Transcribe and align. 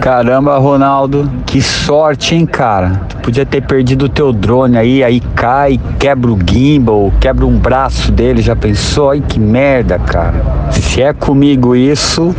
Caramba, 0.00 0.56
Ronaldo, 0.56 1.30
que 1.44 1.60
sorte, 1.60 2.34
hein, 2.34 2.46
cara? 2.46 3.02
Tu 3.06 3.16
podia 3.18 3.44
ter 3.44 3.60
perdido 3.60 4.06
o 4.06 4.08
teu 4.08 4.32
drone 4.32 4.78
aí, 4.78 5.04
aí 5.04 5.20
cai, 5.20 5.78
quebra 5.98 6.30
o 6.30 6.38
gimbal, 6.42 7.12
quebra 7.20 7.44
um 7.44 7.58
braço 7.58 8.10
dele, 8.10 8.40
já 8.40 8.56
pensou? 8.56 9.10
Ai, 9.10 9.20
que 9.20 9.38
merda, 9.38 9.98
cara. 9.98 10.42
Se 10.72 11.02
é 11.02 11.12
comigo 11.12 11.76
isso, 11.76 12.34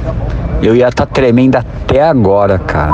eu 0.63 0.76
ia 0.76 0.88
estar 0.88 1.05
tá 1.05 1.13
tremendo 1.13 1.55
até 1.55 2.01
agora, 2.01 2.58
cara. 2.58 2.94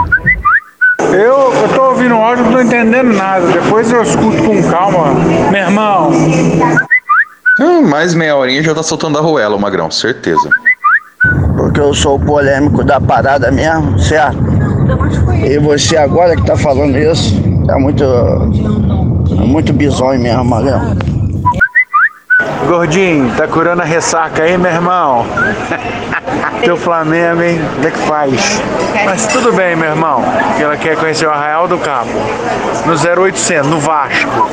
Eu, 0.99 1.54
eu 1.54 1.70
tô 1.73 1.84
ouvindo 1.84 2.15
o 2.15 2.21
áudio, 2.21 2.43
não 2.43 2.52
tô 2.52 2.59
entendendo 2.59 3.13
nada. 3.13 3.47
Depois 3.47 3.89
eu 3.89 4.02
escuto 4.02 4.43
com 4.43 4.61
calma. 4.70 5.13
Meu 5.49 5.61
irmão. 5.61 6.11
Hum, 7.61 7.88
mais 7.88 8.13
meia 8.13 8.36
horinha 8.36 8.61
já 8.61 8.75
tá 8.75 8.84
soltando 8.84 9.18
a 9.18 9.21
ruela, 9.21 9.55
o 9.55 9.59
Magrão, 9.59 9.89
certeza. 9.89 10.49
Porque 11.55 11.79
eu 11.79 11.93
sou 11.93 12.18
o 12.18 12.20
polêmico 12.20 12.84
da 12.84 12.99
parada 12.99 13.49
mesmo, 13.49 13.97
certo? 13.97 14.56
E 15.46 15.59
você 15.59 15.98
agora 15.98 16.36
que 16.36 16.46
tá 16.46 16.55
falando 16.55 16.98
isso, 16.98 17.36
é 17.70 17.76
muito. 17.76 18.04
É 18.04 19.45
muito 19.45 19.73
bizonho 19.73 20.20
mesmo, 20.20 20.45
Magrão. 20.45 20.95
Gordinho, 22.68 23.34
tá 23.36 23.48
curando 23.48 23.81
a 23.81 23.86
ressaca 23.86 24.44
aí, 24.44 24.58
meu 24.58 24.72
irmão? 24.72 25.26
Teu 26.64 26.76
Flamengo, 26.76 27.42
hein? 27.42 27.59
Como 27.76 27.88
é 27.88 27.92
que 27.92 28.00
faz? 28.00 28.62
Mas 29.05 29.28
tudo 29.28 29.54
bem, 29.54 29.76
meu 29.76 29.90
irmão. 29.90 30.23
Ela 30.59 30.76
quer 30.76 30.98
conhecer 30.98 31.28
o 31.28 31.30
Arraial 31.30 31.67
do 31.67 31.78
Cabo. 31.78 32.12
No 32.86 32.94
0800, 33.23 33.70
no 33.70 33.80
Vasco. 33.80 34.50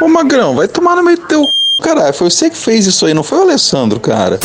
Ô 0.00 0.08
Magrão, 0.08 0.56
vai 0.56 0.68
tomar 0.68 0.96
no 0.96 1.04
meio 1.04 1.16
do 1.16 1.26
teu. 1.26 1.48
Caralho, 1.82 2.12
foi 2.12 2.30
você 2.30 2.50
que 2.50 2.56
fez 2.56 2.86
isso 2.86 3.06
aí, 3.06 3.14
não 3.14 3.22
foi 3.22 3.38
o 3.38 3.42
Alessandro, 3.42 3.98
cara. 3.98 4.38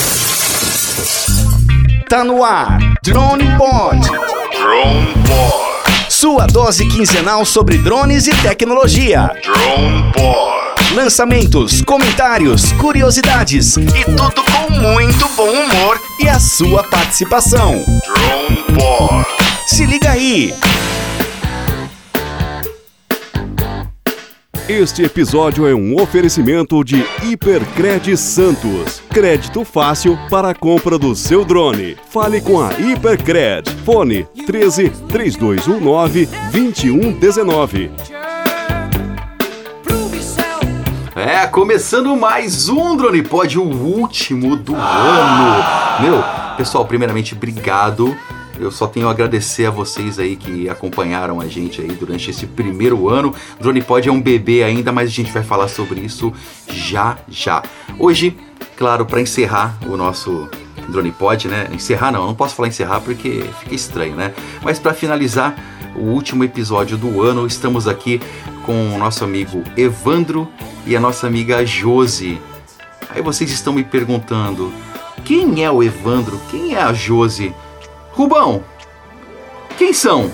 Tá 2.09 2.23
no 2.23 2.43
ar, 2.43 2.77
Drone 3.03 3.45
Pod. 3.57 4.36
Drone 4.59 5.13
Pod. 5.27 6.09
Sua 6.09 6.47
dose 6.47 6.87
quinzenal 6.87 7.45
sobre 7.45 7.77
drones 7.77 8.27
e 8.27 8.35
tecnologia. 8.41 9.29
Drone 9.43 10.11
Pod 10.11 10.57
lançamentos, 10.95 11.81
comentários, 11.81 12.71
curiosidades 12.73 13.77
e 13.77 14.05
tudo 14.05 14.43
com 14.43 14.73
muito 14.73 15.27
bom 15.35 15.51
humor 15.51 16.01
e 16.19 16.27
a 16.27 16.39
sua 16.39 16.83
participação. 16.83 17.83
Drone 18.05 18.63
Pod. 18.73 19.25
Se 19.67 19.85
liga 19.85 20.11
aí! 20.11 20.55
Este 24.69 25.03
episódio 25.03 25.65
é 25.65 25.73
um 25.73 25.95
oferecimento 25.95 26.83
de 26.83 27.01
Hipercred 27.23 28.17
Santos. 28.17 29.01
Crédito 29.09 29.63
fácil 29.63 30.19
para 30.29 30.49
a 30.49 30.53
compra 30.53 30.99
do 30.99 31.15
seu 31.15 31.45
drone. 31.45 31.95
Fale 32.09 32.41
com 32.41 32.59
a 32.59 32.73
Hipercred. 32.73 33.71
Fone 33.85 34.27
13 34.45 34.89
3219 35.07 36.25
2119. 36.51 37.91
É, 41.15 41.47
começando 41.47 42.13
mais 42.17 42.67
um 42.67 42.97
Drone 42.97 43.23
Pod, 43.23 43.57
o 43.57 43.63
último 43.63 44.57
do 44.57 44.75
ano. 44.75 45.63
Meu, 46.01 46.23
pessoal, 46.57 46.85
primeiramente, 46.85 47.33
obrigado. 47.33 48.17
Eu 48.59 48.71
só 48.71 48.87
tenho 48.87 49.07
a 49.07 49.11
agradecer 49.11 49.65
a 49.65 49.71
vocês 49.71 50.17
aí 50.19 50.35
que 50.35 50.67
acompanharam 50.67 51.39
a 51.39 51.47
gente 51.47 51.81
aí 51.81 51.87
durante 51.89 52.31
esse 52.31 52.45
primeiro 52.45 53.07
ano. 53.09 53.33
Drone 53.59 53.81
Pod 53.81 54.07
é 54.07 54.11
um 54.11 54.21
bebê 54.21 54.63
ainda, 54.63 54.91
mas 54.91 55.09
a 55.09 55.13
gente 55.13 55.31
vai 55.31 55.43
falar 55.43 55.67
sobre 55.67 55.99
isso 56.01 56.33
já 56.67 57.17
já. 57.29 57.63
Hoje, 57.99 58.35
claro, 58.75 59.05
para 59.05 59.21
encerrar 59.21 59.77
o 59.87 59.95
nosso 59.95 60.49
Drone 60.89 61.11
Pod, 61.11 61.47
né? 61.47 61.67
Encerrar 61.71 62.11
não, 62.11 62.25
não 62.25 62.35
posso 62.35 62.55
falar 62.55 62.69
encerrar 62.69 63.01
porque 63.01 63.43
fica 63.59 63.75
estranho, 63.75 64.15
né? 64.15 64.33
Mas 64.63 64.79
para 64.79 64.93
finalizar 64.93 65.55
o 65.95 66.01
último 66.01 66.43
episódio 66.43 66.97
do 66.97 67.21
ano, 67.21 67.45
estamos 67.45 67.87
aqui 67.87 68.21
com 68.65 68.95
o 68.95 68.97
nosso 68.97 69.23
amigo 69.23 69.63
Evandro 69.75 70.47
e 70.85 70.95
a 70.95 70.99
nossa 70.99 71.27
amiga 71.27 71.65
Josi. 71.65 72.39
Aí 73.09 73.21
vocês 73.21 73.51
estão 73.51 73.73
me 73.73 73.83
perguntando: 73.83 74.71
quem 75.23 75.63
é 75.63 75.69
o 75.69 75.83
Evandro? 75.83 76.39
Quem 76.49 76.75
é 76.75 76.81
a 76.81 76.93
Josi? 76.93 77.53
Rubão, 78.17 78.63
quem 79.77 79.93
são? 79.93 80.31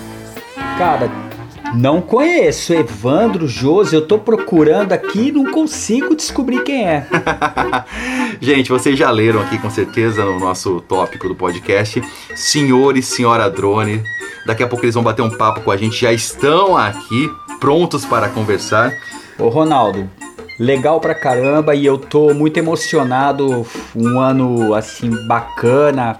Cara, 0.78 1.10
não 1.74 2.00
conheço. 2.00 2.72
Evandro, 2.72 3.46
Josi, 3.46 3.94
eu 3.94 4.06
tô 4.06 4.18
procurando 4.18 4.94
aqui 4.94 5.28
e 5.28 5.32
não 5.32 5.52
consigo 5.52 6.16
descobrir 6.16 6.62
quem 6.62 6.88
é. 6.88 7.06
Gente, 8.40 8.70
vocês 8.70 8.98
já 8.98 9.10
leram 9.10 9.42
aqui 9.42 9.58
com 9.58 9.68
certeza 9.68 10.24
no 10.24 10.40
nosso 10.40 10.80
tópico 10.80 11.28
do 11.28 11.34
podcast. 11.34 12.00
Senhor 12.34 12.96
e 12.96 13.02
senhora 13.02 13.50
drone. 13.50 14.02
Daqui 14.46 14.62
a 14.62 14.66
pouco 14.66 14.86
eles 14.86 14.94
vão 14.94 15.04
bater 15.04 15.20
um 15.20 15.36
papo 15.36 15.60
com 15.60 15.70
a 15.70 15.76
gente. 15.76 16.00
Já 16.00 16.10
estão 16.10 16.74
aqui, 16.74 17.30
prontos 17.60 18.06
para 18.06 18.30
conversar. 18.30 18.94
Ô 19.38 19.50
Ronaldo, 19.50 20.08
legal 20.58 21.00
pra 21.00 21.14
caramba 21.14 21.74
e 21.74 21.84
eu 21.84 21.98
tô 21.98 22.32
muito 22.32 22.56
emocionado. 22.56 23.66
Um 23.94 24.18
ano 24.18 24.72
assim 24.74 25.10
bacana, 25.28 26.18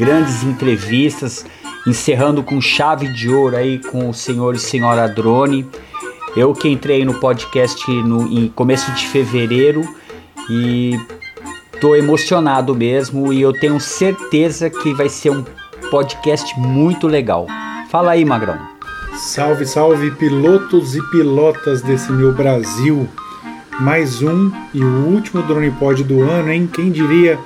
grandes 0.00 0.42
entrevistas, 0.42 1.44
encerrando 1.86 2.42
com 2.42 2.58
chave 2.58 3.06
de 3.12 3.28
ouro 3.28 3.54
aí 3.54 3.78
com 3.78 4.08
o 4.08 4.14
senhor 4.14 4.54
e 4.54 4.58
senhora 4.58 5.06
Drone. 5.06 5.68
Eu 6.34 6.54
que 6.54 6.70
entrei 6.70 7.04
no 7.04 7.20
podcast 7.20 7.86
no 8.02 8.26
em 8.26 8.48
começo 8.48 8.90
de 8.92 9.06
fevereiro 9.06 9.86
e 10.48 10.98
tô 11.82 11.94
emocionado 11.94 12.74
mesmo 12.74 13.30
e 13.30 13.42
eu 13.42 13.52
tenho 13.52 13.78
certeza 13.78 14.70
que 14.70 14.94
vai 14.94 15.10
ser 15.10 15.32
um 15.32 15.44
podcast 15.90 16.58
muito 16.58 17.06
legal. 17.06 17.46
Fala 17.90 18.12
aí, 18.12 18.24
Magrão. 18.24 18.58
Salve, 19.16 19.66
salve 19.66 20.12
pilotos 20.12 20.96
e 20.96 21.02
pilotas 21.10 21.82
desse 21.82 22.10
meu 22.10 22.32
Brasil 22.32 23.06
mais 23.80 24.22
um 24.22 24.50
e 24.72 24.82
o 24.82 25.06
último 25.08 25.42
Drone 25.42 25.70
Pod 25.72 26.02
do 26.04 26.22
ano, 26.22 26.50
hein? 26.50 26.68
Quem 26.72 26.90
diria? 26.90 27.38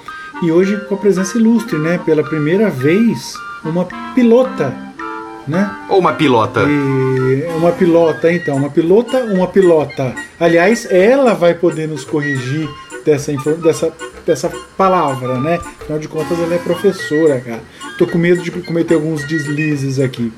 E 0.43 0.51
hoje 0.51 0.77
com 0.89 0.95
a 0.95 0.99
presença 0.99 1.39
ilustre, 1.39 1.79
né? 1.79 1.99
Pela 2.05 2.23
primeira 2.23 2.69
vez, 2.69 3.35
uma 3.65 3.87
pilota, 4.15 4.75
né? 5.47 5.71
Ou 5.89 5.99
uma 5.99 6.13
pilota. 6.13 6.63
E 6.63 7.45
uma 7.57 7.73
pilota, 7.73 8.33
então. 8.33 8.57
Uma 8.57 8.71
pilota, 8.71 9.19
uma 9.25 9.47
pilota. 9.47 10.15
Aliás, 10.39 10.87
ela 10.91 11.35
vai 11.35 11.55
poder 11.55 11.89
nos 11.89 12.05
corrigir 12.05 12.69
dessa, 13.05 13.33
dessa, 13.55 13.93
dessa 14.27 14.53
palavra, 14.77 15.39
né? 15.41 15.61
Afinal 15.81 15.99
de 15.99 16.09
contas, 16.09 16.39
ela 16.39 16.55
é 16.55 16.59
professora, 16.59 17.41
cara. 17.41 17.63
Tô 17.99 18.07
com 18.07 18.19
medo 18.19 18.43
de 18.43 18.51
cometer 18.51 18.95
alguns 18.95 19.27
deslizes 19.27 20.01
aqui. 20.01 20.33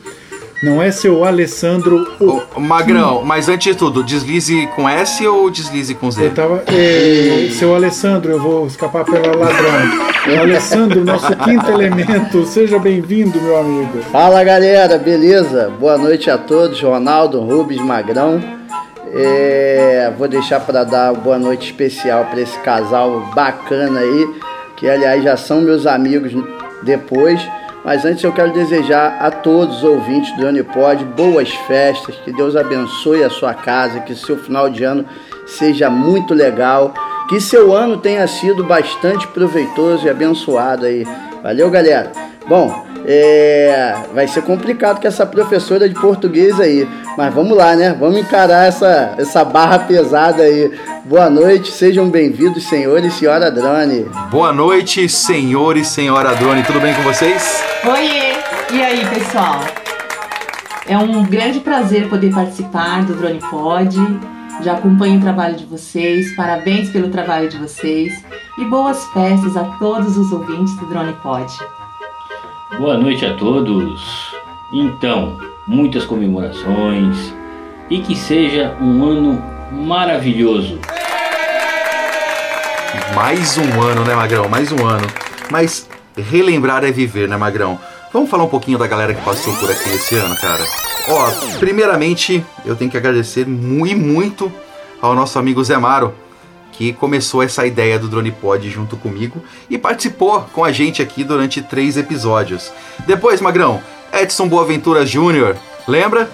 Não 0.62 0.82
é 0.82 0.90
seu 0.90 1.24
Alessandro. 1.24 2.08
O... 2.18 2.60
Magrão, 2.60 3.22
mas 3.24 3.48
antes 3.48 3.72
de 3.72 3.78
tudo, 3.78 4.02
deslize 4.02 4.66
com 4.74 4.88
S 4.88 5.26
ou 5.26 5.50
deslize 5.50 5.94
com 5.94 6.10
Z? 6.10 6.26
Eu 6.26 6.34
tava. 6.34 6.64
É, 6.68 7.50
seu 7.52 7.74
Alessandro, 7.74 8.32
eu 8.32 8.40
vou 8.40 8.66
escapar 8.66 9.04
pela 9.04 9.36
ladrão. 9.36 10.40
Alessandro, 10.40 11.04
nosso 11.04 11.34
quinto 11.36 11.70
elemento, 11.70 12.46
seja 12.46 12.78
bem-vindo, 12.78 13.40
meu 13.40 13.58
amigo. 13.58 13.98
Fala 14.10 14.42
galera, 14.42 14.98
beleza? 14.98 15.70
Boa 15.78 15.98
noite 15.98 16.30
a 16.30 16.38
todos, 16.38 16.80
Ronaldo, 16.80 17.40
Rubens, 17.40 17.80
Magrão. 17.80 18.42
É, 19.12 20.10
vou 20.18 20.26
deixar 20.26 20.60
para 20.60 20.84
dar 20.84 21.12
boa 21.12 21.38
noite 21.38 21.66
especial 21.66 22.24
para 22.24 22.40
esse 22.40 22.58
casal 22.60 23.30
bacana 23.34 24.00
aí, 24.00 24.28
que 24.76 24.88
aliás 24.88 25.22
já 25.22 25.36
são 25.36 25.60
meus 25.60 25.86
amigos 25.86 26.32
depois. 26.82 27.40
Mas 27.86 28.04
antes 28.04 28.24
eu 28.24 28.32
quero 28.32 28.52
desejar 28.52 29.16
a 29.20 29.30
todos 29.30 29.76
os 29.76 29.84
ouvintes 29.84 30.36
do 30.36 30.44
Unipod 30.44 31.04
boas 31.04 31.54
festas, 31.68 32.16
que 32.16 32.32
Deus 32.32 32.56
abençoe 32.56 33.22
a 33.22 33.30
sua 33.30 33.54
casa, 33.54 34.00
que 34.00 34.12
seu 34.12 34.36
final 34.36 34.68
de 34.68 34.82
ano 34.82 35.06
seja 35.46 35.88
muito 35.88 36.34
legal, 36.34 36.92
que 37.28 37.40
seu 37.40 37.72
ano 37.72 37.96
tenha 37.96 38.26
sido 38.26 38.64
bastante 38.64 39.28
proveitoso 39.28 40.04
e 40.04 40.10
abençoado 40.10 40.84
aí. 40.84 41.06
Valeu, 41.44 41.70
galera. 41.70 42.10
Bom, 42.48 42.86
é, 43.04 43.94
vai 44.14 44.28
ser 44.28 44.42
complicado 44.42 45.00
com 45.00 45.08
essa 45.08 45.26
professora 45.26 45.88
de 45.88 45.94
português 45.94 46.60
aí. 46.60 46.88
Mas 47.16 47.34
vamos 47.34 47.56
lá, 47.56 47.74
né? 47.74 47.96
Vamos 47.98 48.18
encarar 48.18 48.66
essa, 48.66 49.14
essa 49.18 49.44
barra 49.44 49.80
pesada 49.80 50.42
aí. 50.42 50.70
Boa 51.04 51.28
noite, 51.28 51.72
sejam 51.72 52.08
bem-vindos, 52.08 52.64
senhor 52.64 53.02
e 53.04 53.10
senhora 53.10 53.50
Drone. 53.50 54.06
Boa 54.30 54.52
noite, 54.52 55.08
senhor 55.08 55.76
e 55.76 55.84
senhora 55.84 56.34
Drone. 56.34 56.62
Tudo 56.62 56.80
bem 56.80 56.94
com 56.94 57.02
vocês? 57.02 57.64
Oiê! 57.84 58.36
E 58.72 58.82
aí, 58.82 59.04
pessoal? 59.06 59.60
É 60.86 60.96
um 60.96 61.24
grande 61.24 61.60
prazer 61.60 62.08
poder 62.08 62.32
participar 62.32 63.04
do 63.04 63.14
Drone 63.14 63.40
Pod. 63.50 63.96
Já 64.62 64.74
acompanho 64.74 65.18
o 65.18 65.20
trabalho 65.20 65.56
de 65.56 65.64
vocês, 65.66 66.34
parabéns 66.34 66.90
pelo 66.90 67.08
trabalho 67.08 67.48
de 67.48 67.58
vocês 67.58 68.24
e 68.58 68.64
boas 68.64 69.04
festas 69.06 69.56
a 69.56 69.64
todos 69.78 70.16
os 70.16 70.32
ouvintes 70.32 70.74
do 70.76 70.86
Drone 70.86 71.12
Pod. 71.22 71.52
Boa 72.78 72.98
noite 72.98 73.24
a 73.24 73.32
todos. 73.32 74.34
Então, 74.70 75.38
muitas 75.66 76.04
comemorações 76.04 77.32
e 77.88 78.00
que 78.00 78.14
seja 78.14 78.76
um 78.78 79.02
ano 79.02 79.42
maravilhoso. 79.72 80.78
Mais 83.14 83.56
um 83.56 83.80
ano, 83.80 84.04
né, 84.04 84.14
Magrão? 84.14 84.46
Mais 84.50 84.70
um 84.70 84.84
ano. 84.84 85.06
Mas 85.50 85.88
relembrar 86.14 86.84
é 86.84 86.92
viver, 86.92 87.26
né, 87.26 87.36
Magrão? 87.38 87.80
Vamos 88.12 88.28
falar 88.28 88.44
um 88.44 88.48
pouquinho 88.48 88.76
da 88.76 88.86
galera 88.86 89.14
que 89.14 89.22
passou 89.22 89.56
por 89.56 89.70
aqui 89.70 89.88
esse 89.94 90.14
ano, 90.16 90.36
cara. 90.36 90.62
Ó, 91.08 91.58
primeiramente, 91.58 92.44
eu 92.62 92.76
tenho 92.76 92.90
que 92.90 92.96
agradecer 92.98 93.46
muito, 93.46 93.98
muito 93.98 94.52
ao 95.00 95.14
nosso 95.14 95.38
amigo 95.38 95.64
Zé 95.64 95.78
Maro, 95.78 96.12
que 96.76 96.92
começou 96.92 97.42
essa 97.42 97.66
ideia 97.66 97.98
do 97.98 98.08
Drone 98.08 98.30
Pod 98.30 98.68
junto 98.68 98.96
comigo 98.96 99.42
e 99.70 99.78
participou 99.78 100.42
com 100.52 100.64
a 100.64 100.70
gente 100.72 101.00
aqui 101.00 101.24
durante 101.24 101.62
três 101.62 101.96
episódios. 101.96 102.70
Depois, 103.06 103.40
Magrão, 103.40 103.80
Edson 104.12 104.46
Boaventura 104.48 105.04
Jr., 105.04 105.56
lembra? 105.88 106.28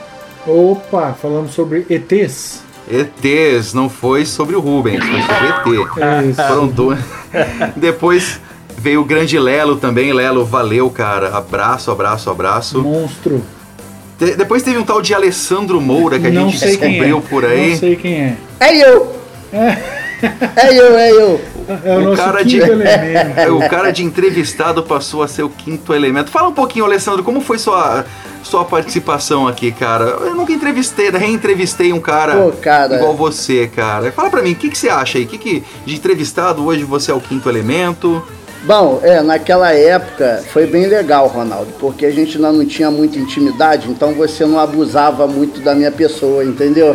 Opa, 0.46 1.16
falamos 1.20 1.52
sobre 1.54 1.86
ETs. 1.88 2.62
ETs, 2.90 3.72
não 3.72 3.88
foi 3.88 4.26
sobre 4.26 4.56
o 4.56 4.60
Rubens, 4.60 5.02
foi 5.04 5.22
sobre 5.22 5.80
ET. 5.80 5.98
É 5.98 6.24
isso. 6.26 6.42
Foram 6.42 6.66
dois. 6.66 6.98
Depois 7.76 8.40
veio 8.76 9.00
o 9.00 9.04
grande 9.04 9.38
Lelo 9.38 9.76
também. 9.76 10.12
Lelo, 10.12 10.44
valeu, 10.44 10.90
cara. 10.90 11.36
Abraço, 11.36 11.90
abraço, 11.92 12.28
abraço. 12.28 12.82
Monstro. 12.82 13.40
Te- 14.18 14.34
depois 14.36 14.62
teve 14.64 14.78
um 14.78 14.84
tal 14.84 15.00
de 15.00 15.14
Alessandro 15.14 15.80
Moura 15.80 16.18
que 16.18 16.26
a 16.26 16.30
Não 16.30 16.48
gente 16.50 16.58
quem 16.58 16.68
descobriu 16.70 17.18
é. 17.18 17.20
por 17.20 17.44
aí. 17.44 17.70
Não 17.70 17.76
sei 17.78 17.96
quem 17.96 18.14
é. 18.14 18.36
É 18.60 18.76
eu! 18.88 19.16
É 19.52 20.01
eu, 20.72 20.98
é 20.98 21.10
eu. 21.12 21.40
É 21.84 21.96
o, 21.96 22.00
O 22.00 22.00
nosso 22.02 22.16
cara 22.16 22.38
quinto 22.38 22.48
de- 22.48 22.60
elemento. 22.60 23.52
O 23.56 23.68
cara 23.68 23.90
de 23.90 24.04
entrevistado 24.04 24.82
passou 24.82 25.22
a 25.22 25.28
ser 25.28 25.42
o 25.42 25.48
quinto 25.48 25.92
elemento. 25.94 26.30
Fala 26.30 26.48
um 26.48 26.52
pouquinho, 26.52 26.84
Alessandro, 26.84 27.22
como 27.22 27.40
foi 27.40 27.58
sua, 27.58 28.04
sua 28.42 28.64
participação 28.64 29.46
aqui, 29.48 29.70
cara? 29.72 30.04
Eu 30.04 30.34
nunca 30.34 30.52
entrevistei, 30.52 31.10
reentrevistei 31.10 31.92
um 31.92 32.00
cara, 32.00 32.34
Pô, 32.36 32.52
cara. 32.52 32.96
igual 32.96 33.14
você, 33.14 33.66
cara. 33.74 34.10
Fala 34.12 34.30
pra 34.30 34.42
mim, 34.42 34.52
o 34.52 34.56
que, 34.56 34.68
que 34.70 34.78
você 34.78 34.88
acha 34.88 35.18
aí? 35.18 35.26
Que 35.26 35.38
que, 35.38 35.64
de 35.86 35.94
entrevistado 35.94 36.64
hoje 36.64 36.84
você 36.84 37.10
é 37.10 37.14
o 37.14 37.20
quinto 37.20 37.48
elemento? 37.48 38.22
Bom, 38.64 39.00
é, 39.02 39.20
naquela 39.22 39.72
época 39.72 40.40
foi 40.52 40.66
bem 40.66 40.86
legal, 40.86 41.26
Ronaldo, 41.26 41.72
porque 41.80 42.06
a 42.06 42.12
gente 42.12 42.36
ainda 42.36 42.52
não 42.52 42.64
tinha 42.64 42.92
muita 42.92 43.18
intimidade, 43.18 43.90
então 43.90 44.14
você 44.14 44.46
não 44.46 44.56
abusava 44.58 45.26
muito 45.26 45.60
da 45.60 45.74
minha 45.74 45.90
pessoa, 45.90 46.44
entendeu? 46.44 46.94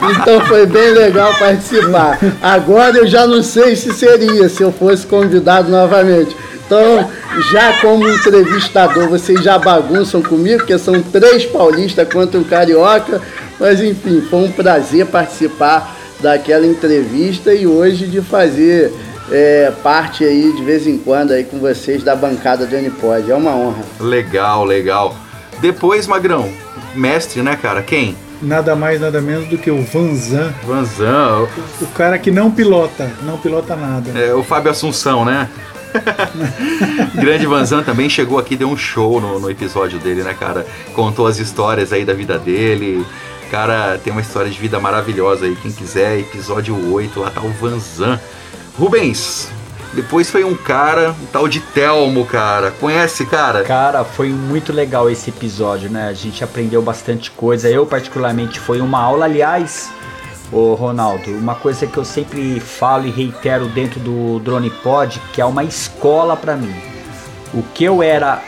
então 0.00 0.40
foi 0.46 0.64
bem 0.64 0.92
legal 0.92 1.34
participar. 1.38 2.18
Agora 2.40 2.96
eu 2.96 3.06
já 3.06 3.26
não 3.26 3.42
sei 3.42 3.76
se 3.76 3.92
seria, 3.92 4.48
se 4.48 4.62
eu 4.62 4.72
fosse 4.72 5.06
convidado 5.06 5.70
novamente. 5.70 6.34
Então, 6.64 7.10
já 7.52 7.78
como 7.82 8.08
entrevistador, 8.08 9.10
vocês 9.10 9.42
já 9.42 9.58
bagunçam 9.58 10.22
comigo, 10.22 10.60
porque 10.60 10.78
são 10.78 11.02
três 11.02 11.44
paulistas 11.44 12.08
contra 12.10 12.40
um 12.40 12.44
carioca, 12.44 13.20
mas 13.60 13.78
enfim, 13.82 14.22
foi 14.22 14.38
um 14.38 14.50
prazer 14.50 15.04
participar 15.04 15.94
daquela 16.18 16.66
entrevista 16.66 17.52
e 17.52 17.66
hoje 17.66 18.06
de 18.06 18.22
fazer 18.22 18.90
é, 19.32 19.72
parte 19.82 20.24
aí 20.24 20.52
de 20.52 20.62
vez 20.62 20.86
em 20.86 20.98
quando 20.98 21.32
aí 21.32 21.42
com 21.42 21.58
vocês 21.58 22.02
da 22.04 22.14
bancada 22.14 22.66
do 22.66 22.76
Unipod. 22.76 23.30
É 23.30 23.34
uma 23.34 23.56
honra. 23.56 23.82
Legal, 23.98 24.64
legal. 24.64 25.16
Depois, 25.60 26.06
Magrão, 26.06 26.48
mestre, 26.94 27.42
né, 27.42 27.56
cara? 27.56 27.82
Quem? 27.82 28.16
Nada 28.42 28.74
mais, 28.74 29.00
nada 29.00 29.20
menos 29.20 29.46
do 29.48 29.56
que 29.56 29.70
o 29.70 29.82
Vanzan. 29.82 30.52
Vanzan, 30.64 31.46
O 31.80 31.86
cara 31.94 32.18
que 32.18 32.30
não 32.30 32.50
pilota. 32.50 33.10
Não 33.22 33.38
pilota 33.38 33.76
nada. 33.76 34.10
é, 34.18 34.34
o 34.34 34.42
Fábio 34.42 34.70
Assunção, 34.70 35.24
né? 35.24 35.48
Grande 37.14 37.46
Vanzan 37.46 37.82
também 37.82 38.08
chegou 38.08 38.38
aqui, 38.38 38.56
deu 38.56 38.68
um 38.68 38.76
show 38.76 39.20
no, 39.20 39.38
no 39.38 39.50
episódio 39.50 39.98
dele, 39.98 40.22
né, 40.22 40.34
cara? 40.38 40.66
Contou 40.94 41.26
as 41.26 41.38
histórias 41.38 41.92
aí 41.92 42.04
da 42.04 42.12
vida 42.14 42.38
dele. 42.38 43.04
Cara, 43.50 43.98
tem 44.02 44.10
uma 44.12 44.22
história 44.22 44.50
de 44.50 44.58
vida 44.58 44.80
maravilhosa 44.80 45.44
aí. 45.44 45.54
Quem 45.56 45.70
quiser, 45.70 46.18
episódio 46.18 46.92
8, 46.92 47.20
lá 47.20 47.30
tá 47.30 47.42
o 47.42 47.50
Vanzan. 47.50 48.18
Rubens, 48.78 49.48
depois 49.92 50.30
foi 50.30 50.42
um 50.44 50.56
cara, 50.56 51.10
um 51.10 51.26
tal 51.26 51.46
de 51.46 51.60
Telmo, 51.60 52.24
cara. 52.24 52.70
Conhece, 52.70 53.26
cara? 53.26 53.62
Cara, 53.62 54.04
foi 54.04 54.30
muito 54.30 54.72
legal 54.72 55.10
esse 55.10 55.28
episódio, 55.28 55.90
né? 55.90 56.08
A 56.08 56.14
gente 56.14 56.42
aprendeu 56.42 56.80
bastante 56.80 57.30
coisa. 57.30 57.68
Eu, 57.68 57.84
particularmente, 57.84 58.58
foi 58.58 58.80
uma 58.80 58.98
aula. 58.98 59.26
Aliás, 59.26 59.90
ô 60.50 60.72
Ronaldo, 60.72 61.30
uma 61.32 61.54
coisa 61.54 61.86
que 61.86 61.98
eu 61.98 62.04
sempre 62.06 62.58
falo 62.58 63.06
e 63.06 63.10
reitero 63.10 63.66
dentro 63.66 64.00
do 64.00 64.38
Drone 64.38 64.70
Pod, 64.70 65.20
que 65.34 65.42
é 65.42 65.44
uma 65.44 65.62
escola 65.62 66.34
pra 66.34 66.56
mim. 66.56 66.74
O 67.52 67.62
que 67.62 67.84
eu 67.84 68.02
era 68.02 68.42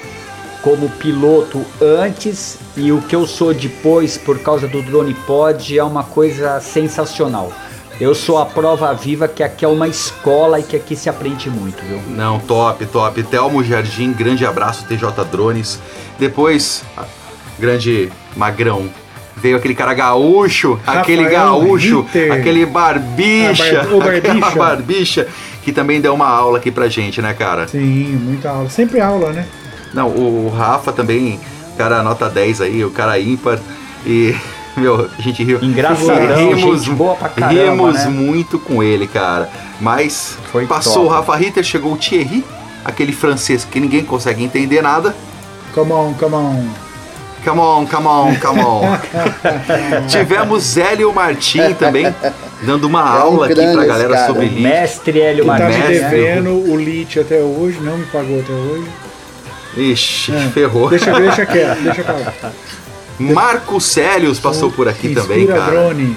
como 0.63 0.89
piloto 0.89 1.63
antes 1.83 2.57
e 2.75 2.91
o 2.91 3.03
que 3.03 3.15
eu 3.15 3.27
sou 3.27 3.53
depois 3.53 4.17
por 4.17 4.39
causa 4.39 4.67
do 4.67 4.81
Drone 4.81 5.13
Pod 5.13 5.79
é 5.79 5.85
uma 5.85 6.05
coisa 6.05 6.59
sensacional. 6.59 7.53
Eu 8.01 8.15
sou 8.15 8.39
a 8.39 8.47
prova 8.47 8.93
viva 8.93 9.29
que 9.29 9.43
aqui 9.43 9.65
é 9.65 9.69
uma 9.69 9.87
escola 9.87 10.59
e 10.59 10.63
que 10.65 10.75
aqui 10.75 10.97
se 10.97 11.09
aprende 11.09 11.49
muito, 11.49 11.81
viu? 11.85 12.01
Não, 12.09 12.41
top, 12.41 12.85
top. 12.87 13.23
Telmo 13.23 13.63
Jardim, 13.63 14.13
grande 14.13 14.45
abraço, 14.45 14.85
TJ 14.87 15.25
Drones. 15.31 15.79
Depois, 16.19 16.83
grande 17.59 18.11
Magrão. 18.37 18.89
Veio 19.37 19.57
aquele 19.57 19.75
cara 19.75 19.93
gaúcho, 19.95 20.79
aquele 20.87 21.23
Rafael 21.25 21.61
gaúcho, 21.61 22.01
Ritter. 22.03 22.33
aquele 22.33 22.65
barbicha, 22.67 23.81
Ah, 23.83 23.85
bar- 23.99 24.21
barbicha. 24.21 24.57
barbicha, 24.57 25.29
que 25.63 25.73
também 25.73 26.01
deu 26.01 26.15
uma 26.15 26.29
aula 26.29 26.59
aqui 26.59 26.71
pra 26.71 26.89
gente, 26.89 27.21
né, 27.21 27.35
cara? 27.35 27.69
Sim, 27.69 28.17
muita 28.23 28.51
aula. 28.51 28.71
Sempre 28.71 29.01
aula, 29.01 29.33
né? 29.33 29.47
Não, 29.93 30.09
o, 30.09 30.47
o 30.47 30.57
Rafa 30.57 30.93
também, 30.93 31.39
cara 31.77 32.03
nota 32.03 32.29
10 32.29 32.61
aí, 32.61 32.85
o 32.85 32.91
cara 32.91 33.19
ímpar. 33.21 33.59
E, 34.07 34.35
meu, 34.77 35.09
a 35.19 35.23
gente 35.23 35.43
riu. 35.43 35.59
Engraçadão, 35.63 36.57
gente 36.57 36.91
boa 36.91 37.15
pra 37.15 37.29
caramba, 37.29 37.55
rimos 37.61 37.95
né? 38.05 38.09
muito 38.09 38.59
com 38.59 38.83
ele, 38.83 39.07
cara. 39.07 39.49
Mas 39.81 40.37
Foi 40.51 40.67
passou 40.67 41.05
top. 41.05 41.07
o 41.07 41.09
Rafa 41.09 41.37
Ritter, 41.37 41.63
chegou 41.65 41.93
o 41.93 41.97
Thierry, 41.97 42.45
aquele 42.85 43.13
francês 43.13 43.65
que 43.65 43.79
ninguém 43.81 44.05
consegue 44.05 44.43
entender 44.43 44.83
nada. 44.83 45.15
Come 45.75 45.93
on, 45.93 46.15
come 46.15 46.35
on. 46.35 46.67
Come 47.45 47.61
on, 47.61 47.87
come 47.87 48.07
on, 48.07 48.35
come 48.37 48.61
on. 48.61 48.99
Tivemos 50.09 50.63
Zélio 50.63 51.13
Martim 51.13 51.75
também, 51.75 52.15
dando 52.63 52.85
uma 52.87 53.03
um 53.03 53.21
aula 53.21 53.47
aqui 53.47 53.55
pra 53.73 53.85
galera 53.85 54.15
cara. 54.15 54.27
sobre 54.27 54.47
O 54.47 54.49
lead. 54.49 54.63
mestre 54.63 55.21
Hélio 55.21 55.45
Que 55.45 55.51
tá 55.51 55.69
me 55.69 55.77
devendo 55.89 56.51
o 56.73 56.77
Lit 56.77 57.21
até 57.21 57.41
hoje, 57.41 57.79
não 57.81 57.99
me 57.99 58.07
pagou 58.07 58.41
até 58.41 58.53
hoje. 58.53 58.87
Ixi, 59.77 60.33
É. 60.33 60.49
ferrou. 60.55 60.89
Deixa, 60.89 61.13
deixa 61.21 61.45
quieto, 61.47 61.81
deixa 61.83 62.03
pra 62.03 62.15
lá. 62.15 62.33
Marco 63.19 63.81
Célios 63.81 64.39
passou 64.41 64.71
por 64.71 64.89
aqui 64.89 65.15
também, 65.15 65.43
Inspira 65.43 65.59
cara. 65.59 65.71
drone. 65.71 66.17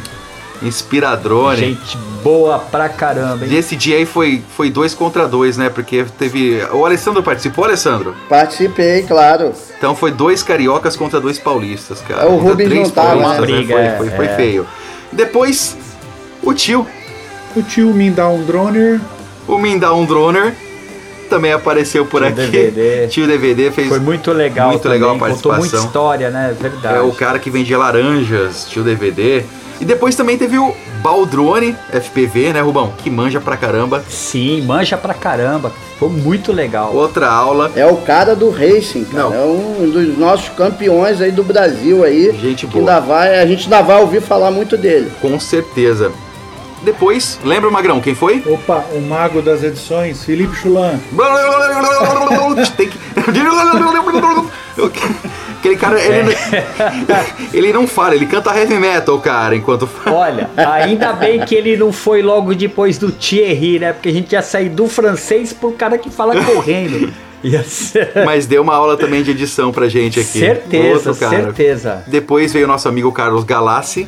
Inspiradrone. 0.62 1.58
Gente 1.60 1.98
boa 2.24 2.58
pra 2.60 2.90
caramba, 2.90 3.46
E 3.46 3.52
hein? 3.54 3.58
esse 3.60 3.76
dia 3.76 3.96
aí 3.98 4.06
foi, 4.06 4.42
foi 4.56 4.70
dois 4.70 4.94
contra 4.94 5.28
dois, 5.28 5.56
né? 5.58 5.70
Porque 5.70 6.04
teve. 6.18 6.62
O 6.72 6.86
Alessandro 6.86 7.22
participou, 7.22 7.64
Alessandro? 7.66 8.16
Participei, 8.28 9.04
claro. 9.04 9.54
Então 9.78 9.96
foi 9.96 10.12
dois 10.12 10.42
cariocas 10.42 10.96
contra 10.96 11.20
dois 11.22 11.38
paulistas, 11.38 12.02
cara. 12.02 12.24
É, 12.24 12.26
o 12.26 12.38
Rubens 12.38 12.70
três 12.70 12.84
não 12.88 12.90
tava, 12.90 13.22
paulistas, 13.22 13.40
né? 13.40 13.48
né? 13.48 13.58
Briga, 13.58 13.74
Foi, 13.76 13.84
é, 13.84 13.98
foi, 13.98 14.10
foi 14.10 14.26
é. 14.26 14.36
feio. 14.36 14.68
Depois, 15.12 15.78
o 16.42 16.54
tio, 16.54 16.88
O 17.56 17.62
tio 17.62 17.94
me 17.94 18.10
dá 18.10 18.28
um 18.28 18.44
droner. 18.44 19.00
o 19.48 19.58
Mindown 19.58 20.06
Droner, 20.06 20.54
também 21.28 21.52
apareceu 21.54 22.06
por 22.06 22.22
Tio 22.22 22.30
aqui. 22.30 22.42
DVD. 22.48 23.08
Tio 23.10 23.28
DVD 23.28 23.72
fez. 23.72 23.88
Foi 23.88 24.00
muito 24.00 24.32
legal 24.32 24.70
Muito 24.70 24.82
também, 24.84 25.00
legal 25.00 25.16
a 25.16 25.20
contou 25.20 25.30
muita 25.34 25.50
participação. 25.50 25.86
história, 25.86 26.30
né? 26.30 26.56
Verdade. 26.60 26.98
É 26.98 27.02
o 27.02 27.12
cara 27.12 27.38
que 27.40 27.50
vendia 27.50 27.78
laranjas, 27.78 28.66
tio 28.70 28.84
DVD. 28.84 29.44
E 29.80 29.86
depois 29.86 30.16
também 30.16 30.38
teve 30.40 30.58
o 30.58 30.74
Baldrone 31.04 31.76
FPV, 31.94 32.52
né, 32.54 32.62
Rubão? 32.62 32.94
Que 32.98 33.12
manja 33.12 33.40
pra 33.40 33.56
caramba. 33.56 34.04
Sim, 34.10 34.64
manja 34.64 34.98
pra 34.98 35.14
caramba. 35.14 35.72
Foi 36.00 36.10
muito 36.10 36.52
legal. 36.52 36.96
Outra 36.96 37.28
aula. 37.30 37.72
É 37.76 37.86
o 37.86 37.98
cara 37.98 38.36
do 38.36 38.50
racing, 38.50 39.04
cara. 39.06 39.24
Não. 39.26 39.34
É 39.36 39.46
um 39.46 39.90
dos 39.90 40.18
nossos 40.18 40.50
campeões 40.50 41.22
aí 41.22 41.32
do 41.32 41.44
Brasil 41.44 42.04
aí. 42.04 42.36
Gente 42.42 42.66
que 42.66 42.74
boa. 42.80 42.80
ainda 42.96 43.00
vai, 43.06 43.40
a 43.40 43.46
gente 43.46 43.66
ainda 43.66 43.82
vai 43.84 44.02
ouvir 44.02 44.20
falar 44.22 44.50
muito 44.50 44.76
dele. 44.76 45.12
Com 45.22 45.40
certeza. 45.40 46.12
Depois, 46.84 47.40
lembra 47.44 47.70
o 47.70 47.72
Magrão, 47.72 48.00
quem 48.00 48.14
foi? 48.16 48.44
Opa, 48.46 48.86
o 48.94 49.02
mago 49.02 49.42
das 49.42 49.64
edições, 49.64 50.24
Felipe 50.24 50.56
Chulan. 50.56 51.00
Tem 52.78 52.90
que... 52.90 52.98
Aquele 55.58 55.76
cara, 55.76 56.00
ele, 56.00 56.24
não... 56.24 56.32
ele 57.52 57.74
não 57.74 57.88
fala, 57.88 58.16
ele 58.16 58.28
canta 58.28 58.56
heavy 58.56 58.76
metal, 58.76 59.20
cara, 59.20 59.56
enquanto 59.56 59.88
fala. 59.88 60.18
Olha, 60.18 60.50
ainda 60.56 61.14
bem 61.14 61.40
que 61.40 61.56
ele 61.56 61.76
não 61.76 61.92
foi 61.92 62.22
logo 62.22 62.54
depois 62.54 62.98
do 62.98 63.12
Thierry, 63.12 63.80
né? 63.80 63.92
Porque 63.92 64.10
a 64.10 64.14
gente 64.14 64.32
ia 64.34 64.42
sair 64.42 64.70
do 64.70 64.88
francês 64.88 65.52
pro 65.52 65.72
cara 65.72 65.98
que 65.98 66.10
fala 66.10 66.36
correndo. 66.44 67.12
Ser... 67.66 68.12
Mas 68.26 68.46
deu 68.46 68.62
uma 68.62 68.76
aula 68.76 68.98
também 68.98 69.24
de 69.24 69.32
edição 69.32 69.72
pra 69.72 69.88
gente 69.88 70.20
aqui. 70.20 70.40
Certeza, 70.40 71.10
Outro 71.10 71.16
cara. 71.16 71.44
certeza. 71.44 72.04
Depois 72.08 72.52
veio 72.52 72.66
o 72.66 72.68
nosso 72.68 72.90
amigo 72.90 73.12
Carlos 73.12 73.44
Galassi, 73.44 74.08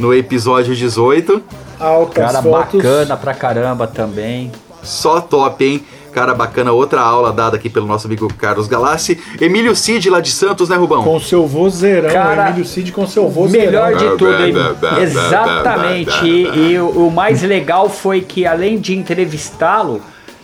no 0.00 0.14
episódio 0.14 0.74
18. 0.74 1.42
Altas 1.78 2.14
Cara 2.24 2.42
fotos. 2.42 2.82
bacana 2.82 3.16
pra 3.16 3.34
caramba 3.34 3.86
também. 3.86 4.50
Só 4.82 5.20
top, 5.20 5.62
hein? 5.64 5.84
Cara 6.12 6.34
bacana, 6.34 6.72
outra 6.72 7.00
aula 7.02 7.32
dada 7.32 7.56
aqui 7.56 7.70
pelo 7.70 7.86
nosso 7.86 8.06
amigo 8.08 8.26
Carlos 8.34 8.66
Galassi. 8.66 9.20
Emílio 9.40 9.76
Cid, 9.76 10.10
lá 10.10 10.20
de 10.20 10.30
Santos, 10.30 10.68
né, 10.68 10.74
Rubão? 10.74 11.04
Com 11.04 11.20
seu 11.20 11.46
vozeirão, 11.46 12.10
Cara, 12.10 12.48
Emílio 12.48 12.64
Cid 12.64 12.90
com 12.90 13.06
seu 13.06 13.26
O 13.26 13.30
vozeirão. 13.30 13.66
melhor 13.84 13.94
de 13.94 14.16
tudo, 14.16 14.42
hein? 14.42 14.54
Exatamente. 15.00 16.26
E, 16.26 16.72
e 16.72 16.78
o, 16.80 17.06
o 17.06 17.10
mais 17.10 17.42
legal 17.42 17.88
foi 17.88 18.22
que, 18.22 18.44
além 18.46 18.78
de 18.78 18.96
entrevistá-lo, 18.96 20.00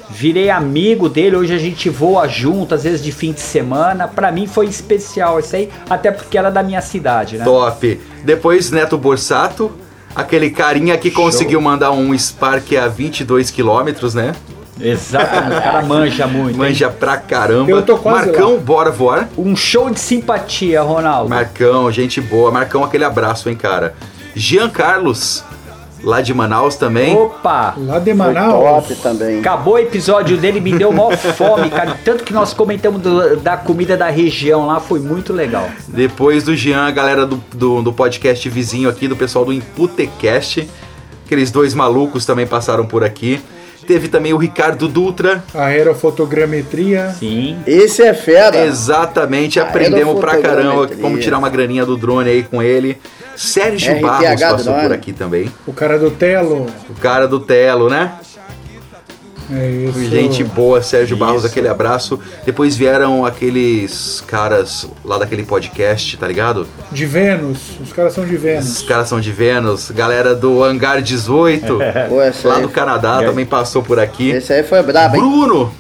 Virei 0.09 0.49
amigo 0.51 1.09
dele, 1.09 1.35
hoje 1.35 1.53
a 1.53 1.59
gente 1.59 1.91
voa 1.91 2.29
junto, 2.29 2.77
às 2.77 2.85
vezes 2.85 3.03
de 3.03 3.11
fim 3.11 3.33
de 3.33 3.41
semana. 3.41 4.07
Pra 4.07 4.31
mim 4.31 4.47
foi 4.47 4.67
especial 4.67 5.41
isso 5.41 5.57
aí, 5.57 5.69
até 5.91 6.13
porque 6.13 6.39
era 6.39 6.49
da 6.49 6.63
minha 6.63 6.81
cidade, 6.81 7.37
né? 7.37 7.45
Top. 7.45 8.01
Depois 8.27 8.73
Neto 8.73 8.99
Borsato, 8.99 9.71
aquele 10.13 10.51
carinha 10.51 10.99
que 10.99 11.13
conseguiu 11.13 11.61
mandar 11.61 11.93
um 11.93 12.13
Spark 12.19 12.73
a 12.77 12.89
22 12.89 13.53
quilômetros, 13.53 14.15
né? 14.15 14.35
Exatamente, 14.81 15.57
o 15.59 15.63
cara 15.63 15.83
manja 15.83 16.27
muito. 16.27 16.51
hein? 16.51 16.57
Manja 16.57 16.91
pra 16.91 17.17
caramba. 17.19 17.71
Eu 17.71 17.83
tô 17.83 17.97
quase 17.97 18.27
Marcão, 18.27 18.55
lá. 18.55 18.59
bora 18.61 18.91
voar. 18.91 19.29
Um 19.39 19.55
show 19.55 19.89
de 19.89 20.01
simpatia, 20.01 20.83
Ronaldo. 20.83 21.31
Marcão, 21.31 21.91
gente 21.93 22.21
boa. 22.21 22.51
Marcão, 22.51 22.83
aquele 22.83 23.05
abraço, 23.05 23.49
hein, 23.49 23.55
cara. 23.55 23.95
Jean 24.35 24.69
Carlos, 24.69 25.45
lá 26.07 26.21
de 26.23 26.33
Manaus 26.33 26.77
também. 26.77 27.15
Opa! 27.17 27.75
Lá 27.77 27.99
de 27.99 28.05
Foi 28.05 28.15
Manaus. 28.15 28.87
top 28.87 28.95
também. 29.03 29.41
Acabou 29.41 29.75
o 29.75 29.79
episódio 29.79 30.39
dele, 30.39 30.61
me 30.61 30.73
deu 30.79 30.93
maior 30.93 31.17
fome, 31.19 31.69
cara. 31.69 31.99
Tanto 32.05 32.23
que 32.25 32.33
nós 32.33 32.55
comentamos 32.55 33.03
do- 33.03 33.37
da 33.37 33.57
comida 33.57 33.97
da 33.97 34.09
região 34.09 34.67
lá, 34.67 34.79
foi 34.79 35.01
muito 35.01 35.33
legal. 35.33 35.69
Depois 35.89 36.45
do 36.45 36.55
Jean, 36.55 36.87
a 36.87 36.91
galera 36.93 37.27
do, 37.27 37.43
do, 37.53 37.83
do 37.83 37.93
podcast 37.93 38.49
vizinho 38.49 38.89
aqui, 38.89 39.09
do 39.09 39.17
pessoal 39.17 39.45
do 39.45 39.53
Imputecast. 39.53 40.69
Aqueles 41.27 41.51
dois 41.51 41.75
malucos 41.75 42.25
também 42.25 42.47
passaram 42.47 42.87
por 42.87 43.03
aqui. 43.03 43.41
Teve 43.87 44.09
também 44.09 44.33
o 44.33 44.37
Ricardo 44.37 44.89
Dutra. 44.89 45.45
Aerofotogrametria. 45.55 47.15
Sim. 47.19 47.59
Esse 47.67 48.03
é 48.03 48.13
fera. 48.13 48.65
Exatamente, 48.65 49.61
aprendemos 49.61 50.19
pra 50.19 50.39
caramba 50.39 50.89
como 51.01 51.19
tirar 51.19 51.39
uma 51.39 51.49
graninha 51.49 51.87
do 51.87 51.97
drone 51.97 52.29
aí 52.29 52.43
com 52.43 52.63
ele. 52.63 52.99
Sérgio 53.37 53.93
RTH 53.95 54.01
Barros 54.03 54.41
passou 54.41 54.75
por 54.75 54.93
aqui 54.93 55.13
também. 55.13 55.51
O 55.67 55.73
cara 55.73 55.99
do 55.99 56.11
Telo. 56.11 56.67
O 56.89 56.95
cara 56.95 57.29
do 57.29 57.39
Telo, 57.39 57.89
né? 57.89 58.13
É 59.51 59.71
isso. 59.71 60.05
Gente 60.05 60.43
boa, 60.43 60.83
Sérgio 60.83 61.17
Barros, 61.17 61.39
Isso. 61.39 61.47
aquele 61.47 61.69
abraço. 61.69 62.19
Depois 62.45 62.77
vieram 62.77 63.25
aqueles 63.25 64.23
caras 64.27 64.89
lá 65.05 65.19
daquele 65.19 65.45
podcast, 65.45 66.17
tá 66.17 66.27
ligado? 66.27 66.67
De 66.91 67.07
Vênus. 67.07 67.59
Os 67.81 67.93
caras 67.93 68.13
são 68.13 68.25
de 68.25 68.35
Os 68.35 68.43
Vênus. 68.43 68.83
caras 68.83 69.09
são 69.09 69.21
de 69.21 69.31
Vênus, 69.31 69.91
galera 69.91 70.35
do 70.35 70.63
Hangar 70.65 71.01
18, 71.01 71.79
Pô, 72.09 72.23
esse, 72.23 72.47
lá 72.47 72.59
do 72.59 72.69
Canadá, 72.69 73.23
também 73.23 73.47
passou 73.47 73.83
por 73.83 73.99
aqui. 74.01 74.31
esse 74.31 74.53
aí 74.53 74.63
foi 74.63 74.83
brabo, 74.83 75.17
hein? 75.17 75.23
Bruno! 75.23 75.73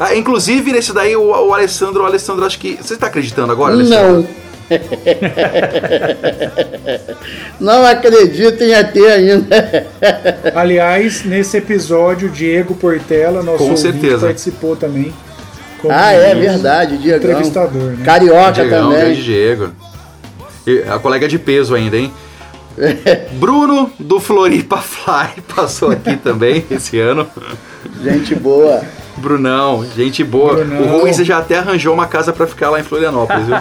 Ah, 0.00 0.16
inclusive, 0.16 0.72
nesse 0.72 0.92
daí, 0.92 1.14
o, 1.14 1.22
o 1.48 1.54
Alessandro, 1.54 2.02
o 2.02 2.06
Alessandro, 2.06 2.44
acho 2.44 2.58
que. 2.58 2.76
Você 2.80 2.96
tá 2.96 3.06
acreditando 3.08 3.52
agora, 3.52 3.74
Alessandro? 3.74 4.22
Não. 4.22 4.41
Não 7.60 7.84
acreditem 7.86 8.74
até 8.74 9.12
ainda. 9.12 9.86
Aliás, 10.54 11.24
nesse 11.24 11.56
episódio, 11.58 12.28
Diego 12.28 12.74
Portela, 12.74 13.42
nosso 13.42 13.66
Com 13.66 13.76
certeza. 13.76 14.26
participou 14.26 14.76
também. 14.76 15.12
como 15.80 15.92
Ah, 15.94 16.12
é 16.12 16.34
verdade, 16.34 16.98
Diego. 16.98 17.24
Entrevistador, 17.24 17.92
né? 17.92 18.04
Carioca 18.04 18.52
Diegão, 18.52 18.90
grande 18.90 19.04
também. 19.04 19.22
Diego. 19.22 19.70
E 20.66 20.82
a 20.88 20.98
colega 20.98 21.28
de 21.28 21.38
peso 21.38 21.74
ainda, 21.74 21.96
hein? 21.96 22.12
Bruno 23.38 23.92
do 23.98 24.18
Floripa 24.18 24.78
Fly 24.78 25.42
passou 25.54 25.90
aqui 25.90 26.16
também 26.16 26.64
esse 26.70 26.98
ano. 26.98 27.26
Gente 28.02 28.34
boa. 28.34 28.82
Brunão, 29.16 29.84
gente 29.94 30.24
boa. 30.24 30.54
Brunão. 30.54 30.82
O 30.82 30.86
Rubens 30.98 31.18
já 31.18 31.38
até 31.38 31.58
arranjou 31.58 31.92
uma 31.92 32.06
casa 32.06 32.32
pra 32.32 32.46
ficar 32.46 32.70
lá 32.70 32.80
em 32.80 32.82
Florianópolis, 32.82 33.46
viu? 33.46 33.56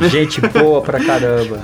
Gente 0.00 0.40
boa 0.40 0.80
pra 0.82 1.00
caramba. 1.02 1.60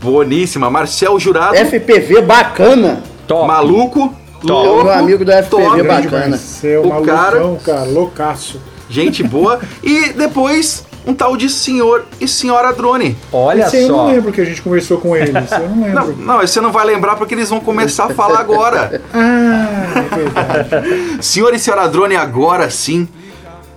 Boníssima. 0.00 0.70
Marcel 0.70 1.18
Jurado, 1.18 1.56
FPV 1.56 2.22
bacana. 2.22 3.02
Top. 3.26 3.46
maluco, 3.46 4.14
Meu 4.42 4.54
louco, 4.54 4.88
amigo 4.90 5.24
do 5.24 5.30
FPV 5.32 5.48
top. 5.50 5.82
Bacana. 5.82 6.28
Marcel, 6.30 6.82
O 6.82 6.88
malucão, 6.88 7.58
cara, 7.64 7.84
loucaço. 7.84 8.60
gente 8.88 9.22
boa. 9.22 9.60
E 9.82 10.12
depois, 10.14 10.86
um 11.06 11.12
tal 11.12 11.36
de 11.36 11.50
senhor 11.50 12.06
e 12.20 12.26
senhora 12.26 12.72
drone. 12.72 13.16
Olha 13.32 13.64
Esse 13.64 13.76
aí 13.76 13.82
eu 13.82 13.88
não 13.90 13.96
só. 13.96 14.06
lembro 14.06 14.32
que 14.32 14.40
a 14.40 14.44
gente 14.44 14.62
conversou 14.62 14.98
com 14.98 15.14
eles. 15.14 15.50
Eu 15.52 15.68
não 15.68 15.76
Não, 15.76 16.06
lembro. 16.06 16.16
não, 16.24 16.38
você 16.40 16.60
não 16.60 16.72
vai 16.72 16.86
lembrar 16.86 17.16
porque 17.16 17.34
eles 17.34 17.50
vão 17.50 17.60
começar 17.60 18.04
a 18.06 18.10
falar 18.10 18.38
agora. 18.40 19.02
Ah, 19.12 19.92
é 19.94 20.16
verdade. 20.16 21.18
Senhor 21.24 21.52
e 21.54 21.58
senhora 21.58 21.86
drone, 21.88 22.16
agora 22.16 22.70
sim, 22.70 23.06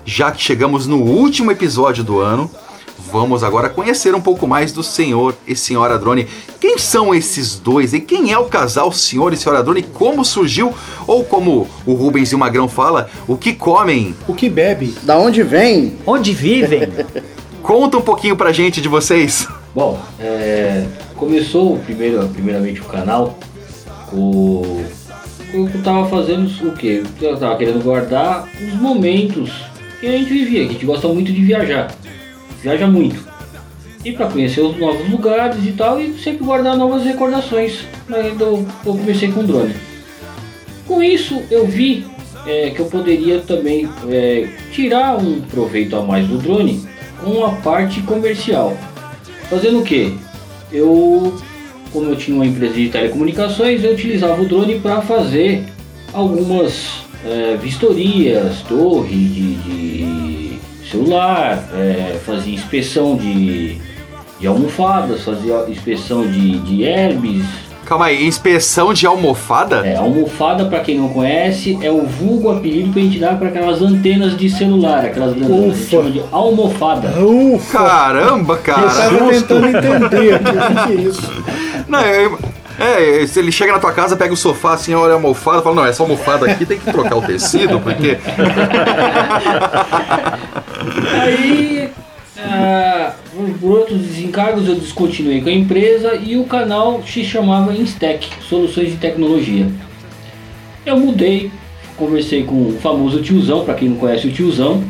já 0.06 0.32
que 0.32 0.42
chegamos 0.42 0.88
no 0.88 0.98
último 0.98 1.52
episódio 1.52 2.04
do 2.04 2.20
ano, 2.20 2.50
vamos 3.12 3.44
agora 3.44 3.68
conhecer 3.68 4.16
um 4.16 4.22
pouco 4.22 4.48
mais 4.48 4.72
do 4.72 4.82
senhor 4.82 5.36
e 5.46 5.56
senhora 5.56 6.00
drone. 6.00 6.28
Quem 6.60 6.78
são 6.78 7.14
esses 7.14 7.60
dois? 7.60 7.94
E 7.94 8.00
quem 8.00 8.32
é 8.32 8.38
o 8.38 8.46
casal 8.46 8.92
senhor 8.92 9.34
e 9.34 9.38
senhora 9.38 9.62
drone? 9.62 9.84
Como 9.84 10.24
surgiu? 10.24 10.74
Ou 11.06 11.24
como 11.24 11.68
o 11.86 11.94
Rubens 11.94 12.32
e 12.32 12.36
o 12.36 12.40
Magrão 12.40 12.70
fala, 12.70 13.10
o 13.28 13.36
que 13.36 13.54
comem? 13.54 14.16
O 14.28 14.34
que 14.34 14.50
bebe? 14.50 14.96
Da 15.04 15.18
onde 15.18 15.44
vem? 15.44 15.98
Onde 16.06 16.34
vivem? 16.34 16.82
Conta 17.62 17.98
um 17.98 18.02
pouquinho 18.02 18.36
pra 18.36 18.52
gente 18.52 18.82
de 18.82 18.88
vocês. 18.88 19.48
Bom, 19.76 20.00
é, 20.20 20.86
começou 21.16 21.78
primeiro, 21.80 22.28
primeiramente 22.30 22.82
o 22.82 22.86
canal 22.86 23.38
com 24.10 24.84
eu 25.54 25.68
tava 25.84 26.08
fazendo 26.08 26.50
o 26.66 26.72
quê? 26.72 27.04
Eu 27.22 27.38
tava 27.38 27.58
querendo 27.58 27.84
guardar 27.84 28.48
os 28.66 28.74
momentos 28.76 29.52
que 30.00 30.08
a 30.08 30.12
gente 30.12 30.32
vivia, 30.32 30.62
que 30.62 30.70
a 30.70 30.72
gente 30.74 30.86
gosta 30.86 31.08
muito 31.10 31.32
de 31.32 31.42
viajar. 31.42 31.94
Viaja 32.62 32.88
muito. 32.88 33.32
E 34.04 34.12
para 34.12 34.28
conhecer 34.28 34.62
os 34.62 34.78
novos 34.78 35.10
lugares 35.10 35.64
e 35.64 35.72
tal, 35.74 36.00
e 36.00 36.18
sempre 36.18 36.46
guardar 36.46 36.76
novas 36.76 37.04
recordações. 37.04 37.86
Aí 38.10 38.36
eu, 38.40 38.66
eu 38.86 38.94
comecei 38.94 39.32
com 39.32 39.44
drone. 39.44 39.76
Com 40.88 41.04
isso 41.04 41.42
eu 41.50 41.68
vi 41.68 42.06
é, 42.46 42.72
que 42.72 42.80
eu 42.80 42.86
poderia 42.86 43.40
também 43.40 43.88
é, 44.10 44.48
tirar 44.72 45.18
um 45.18 45.42
proveito 45.42 45.96
a 45.96 46.02
mais 46.02 46.28
do 46.28 46.38
drone 46.38 46.84
com 47.24 47.46
a 47.46 47.52
parte 47.52 48.02
comercial. 48.02 48.76
Fazendo 49.50 49.80
o 49.80 49.84
que? 49.84 50.18
Eu, 50.72 51.38
como 51.92 52.10
eu 52.10 52.16
tinha 52.16 52.36
uma 52.36 52.46
empresa 52.46 52.74
de 52.74 52.90
telecomunicações, 52.90 53.84
eu 53.84 53.94
utilizava 53.94 54.42
o 54.42 54.48
drone 54.48 54.80
para 54.80 55.02
fazer 55.02 55.64
algumas 56.14 57.04
é, 57.26 57.58
vistorias, 57.58 58.62
torre 58.62 59.16
de, 59.16 59.56
de 59.56 60.41
celular, 60.92 61.64
é, 61.74 62.20
fazia 62.26 62.54
inspeção 62.54 63.16
de, 63.16 63.78
de 64.40 64.48
almofadas, 64.48 65.24
fazia 65.24 65.66
inspeção 65.70 66.28
de, 66.28 66.60
de 66.60 66.84
herbes. 66.84 67.46
Calma 67.86 68.06
aí, 68.06 68.26
inspeção 68.26 68.94
de 68.94 69.06
almofada? 69.06 69.86
É, 69.86 69.98
almofada, 69.98 70.66
para 70.66 70.80
quem 70.80 70.98
não 70.98 71.10
conhece, 71.10 71.78
é 71.82 71.92
o 71.92 72.04
vulgo 72.06 72.50
apelido 72.50 72.94
que 72.94 73.00
a 73.00 73.04
gente 73.04 73.20
dá 73.20 73.34
para 73.34 73.50
aquelas 73.50 73.82
antenas 73.82 74.38
de 74.38 74.50
celular, 74.50 75.04
aquelas 75.04 75.32
antenas 75.32 75.48
que 75.48 75.54
a 75.54 75.68
gente 75.68 75.82
Ufa. 75.82 75.90
chama 75.90 76.12
de 76.12 76.22
almofada. 76.32 77.10
Ufa! 77.20 77.78
Caramba, 77.80 78.54
Eu 78.54 78.58
cara! 78.60 78.90
tava 78.90 79.30
tentando 79.32 79.68
entender 79.68 80.36
aqui 80.36 80.50
o 80.50 80.68
que 80.68 80.88
que 80.88 80.92
é 80.92 81.10
isso. 81.10 81.44
Não, 81.90 82.00
é, 82.00 82.32
é, 82.80 83.26
se 83.28 83.40
ele 83.40 83.52
chega 83.52 83.74
na 83.74 83.80
tua 83.80 83.94
casa, 83.94 84.16
pega 84.16 84.34
o 84.34 84.38
sofá 84.38 84.74
assim, 84.74 84.94
olha 84.94 85.14
a 85.14 85.16
almofada, 85.16 85.62
fala, 85.62 85.76
não, 85.76 85.86
essa 85.86 86.02
almofada 86.04 86.50
aqui 86.52 86.66
tem 86.66 86.80
que 86.80 86.92
trocar 86.92 87.18
o 87.18 87.22
tecido, 87.22 87.80
porque. 87.80 88.18
Aí, 91.22 91.90
ah, 92.38 93.14
por 93.60 93.80
outros 93.80 94.00
desencargos, 94.00 94.68
eu 94.68 94.76
descontinuei 94.76 95.42
com 95.42 95.50
a 95.50 95.54
empresa 95.54 96.16
e 96.16 96.38
o 96.38 96.46
canal 96.46 97.02
se 97.04 97.24
chamava 97.24 97.74
Instec 97.74 98.28
Soluções 98.42 98.90
de 98.90 98.98
Tecnologia. 98.98 99.68
Eu 100.86 100.98
mudei, 100.98 101.52
conversei 101.96 102.44
com 102.44 102.70
o 102.70 102.80
famoso 102.82 103.22
tiozão, 103.22 103.64
para 103.64 103.76
quem 103.76 103.90
não 103.90 103.98
conhece 103.98 104.28
o 104.28 104.32
tiozão, 104.32 104.84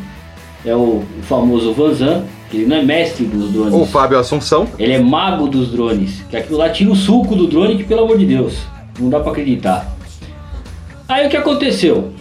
é 0.64 0.74
o, 0.74 1.04
famoso 1.22 1.72
Vanzan, 1.72 2.24
ele 2.58 2.66
não 2.66 2.76
é 2.76 2.82
mestre 2.82 3.24
dos 3.24 3.50
drones. 3.52 3.74
O 3.74 3.84
Fábio 3.86 4.18
Assunção. 4.18 4.66
Ele 4.78 4.92
é 4.92 4.98
mago 5.00 5.46
dos 5.48 5.70
drones. 5.70 6.22
Que 6.30 6.36
aquilo 6.36 6.58
lá 6.58 6.68
tira 6.70 6.90
o 6.90 6.96
suco 6.96 7.34
do 7.34 7.46
drone, 7.46 7.76
que 7.76 7.84
pelo 7.84 8.02
amor 8.04 8.18
de 8.18 8.26
Deus, 8.26 8.54
não 8.98 9.08
dá 9.08 9.20
pra 9.20 9.32
acreditar. 9.32 9.90
Aí 11.08 11.26
o 11.26 11.30
que 11.30 11.36
aconteceu? 11.36 12.12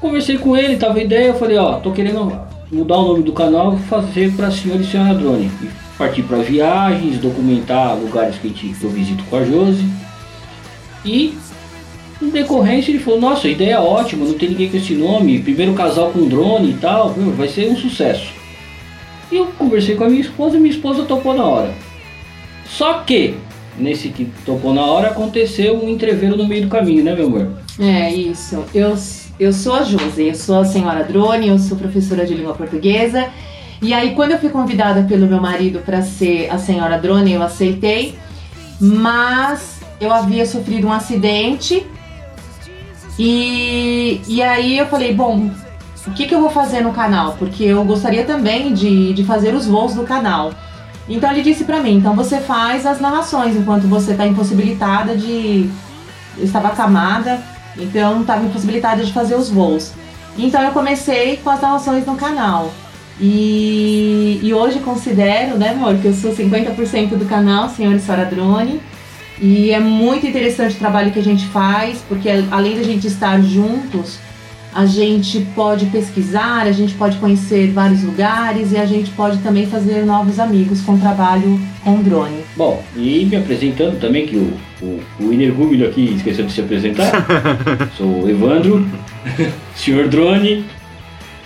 Conversei 0.00 0.36
com 0.38 0.56
ele, 0.56 0.76
tava 0.76 0.98
a 0.98 1.02
ideia, 1.02 1.28
eu 1.28 1.34
falei, 1.38 1.56
ó, 1.56 1.74
tô 1.74 1.90
querendo 1.92 2.32
mudar 2.70 2.98
o 2.98 3.08
nome 3.08 3.22
do 3.22 3.32
canal, 3.32 3.76
fazer 3.88 4.32
pra 4.32 4.50
senhor 4.50 4.80
e 4.80 4.84
senhora 4.84 5.14
drone. 5.14 5.50
E 5.62 5.68
partir 5.96 6.22
pra 6.22 6.38
viagens, 6.38 7.18
documentar 7.18 7.96
lugares 7.96 8.36
que, 8.36 8.48
gente- 8.48 8.74
que 8.78 8.84
eu 8.84 8.90
visito 8.90 9.24
com 9.24 9.36
a 9.36 9.44
Josi. 9.44 9.84
E 11.04 11.34
em 12.20 12.28
decorrência 12.30 12.90
ele 12.90 12.98
falou, 12.98 13.20
nossa, 13.20 13.48
ideia 13.48 13.80
ótima, 13.80 14.24
não 14.26 14.34
tem 14.34 14.48
ninguém 14.50 14.68
com 14.68 14.76
esse 14.76 14.94
nome, 14.94 15.38
primeiro 15.40 15.72
casal 15.74 16.10
com 16.10 16.26
drone 16.26 16.70
e 16.70 16.74
tal, 16.74 17.10
vai 17.36 17.48
ser 17.48 17.70
um 17.70 17.76
sucesso. 17.76 18.32
E 19.30 19.36
eu 19.36 19.46
conversei 19.58 19.96
com 19.96 20.04
a 20.04 20.08
minha 20.08 20.20
esposa 20.20 20.56
e 20.56 20.60
minha 20.60 20.74
esposa 20.74 21.04
topou 21.04 21.34
na 21.34 21.44
hora. 21.44 21.74
Só 22.64 23.00
que, 23.00 23.34
nesse 23.78 24.08
que 24.08 24.26
topou 24.44 24.72
na 24.72 24.84
hora, 24.84 25.08
aconteceu 25.08 25.82
um 25.82 25.88
entreveiro 25.88 26.36
no 26.36 26.46
meio 26.46 26.62
do 26.62 26.68
caminho, 26.68 27.04
né, 27.04 27.14
meu 27.14 27.26
amor? 27.26 27.48
É 27.78 28.12
isso. 28.12 28.64
Eu, 28.74 28.96
eu 29.38 29.52
sou 29.52 29.74
a 29.74 29.82
Josi, 29.82 30.28
eu 30.28 30.34
sou 30.34 30.60
a 30.60 30.64
senhora 30.64 31.04
Drone, 31.04 31.48
eu 31.48 31.58
sou 31.58 31.76
professora 31.76 32.24
de 32.24 32.34
língua 32.34 32.54
portuguesa. 32.54 33.28
E 33.82 33.92
aí, 33.92 34.14
quando 34.14 34.32
eu 34.32 34.38
fui 34.38 34.48
convidada 34.48 35.02
pelo 35.02 35.26
meu 35.26 35.40
marido 35.40 35.80
para 35.80 36.02
ser 36.02 36.48
a 36.50 36.58
senhora 36.58 36.98
Drone, 36.98 37.32
eu 37.32 37.42
aceitei. 37.42 38.14
Mas 38.80 39.80
eu 40.00 40.12
havia 40.12 40.44
sofrido 40.44 40.86
um 40.86 40.92
acidente 40.92 41.86
E, 43.18 44.20
e 44.28 44.42
aí 44.42 44.76
eu 44.76 44.86
falei, 44.86 45.14
bom, 45.14 45.50
o 46.06 46.12
que, 46.12 46.26
que 46.26 46.34
eu 46.34 46.40
vou 46.40 46.50
fazer 46.50 46.80
no 46.80 46.92
canal? 46.92 47.34
Porque 47.38 47.64
eu 47.64 47.84
gostaria 47.84 48.24
também 48.24 48.72
de, 48.72 49.12
de 49.12 49.24
fazer 49.24 49.54
os 49.54 49.66
voos 49.66 49.94
do 49.94 50.04
canal. 50.04 50.52
Então 51.08 51.30
ele 51.30 51.42
disse 51.42 51.64
pra 51.64 51.80
mim, 51.80 51.96
então 51.98 52.14
você 52.14 52.38
faz 52.38 52.84
as 52.84 53.00
narrações 53.00 53.56
enquanto 53.56 53.86
você 53.86 54.14
tá 54.14 54.26
impossibilitada 54.26 55.16
de. 55.16 55.68
Eu 56.36 56.44
estava 56.44 56.68
acamada, 56.68 57.40
então 57.76 58.20
estava 58.20 58.44
impossibilitada 58.44 59.04
de 59.04 59.12
fazer 59.12 59.34
os 59.34 59.50
voos. 59.50 59.92
Então 60.38 60.62
eu 60.62 60.72
comecei 60.72 61.38
com 61.38 61.50
as 61.50 61.60
narrações 61.60 62.04
no 62.04 62.16
canal. 62.16 62.72
E, 63.18 64.40
e 64.42 64.52
hoje 64.52 64.80
considero, 64.80 65.56
né, 65.56 65.70
amor, 65.70 65.96
que 65.96 66.06
eu 66.06 66.12
sou 66.14 66.34
50% 66.34 67.16
do 67.16 67.24
canal 67.24 67.70
Senhor 67.70 67.94
e 67.94 68.00
Senhora 68.00 68.26
Drone. 68.26 68.80
E 69.40 69.70
é 69.70 69.80
muito 69.80 70.26
interessante 70.26 70.76
o 70.76 70.78
trabalho 70.78 71.12
que 71.12 71.18
a 71.18 71.22
gente 71.22 71.46
faz, 71.48 71.98
porque 72.08 72.28
além 72.50 72.76
da 72.76 72.82
gente 72.82 73.06
estar 73.06 73.40
juntos, 73.42 74.18
a 74.76 74.84
gente 74.84 75.40
pode 75.54 75.86
pesquisar, 75.86 76.66
a 76.66 76.72
gente 76.72 76.92
pode 76.92 77.16
conhecer 77.16 77.70
vários 77.72 78.02
lugares 78.02 78.72
e 78.72 78.76
a 78.76 78.84
gente 78.84 79.10
pode 79.12 79.38
também 79.38 79.66
fazer 79.66 80.04
novos 80.04 80.38
amigos 80.38 80.82
com 80.82 80.92
o 80.92 80.98
trabalho 80.98 81.58
com 81.82 82.02
drone. 82.02 82.42
Bom, 82.54 82.82
e 82.94 83.24
me 83.24 83.36
apresentando 83.36 83.98
também, 83.98 84.26
que 84.26 84.36
o, 84.36 84.52
o, 84.82 85.00
o 85.18 85.84
aqui 85.86 86.12
esqueceu 86.14 86.44
de 86.44 86.52
se 86.52 86.60
apresentar. 86.60 87.10
Sou 87.96 88.24
o 88.24 88.28
Evandro, 88.28 88.86
senhor 89.74 90.08
drone. 90.08 90.62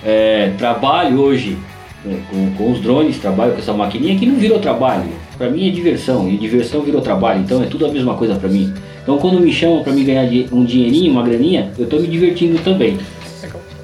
É, 0.04 0.52
trabalho 0.58 1.20
hoje 1.20 1.56
né, 2.04 2.18
com, 2.28 2.50
com 2.56 2.72
os 2.72 2.80
drones, 2.80 3.18
trabalho 3.18 3.52
com 3.52 3.58
essa 3.58 3.72
maquininha 3.72 4.18
que 4.18 4.26
não 4.26 4.34
virou 4.34 4.58
trabalho. 4.58 5.08
Pra 5.38 5.48
mim 5.48 5.68
é 5.68 5.70
diversão, 5.70 6.28
e 6.28 6.36
diversão 6.36 6.82
virou 6.82 7.00
trabalho, 7.00 7.42
então 7.42 7.62
é 7.62 7.66
tudo 7.66 7.86
a 7.86 7.92
mesma 7.92 8.14
coisa 8.14 8.34
pra 8.34 8.48
mim. 8.48 8.74
Então 9.04 9.18
quando 9.18 9.38
me 9.38 9.52
chamam 9.52 9.84
pra 9.84 9.92
me 9.92 10.02
ganhar 10.02 10.28
um 10.50 10.64
dinheirinho, 10.64 11.12
uma 11.12 11.22
graninha, 11.22 11.70
eu 11.78 11.86
tô 11.86 12.00
me 12.00 12.08
divertindo 12.08 12.58
também. 12.58 12.98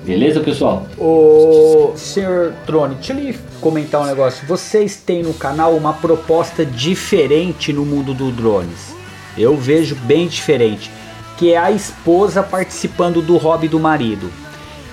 Beleza, 0.07 0.39
pessoal? 0.39 0.87
Ô, 0.97 1.93
senhor 1.97 2.55
Drone, 2.65 2.95
deixa 2.95 3.13
eu 3.13 3.19
lhe 3.19 3.37
comentar 3.61 4.01
um 4.01 4.07
negócio. 4.07 4.47
Vocês 4.47 4.95
têm 4.95 5.25
no 5.25 5.35
canal 5.35 5.75
uma 5.75 5.93
proposta 5.95 6.65
diferente 6.65 7.73
no 7.73 7.85
mundo 7.85 8.15
do 8.15 8.31
drones. 8.31 8.95
Eu 9.37 9.57
vejo 9.57 9.97
bem 9.97 10.29
diferente, 10.29 10.93
que 11.37 11.53
é 11.53 11.59
a 11.59 11.73
esposa 11.73 12.41
participando 12.41 13.21
do 13.21 13.37
hobby 13.37 13.67
do 13.67 13.81
marido. 13.81 14.31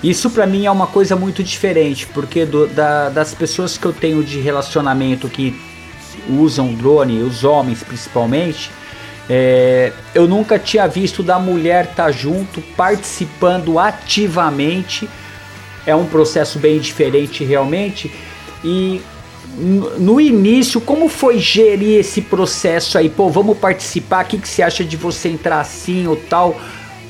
Isso 0.02 0.28
para 0.30 0.48
mim 0.48 0.66
é 0.66 0.70
uma 0.70 0.88
coisa 0.88 1.14
muito 1.14 1.44
diferente, 1.44 2.08
porque 2.08 2.44
do, 2.44 2.66
da, 2.66 3.08
das 3.08 3.32
pessoas 3.32 3.78
que 3.78 3.86
eu 3.86 3.92
tenho 3.92 4.22
de 4.24 4.40
relacionamento 4.40 5.28
que 5.28 5.54
usam 6.28 6.74
drone, 6.74 7.22
os 7.22 7.44
homens 7.44 7.84
principalmente, 7.84 8.68
é, 9.28 9.92
eu 10.14 10.28
nunca 10.28 10.58
tinha 10.58 10.86
visto 10.86 11.22
da 11.22 11.38
mulher 11.38 11.84
estar 11.84 12.04
tá 12.04 12.12
junto, 12.12 12.60
participando 12.76 13.78
ativamente. 13.78 15.08
É 15.86 15.94
um 15.94 16.06
processo 16.06 16.58
bem 16.58 16.78
diferente 16.78 17.44
realmente. 17.44 18.10
E 18.62 19.00
no 19.56 20.20
início, 20.20 20.80
como 20.80 21.08
foi 21.08 21.38
gerir 21.38 22.00
esse 22.00 22.20
processo 22.20 22.98
aí? 22.98 23.08
Pô, 23.08 23.28
vamos 23.28 23.56
participar, 23.58 24.24
o 24.24 24.28
que, 24.28 24.38
que 24.38 24.48
você 24.48 24.62
acha 24.62 24.84
de 24.84 24.96
você 24.96 25.28
entrar 25.28 25.60
assim 25.60 26.06
ou 26.06 26.16
tal? 26.16 26.58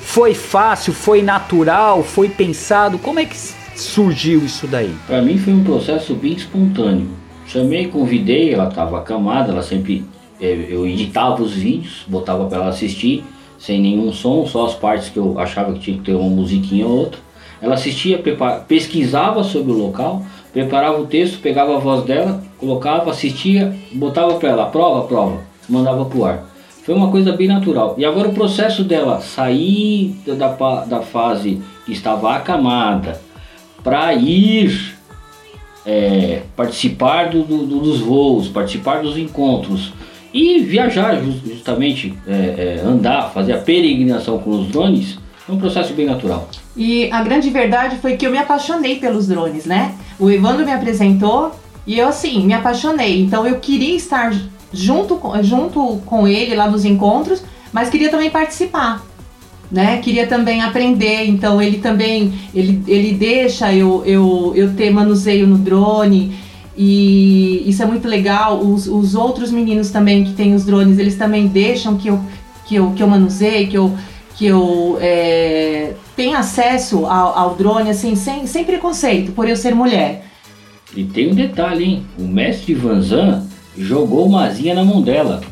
Foi 0.00 0.34
fácil, 0.34 0.92
foi 0.92 1.22
natural, 1.22 2.02
foi 2.02 2.28
pensado? 2.28 2.98
Como 2.98 3.18
é 3.18 3.24
que 3.24 3.36
surgiu 3.74 4.44
isso 4.44 4.66
daí? 4.66 4.94
Para 5.06 5.22
mim 5.22 5.38
foi 5.38 5.52
um 5.52 5.64
processo 5.64 6.14
bem 6.14 6.34
espontâneo. 6.34 7.08
Chamei, 7.46 7.88
convidei, 7.88 8.52
ela 8.52 8.68
estava 8.68 8.98
acamada, 8.98 9.52
ela 9.52 9.62
sempre 9.62 10.04
eu 10.40 10.86
editava 10.86 11.42
os 11.42 11.52
vídeos, 11.52 12.04
botava 12.06 12.46
para 12.46 12.58
ela 12.58 12.68
assistir 12.68 13.24
sem 13.58 13.80
nenhum 13.80 14.12
som, 14.12 14.46
só 14.46 14.66
as 14.66 14.74
partes 14.74 15.08
que 15.08 15.16
eu 15.16 15.38
achava 15.38 15.72
que 15.72 15.78
tinha 15.78 15.96
que 15.96 16.04
ter 16.04 16.14
uma 16.14 16.28
musiquinha 16.28 16.86
ou 16.86 16.98
outra. 16.98 17.20
Ela 17.62 17.74
assistia, 17.74 18.22
pesquisava 18.68 19.42
sobre 19.42 19.72
o 19.72 19.78
local, 19.78 20.22
preparava 20.52 21.00
o 21.00 21.06
texto, 21.06 21.40
pegava 21.40 21.76
a 21.76 21.78
voz 21.78 22.04
dela, 22.04 22.42
colocava, 22.58 23.10
assistia, 23.10 23.74
botava 23.92 24.34
para 24.34 24.50
ela, 24.50 24.66
prova, 24.66 25.06
prova, 25.06 25.40
mandava 25.66 26.04
pro 26.04 26.26
ar. 26.26 26.44
Foi 26.82 26.94
uma 26.94 27.10
coisa 27.10 27.32
bem 27.32 27.48
natural. 27.48 27.94
E 27.96 28.04
agora 28.04 28.28
o 28.28 28.34
processo 28.34 28.84
dela 28.84 29.22
sair 29.22 30.14
da, 30.26 30.84
da 30.84 31.00
fase 31.00 31.62
que 31.86 31.92
estava 31.92 32.34
acamada 32.34 33.18
para 33.82 34.12
ir 34.12 34.94
é, 35.86 36.42
participar 36.54 37.30
do, 37.30 37.42
do, 37.42 37.80
dos 37.80 38.00
voos, 38.00 38.48
participar 38.48 39.02
dos 39.02 39.16
encontros, 39.16 39.92
e 40.34 40.58
viajar 40.58 41.22
justamente, 41.46 42.12
é, 42.26 42.32
é, 42.32 42.82
andar, 42.84 43.30
fazer 43.32 43.52
a 43.52 43.58
peregrinação 43.58 44.36
com 44.38 44.50
os 44.50 44.66
drones, 44.66 45.16
é 45.48 45.52
um 45.52 45.58
processo 45.58 45.94
bem 45.94 46.06
natural. 46.06 46.48
E 46.76 47.08
a 47.12 47.22
grande 47.22 47.50
verdade 47.50 47.98
foi 47.98 48.16
que 48.16 48.26
eu 48.26 48.32
me 48.32 48.38
apaixonei 48.38 48.96
pelos 48.96 49.28
drones, 49.28 49.64
né? 49.64 49.94
O 50.18 50.28
Evandro 50.28 50.64
me 50.64 50.72
apresentou 50.72 51.52
e 51.86 52.00
eu 52.00 52.08
assim, 52.08 52.44
me 52.44 52.52
apaixonei. 52.52 53.22
Então 53.22 53.46
eu 53.46 53.60
queria 53.60 53.94
estar 53.94 54.34
junto, 54.72 55.20
junto 55.42 56.00
com 56.04 56.26
ele 56.26 56.56
lá 56.56 56.68
nos 56.68 56.84
encontros, 56.84 57.44
mas 57.72 57.88
queria 57.88 58.10
também 58.10 58.28
participar. 58.28 59.06
Né? 59.70 59.98
Queria 59.98 60.26
também 60.26 60.62
aprender, 60.62 61.24
então 61.26 61.60
ele 61.60 61.78
também 61.78 62.32
ele, 62.52 62.82
ele 62.86 63.12
deixa 63.12 63.72
eu, 63.72 64.02
eu, 64.04 64.52
eu 64.54 64.74
ter 64.74 64.90
manuseio 64.90 65.46
no 65.46 65.58
drone, 65.58 66.34
e 66.76 67.62
isso 67.66 67.82
é 67.82 67.86
muito 67.86 68.08
legal. 68.08 68.60
Os, 68.60 68.86
os 68.86 69.14
outros 69.14 69.50
meninos 69.50 69.90
também 69.90 70.24
que 70.24 70.32
têm 70.32 70.54
os 70.54 70.64
drones, 70.64 70.98
eles 70.98 71.16
também 71.16 71.46
deixam 71.46 71.96
que 71.96 72.08
eu, 72.08 72.20
que 72.66 72.74
eu, 72.76 72.92
que 72.92 73.02
eu 73.02 73.06
manuseie, 73.06 73.66
que 73.66 73.76
eu, 73.76 73.94
que 74.36 74.46
eu 74.46 74.98
é, 75.00 75.94
tenha 76.16 76.38
acesso 76.38 77.06
ao, 77.06 77.38
ao, 77.38 77.54
drone 77.54 77.90
assim, 77.90 78.16
sem, 78.16 78.46
sem 78.46 78.64
preconceito, 78.64 79.32
por 79.32 79.48
eu 79.48 79.56
ser 79.56 79.74
mulher. 79.74 80.26
E 80.96 81.04
tem 81.04 81.30
um 81.30 81.34
detalhe, 81.34 81.84
hein? 81.84 82.06
O 82.18 82.22
mestre 82.22 82.74
Vanzan 82.74 83.46
jogou 83.76 84.26
uma 84.26 84.46
asinha 84.46 84.74
na 84.74 84.84
mão 84.84 85.02
dela, 85.02 85.42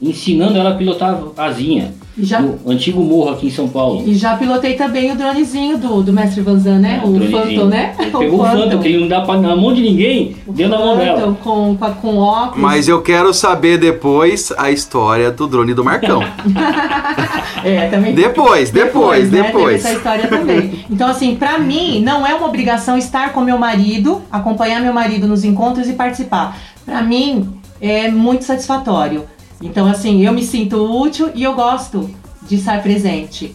ensinando 0.00 0.58
ela 0.58 0.70
a 0.70 0.76
pilotar 0.76 1.20
a 1.36 1.44
asinha. 1.44 1.94
Já, 2.18 2.42
antigo 2.66 3.02
morro 3.02 3.30
aqui 3.30 3.48
em 3.48 3.50
São 3.50 3.68
Paulo. 3.68 4.02
E 4.06 4.14
já 4.14 4.36
pilotei 4.36 4.74
também 4.74 5.12
o 5.12 5.16
dronezinho 5.16 5.76
do, 5.76 6.02
do 6.02 6.12
mestre 6.14 6.40
Vanzan, 6.40 6.78
né? 6.78 7.00
É, 7.02 7.06
o, 7.06 7.14
o 7.14 7.30
Phantom, 7.30 7.66
né? 7.66 7.94
Ele 7.98 8.10
pegou 8.16 8.40
o 8.40 8.44
Phantom, 8.44 8.78
que 8.78 8.88
ele 8.88 9.00
não 9.00 9.08
dá 9.08 9.20
pra, 9.20 9.36
na 9.36 9.54
mão 9.54 9.74
de 9.74 9.82
ninguém, 9.82 10.34
o 10.46 10.52
deu 10.52 10.68
na 10.70 10.78
mão 10.78 10.96
dela. 10.96 11.36
Com, 11.42 11.76
com, 11.76 11.94
com 11.94 12.16
óculos. 12.16 12.58
Mas 12.58 12.88
eu 12.88 13.02
quero 13.02 13.34
saber 13.34 13.76
depois 13.78 14.50
a 14.56 14.70
história 14.70 15.30
do 15.30 15.46
drone 15.46 15.74
do 15.74 15.84
Marcão. 15.84 16.22
é, 17.62 17.88
também. 17.88 18.14
Depois, 18.14 18.70
depois, 18.70 19.28
depois. 19.28 19.30
Né? 19.30 19.42
depois. 19.42 19.84
essa 19.84 19.92
história 19.92 20.26
também. 20.26 20.86
Então, 20.90 21.08
assim, 21.08 21.36
pra 21.36 21.58
mim, 21.58 22.00
não 22.02 22.26
é 22.26 22.34
uma 22.34 22.46
obrigação 22.46 22.96
estar 22.96 23.34
com 23.34 23.42
meu 23.42 23.58
marido, 23.58 24.22
acompanhar 24.32 24.80
meu 24.80 24.92
marido 24.92 25.26
nos 25.26 25.44
encontros 25.44 25.86
e 25.86 25.92
participar. 25.92 26.56
Pra 26.86 27.02
mim, 27.02 27.46
é 27.78 28.10
muito 28.10 28.44
satisfatório 28.44 29.24
então, 29.60 29.86
assim, 29.86 30.24
eu 30.24 30.32
me 30.32 30.44
sinto 30.44 30.76
útil 30.76 31.30
e 31.34 31.42
eu 31.42 31.54
gosto 31.54 32.10
de 32.42 32.56
estar 32.56 32.82
presente. 32.82 33.54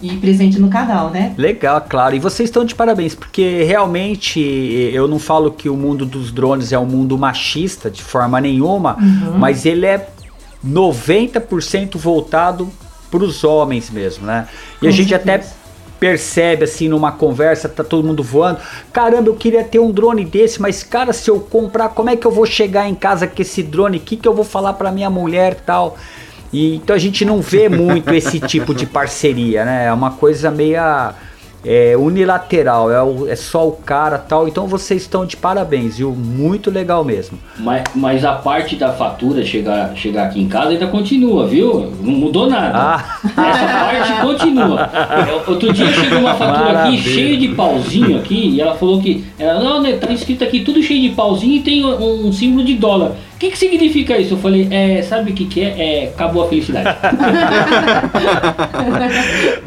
E 0.00 0.16
presente 0.18 0.58
no 0.58 0.68
canal, 0.68 1.08
né? 1.08 1.34
Legal, 1.38 1.80
claro. 1.88 2.14
E 2.14 2.18
vocês 2.18 2.50
estão 2.50 2.64
de 2.64 2.74
parabéns, 2.74 3.14
porque 3.14 3.62
realmente 3.62 4.38
eu 4.92 5.08
não 5.08 5.18
falo 5.18 5.50
que 5.50 5.68
o 5.68 5.76
mundo 5.76 6.04
dos 6.04 6.30
drones 6.30 6.72
é 6.72 6.78
um 6.78 6.84
mundo 6.84 7.16
machista 7.16 7.90
de 7.90 8.02
forma 8.02 8.38
nenhuma, 8.38 8.98
uhum. 9.00 9.38
mas 9.38 9.64
ele 9.64 9.86
é 9.86 10.10
90% 10.66 11.96
voltado 11.96 12.70
para 13.10 13.24
os 13.24 13.44
homens 13.44 13.88
mesmo, 13.88 14.26
né? 14.26 14.46
E 14.76 14.80
Com 14.80 14.86
a 14.88 14.90
gente 14.90 15.08
certeza. 15.08 15.36
até 15.36 15.46
percebe 16.04 16.64
assim 16.64 16.86
numa 16.86 17.12
conversa, 17.12 17.66
tá 17.66 17.82
todo 17.82 18.06
mundo 18.06 18.22
voando. 18.22 18.58
Caramba, 18.92 19.30
eu 19.30 19.34
queria 19.34 19.64
ter 19.64 19.78
um 19.78 19.90
drone 19.90 20.22
desse, 20.22 20.60
mas 20.60 20.82
cara, 20.82 21.14
se 21.14 21.30
eu 21.30 21.40
comprar, 21.40 21.88
como 21.88 22.10
é 22.10 22.16
que 22.16 22.26
eu 22.26 22.30
vou 22.30 22.44
chegar 22.44 22.86
em 22.86 22.94
casa 22.94 23.26
com 23.26 23.40
esse 23.40 23.62
drone? 23.62 23.96
O 23.96 24.00
que, 24.00 24.14
que 24.14 24.28
eu 24.28 24.34
vou 24.34 24.44
falar 24.44 24.74
para 24.74 24.92
minha 24.92 25.08
mulher 25.08 25.54
tal? 25.64 25.96
E, 26.52 26.76
então 26.76 26.94
a 26.94 26.98
gente 26.98 27.24
não 27.24 27.40
vê 27.40 27.70
muito 27.70 28.12
esse 28.12 28.38
tipo 28.38 28.74
de 28.74 28.84
parceria, 28.84 29.64
né? 29.64 29.86
É 29.86 29.92
uma 29.94 30.10
coisa 30.10 30.50
meia 30.50 31.14
é 31.64 31.96
unilateral, 31.96 32.90
é, 32.90 33.02
o, 33.02 33.28
é 33.28 33.36
só 33.36 33.66
o 33.66 33.72
cara 33.72 34.18
tal. 34.18 34.46
Então 34.46 34.66
vocês 34.66 35.02
estão 35.02 35.24
de 35.24 35.36
parabéns, 35.36 35.96
viu? 35.96 36.12
Muito 36.12 36.70
legal 36.70 37.04
mesmo. 37.04 37.38
Mas, 37.58 37.84
mas 37.94 38.24
a 38.24 38.32
parte 38.32 38.76
da 38.76 38.92
fatura 38.92 39.44
chegar, 39.44 39.94
chegar 39.96 40.24
aqui 40.26 40.40
em 40.40 40.48
casa 40.48 40.70
ainda 40.70 40.86
continua, 40.86 41.46
viu? 41.46 41.92
Não 42.00 42.12
mudou 42.12 42.48
nada. 42.48 42.78
Ah. 42.78 43.18
Essa 43.24 43.66
parte 43.66 44.20
continua. 44.20 44.90
Outro 45.46 45.72
dia 45.72 45.86
chegou 45.86 46.18
uma 46.18 46.34
fatura 46.34 46.72
Maravilha. 46.72 47.00
aqui 47.00 47.10
cheia 47.10 47.36
de 47.36 47.48
pauzinho 47.48 48.18
aqui 48.18 48.50
e 48.50 48.60
ela 48.60 48.74
falou 48.74 49.00
que. 49.00 49.24
Ela, 49.38 49.60
não, 49.62 49.82
né, 49.82 49.92
tá 49.92 50.12
escrito 50.12 50.44
aqui 50.44 50.60
tudo 50.60 50.82
cheio 50.82 51.08
de 51.08 51.14
pauzinho 51.14 51.56
e 51.56 51.60
tem 51.60 51.84
um, 51.84 52.26
um 52.26 52.32
símbolo 52.32 52.64
de 52.64 52.74
dólar. 52.74 53.12
O 53.34 53.38
que, 53.38 53.50
que 53.50 53.58
significa 53.58 54.16
isso? 54.16 54.34
Eu 54.34 54.38
falei, 54.38 54.68
é, 54.70 55.02
sabe 55.02 55.32
o 55.32 55.34
que, 55.34 55.46
que 55.46 55.60
é? 55.60 56.04
É 56.04 56.08
acabou 56.08 56.44
a 56.44 56.48
felicidade. 56.48 56.88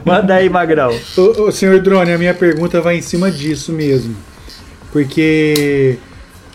Manda 0.05 0.35
aí, 0.35 0.49
Magrão. 0.49 0.97
Ô, 1.17 1.43
ô, 1.43 1.51
senhor 1.51 1.79
Drone, 1.81 2.13
a 2.13 2.17
minha 2.17 2.33
pergunta 2.33 2.79
vai 2.79 2.97
em 2.97 3.01
cima 3.01 3.29
disso 3.29 3.73
mesmo. 3.73 4.15
Porque 4.91 5.97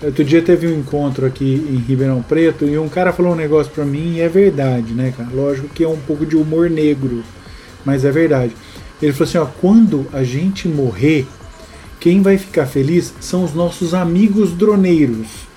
outro 0.02 0.24
dia 0.24 0.40
teve 0.40 0.66
um 0.66 0.80
encontro 0.80 1.26
aqui 1.26 1.64
em 1.70 1.76
Ribeirão 1.76 2.22
Preto 2.22 2.64
e 2.64 2.78
um 2.78 2.88
cara 2.88 3.12
falou 3.12 3.32
um 3.32 3.36
negócio 3.36 3.70
pra 3.70 3.84
mim 3.84 4.14
e 4.16 4.20
é 4.20 4.28
verdade, 4.28 4.94
né, 4.94 5.12
cara? 5.16 5.28
Lógico 5.32 5.68
que 5.68 5.84
é 5.84 5.88
um 5.88 5.98
pouco 5.98 6.24
de 6.24 6.34
humor 6.34 6.70
negro, 6.70 7.22
mas 7.84 8.06
é 8.06 8.10
verdade. 8.10 8.52
Ele 9.02 9.12
falou 9.12 9.28
assim: 9.28 9.38
ó, 9.38 9.46
quando 9.60 10.06
a 10.14 10.24
gente 10.24 10.66
morrer, 10.66 11.26
quem 12.00 12.22
vai 12.22 12.38
ficar 12.38 12.66
feliz 12.66 13.12
são 13.20 13.44
os 13.44 13.52
nossos 13.52 13.92
amigos 13.92 14.52
droneiros. 14.52 15.51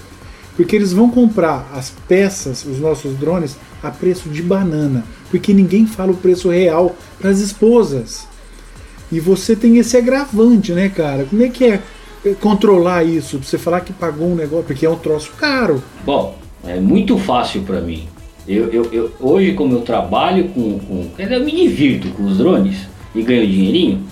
Porque 0.56 0.76
eles 0.76 0.94
vão 0.94 1.10
comprar 1.10 1.70
as 1.74 1.92
peças, 2.08 2.66
os 2.66 2.80
nossos 2.80 3.18
drones, 3.18 3.58
a 3.84 3.92
preço 3.92 4.30
de 4.30 4.42
banana. 4.42 5.04
Porque 5.30 5.54
ninguém 5.54 5.86
fala 5.86 6.12
o 6.12 6.18
preço 6.18 6.50
real 6.50 6.96
para 7.20 7.30
as 7.30 7.40
esposas. 7.40 8.28
E 9.12 9.20
você 9.20 9.56
tem 9.56 9.78
esse 9.78 9.98
agravante, 9.98 10.72
né, 10.72 10.90
cara? 10.90 11.26
Como 11.26 11.44
é 11.44 11.50
que 11.50 11.66
é 11.66 11.82
controlar 12.40 13.04
isso? 13.04 13.38
Pra 13.38 13.48
você 13.48 13.58
falar 13.58 13.82
que 13.82 13.94
pagou 13.94 14.28
um 14.28 14.36
negócio, 14.36 14.66
porque 14.66 14.86
é 14.86 14.90
um 14.90 14.96
troço 14.96 15.32
caro. 15.38 15.84
Bom, 16.06 16.38
é 16.64 16.80
muito 16.80 17.18
fácil 17.18 17.62
para 17.62 17.82
mim. 17.82 18.08
Eu, 18.48 18.72
eu, 18.72 18.86
eu, 18.92 19.12
hoje, 19.20 19.54
como 19.54 19.74
eu 19.74 19.82
trabalho 19.82 20.50
com, 20.50 20.80
com. 20.80 21.10
Eu 21.18 21.44
me 21.44 21.52
divirto 21.52 22.10
com 22.10 22.24
os 22.24 22.38
drones 22.38 22.78
e 23.14 23.22
ganho 23.22 23.46
dinheirinho. 23.46 24.04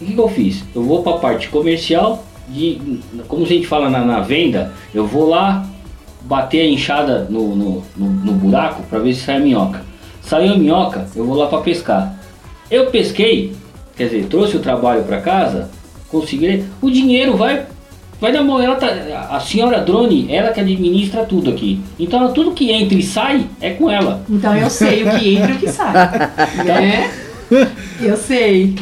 O 0.00 0.04
que, 0.04 0.12
que 0.12 0.20
eu 0.20 0.28
fiz? 0.28 0.62
Eu 0.74 0.82
vou 0.82 1.02
para 1.02 1.14
a 1.14 1.18
parte 1.18 1.48
comercial, 1.48 2.24
de, 2.48 3.00
como 3.26 3.44
a 3.44 3.48
gente 3.48 3.66
fala 3.66 3.90
na, 3.90 4.04
na 4.04 4.20
venda, 4.20 4.72
eu 4.94 5.06
vou 5.06 5.28
lá 5.28 5.66
bater 6.22 6.60
a 6.60 6.66
enxada 6.66 7.26
no, 7.30 7.54
no, 7.54 7.84
no, 7.96 8.06
no 8.06 8.32
buraco 8.32 8.82
para 8.84 8.98
ver 8.98 9.14
se 9.14 9.22
sai 9.22 9.36
a 9.36 9.40
minhoca. 9.40 9.82
Saiu 10.22 10.52
a 10.52 10.58
minhoca, 10.58 11.06
eu 11.16 11.24
vou 11.24 11.36
lá 11.36 11.46
para 11.46 11.62
pescar. 11.62 12.18
Eu 12.70 12.86
pesquei, 12.86 13.54
quer 13.96 14.04
dizer, 14.04 14.26
trouxe 14.26 14.56
o 14.56 14.60
trabalho 14.60 15.04
para 15.04 15.20
casa, 15.20 15.70
consegui. 16.10 16.64
O 16.82 16.90
dinheiro 16.90 17.36
vai 17.36 17.64
vai 18.20 18.32
na 18.32 18.42
mão. 18.42 18.60
Ela 18.60 18.76
tá, 18.76 18.88
a 19.30 19.40
senhora 19.40 19.80
drone, 19.80 20.26
ela 20.30 20.52
que 20.52 20.60
administra 20.60 21.24
tudo 21.24 21.50
aqui. 21.50 21.80
Então 21.98 22.32
tudo 22.32 22.52
que 22.52 22.70
entra 22.70 22.96
e 22.96 23.02
sai 23.02 23.46
é 23.60 23.70
com 23.70 23.90
ela. 23.90 24.22
Então 24.28 24.54
eu 24.56 24.68
sei 24.68 25.04
o 25.04 25.18
que 25.18 25.36
entra 25.36 25.52
e 25.52 25.54
o 25.54 25.58
que 25.58 25.72
sai. 25.72 25.92
né? 26.64 27.10
Eu 28.00 28.16
sei. 28.16 28.74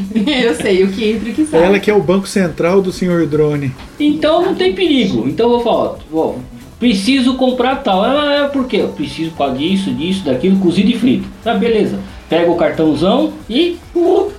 Eu 0.43 0.55
sei 0.57 0.83
o 0.83 0.89
que 0.89 1.13
entra 1.13 1.29
e 1.29 1.33
o 1.33 1.35
que 1.35 1.45
sai. 1.47 1.63
Ela 1.63 1.79
que 1.79 1.91
é 1.91 1.95
o 1.95 2.03
banco 2.03 2.27
central 2.27 2.83
do 2.83 2.93
senhor 2.93 3.27
drone. 3.27 3.73
Então 4.01 4.45
não 4.45 4.55
tem 4.55 4.75
perigo. 4.75 5.29
Então 5.29 5.47
eu 5.47 5.53
vou 5.53 5.63
falar, 5.63 5.99
ó, 6.13 6.35
preciso 6.79 7.35
comprar 7.37 7.77
tal. 7.83 8.05
Ela 8.05 8.45
é 8.45 8.49
por 8.49 8.67
quê? 8.67 8.79
Eu 8.79 8.89
preciso 8.89 9.31
para 9.33 9.53
disso, 9.55 9.91
disso, 9.93 10.25
daquilo, 10.25 10.59
cozido 10.59 10.91
e 10.91 10.99
frito. 10.99 11.29
Tá, 11.43 11.55
beleza. 11.55 11.99
Pega 12.29 12.51
o 12.51 12.57
cartãozão 12.57 13.33
e. 13.49 13.79
Uh, 13.95 14.31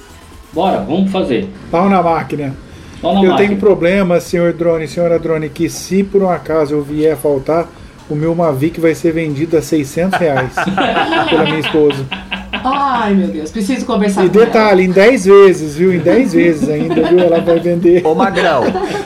bora, 0.53 0.79
vamos 0.79 1.11
fazer. 1.11 1.47
Pau 1.71 1.89
na 1.89 2.01
máquina. 2.01 2.53
Pau 3.01 3.13
na 3.13 3.21
eu 3.23 3.29
máquina. 3.31 3.47
tenho 3.47 3.59
problema, 3.59 4.19
senhor 4.19 4.53
drone, 4.53 4.87
senhora 4.87 5.17
drone, 5.19 5.49
que 5.49 5.69
se 5.69 6.03
por 6.03 6.21
um 6.23 6.29
acaso 6.29 6.73
eu 6.73 6.81
vier 6.81 7.13
a 7.13 7.17
faltar, 7.17 7.67
o 8.09 8.15
meu 8.15 8.33
Mavic 8.33 8.79
vai 8.79 8.95
ser 8.95 9.11
vendido 9.13 9.55
a 9.57 9.61
600 9.61 10.19
reais 10.19 10.53
pela 11.29 11.43
minha 11.45 11.59
esposa. 11.59 12.05
Ai, 12.51 13.13
meu 13.13 13.27
Deus, 13.27 13.51
preciso 13.51 13.85
conversar 13.85 14.25
E 14.25 14.29
com 14.29 14.37
ela. 14.37 14.45
detalhe, 14.45 14.83
em 14.83 14.91
10 14.91 15.25
vezes, 15.25 15.75
viu? 15.75 15.93
Em 15.93 15.99
10 15.99 16.33
vezes 16.33 16.69
ainda, 16.69 16.95
viu? 17.07 17.19
Ela 17.19 17.39
vai 17.39 17.59
vender. 17.59 18.05
Ô 18.05 18.15
Magrão, 18.15 18.63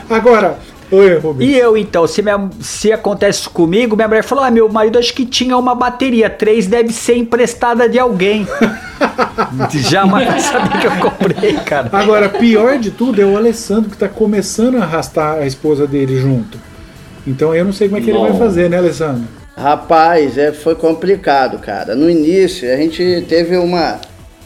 Agora, 0.08 0.58
oi, 0.92 1.18
Rubens. 1.18 1.50
e 1.50 1.56
eu 1.58 1.76
então? 1.76 2.06
Se, 2.06 2.22
minha- 2.22 2.50
se 2.60 2.92
acontece 2.92 3.48
comigo, 3.48 3.96
minha 3.96 4.06
mulher 4.08 4.22
falou: 4.22 4.44
Ah, 4.44 4.50
meu 4.50 4.68
marido 4.68 4.98
acho 4.98 5.12
que 5.14 5.24
tinha 5.26 5.56
uma 5.56 5.74
bateria, 5.74 6.30
três 6.30 6.66
deve 6.66 6.92
ser 6.92 7.16
emprestada 7.16 7.88
de 7.88 7.98
alguém. 7.98 8.46
Jamais 9.70 10.28
vai 10.28 10.40
saber 10.40 10.80
que 10.80 10.86
eu 10.86 10.96
comprei, 11.10 11.54
cara. 11.54 11.88
Agora, 11.92 12.28
pior 12.28 12.78
de 12.78 12.90
tudo 12.90 13.20
é 13.20 13.24
o 13.24 13.36
Alessandro 13.36 13.90
que 13.90 13.96
tá 13.96 14.08
começando 14.08 14.76
a 14.76 14.82
arrastar 14.84 15.38
a 15.38 15.46
esposa 15.46 15.86
dele 15.86 16.16
junto. 16.20 16.58
Então 17.26 17.54
eu 17.54 17.64
não 17.64 17.72
sei 17.72 17.88
como 17.88 18.00
é 18.00 18.04
que 18.04 18.10
ele 18.10 18.18
vai 18.18 18.32
Bom. 18.32 18.38
fazer, 18.38 18.68
né, 18.68 18.78
Alessandro? 18.78 19.22
Rapaz, 19.56 20.38
é, 20.38 20.50
foi 20.52 20.74
complicado, 20.74 21.58
cara. 21.58 21.94
No 21.94 22.08
início 22.08 22.72
a 22.72 22.76
gente 22.76 23.24
teve 23.28 23.56
uma. 23.56 24.00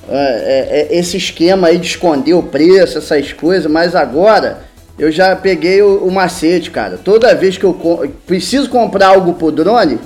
é, 0.08 0.88
é, 0.90 0.94
é, 0.94 0.98
esse 0.98 1.16
esquema 1.16 1.68
aí 1.68 1.78
de 1.78 1.86
esconder 1.86 2.34
o 2.34 2.42
preço, 2.42 2.98
essas 2.98 3.32
coisas, 3.32 3.70
mas 3.70 3.94
agora 3.94 4.60
eu 4.98 5.10
já 5.10 5.36
peguei 5.36 5.82
o, 5.82 5.98
o 5.98 6.10
macete, 6.10 6.70
cara. 6.70 6.98
Toda 7.02 7.34
vez 7.34 7.58
que 7.58 7.64
eu 7.64 8.10
preciso 8.26 8.68
comprar 8.68 9.08
algo 9.08 9.34
pro 9.34 9.52
drone, 9.52 9.98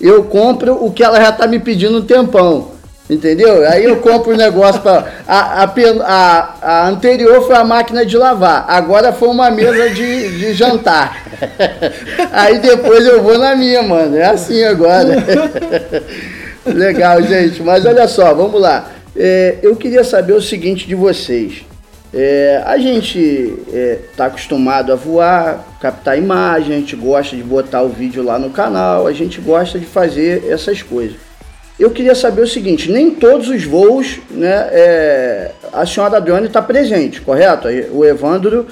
eu 0.00 0.24
compro 0.24 0.84
o 0.84 0.92
que 0.92 1.02
ela 1.02 1.20
já 1.20 1.32
tá 1.32 1.46
me 1.46 1.58
pedindo 1.58 1.98
um 1.98 2.02
tempão. 2.02 2.78
Entendeu? 3.10 3.66
Aí 3.66 3.84
eu 3.84 3.96
compro 3.96 4.34
o 4.34 4.36
negócio 4.36 4.82
para 4.82 5.06
a, 5.26 5.64
a, 5.64 5.72
a, 6.04 6.54
a 6.60 6.88
anterior 6.88 7.46
foi 7.46 7.56
a 7.56 7.64
máquina 7.64 8.04
de 8.04 8.18
lavar, 8.18 8.66
agora 8.68 9.14
foi 9.14 9.28
uma 9.28 9.50
mesa 9.50 9.88
de, 9.88 10.38
de 10.38 10.52
jantar. 10.52 11.24
Aí 12.32 12.58
depois 12.58 13.06
eu 13.06 13.22
vou 13.22 13.38
na 13.38 13.56
minha, 13.56 13.82
mano. 13.82 14.14
É 14.14 14.26
assim 14.26 14.62
agora. 14.62 15.24
Legal, 16.66 17.22
gente. 17.22 17.62
Mas 17.62 17.86
olha 17.86 18.06
só, 18.06 18.34
vamos 18.34 18.60
lá. 18.60 18.90
É, 19.16 19.56
eu 19.62 19.74
queria 19.74 20.04
saber 20.04 20.34
o 20.34 20.42
seguinte 20.42 20.86
de 20.86 20.94
vocês. 20.94 21.64
É, 22.12 22.62
a 22.64 22.78
gente 22.78 23.54
está 24.10 24.26
acostumado 24.26 24.92
a 24.92 24.96
voar, 24.96 25.76
captar 25.80 26.16
imagem, 26.16 26.76
a 26.76 26.78
gente 26.78 26.96
gosta 26.96 27.36
de 27.36 27.42
botar 27.42 27.82
o 27.82 27.88
vídeo 27.88 28.22
lá 28.22 28.38
no 28.38 28.50
canal, 28.50 29.06
a 29.06 29.12
gente 29.12 29.40
gosta 29.40 29.78
de 29.78 29.84
fazer 29.84 30.44
essas 30.48 30.82
coisas. 30.82 31.16
Eu 31.78 31.90
queria 31.90 32.14
saber 32.14 32.42
o 32.42 32.48
seguinte: 32.48 32.90
nem 32.90 33.10
todos 33.10 33.48
os 33.48 33.62
voos, 33.64 34.20
né, 34.30 34.68
é, 34.72 35.52
a 35.72 35.84
senhora 35.84 36.20
drone 36.20 36.46
está 36.46 36.62
presente, 36.62 37.20
correto? 37.20 37.68
O 37.92 38.04
Evandro, 38.04 38.66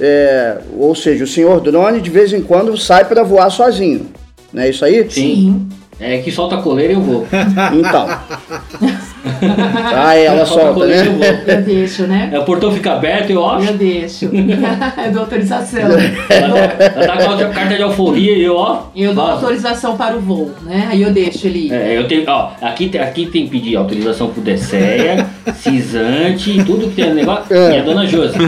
é, 0.00 0.58
ou 0.76 0.94
seja, 0.94 1.24
o 1.24 1.26
senhor 1.26 1.60
drone, 1.60 2.00
de 2.00 2.10
vez 2.10 2.32
em 2.32 2.42
quando 2.42 2.76
sai 2.76 3.04
para 3.04 3.22
voar 3.22 3.50
sozinho. 3.50 4.10
Não 4.52 4.62
é 4.62 4.70
isso 4.70 4.84
aí? 4.84 5.08
Sim. 5.10 5.68
É 6.00 6.18
que 6.18 6.32
solta 6.32 6.56
a 6.56 6.62
coleira 6.62 6.92
e 6.92 6.96
eu 6.96 7.02
vou. 7.02 7.26
Então. 7.74 8.08
Ah, 10.00 10.14
ela 10.16 10.44
Solta 10.46 10.62
a 10.62 10.64
solta, 10.64 10.74
coleira 10.74 11.04
e 11.04 11.08
eu 11.08 11.12
né? 11.18 11.42
Eu 11.46 11.62
deixo, 11.62 12.02
né? 12.06 12.30
É, 12.32 12.38
o 12.38 12.44
portão 12.44 12.72
fica 12.72 12.92
aberto, 12.92 13.30
eu 13.30 13.44
acho. 13.48 13.68
Eu 13.70 13.76
deixo. 13.76 14.24
Eu 15.04 15.12
dou 15.12 15.20
autorização. 15.22 15.80
Ela, 15.80 16.00
ela 16.28 17.16
tá 17.16 17.16
com 17.24 17.30
a 17.32 17.48
carta 17.48 17.76
de 17.76 17.82
alforria 17.82 18.32
e 18.36 18.44
eu, 18.44 18.56
ó. 18.56 18.84
Eu 18.94 19.14
dou 19.14 19.24
vazo. 19.26 19.38
autorização 19.44 19.96
para 19.96 20.16
o 20.16 20.20
voo, 20.20 20.50
né? 20.62 20.88
Aí 20.90 21.02
eu 21.02 21.10
deixo 21.12 21.46
ele 21.46 21.66
ir. 21.68 21.72
É, 21.72 21.96
eu 21.98 22.06
tenho, 22.08 22.24
ó, 22.28 22.50
aqui, 22.60 22.88
tem- 22.88 23.00
aqui 23.00 23.26
tem 23.26 23.44
que 23.44 23.50
pedir 23.50 23.76
autorização 23.76 24.28
pro 24.30 24.40
Desseia, 24.42 25.26
Cisante, 25.56 26.62
tudo 26.64 26.88
que 26.88 27.02
tem 27.02 27.14
negócio. 27.14 27.54
É. 27.54 27.76
E 27.76 27.80
a 27.80 27.82
dona 27.82 28.06
Josi. 28.06 28.38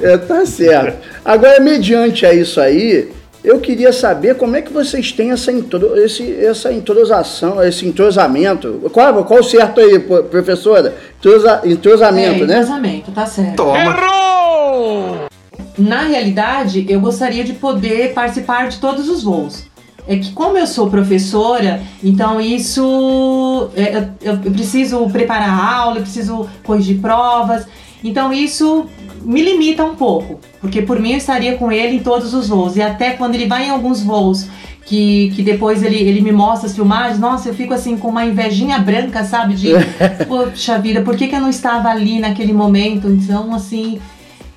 É, 0.00 0.16
tá 0.18 0.44
certo. 0.44 0.98
Agora, 1.24 1.60
mediante 1.60 2.26
a 2.26 2.32
isso 2.34 2.60
aí, 2.60 3.08
eu 3.44 3.60
queria 3.60 3.92
saber 3.92 4.36
como 4.36 4.56
é 4.56 4.62
que 4.62 4.72
vocês 4.72 5.12
têm 5.12 5.30
essa, 5.30 5.52
intro, 5.52 5.94
esse, 5.98 6.34
essa 6.42 6.72
entrosação, 6.72 7.62
esse 7.62 7.86
entrosamento. 7.86 8.80
Qual, 8.90 9.22
qual 9.24 9.40
o 9.40 9.44
certo 9.44 9.80
aí, 9.80 9.98
professora? 9.98 10.96
Entrosa, 11.18 11.60
entrosamento, 11.62 12.44
é, 12.44 12.46
né? 12.46 12.54
entrosamento, 12.60 13.12
tá 13.12 13.26
certo. 13.26 13.56
Toma. 13.56 15.28
Na 15.76 16.04
realidade, 16.04 16.86
eu 16.88 17.00
gostaria 17.00 17.44
de 17.44 17.52
poder 17.52 18.14
participar 18.14 18.68
de 18.68 18.78
todos 18.78 19.10
os 19.10 19.22
voos. 19.22 19.64
É 20.08 20.16
que 20.16 20.32
como 20.32 20.56
eu 20.56 20.66
sou 20.66 20.88
professora, 20.88 21.82
então 22.02 22.40
isso 22.40 23.70
é, 23.76 24.08
eu, 24.22 24.38
eu 24.44 24.52
preciso 24.52 25.06
preparar 25.10 25.48
a 25.48 25.76
aula, 25.76 25.96
eu 25.96 26.02
preciso 26.02 26.48
corrigir 26.62 26.98
provas. 26.98 27.66
Então 28.04 28.32
isso 28.32 28.86
me 29.22 29.40
limita 29.40 29.82
um 29.82 29.96
pouco, 29.96 30.38
porque 30.60 30.82
por 30.82 31.00
mim 31.00 31.12
eu 31.12 31.16
estaria 31.16 31.56
com 31.56 31.72
ele 31.72 31.96
em 31.96 32.00
todos 32.00 32.34
os 32.34 32.48
voos. 32.48 32.76
E 32.76 32.82
até 32.82 33.12
quando 33.12 33.34
ele 33.34 33.46
vai 33.46 33.66
em 33.66 33.70
alguns 33.70 34.02
voos 34.02 34.46
que, 34.84 35.32
que 35.34 35.42
depois 35.42 35.82
ele, 35.82 35.96
ele 35.96 36.20
me 36.20 36.30
mostra 36.30 36.68
as 36.68 36.74
filmagens, 36.74 37.18
nossa, 37.18 37.48
eu 37.48 37.54
fico 37.54 37.72
assim 37.72 37.96
com 37.96 38.08
uma 38.08 38.26
invejinha 38.26 38.78
branca, 38.78 39.24
sabe? 39.24 39.54
De, 39.54 39.70
poxa 40.28 40.78
vida, 40.78 41.00
por 41.00 41.16
que, 41.16 41.28
que 41.28 41.34
eu 41.34 41.40
não 41.40 41.48
estava 41.48 41.88
ali 41.88 42.20
naquele 42.20 42.52
momento? 42.52 43.08
Então, 43.08 43.54
assim, 43.54 43.98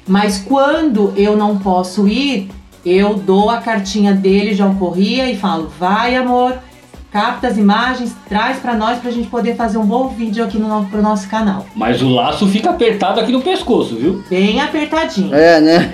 mas 0.06 0.38
quando 0.38 1.14
eu 1.16 1.38
não 1.38 1.58
posso 1.58 2.08
ir, 2.08 2.50
eu 2.86 3.16
dou 3.16 3.50
a 3.50 3.58
cartinha 3.58 4.14
dele 4.14 4.54
de 4.54 4.62
alforria 4.62 5.32
e 5.32 5.38
falo: 5.38 5.72
vai, 5.80 6.16
amor, 6.16 6.58
capta 7.18 7.48
as 7.48 7.58
imagens, 7.58 8.16
traz 8.30 8.60
pra 8.60 8.76
nós 8.76 9.00
pra 9.00 9.10
gente 9.10 9.28
poder 9.28 9.56
fazer 9.56 9.80
um 9.80 9.86
bom 9.86 10.10
vídeo 10.10 10.44
aqui 10.44 10.60
no, 10.60 10.68
no- 10.68 10.86
pro 10.86 11.02
nosso 11.02 11.28
canal. 11.28 11.66
Mas 11.76 12.00
o 12.00 12.10
laço 12.10 12.48
fica 12.48 12.70
apertado 12.70 13.20
aqui 13.20 13.32
no 13.32 13.42
pescoço, 13.42 13.96
viu? 13.96 14.24
Bem 14.30 14.62
apertadinho. 14.62 15.34
É, 15.34 15.60
né? 15.60 15.92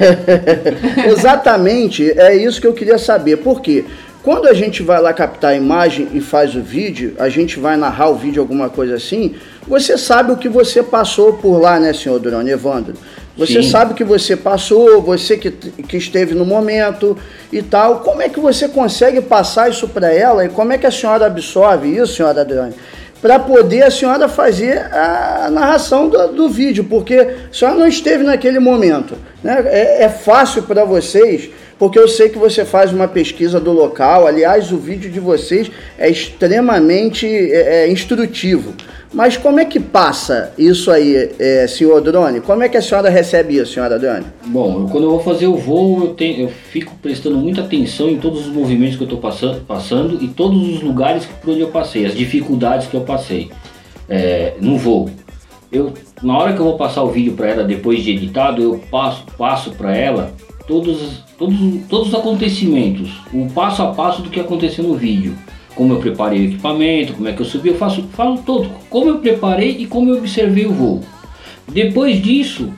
Exatamente, 1.07 2.11
é 2.19 2.35
isso 2.35 2.59
que 2.59 2.67
eu 2.67 2.73
queria 2.73 2.97
saber. 2.97 3.37
Por 3.37 3.61
quê? 3.61 3.85
Quando 4.21 4.47
a 4.47 4.53
gente 4.53 4.83
vai 4.83 5.01
lá 5.01 5.13
captar 5.13 5.51
a 5.51 5.55
imagem 5.55 6.09
e 6.13 6.19
faz 6.19 6.55
o 6.55 6.61
vídeo, 6.61 7.13
a 7.17 7.29
gente 7.29 7.57
vai 7.57 7.77
narrar 7.77 8.09
o 8.09 8.15
vídeo, 8.15 8.41
alguma 8.41 8.69
coisa 8.69 8.95
assim, 8.95 9.33
você 9.65 9.97
sabe 9.97 10.31
o 10.33 10.37
que 10.37 10.49
você 10.49 10.83
passou 10.83 11.33
por 11.33 11.57
lá, 11.57 11.79
né, 11.79 11.93
senhor 11.93 12.19
Durão 12.19 12.45
Evandro? 12.47 12.93
Você 13.35 13.63
Sim. 13.63 13.69
sabe 13.69 13.93
que 13.95 14.03
você 14.03 14.35
passou, 14.35 15.01
você 15.01 15.37
que, 15.37 15.49
que 15.51 15.97
esteve 15.97 16.35
no 16.35 16.45
momento 16.45 17.17
e 17.51 17.61
tal. 17.63 18.01
Como 18.01 18.21
é 18.21 18.29
que 18.29 18.39
você 18.39 18.67
consegue 18.67 19.21
passar 19.21 19.69
isso 19.69 19.87
para 19.87 20.13
ela 20.13 20.45
e 20.45 20.49
como 20.49 20.71
é 20.71 20.77
que 20.77 20.85
a 20.85 20.91
senhora 20.91 21.25
absorve 21.25 21.87
isso, 21.89 22.15
senhora 22.15 22.45
Durão? 22.45 22.71
para 23.23 23.39
poder 23.39 23.83
a 23.83 23.89
senhora 23.89 24.27
fazer 24.27 24.79
a 24.93 25.47
narração 25.49 26.09
do, 26.09 26.27
do 26.33 26.49
vídeo, 26.49 26.83
porque 26.83 27.15
a 27.15 27.53
senhora 27.53 27.77
não 27.77 27.87
esteve 27.87 28.21
naquele 28.21 28.59
momento. 28.59 29.15
Né? 29.41 29.63
É, 29.67 30.03
é 30.03 30.09
fácil 30.09 30.63
para 30.63 30.83
vocês, 30.83 31.49
porque 31.83 31.99
eu 31.99 32.07
sei 32.07 32.29
que 32.29 32.37
você 32.37 32.63
faz 32.63 32.93
uma 32.93 33.09
pesquisa 33.09 33.59
do 33.59 33.73
local. 33.73 34.25
Aliás, 34.25 34.71
o 34.71 34.77
vídeo 34.77 35.11
de 35.11 35.19
vocês 35.19 35.69
é 35.97 36.09
extremamente 36.09 37.27
é, 37.27 37.83
é, 37.83 37.91
instrutivo. 37.91 38.73
Mas 39.13 39.35
como 39.35 39.59
é 39.59 39.65
que 39.65 39.81
passa 39.81 40.53
isso 40.57 40.89
aí, 40.89 41.31
é, 41.37 41.67
senhor 41.67 41.99
Drone? 41.99 42.39
Como 42.39 42.63
é 42.63 42.69
que 42.69 42.77
a 42.77 42.81
senhora 42.81 43.09
recebe 43.09 43.57
isso, 43.57 43.73
senhora 43.73 43.99
Drone? 43.99 44.23
Bom, 44.45 44.79
eu, 44.79 44.87
quando 44.87 45.03
eu 45.03 45.09
vou 45.09 45.19
fazer 45.19 45.47
o 45.47 45.57
voo, 45.57 46.05
eu, 46.05 46.13
tenho, 46.13 46.43
eu 46.43 46.47
fico 46.47 46.95
prestando 47.01 47.35
muita 47.35 47.59
atenção 47.59 48.07
em 48.07 48.17
todos 48.17 48.47
os 48.47 48.53
movimentos 48.53 48.95
que 48.95 49.03
eu 49.03 49.07
estou 49.07 49.19
passando, 49.19 49.59
passando 49.65 50.23
e 50.23 50.29
todos 50.29 50.65
os 50.65 50.81
lugares 50.81 51.25
por 51.25 51.49
onde 51.49 51.59
eu 51.59 51.67
passei, 51.67 52.05
as 52.05 52.15
dificuldades 52.15 52.87
que 52.87 52.95
eu 52.95 53.01
passei 53.01 53.51
é, 54.07 54.53
no 54.61 54.77
voo. 54.77 55.09
Eu, 55.69 55.91
na 56.21 56.37
hora 56.37 56.53
que 56.53 56.61
eu 56.61 56.65
vou 56.65 56.77
passar 56.77 57.03
o 57.03 57.09
vídeo 57.09 57.33
para 57.33 57.49
ela 57.49 57.63
depois 57.65 58.01
de 58.01 58.11
editado, 58.11 58.63
eu 58.63 58.81
passo, 58.89 59.25
passo 59.37 59.71
para 59.71 59.93
ela 59.97 60.31
todos, 60.67 61.23
todos, 61.37 61.57
todos 61.89 62.07
os 62.09 62.15
acontecimentos, 62.15 63.11
o 63.33 63.49
passo 63.49 63.81
a 63.81 63.93
passo 63.93 64.21
do 64.21 64.29
que 64.29 64.39
aconteceu 64.39 64.83
no 64.83 64.95
vídeo 64.95 65.35
como 65.75 65.93
eu 65.93 65.99
preparei 65.99 66.41
o 66.41 66.49
equipamento, 66.49 67.13
como 67.13 67.27
é 67.27 67.33
que 67.33 67.41
eu 67.41 67.45
subi, 67.45 67.69
eu 67.69 67.77
faço, 67.77 68.03
falo 68.13 68.37
todo, 68.39 68.69
como 68.89 69.09
eu 69.09 69.19
preparei 69.19 69.77
e 69.79 69.87
como 69.87 70.09
eu 70.09 70.17
observei 70.17 70.65
o 70.65 70.73
voo. 70.73 71.03
Depois 71.67 72.21
disso, 72.21 72.71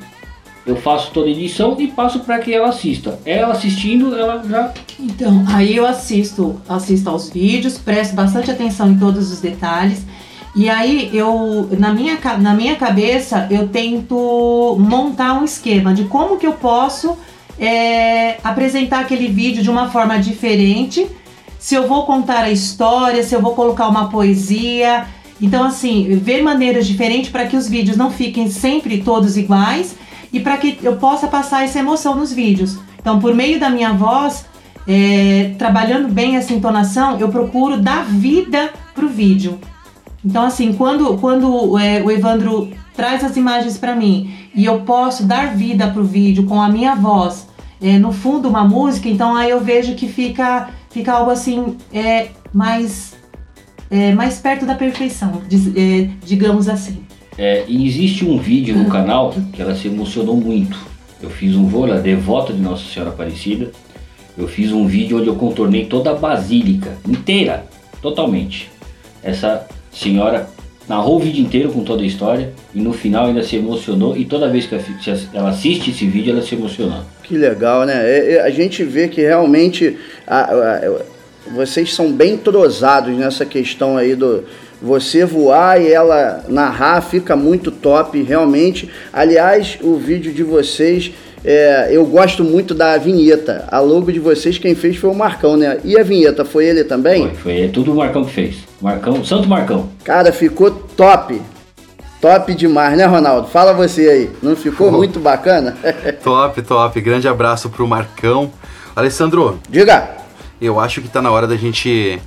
eu 0.65 0.75
faço 0.75 1.11
toda 1.11 1.27
a 1.27 1.31
edição 1.31 1.75
e 1.79 1.87
passo 1.87 2.19
para 2.19 2.39
que 2.39 2.53
ela 2.53 2.69
assista. 2.69 3.19
Ela 3.25 3.53
assistindo, 3.53 4.15
ela 4.15 4.43
já. 4.47 4.73
Então, 4.99 5.43
aí 5.47 5.75
eu 5.75 5.85
assisto, 5.85 6.59
assisto 6.67 7.09
aos 7.09 7.29
vídeos, 7.29 7.77
presto 7.77 8.15
bastante 8.15 8.49
atenção 8.49 8.89
em 8.91 8.97
todos 8.97 9.31
os 9.31 9.39
detalhes. 9.39 10.05
E 10.55 10.69
aí 10.69 11.09
eu, 11.13 11.69
na 11.77 11.93
minha, 11.93 12.17
na 12.39 12.53
minha 12.53 12.75
cabeça, 12.77 13.47
eu 13.51 13.67
tento 13.67 14.77
montar 14.79 15.33
um 15.33 15.43
esquema 15.43 15.93
de 15.93 16.05
como 16.05 16.37
que 16.37 16.47
eu 16.47 16.53
posso 16.53 17.17
é, 17.59 18.37
apresentar 18.43 18.99
aquele 18.99 19.27
vídeo 19.27 19.63
de 19.63 19.69
uma 19.69 19.89
forma 19.89 20.17
diferente 20.19 21.07
se 21.65 21.73
eu 21.73 21.87
vou 21.87 22.05
contar 22.05 22.43
a 22.43 22.51
história, 22.51 23.23
se 23.23 23.33
eu 23.33 23.41
vou 23.41 23.55
colocar 23.55 23.87
uma 23.87 24.07
poesia. 24.07 25.07
Então, 25.41 25.63
assim, 25.63 26.15
ver 26.17 26.43
maneiras 26.43 26.85
diferentes 26.85 27.31
para 27.31 27.47
que 27.47 27.57
os 27.57 27.67
vídeos 27.67 27.97
não 27.97 28.11
fiquem 28.11 28.47
sempre 28.51 29.01
todos 29.01 29.35
iguais 29.35 29.95
e 30.31 30.39
para 30.39 30.57
que 30.57 30.77
eu 30.83 30.97
possa 30.97 31.25
passar 31.25 31.63
essa 31.63 31.79
emoção 31.79 32.15
nos 32.15 32.31
vídeos. 32.31 32.77
Então, 33.01 33.19
por 33.19 33.33
meio 33.33 33.59
da 33.59 33.67
minha 33.67 33.93
voz, 33.93 34.45
é, 34.87 35.55
trabalhando 35.57 36.07
bem 36.07 36.35
essa 36.35 36.53
entonação, 36.53 37.19
eu 37.19 37.29
procuro 37.29 37.81
dar 37.81 38.05
vida 38.05 38.71
pro 38.93 39.09
vídeo. 39.09 39.59
Então, 40.23 40.43
assim, 40.43 40.71
quando, 40.71 41.17
quando 41.17 41.79
é, 41.79 41.99
o 42.03 42.11
Evandro 42.11 42.69
traz 42.95 43.23
as 43.23 43.35
imagens 43.37 43.77
para 43.77 43.95
mim 43.95 44.33
e 44.55 44.65
eu 44.65 44.81
posso 44.81 45.23
dar 45.23 45.55
vida 45.55 45.87
pro 45.87 46.03
vídeo 46.03 46.45
com 46.45 46.61
a 46.61 46.69
minha 46.69 46.95
voz, 46.95 47.47
é, 47.81 47.97
no 47.97 48.11
fundo 48.11 48.47
uma 48.47 48.63
música, 48.63 49.09
então 49.09 49.35
aí 49.35 49.49
eu 49.49 49.59
vejo 49.59 49.95
que 49.95 50.07
fica 50.07 50.69
fica 50.95 51.11
algo 51.11 51.29
assim 51.29 51.75
é, 51.93 52.29
mais, 52.53 53.17
é, 53.91 54.13
mais 54.13 54.39
perto 54.39 54.65
da 54.65 54.75
perfeição, 54.75 55.41
é, 55.75 56.09
digamos 56.25 56.69
assim. 56.69 57.03
É, 57.37 57.65
e 57.67 57.85
existe 57.85 58.23
um 58.23 58.37
vídeo 58.37 58.77
no 58.77 58.85
canal 58.89 59.35
que 59.51 59.61
ela 59.61 59.75
se 59.75 59.89
emocionou 59.89 60.37
muito. 60.37 60.77
Eu 61.21 61.29
fiz 61.29 61.53
um 61.53 61.67
voo, 61.67 61.85
ela 61.85 61.97
é 61.97 62.01
devota 62.01 62.53
de 62.53 62.61
Nossa 62.61 62.85
Senhora 62.85 63.11
Aparecida. 63.11 63.71
Eu 64.37 64.47
fiz 64.47 64.71
um 64.71 64.87
vídeo 64.87 65.17
onde 65.17 65.27
eu 65.27 65.35
contornei 65.35 65.85
toda 65.85 66.11
a 66.11 66.15
basílica 66.15 66.97
inteira, 67.05 67.65
totalmente. 68.01 68.69
Essa 69.21 69.67
senhora 69.91 70.49
narrou 70.87 71.15
o 71.15 71.19
vídeo 71.19 71.43
inteiro 71.43 71.69
com 71.69 71.83
toda 71.83 72.03
a 72.03 72.05
história 72.05 72.53
e 72.73 72.79
no 72.79 72.93
final 72.93 73.25
ainda 73.25 73.43
se 73.43 73.55
emocionou 73.55 74.15
e 74.15 74.25
toda 74.25 74.49
vez 74.49 74.65
que 74.65 74.75
ela 75.33 75.49
assiste 75.49 75.91
esse 75.91 76.05
vídeo 76.05 76.31
ela 76.31 76.41
se 76.41 76.55
emociona. 76.55 77.05
Que 77.23 77.37
legal, 77.37 77.85
né? 77.85 77.93
É, 77.95 78.41
a 78.41 78.49
gente 78.49 78.83
vê 78.83 79.07
que 79.07 79.21
realmente 79.21 79.97
a, 80.27 80.41
a, 80.43 80.99
vocês 81.53 81.93
são 81.93 82.11
bem 82.11 82.33
entrosados 82.33 83.15
nessa 83.15 83.45
questão 83.45 83.97
aí 83.97 84.15
do 84.15 84.43
você 84.81 85.25
voar 85.25 85.81
e 85.81 85.91
ela 85.91 86.43
narrar, 86.47 87.01
fica 87.01 87.35
muito 87.35 87.71
top, 87.71 88.21
realmente. 88.21 88.89
Aliás, 89.11 89.77
o 89.81 89.95
vídeo 89.95 90.31
de 90.33 90.43
vocês, 90.43 91.11
é, 91.47 91.89
eu 91.91 92.03
gosto 92.05 92.43
muito 92.43 92.73
da 92.73 92.97
vinheta. 92.97 93.65
A 93.71 93.79
logo 93.79 94.11
de 94.11 94.19
vocês, 94.19 94.57
quem 94.57 94.73
fez 94.73 94.97
foi 94.97 95.11
o 95.11 95.13
Marcão, 95.13 95.55
né? 95.55 95.77
E 95.83 95.97
a 95.97 96.03
vinheta, 96.03 96.43
foi 96.43 96.65
ele 96.65 96.83
também? 96.83 97.29
Foi, 97.35 97.59
foi 97.59 97.69
tudo 97.69 97.91
o 97.91 97.95
Marcão 97.95 98.25
que 98.25 98.33
fez. 98.33 98.55
Marcão, 98.81 99.23
Santo 99.23 99.47
Marcão. 99.47 99.87
Cara, 100.03 100.33
ficou 100.33 100.71
top. 100.71 101.39
Top 102.19 102.51
demais, 102.55 102.97
né, 102.97 103.05
Ronaldo? 103.05 103.47
Fala 103.47 103.73
você 103.73 104.09
aí. 104.09 104.31
Não 104.41 104.55
ficou 104.55 104.87
oh. 104.87 104.91
muito 104.93 105.19
bacana? 105.19 105.77
top, 106.23 106.63
top. 106.63 106.99
Grande 106.99 107.27
abraço 107.27 107.69
pro 107.69 107.87
Marcão. 107.87 108.51
Alessandro. 108.95 109.59
Diga. 109.69 110.09
Eu 110.59 110.79
acho 110.79 110.99
que 111.01 111.07
tá 111.07 111.21
na 111.21 111.29
hora 111.29 111.45
da 111.45 111.55
gente 111.55 112.19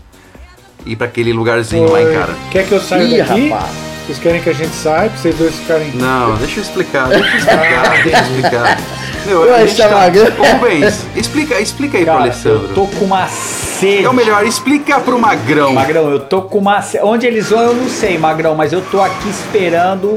ir 0.87 0.97
para 0.97 1.09
aquele 1.09 1.33
lugarzinho 1.33 1.91
Oi. 1.91 1.91
lá 1.91 2.03
em 2.03 2.15
cara. 2.15 2.35
Quer 2.53 2.69
que 2.69 2.73
eu 2.73 2.81
saia 2.81 3.03
Ih, 3.03 3.19
daqui? 3.19 3.49
Rapaz. 3.49 3.89
Vocês 4.07 4.19
querem 4.21 4.41
que 4.41 4.49
a 4.49 4.55
gente 4.55 4.75
saia 4.75 5.11
pra 5.11 5.19
vocês 5.19 5.37
dois 5.37 5.55
ficarem. 5.55 5.91
Não, 5.97 6.37
deixa 6.37 6.61
eu 6.61 6.63
explicar, 6.63 7.09
deixa 7.09 7.29
eu 7.29 7.37
explicar, 7.37 8.03
deixa 8.03 8.19
eu 8.19 8.37
explicar. 8.37 8.79
Meu, 9.29 9.45
eu 9.45 9.55
a 9.55 9.67
gente 9.67 9.77
tá... 9.77 9.89
Ô, 10.39 10.57
Rubens, 10.57 11.05
explica, 11.15 11.61
explica 11.61 11.99
aí 11.99 12.05
Cara, 12.07 12.17
pro 12.17 12.25
Alessandro. 12.25 12.69
Eu 12.69 12.75
tô 12.75 12.87
com 12.87 13.05
uma 13.05 13.27
sede. 13.27 14.07
É 14.07 14.09
o 14.09 14.15
melhor, 14.15 14.47
explica 14.47 14.99
pro 15.01 15.19
Magrão. 15.19 15.75
Magrão, 15.75 16.11
eu 16.11 16.21
tô 16.21 16.41
com 16.41 16.59
uma 16.59 16.81
sede. 16.81 17.05
Onde 17.05 17.27
eles 17.27 17.51
vão 17.51 17.61
eu 17.61 17.75
não 17.75 17.91
sei, 17.91 18.17
Magrão, 18.17 18.55
mas 18.55 18.73
eu 18.73 18.81
tô 18.81 19.03
aqui 19.03 19.29
esperando 19.29 20.17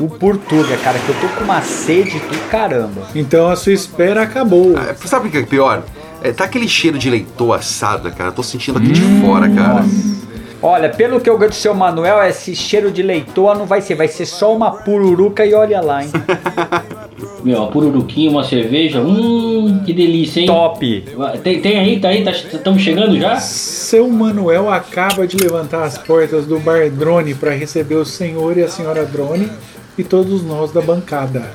o 0.00 0.08
Portuga, 0.08 0.78
cara, 0.78 0.98
que 0.98 1.08
eu 1.10 1.16
tô 1.16 1.28
com 1.36 1.44
uma 1.44 1.60
sede 1.60 2.18
do 2.18 2.48
caramba. 2.48 3.02
Então 3.14 3.50
a 3.50 3.56
sua 3.56 3.74
espera 3.74 4.22
acabou. 4.22 4.74
Ah, 4.74 4.94
sabe 5.04 5.28
o 5.28 5.30
que 5.30 5.36
é 5.36 5.42
pior? 5.42 5.82
É, 6.22 6.32
tá 6.32 6.44
aquele 6.44 6.66
cheiro 6.66 6.98
de 6.98 7.10
leitão 7.10 7.52
assado, 7.52 8.10
cara. 8.12 8.30
Eu 8.30 8.34
tô 8.34 8.42
sentindo 8.42 8.78
aqui 8.78 8.88
hum, 8.88 8.92
de 8.92 9.20
fora, 9.20 9.50
cara. 9.50 9.82
Nossa. 9.82 10.18
Olha, 10.62 10.88
pelo 10.88 11.20
que 11.20 11.28
eu 11.28 11.36
ganho 11.36 11.50
do 11.50 11.54
seu 11.54 11.74
Manuel, 11.74 12.22
esse 12.26 12.56
cheiro 12.56 12.90
de 12.90 13.02
leitoa 13.02 13.54
não 13.54 13.66
vai 13.66 13.82
ser, 13.82 13.94
vai 13.94 14.08
ser 14.08 14.24
só 14.24 14.56
uma 14.56 14.70
pururuca 14.72 15.44
e 15.44 15.52
olha 15.52 15.80
lá, 15.80 16.02
hein? 16.02 16.10
Meu, 17.42 17.58
uma 17.58 17.68
pururuquinha, 17.68 18.30
uma 18.30 18.44
cerveja, 18.44 19.00
hum, 19.00 19.82
que 19.84 19.92
delícia, 19.92 20.40
hein? 20.40 20.46
Top! 20.46 21.04
Tem, 21.42 21.60
tem 21.60 21.78
aí, 21.78 22.00
tá 22.00 22.08
aí, 22.08 22.22
estamos 22.22 22.62
tá, 22.62 22.78
chegando 22.78 23.18
já? 23.18 23.36
Seu 23.36 24.08
Manuel 24.08 24.70
acaba 24.70 25.26
de 25.26 25.36
levantar 25.36 25.84
as 25.84 25.98
portas 25.98 26.46
do 26.46 26.58
bar 26.58 26.90
Drone 26.90 27.34
para 27.34 27.52
receber 27.52 27.96
o 27.96 28.04
senhor 28.04 28.56
e 28.56 28.62
a 28.62 28.68
senhora 28.68 29.04
Drone 29.04 29.48
e 29.96 30.04
todos 30.04 30.42
nós 30.42 30.72
da 30.72 30.80
bancada. 30.80 31.50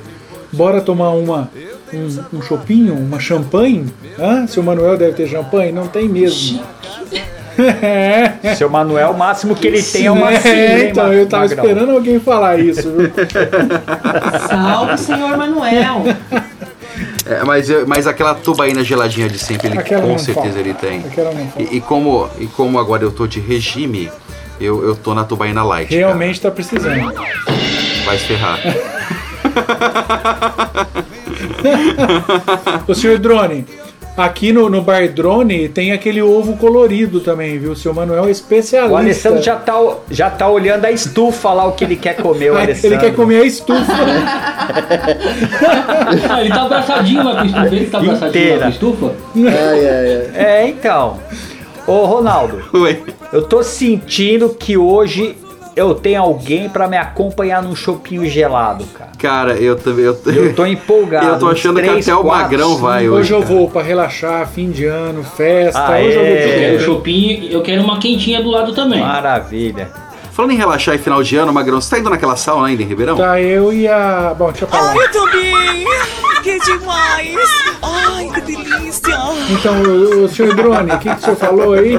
Bora 0.52 0.80
tomar 0.80 1.10
uma 1.10 1.50
um, 1.92 2.38
um 2.38 2.42
chopinho, 2.42 2.94
uma 2.94 3.18
champanhe? 3.18 3.86
Hã? 4.18 4.46
Seu 4.46 4.62
Manuel 4.62 4.96
deve 4.96 5.14
ter 5.14 5.28
champanhe? 5.28 5.72
Não 5.72 5.86
tem 5.86 6.08
mesmo. 6.08 6.60
Seu 8.56 8.68
Manuel, 8.68 9.10
o 9.10 9.18
máximo 9.18 9.54
que 9.54 9.66
ele 9.66 9.82
tem 9.82 10.06
é 10.06 10.10
uma 10.10 10.32
é, 10.32 10.90
Então, 10.90 11.12
eu 11.12 11.26
tava 11.26 11.46
Magrão. 11.46 11.64
esperando 11.64 11.92
alguém 11.92 12.20
falar 12.20 12.58
isso. 12.58 12.92
Salve, 14.48 14.98
senhor 14.98 15.36
Manuel. 15.36 16.02
É, 17.26 17.42
mas, 17.44 17.68
mas 17.86 18.06
aquela 18.06 18.34
tubaína 18.34 18.84
geladinha 18.84 19.28
de 19.28 19.38
sempre, 19.38 19.68
ele 19.68 19.78
aquela 19.78 20.02
com 20.02 20.18
certeza 20.18 20.54
falta. 20.54 20.60
ele 20.60 20.74
tem. 20.74 21.02
E, 21.58 21.76
e, 21.76 21.80
como, 21.80 22.28
e 22.38 22.46
como 22.46 22.78
agora 22.78 23.02
eu 23.02 23.10
tô 23.10 23.26
de 23.26 23.40
regime, 23.40 24.10
eu, 24.60 24.84
eu 24.84 24.94
tô 24.94 25.14
na 25.14 25.24
tubaína 25.24 25.64
light. 25.64 25.94
Realmente 25.94 26.40
cara. 26.40 26.52
tá 26.52 26.54
precisando. 26.54 27.12
Vai 28.04 28.18
se 28.18 28.24
ferrar. 28.26 28.58
o 32.86 32.94
senhor 32.94 33.18
Drone, 33.18 33.64
Aqui 34.16 34.52
no, 34.52 34.70
no 34.70 34.80
Bar 34.80 35.08
Drone 35.08 35.68
tem 35.68 35.90
aquele 35.90 36.22
ovo 36.22 36.56
colorido 36.56 37.18
também, 37.18 37.58
viu? 37.58 37.72
O 37.72 37.76
seu 37.76 37.92
Manuel 37.92 38.26
é 38.26 38.30
especialista. 38.30 38.94
O 38.94 38.96
Alessandro 38.96 39.42
já 39.42 39.56
tá, 39.56 39.74
já 40.08 40.30
tá 40.30 40.48
olhando 40.48 40.84
a 40.84 40.92
estufa 40.92 41.52
lá, 41.52 41.66
o 41.66 41.72
que 41.72 41.82
ele 41.82 41.96
quer 41.96 42.14
comer, 42.14 42.52
o 42.52 42.56
Alessandro. 42.56 42.96
Ele 42.96 42.98
quer 42.98 43.12
comer 43.16 43.42
a 43.42 43.44
estufa. 43.44 43.92
ah, 46.30 46.40
ele 46.40 46.48
tá 46.48 46.62
abraçadinho 46.62 47.24
lá 47.24 47.32
com 47.32 47.40
a 47.40 47.46
estufa. 47.46 47.66
Ele 47.66 47.86
tá 47.86 47.98
abraçadinho 47.98 48.52
lá 48.52 48.58
com 48.58 48.64
a 48.64 48.68
estufa? 48.68 49.12
É, 49.36 49.48
é, 49.48 50.30
é. 50.32 50.44
é, 50.44 50.68
então. 50.68 51.18
Ô, 51.84 52.04
Ronaldo. 52.04 52.62
Oi. 52.72 53.02
Eu 53.32 53.42
tô 53.42 53.64
sentindo 53.64 54.50
que 54.50 54.76
hoje 54.76 55.36
eu 55.76 55.94
tenho 55.94 56.22
alguém 56.22 56.68
para 56.68 56.86
me 56.86 56.96
acompanhar 56.96 57.62
num 57.62 57.74
chopinho 57.74 58.24
gelado, 58.26 58.84
cara. 58.86 59.10
Cara, 59.18 59.52
eu 59.54 59.76
também. 59.76 60.04
Eu, 60.04 60.18
eu 60.26 60.54
tô 60.54 60.64
empolgado. 60.64 61.26
eu 61.34 61.38
tô 61.38 61.48
achando 61.48 61.76
3, 61.76 62.04
que 62.04 62.10
até 62.10 62.22
4, 62.22 62.22
o 62.22 62.26
Magrão 62.26 62.76
vai 62.76 63.08
hoje. 63.08 63.20
Hoje 63.20 63.32
eu 63.32 63.42
vou 63.42 63.68
para 63.68 63.82
relaxar, 63.82 64.48
fim 64.48 64.70
de 64.70 64.84
ano, 64.84 65.24
festa. 65.24 65.80
Ah, 65.80 65.98
hoje 65.98 66.16
é. 66.16 66.20
eu 66.20 66.24
vou. 66.24 66.36
Eu 66.36 66.58
quero 66.58 66.80
chopinho, 66.80 67.50
eu 67.50 67.62
quero 67.62 67.82
uma 67.82 67.98
quentinha 67.98 68.42
do 68.42 68.50
lado 68.50 68.74
também. 68.74 69.00
Maravilha. 69.00 69.90
Falando 70.32 70.50
em 70.50 70.56
relaxar 70.56 70.96
em 70.96 70.98
final 70.98 71.22
de 71.22 71.36
ano, 71.36 71.52
Magrão, 71.52 71.80
você 71.80 71.90
tá 71.90 71.98
indo 71.98 72.10
naquela 72.10 72.36
sauna 72.36 72.66
ainda 72.66 72.82
em 72.82 72.86
Ribeirão? 72.86 73.16
Tá, 73.16 73.40
eu 73.40 73.72
e 73.72 73.86
a. 73.86 74.34
Bom, 74.36 74.50
deixa 74.50 74.64
eu 74.64 74.68
falar. 74.68 74.90
Ai, 74.90 74.98
eu 74.98 75.12
também! 75.12 75.84
Que 76.44 76.58
demais! 76.60 77.34
Ai, 77.82 78.28
que 78.34 78.40
delícia! 78.42 79.16
Então, 79.50 79.82
o, 79.82 80.24
o 80.24 80.28
senhor 80.28 80.54
Drone, 80.54 80.92
o 80.92 80.98
que, 80.98 81.08
que 81.08 81.16
o 81.16 81.20
senhor 81.20 81.36
falou 81.36 81.72
aí? 81.72 81.98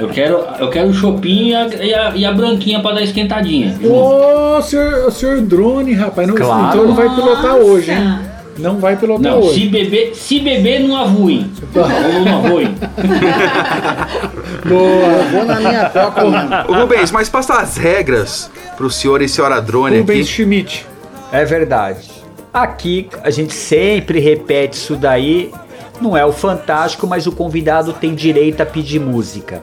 Eu 0.00 0.08
quero, 0.08 0.44
eu 0.58 0.70
quero 0.70 0.88
o 0.88 0.94
chopinho 0.94 1.48
e 1.48 1.54
a, 1.54 1.66
e 1.84 1.94
a, 1.94 2.12
e 2.16 2.24
a 2.24 2.32
branquinha 2.32 2.80
pra 2.80 2.92
dar 2.92 3.02
esquentadinha. 3.02 3.76
Ô, 3.84 4.62
senhor, 4.62 5.06
o 5.06 5.10
senhor 5.10 5.40
drone, 5.40 5.92
rapaz. 5.92 6.26
Não, 6.28 6.34
Claro. 6.36 6.68
Então 6.68 6.86
não 6.86 6.94
vai 6.94 7.08
pilotar 7.14 7.56
hoje, 7.56 7.90
hein? 7.90 8.18
Não 8.58 8.78
vai 8.78 8.96
pilotar 8.96 9.32
Não, 9.32 9.42
se 9.42 9.48
hoje. 9.48 9.68
beber, 9.68 10.14
se 10.14 10.38
beber 10.40 10.80
não 10.80 10.96
avoem. 10.96 11.50
Ou 11.74 11.88
não 12.24 12.38
avoem. 12.44 12.74
Boa. 14.66 15.18
Vou 15.32 15.44
na 15.44 15.56
minha 15.60 15.90
coca, 15.90 16.24
mano. 16.24 16.56
Ô, 16.68 16.74
Rubens, 16.74 17.10
mas 17.10 17.28
passa 17.28 17.54
as 17.54 17.76
regras 17.76 18.50
pro 18.76 18.90
senhor 18.90 19.22
e 19.22 19.28
senhora 19.28 19.60
drone 19.60 19.98
Rubens 20.00 20.26
aqui. 20.26 20.28
Schmidt. 20.42 20.86
É 21.32 21.44
verdade. 21.44 22.19
Aqui 22.52 23.08
a 23.22 23.30
gente 23.30 23.54
sempre 23.54 24.18
repete 24.18 24.76
isso 24.76 24.96
daí. 24.96 25.52
Não 26.00 26.16
é 26.16 26.24
o 26.24 26.32
fantástico, 26.32 27.06
mas 27.06 27.26
o 27.26 27.32
convidado 27.32 27.92
tem 27.92 28.14
direito 28.14 28.60
a 28.62 28.66
pedir 28.66 28.98
música. 28.98 29.62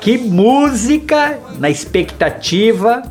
Que 0.00 0.16
música, 0.18 1.38
na 1.58 1.68
expectativa, 1.70 3.02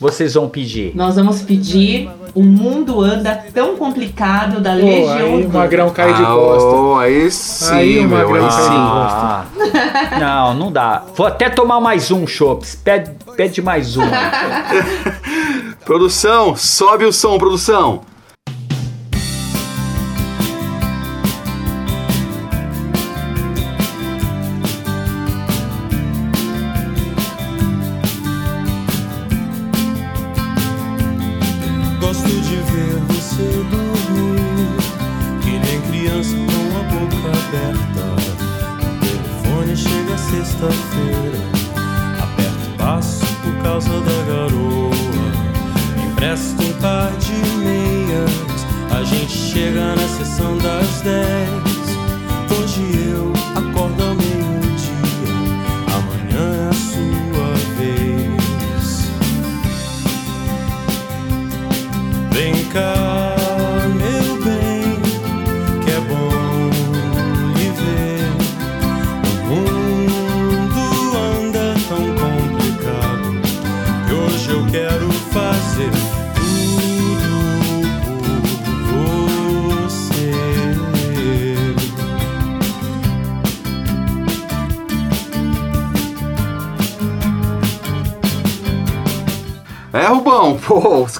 vocês 0.00 0.34
vão 0.34 0.48
pedir? 0.48 0.92
Nós 0.94 1.14
vamos 1.16 1.42
pedir 1.42 2.08
O 2.34 2.42
Mundo 2.42 3.00
Anda 3.00 3.44
Tão 3.54 3.76
Complicado 3.76 4.60
da 4.60 4.70
Pô, 4.72 4.76
Legião 4.76 5.36
aí 5.36 5.46
o. 5.46 5.48
Magrão 5.50 5.90
cai 5.90 6.12
de 6.14 6.22
Ah, 6.22 6.26
costa. 6.26 6.68
ô, 6.68 6.98
aí 6.98 7.30
sim, 7.30 7.72
Aí 7.74 7.98
o 8.00 8.08
meu, 8.08 8.18
Magrão 8.18 8.44
aí 8.46 8.50
cai 8.50 8.60
de 8.60 8.64
sim. 8.64 8.72
Ah, 8.74 9.44
não, 10.20 10.54
não 10.54 10.72
dá. 10.72 11.02
Vou 11.14 11.26
até 11.26 11.48
tomar 11.48 11.80
mais 11.80 12.10
um, 12.10 12.26
Chops. 12.26 12.74
Pede, 12.82 13.10
pede 13.36 13.62
mais 13.62 13.96
um. 13.96 14.02
Produção, 15.86 16.56
sobe 16.56 17.04
o 17.04 17.12
som, 17.12 17.38
produção. 17.38 18.02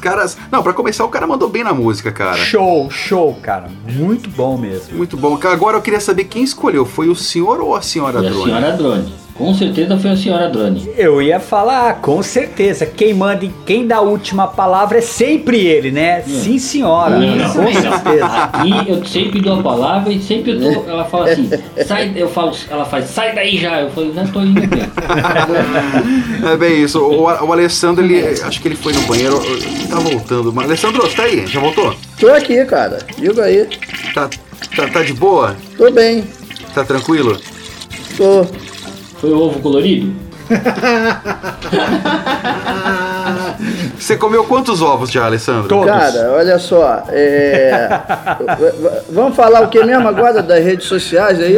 Caras. 0.08 0.36
Não, 0.52 0.62
pra 0.62 0.72
começar, 0.72 1.04
o 1.04 1.08
cara 1.08 1.26
mandou 1.26 1.48
bem 1.48 1.64
na 1.64 1.72
música, 1.74 2.12
cara. 2.12 2.36
Show, 2.36 2.88
show, 2.90 3.34
cara. 3.42 3.68
Muito 3.88 4.30
bom 4.30 4.56
mesmo. 4.56 4.96
Muito 4.96 5.16
bom. 5.16 5.38
Agora 5.44 5.76
eu 5.76 5.82
queria 5.82 6.00
saber 6.00 6.24
quem 6.24 6.42
escolheu. 6.44 6.84
Foi 6.86 7.08
o 7.08 7.14
senhor 7.16 7.60
ou 7.60 7.74
a 7.74 7.82
senhora 7.82 8.20
E 8.22 8.26
a 8.26 8.30
drone? 8.30 8.44
senhora 8.44 8.72
Drone. 8.76 9.14
Com 9.36 9.52
certeza 9.54 9.98
foi 9.98 10.10
a 10.10 10.16
senhora 10.16 10.48
Drone. 10.48 10.88
Eu 10.96 11.20
ia 11.20 11.38
falar, 11.38 11.96
com 12.00 12.22
certeza. 12.22 12.86
Quem 12.86 13.12
manda 13.12 13.44
e 13.44 13.50
quem 13.66 13.86
dá 13.86 13.96
a 13.96 14.00
última 14.00 14.46
palavra 14.46 14.96
é 14.98 15.02
sempre 15.02 15.60
ele, 15.66 15.90
né? 15.90 16.22
Sim, 16.22 16.58
senhora. 16.58 17.18
Não, 17.18 17.36
não, 17.36 17.52
com 17.52 17.62
não. 17.62 17.72
certeza. 17.72 18.26
Aqui 18.26 18.88
eu 18.88 19.04
sempre 19.04 19.40
dou 19.42 19.60
a 19.60 19.62
palavra 19.62 20.10
e 20.10 20.22
sempre 20.22 20.52
eu 20.52 20.60
tô, 20.60 20.90
ela 20.90 21.04
fala 21.04 21.30
assim, 21.30 21.50
sai, 21.86 22.12
eu 22.16 22.28
falo, 22.30 22.52
ela 22.70 22.86
faz, 22.86 23.10
sai 23.10 23.34
daí 23.34 23.58
já. 23.58 23.82
Eu 23.82 23.90
falo, 23.90 24.14
não 24.14 24.26
tô 24.26 24.40
indo 24.40 24.66
bem. 24.66 24.82
É 26.50 26.56
bem 26.56 26.82
isso. 26.82 26.98
O, 26.98 27.24
o 27.24 27.52
Alessandro, 27.52 28.02
ele. 28.02 28.40
Acho 28.40 28.60
que 28.60 28.68
ele 28.68 28.76
foi 28.76 28.94
no 28.94 29.00
banheiro. 29.02 29.38
Ele 29.44 29.86
tá 29.86 29.98
voltando. 29.98 30.52
Mas, 30.52 30.64
Alessandro, 30.64 31.02
você 31.02 31.14
tá 31.14 31.22
aí? 31.24 31.46
Já 31.46 31.60
voltou? 31.60 31.94
Tô 32.18 32.28
aqui, 32.28 32.64
cara. 32.64 32.98
Diga 33.18 33.44
aí. 33.44 33.68
Tá, 34.14 34.30
tá, 34.74 34.88
tá 34.88 35.02
de 35.02 35.12
boa? 35.12 35.54
Tô 35.76 35.90
bem. 35.90 36.24
Tá 36.74 36.84
tranquilo? 36.84 37.38
Tô. 38.16 38.46
Foi 39.20 39.30
o 39.30 39.38
ovo 39.40 39.60
colorido? 39.60 40.12
Você 43.98 44.16
comeu 44.16 44.44
quantos 44.44 44.80
ovos 44.82 45.10
já, 45.10 45.24
Alessandro? 45.26 45.68
Todos. 45.68 45.86
Cara, 45.86 46.32
olha 46.32 46.58
só. 46.58 47.02
é, 47.08 47.88
Vamos 49.10 49.34
falar 49.34 49.62
o 49.62 49.68
que 49.68 49.82
mesmo 49.82 50.06
agora 50.06 50.42
das 50.42 50.62
redes 50.64 50.86
sociais 50.86 51.40
aí? 51.40 51.56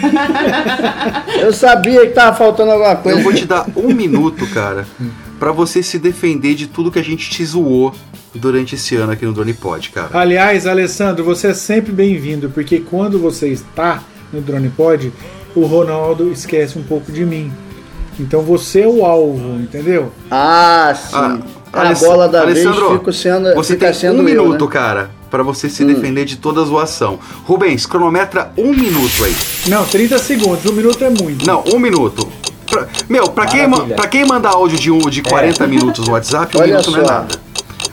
só? 0.00 1.40
Eu 1.40 1.52
sabia 1.52 2.06
que 2.06 2.12
tava 2.12 2.36
faltando 2.36 2.70
alguma 2.72 2.92
Eu 2.92 2.96
coisa. 2.98 3.22
vou 3.22 3.32
te 3.32 3.46
dar 3.46 3.66
um 3.74 3.92
minuto, 3.94 4.46
cara, 4.52 4.86
pra 5.38 5.50
você 5.52 5.82
se 5.82 5.98
defender 5.98 6.54
de 6.54 6.66
tudo 6.66 6.90
que 6.92 6.98
a 6.98 7.04
gente 7.04 7.28
te 7.30 7.44
zoou 7.44 7.94
durante 8.34 8.74
esse 8.74 8.96
ano 8.96 9.12
aqui 9.12 9.24
no 9.24 9.32
Drone 9.32 9.54
Pod, 9.54 9.88
cara. 9.90 10.10
Aliás, 10.12 10.66
Alessandro, 10.66 11.24
você 11.24 11.48
é 11.48 11.54
sempre 11.54 11.90
bem-vindo, 11.92 12.50
porque 12.50 12.80
quando 12.80 13.18
você 13.18 13.48
está 13.48 14.02
no 14.32 14.40
Drone 14.42 14.68
Pod, 14.68 15.10
o 15.56 15.66
Ronaldo 15.66 16.30
esquece 16.30 16.78
um 16.78 16.82
pouco 16.82 17.10
de 17.10 17.24
mim. 17.24 17.52
Então 18.18 18.40
você 18.42 18.82
é 18.82 18.86
o 18.88 19.04
alvo, 19.04 19.60
entendeu? 19.60 20.10
Ah, 20.30 20.94
sim. 20.96 21.10
Ah, 21.14 21.38
a 21.72 21.80
Aless- 21.80 22.00
bola 22.06 22.28
da 22.28 22.40
Alessandro, 22.42 22.86
vez 22.88 22.98
fico 22.98 23.12
sendo, 23.12 23.54
Você 23.54 23.74
fica 23.74 23.86
tem 23.86 23.94
sendo 23.94 24.14
um 24.22 24.28
eu, 24.28 24.44
minuto, 24.44 24.64
né? 24.64 24.70
cara, 24.70 25.10
pra 25.30 25.42
você 25.42 25.68
se 25.68 25.84
defender 25.84 26.24
de 26.24 26.36
toda 26.36 26.62
a 26.62 26.64
zoação. 26.64 27.18
Rubens, 27.44 27.84
cronometra 27.84 28.52
um 28.56 28.70
minuto 28.70 29.24
aí. 29.24 29.34
Não, 29.68 29.84
30 29.84 30.18
segundos, 30.18 30.64
um 30.64 30.72
minuto 30.74 31.04
é 31.04 31.10
muito. 31.10 31.46
Não, 31.46 31.62
um 31.74 31.78
minuto. 31.78 32.26
Pra- 32.70 32.86
meu, 33.08 33.28
pra 33.28 33.46
quem, 33.46 33.70
pra 33.94 34.08
quem 34.08 34.24
manda 34.26 34.48
áudio 34.48 34.78
de, 34.78 34.90
um, 34.90 34.98
de 35.10 35.22
40 35.22 35.66
minutos 35.66 36.06
no 36.06 36.14
WhatsApp, 36.14 36.56
um 36.56 36.60
Olha 36.60 36.70
minuto 36.72 36.90
não 36.90 37.00
é 37.00 37.04
só. 37.04 37.10
nada. 37.12 37.45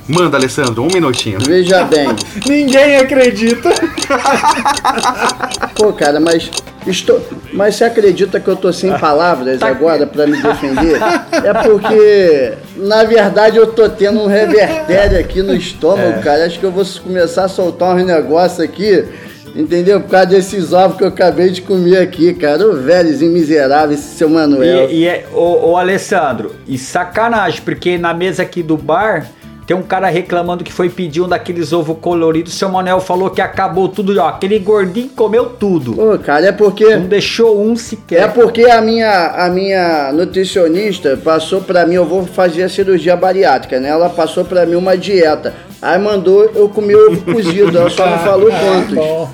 Manda, 0.08 0.38
Alessandro, 0.38 0.84
um 0.84 0.88
minutinho. 0.88 1.40
Veja 1.40 1.84
bem. 1.86 2.10
Ninguém 2.48 2.98
acredita. 2.98 3.70
Pô, 5.76 5.94
cara, 5.94 6.20
mas 6.20 6.52
estou, 6.86 7.22
mas 7.54 7.76
você 7.76 7.86
acredita 7.86 8.40
que 8.40 8.48
eu 8.48 8.56
tô 8.56 8.74
sem 8.74 8.92
palavras 8.98 9.62
agora 9.62 10.06
pra 10.06 10.28
me 10.28 10.42
defender? 10.42 11.00
É 11.32 11.54
porque, 11.54 12.54
na 12.76 13.06
verdade, 13.06 13.58
eu 13.58 13.68
tô 13.68 13.88
tendo 13.88 14.20
um 14.20 14.28
revertério 14.28 15.18
aqui 15.18 15.42
no 15.42 15.56
estômago, 15.56 16.22
cara. 16.22 16.46
Acho 16.46 16.60
que 16.60 16.66
eu 16.66 16.72
vou 16.72 16.86
começar 17.02 17.46
a 17.46 17.50
soltar 17.50 17.96
uns 17.96 18.06
negócios 18.06 18.60
aqui, 18.60 19.06
entendeu? 19.56 20.02
Por 20.02 20.10
causa 20.10 20.28
desses 20.28 20.74
ovos 20.74 20.98
que 20.98 21.04
eu 21.06 21.08
acabei 21.08 21.50
de 21.50 21.62
comer 21.62 22.00
aqui, 22.00 22.34
cara. 22.34 22.68
O 22.68 22.82
velhozinho 22.82 23.32
miserável, 23.32 23.96
esse 23.96 24.18
seu 24.18 24.28
Manuel. 24.28 24.90
E, 24.90 25.04
e 25.04 25.08
é, 25.08 25.26
ô, 25.32 25.72
ô, 25.72 25.78
Alessandro, 25.78 26.54
e 26.68 26.78
sacanagem, 26.78 27.62
porque 27.62 27.98
na 27.98 28.14
mesa 28.14 28.44
aqui 28.44 28.62
do 28.62 28.76
bar 28.76 29.28
tem 29.66 29.76
um 29.76 29.82
cara 29.82 30.08
reclamando 30.08 30.64
que 30.64 30.72
foi 30.74 30.90
pedir 30.90 31.22
um 31.22 31.28
daqueles 31.28 31.72
ovos 31.74 31.98
coloridos. 32.02 32.54
Seu 32.54 32.70
Manuel 32.70 33.00
falou 33.00 33.30
que 33.30 33.42
acabou 33.42 33.88
tudo, 33.90 34.20
ó. 34.20 34.28
Aquele 34.30 34.60
gordinho 34.60 35.10
comeu 35.10 35.46
tudo. 35.46 35.94
Pô, 35.94 36.18
cara, 36.20 36.48
é 36.48 36.52
porque. 36.52 36.96
Não 36.96 37.08
deixou 37.08 37.62
um 37.64 37.74
É 37.74 37.76
sequer. 37.76 38.34
porque 38.34 38.64
a 38.66 38.82
minha, 38.82 39.28
a 39.46 39.50
minha 39.50 40.12
nutricionista 40.14 41.18
passou 41.24 41.62
pra 41.62 41.86
mim, 41.86 41.96
eu 41.96 42.06
vou 42.06 42.26
fazer 42.26 42.64
a 42.64 42.70
cirurgia 42.70 43.16
bariátrica, 43.16 43.80
né? 43.80 43.90
Ela 43.90 44.10
passou 44.10 44.44
pra 44.46 44.66
mim 44.66 44.76
uma 44.76 44.98
dieta. 44.98 45.54
Aí 45.82 46.00
mandou 46.00 46.46
eu 46.56 46.70
comer 46.70 46.96
ovo 46.96 47.22
cozido, 47.34 47.78
ela 47.78 47.90
só 47.90 48.10
não 48.10 48.18
falou 48.20 48.50
quantos. 48.50 48.96
Bom, 48.96 49.30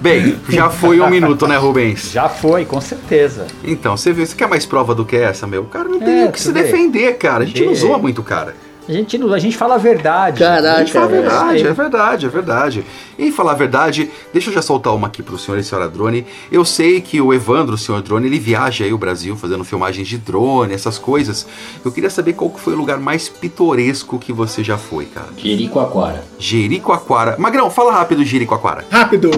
Bem, 0.00 0.36
já 0.48 0.70
foi 0.70 1.00
um 1.00 1.08
minuto, 1.10 1.46
né, 1.46 1.56
Rubens? 1.56 2.10
Já 2.12 2.28
foi, 2.28 2.64
com 2.64 2.80
certeza. 2.80 3.46
Então, 3.64 3.96
você 3.96 4.12
vê, 4.12 4.24
você 4.24 4.34
quer 4.34 4.48
mais 4.48 4.64
prova 4.64 4.94
do 4.94 5.04
que 5.04 5.16
essa, 5.16 5.46
meu? 5.46 5.62
O 5.62 5.66
cara 5.66 5.88
não 5.88 5.98
tem 6.00 6.22
É, 6.22 6.26
o 6.26 6.32
que 6.32 6.40
se 6.40 6.52
defender, 6.52 7.14
cara. 7.18 7.44
A 7.44 7.46
gente 7.46 7.64
não 7.64 7.74
zoa 7.74 7.98
muito, 7.98 8.22
cara. 8.22 8.54
A 8.90 8.92
gente, 8.92 9.16
não- 9.16 9.32
a 9.32 9.38
gente 9.38 9.56
fala 9.56 9.76
a 9.76 9.78
verdade. 9.78 10.42
A 10.42 10.78
gente 10.80 10.92
fala 10.92 11.04
a 11.04 11.08
verdade, 11.08 11.64
É. 11.64 11.70
é 11.70 11.72
verdade, 11.72 12.26
é 12.26 12.28
verdade. 12.28 12.84
E 13.16 13.30
falar 13.30 13.52
a 13.52 13.54
verdade, 13.54 14.10
deixa 14.32 14.50
eu 14.50 14.54
já 14.54 14.60
soltar 14.60 14.92
uma 14.92 15.06
aqui 15.06 15.22
pro 15.22 15.38
senhor 15.38 15.58
e 15.58 15.62
senhora 15.62 15.88
drone. 15.88 16.26
Eu 16.50 16.64
sei 16.64 17.00
que 17.00 17.20
o 17.20 17.32
Evandro, 17.32 17.76
o 17.76 17.78
senhor 17.78 18.02
drone, 18.02 18.26
ele 18.26 18.38
viaja 18.40 18.84
aí 18.84 18.92
o 18.92 18.98
Brasil 18.98 19.36
fazendo 19.36 19.62
filmagens 19.62 20.08
de 20.08 20.18
drone, 20.18 20.74
essas 20.74 20.98
coisas. 20.98 21.46
Eu 21.84 21.92
queria 21.92 22.10
saber 22.10 22.32
qual 22.32 22.50
que 22.50 22.58
foi 22.58 22.72
o 22.72 22.76
lugar 22.76 22.98
mais 22.98 23.28
pitoresco 23.28 24.18
que 24.18 24.32
você 24.32 24.64
já 24.64 24.76
foi, 24.76 25.04
cara. 25.04 25.28
Jericoacoara. 25.36 26.24
Jericoacoara. 26.36 27.36
Magrão, 27.38 27.70
fala 27.70 27.92
rápido 27.92 28.24
Jericoacoara. 28.24 28.84
Rápido. 28.90 29.30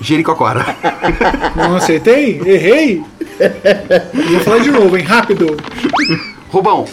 Jericoacoara. 0.00 0.64
Não 1.54 1.76
acertei? 1.76 2.40
Errei? 2.44 3.02
Vou 4.30 4.40
falar 4.40 4.58
de 4.60 4.70
novo, 4.70 4.96
hein? 4.96 5.04
Rápido. 5.04 5.54
Rubão, 6.48 6.84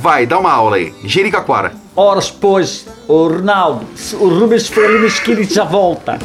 vai, 0.00 0.26
dá 0.26 0.38
uma 0.38 0.52
aula 0.52 0.76
aí. 0.76 0.94
Jericoacoara. 1.04 1.72
Horas 1.96 2.30
pois, 2.30 2.86
o 3.08 3.26
Ronaldo, 3.28 3.84
o 4.20 4.28
Rubens 4.28 4.68
foi 4.68 4.84
ali 4.86 4.98
na 5.00 5.06
esquina 5.06 5.40
e 5.40 5.44
já 5.44 5.64
volta. 5.64 6.18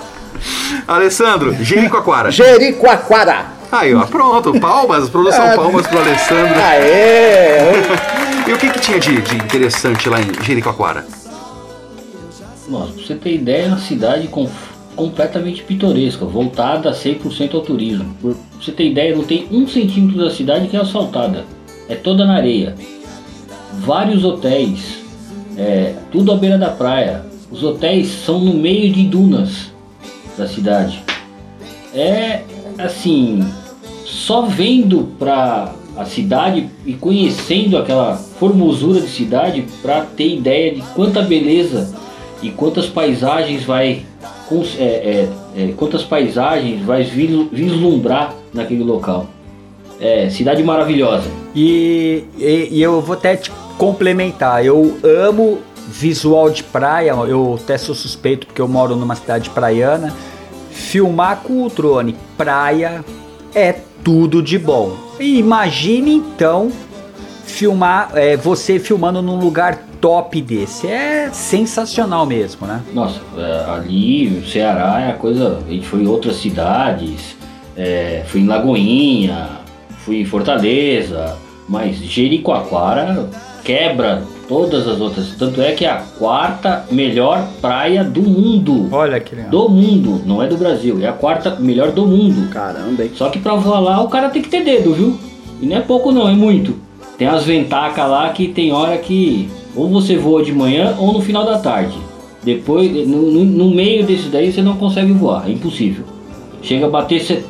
Alessandro, 0.86 1.52
Jericoacoara. 1.62 2.30
Jericoacoara. 2.30 3.46
Aí, 3.72 3.94
ó, 3.94 4.04
pronto. 4.06 4.58
Palmas, 4.58 5.08
produção 5.08 5.54
palmas 5.54 5.86
pro 5.86 5.98
Alessandro. 6.00 6.60
Aê! 6.60 7.70
E 8.48 8.52
o 8.52 8.58
que 8.58 8.68
que 8.70 8.80
tinha 8.80 8.98
de, 8.98 9.20
de 9.20 9.36
interessante 9.36 10.08
lá 10.08 10.18
em 10.20 10.44
Jericoacoara? 10.44 11.06
Nossa, 12.68 12.92
pra 12.92 13.02
você 13.02 13.14
ter 13.14 13.34
ideia, 13.34 13.64
é 13.64 13.68
uma 13.68 13.78
cidade 13.78 14.28
com- 14.28 14.48
completamente 14.96 15.62
pitoresca, 15.62 16.24
voltada 16.24 16.90
100% 16.92 17.54
ao 17.54 17.60
turismo. 17.62 18.14
Pra 18.20 18.32
você 18.60 18.72
ter 18.72 18.90
ideia, 18.90 19.14
não 19.16 19.24
tem 19.24 19.46
um 19.50 19.66
centímetro 19.66 20.18
da 20.24 20.30
cidade 20.30 20.68
que 20.68 20.76
é 20.76 20.80
asfaltada. 20.80 21.44
É 21.90 21.96
toda 21.96 22.24
na 22.24 22.34
areia. 22.34 22.76
Vários 23.80 24.24
hotéis, 24.24 25.00
é, 25.58 25.94
tudo 26.12 26.32
à 26.32 26.36
beira 26.36 26.56
da 26.56 26.68
praia. 26.70 27.26
Os 27.50 27.64
hotéis 27.64 28.08
são 28.24 28.38
no 28.38 28.54
meio 28.54 28.92
de 28.92 29.04
dunas 29.04 29.72
da 30.38 30.46
cidade. 30.46 31.02
É 31.92 32.42
assim, 32.78 33.44
só 34.04 34.42
vendo 34.42 35.08
pra 35.18 35.74
a 35.96 36.04
cidade 36.04 36.70
e 36.86 36.94
conhecendo 36.94 37.76
aquela 37.76 38.16
formosura 38.16 39.00
de 39.00 39.08
cidade 39.08 39.66
para 39.82 40.02
ter 40.02 40.36
ideia 40.36 40.72
de 40.72 40.80
quanta 40.94 41.20
beleza 41.20 41.92
e 42.40 42.50
quantas 42.50 42.86
paisagens 42.86 43.64
vai 43.64 44.02
é, 44.78 44.82
é, 44.84 45.28
é, 45.56 45.72
quantas 45.76 46.02
paisagens 46.02 46.84
vai 46.84 47.02
vislu- 47.04 47.48
vislumbrar 47.52 48.34
naquele 48.54 48.82
local. 48.82 49.26
É, 50.00 50.28
cidade 50.30 50.62
maravilhosa. 50.62 51.39
E, 51.54 52.24
e- 52.38 52.68
e 52.72 52.82
eu 52.82 53.00
vou 53.00 53.14
até 53.16 53.36
te 53.36 53.50
complementar. 53.78 54.64
Eu 54.64 54.98
amo 55.02 55.58
visual 55.88 56.50
de 56.50 56.62
praia. 56.62 57.10
Eu 57.26 57.58
até 57.62 57.76
sou 57.78 57.94
suspeito 57.94 58.46
porque 58.46 58.60
eu 58.60 58.68
moro 58.68 58.94
numa 58.96 59.14
cidade 59.14 59.50
praiana. 59.50 60.14
Filmar 60.70 61.40
com 61.42 61.64
o 61.64 61.68
drone 61.68 62.16
praia 62.36 63.04
é 63.54 63.74
tudo 64.04 64.42
de 64.42 64.58
bom. 64.58 64.96
Imagine 65.18 66.14
então 66.14 66.70
filmar 67.44 68.10
é, 68.14 68.36
você 68.36 68.78
filmando 68.78 69.20
num 69.20 69.38
lugar 69.38 69.78
top 70.00 70.40
desse. 70.40 70.86
É 70.86 71.28
sensacional 71.32 72.24
mesmo, 72.24 72.66
né? 72.66 72.80
Nossa, 72.94 73.20
é, 73.36 73.70
ali 73.70 74.30
no 74.30 74.46
Ceará 74.46 75.00
é 75.00 75.10
a 75.10 75.14
coisa. 75.14 75.58
A 75.66 75.70
gente 75.70 75.86
foi 75.86 76.02
em 76.02 76.06
outras 76.06 76.36
cidades, 76.36 77.36
é, 77.76 78.22
fui 78.28 78.40
em 78.40 78.46
Lagoinha, 78.46 79.59
fui 80.10 80.20
em 80.22 80.24
Fortaleza, 80.24 81.36
mas 81.68 81.96
Jericoacoara 81.98 83.30
quebra 83.62 84.24
todas 84.48 84.88
as 84.88 85.00
outras. 85.00 85.36
Tanto 85.38 85.62
é 85.62 85.70
que 85.70 85.84
é 85.84 85.88
a 85.90 86.02
quarta 86.18 86.84
melhor 86.90 87.46
praia 87.60 88.02
do 88.02 88.20
mundo. 88.20 88.88
Olha 88.90 89.20
que 89.20 89.36
legal. 89.36 89.50
Do 89.52 89.68
mundo, 89.68 90.20
não 90.26 90.42
é 90.42 90.48
do 90.48 90.56
Brasil, 90.56 90.98
é 91.00 91.06
a 91.06 91.12
quarta 91.12 91.56
melhor 91.60 91.92
do 91.92 92.04
mundo. 92.08 92.48
Caramba, 92.50 93.04
hein? 93.04 93.10
Só 93.14 93.28
que 93.28 93.38
pra 93.38 93.54
voar 93.54 93.78
lá 93.78 94.02
o 94.02 94.08
cara 94.08 94.30
tem 94.30 94.42
que 94.42 94.48
ter 94.48 94.64
dedo, 94.64 94.92
viu? 94.94 95.16
E 95.62 95.66
não 95.66 95.76
é 95.76 95.80
pouco 95.80 96.10
não, 96.10 96.28
é 96.28 96.32
muito. 96.32 96.74
Tem 97.16 97.28
as 97.28 97.44
ventacas 97.44 98.10
lá 98.10 98.30
que 98.30 98.48
tem 98.48 98.72
hora 98.72 98.98
que 98.98 99.48
ou 99.76 99.88
você 99.88 100.16
voa 100.16 100.42
de 100.42 100.52
manhã 100.52 100.96
ou 100.98 101.12
no 101.12 101.20
final 101.20 101.44
da 101.44 101.58
tarde. 101.58 101.96
Depois, 102.42 102.90
no, 103.06 103.30
no- 103.30 103.44
no 103.44 103.70
meio 103.70 104.04
desse 104.04 104.28
daí 104.28 104.50
você 104.50 104.60
não 104.60 104.74
consegue 104.76 105.12
voar, 105.12 105.44
é 105.48 105.52
impossível. 105.52 106.04
Chega 106.62 106.86
a 106.86 106.90
bater 106.90 107.20
se- 107.20 107.44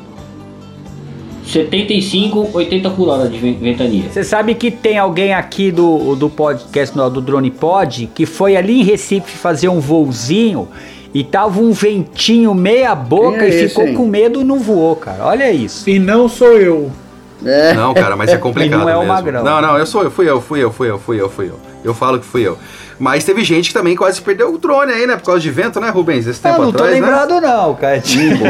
75, 1.52 2.50
80 2.52 2.90
por 2.90 3.08
hora 3.08 3.28
de 3.28 3.38
ven- 3.38 3.58
ventania. 3.60 4.04
Você 4.10 4.22
sabe 4.24 4.54
que 4.54 4.70
tem 4.70 4.98
alguém 4.98 5.32
aqui 5.34 5.70
do, 5.70 6.14
do 6.14 6.28
podcast 6.30 6.96
do, 6.96 7.10
do 7.10 7.20
Drone 7.20 7.50
Pod 7.50 8.08
que 8.14 8.24
foi 8.26 8.56
ali 8.56 8.80
em 8.80 8.84
Recife 8.84 9.30
fazer 9.36 9.68
um 9.68 9.80
voozinho 9.80 10.68
e 11.12 11.24
tava 11.24 11.60
um 11.60 11.72
ventinho 11.72 12.54
meia 12.54 12.94
boca 12.94 13.44
é 13.44 13.48
e 13.48 13.48
esse, 13.48 13.68
ficou 13.70 13.88
hein? 13.88 13.94
com 13.94 14.06
medo 14.06 14.40
e 14.40 14.44
não 14.44 14.60
voou, 14.60 14.94
cara. 14.94 15.26
Olha 15.26 15.50
isso. 15.50 15.88
E 15.90 15.98
não 15.98 16.28
sou 16.28 16.56
eu. 16.56 16.90
É. 17.44 17.72
Não, 17.74 17.94
cara, 17.94 18.16
mas 18.16 18.30
é 18.30 18.36
complicado 18.38 18.80
E 18.80 18.84
não 18.84 18.88
é 18.88 18.96
o 18.96 19.00
mesmo. 19.00 19.14
Magrão. 19.14 19.42
Não, 19.44 19.60
não, 19.60 19.78
eu 19.78 19.86
sou 19.86 20.02
eu, 20.02 20.10
fui 20.10 20.28
eu, 20.28 20.40
fui 20.40 20.62
eu, 20.62 20.70
fui 20.72 20.90
eu, 20.90 20.98
fui 20.98 21.20
eu, 21.20 21.28
fui 21.28 21.48
eu. 21.48 21.60
Eu 21.82 21.94
falo 21.94 22.18
que 22.18 22.26
fui 22.26 22.46
eu. 22.46 22.58
Mas 22.98 23.24
teve 23.24 23.42
gente 23.42 23.68
que 23.68 23.72
também 23.74 23.96
quase 23.96 24.20
perdeu 24.20 24.52
o 24.52 24.58
drone 24.58 24.92
aí, 24.92 25.06
né? 25.06 25.16
Por 25.16 25.24
causa 25.24 25.40
de 25.40 25.50
vento, 25.50 25.80
né, 25.80 25.88
Rubens? 25.88 26.26
Esse 26.26 26.46
Ah, 26.46 26.50
tempo 26.50 26.64
não 26.64 26.70
tô 26.72 26.82
atrás, 26.82 26.92
né? 26.92 27.00
lembrado 27.00 27.40
não, 27.40 27.74
cara. 27.74 27.98
Tipo, 28.04 28.44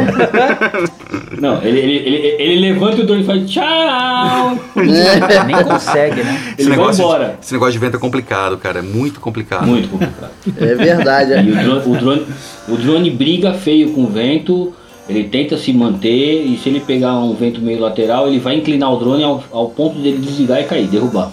Não, 1.41 1.63
ele, 1.63 1.79
ele, 1.79 1.97
ele, 1.97 2.27
ele 2.43 2.73
levanta 2.73 3.01
o 3.01 3.07
drone 3.07 3.23
e 3.23 3.25
faz 3.25 3.49
tchau! 3.49 4.59
nem 4.75 5.65
consegue, 5.65 6.25
né? 6.25 6.37
Esse 6.59 6.63
Ele 6.63 6.69
vai 6.71 6.79
negócio, 6.79 7.03
embora. 7.05 7.25
De, 7.29 7.45
esse 7.45 7.53
negócio 7.53 7.73
de 7.73 7.79
vento 7.79 7.97
é 7.97 8.01
complicado, 8.01 8.59
cara. 8.59 8.81
É 8.81 8.83
muito 8.83 9.21
complicado. 9.21 9.67
Muito 9.67 9.89
complicado. 9.89 10.31
É 10.59 10.75
verdade. 10.75 11.31
E 11.31 11.35
é. 11.35 11.41
o 11.41 11.63
drone, 11.63 11.83
o, 11.87 11.97
drone, 11.97 12.27
o 12.69 12.77
drone 12.77 13.11
briga 13.11 13.55
feio 13.55 13.93
com 13.93 14.03
o 14.03 14.09
vento, 14.09 14.75
ele 15.11 15.29
tenta 15.29 15.57
se 15.59 15.73
manter 15.73 16.45
e 16.45 16.57
se 16.59 16.69
ele 16.69 16.81
pegar 16.81 17.19
um 17.19 17.35
vento 17.35 17.61
meio 17.61 17.81
lateral, 17.81 18.29
ele 18.29 18.39
vai 18.39 18.57
inclinar 18.57 18.93
o 18.93 18.97
drone 18.99 19.23
ao, 19.25 19.43
ao 19.53 19.69
ponto 19.71 19.99
dele 19.99 20.19
desligar 20.19 20.61
e 20.61 20.65
cair, 20.65 20.87
derrubar. 20.87 21.31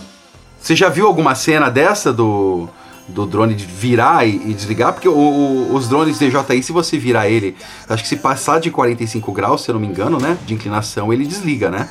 Você 0.60 0.76
já 0.76 0.90
viu 0.90 1.08
alguma 1.08 1.36
cena 1.36 1.70
dessa 1.70 2.12
do, 2.12 2.68
do 3.08 3.26
drone 3.26 3.54
virar 3.54 4.28
e, 4.28 4.36
e 4.50 4.54
desligar? 4.54 4.94
Porque 4.94 5.08
o- 5.08 5.14
o- 5.16 5.76
os 5.76 5.88
drones 5.88 6.18
DJI, 6.20 6.64
se 6.64 6.72
você 6.72 6.98
virar 6.98 7.30
ele, 7.30 7.56
acho 7.88 8.04
que 8.04 8.10
se 8.10 8.18
passar 8.18 8.60
de 8.60 8.70
45 8.72 9.32
graus, 9.32 9.62
se 9.62 9.70
eu 9.70 9.74
não 9.74 9.80
me 9.82 9.88
engano, 9.88 10.18
né? 10.20 10.38
De 10.46 10.54
inclinação, 10.54 11.14
ele 11.14 11.26
desliga, 11.26 11.70
né? 11.70 11.88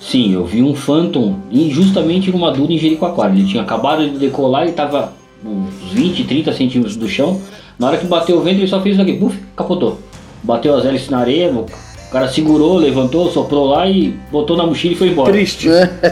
Sim, 0.00 0.32
eu 0.34 0.44
vi 0.44 0.62
um 0.62 0.74
Phantom 0.74 1.38
justamente 1.70 2.30
numa 2.32 2.50
duna 2.50 2.72
em 2.72 2.78
Jericoacoara. 2.78 3.32
Ele 3.32 3.46
tinha 3.46 3.62
acabado 3.62 4.02
de 4.10 4.18
decolar, 4.18 4.62
ele 4.62 4.72
estava 4.72 5.12
uns 5.44 5.70
20, 5.92 6.24
30 6.24 6.52
centímetros 6.52 6.96
do 6.96 7.08
chão. 7.08 7.40
Na 7.78 7.86
hora 7.86 7.96
que 7.98 8.06
bateu 8.06 8.36
o 8.36 8.42
vento, 8.42 8.58
ele 8.58 8.66
só 8.66 8.80
fez 8.80 8.96
isso 8.96 9.02
aqui, 9.02 9.14
puf, 9.14 9.38
capotou. 9.56 10.00
Bateu 10.42 10.74
as 10.74 10.84
hélices 10.84 11.08
na 11.08 11.18
areia, 11.18 11.50
o 11.50 11.66
cara 12.12 12.28
segurou, 12.28 12.76
levantou, 12.76 13.32
soprou 13.32 13.68
lá 13.68 13.88
e 13.88 14.14
botou 14.30 14.54
na 14.54 14.66
mochila 14.66 14.92
e 14.92 14.96
foi 14.98 15.08
embora. 15.08 15.32
Triste. 15.32 15.66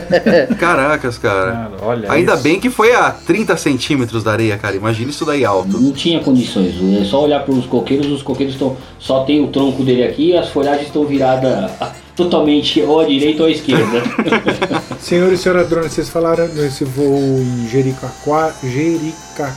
Caracas, 0.58 1.18
cara. 1.18 1.72
olha 1.82 2.10
Ainda 2.10 2.32
isso. 2.32 2.42
bem 2.42 2.58
que 2.58 2.70
foi 2.70 2.94
a 2.94 3.10
30 3.10 3.54
centímetros 3.58 4.24
da 4.24 4.32
areia, 4.32 4.56
cara. 4.56 4.74
Imagina 4.74 5.10
isso 5.10 5.26
daí 5.26 5.44
alto. 5.44 5.78
Não 5.78 5.92
tinha 5.92 6.20
condições. 6.20 6.74
É 6.98 7.04
só 7.04 7.22
olhar 7.22 7.44
para 7.44 7.52
os 7.52 7.66
coqueiros, 7.66 8.06
os 8.06 8.22
coqueiros 8.22 8.54
estão. 8.54 8.78
Só 8.98 9.24
tem 9.24 9.44
o 9.44 9.48
tronco 9.48 9.84
dele 9.84 10.04
aqui 10.04 10.28
e 10.28 10.36
as 10.38 10.48
folhagens 10.48 10.86
estão 10.86 11.04
viradas 11.04 11.70
totalmente 12.16 12.80
ou 12.80 13.00
à 13.00 13.04
direita 13.04 13.42
ou 13.42 13.48
à 13.48 13.52
esquerda. 13.52 14.02
Senhor 14.98 15.30
e 15.30 15.36
senhora 15.36 15.64
drone, 15.64 15.90
vocês 15.90 16.08
falaram 16.08 16.48
desse 16.48 16.82
voo 16.82 17.18
em 17.18 17.68
Jericoacoara. 17.68 18.54
Jericoacoara. 18.62 19.54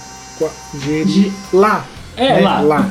Jeri... 0.84 1.32
Lá. 1.54 1.86
É, 2.18 2.34
né? 2.34 2.42
lá. 2.42 2.60
Lá. 2.62 2.90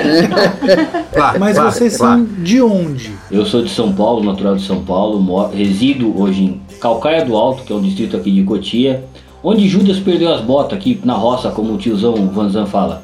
Lá, 1.16 1.34
Mas 1.38 1.56
lá, 1.56 1.70
vocês 1.70 1.98
lá. 1.98 2.14
são 2.16 2.24
de 2.24 2.62
onde? 2.62 3.12
Eu 3.30 3.44
sou 3.44 3.62
de 3.62 3.70
São 3.70 3.92
Paulo, 3.92 4.22
natural 4.24 4.56
de 4.56 4.62
São 4.64 4.82
Paulo, 4.84 5.20
moro- 5.20 5.52
resido 5.54 6.18
hoje 6.20 6.42
em 6.44 6.60
Calcaia 6.80 7.24
do 7.24 7.36
Alto, 7.36 7.62
que 7.64 7.72
é 7.72 7.76
um 7.76 7.82
distrito 7.82 8.16
aqui 8.16 8.30
de 8.30 8.42
Cotia, 8.44 9.04
onde 9.42 9.68
Judas 9.68 9.98
perdeu 9.98 10.32
as 10.32 10.40
botas 10.40 10.78
aqui 10.78 11.00
na 11.04 11.14
roça, 11.14 11.50
como 11.50 11.74
o 11.74 11.78
tiozão 11.78 12.14
Vanzan 12.28 12.66
fala. 12.66 13.02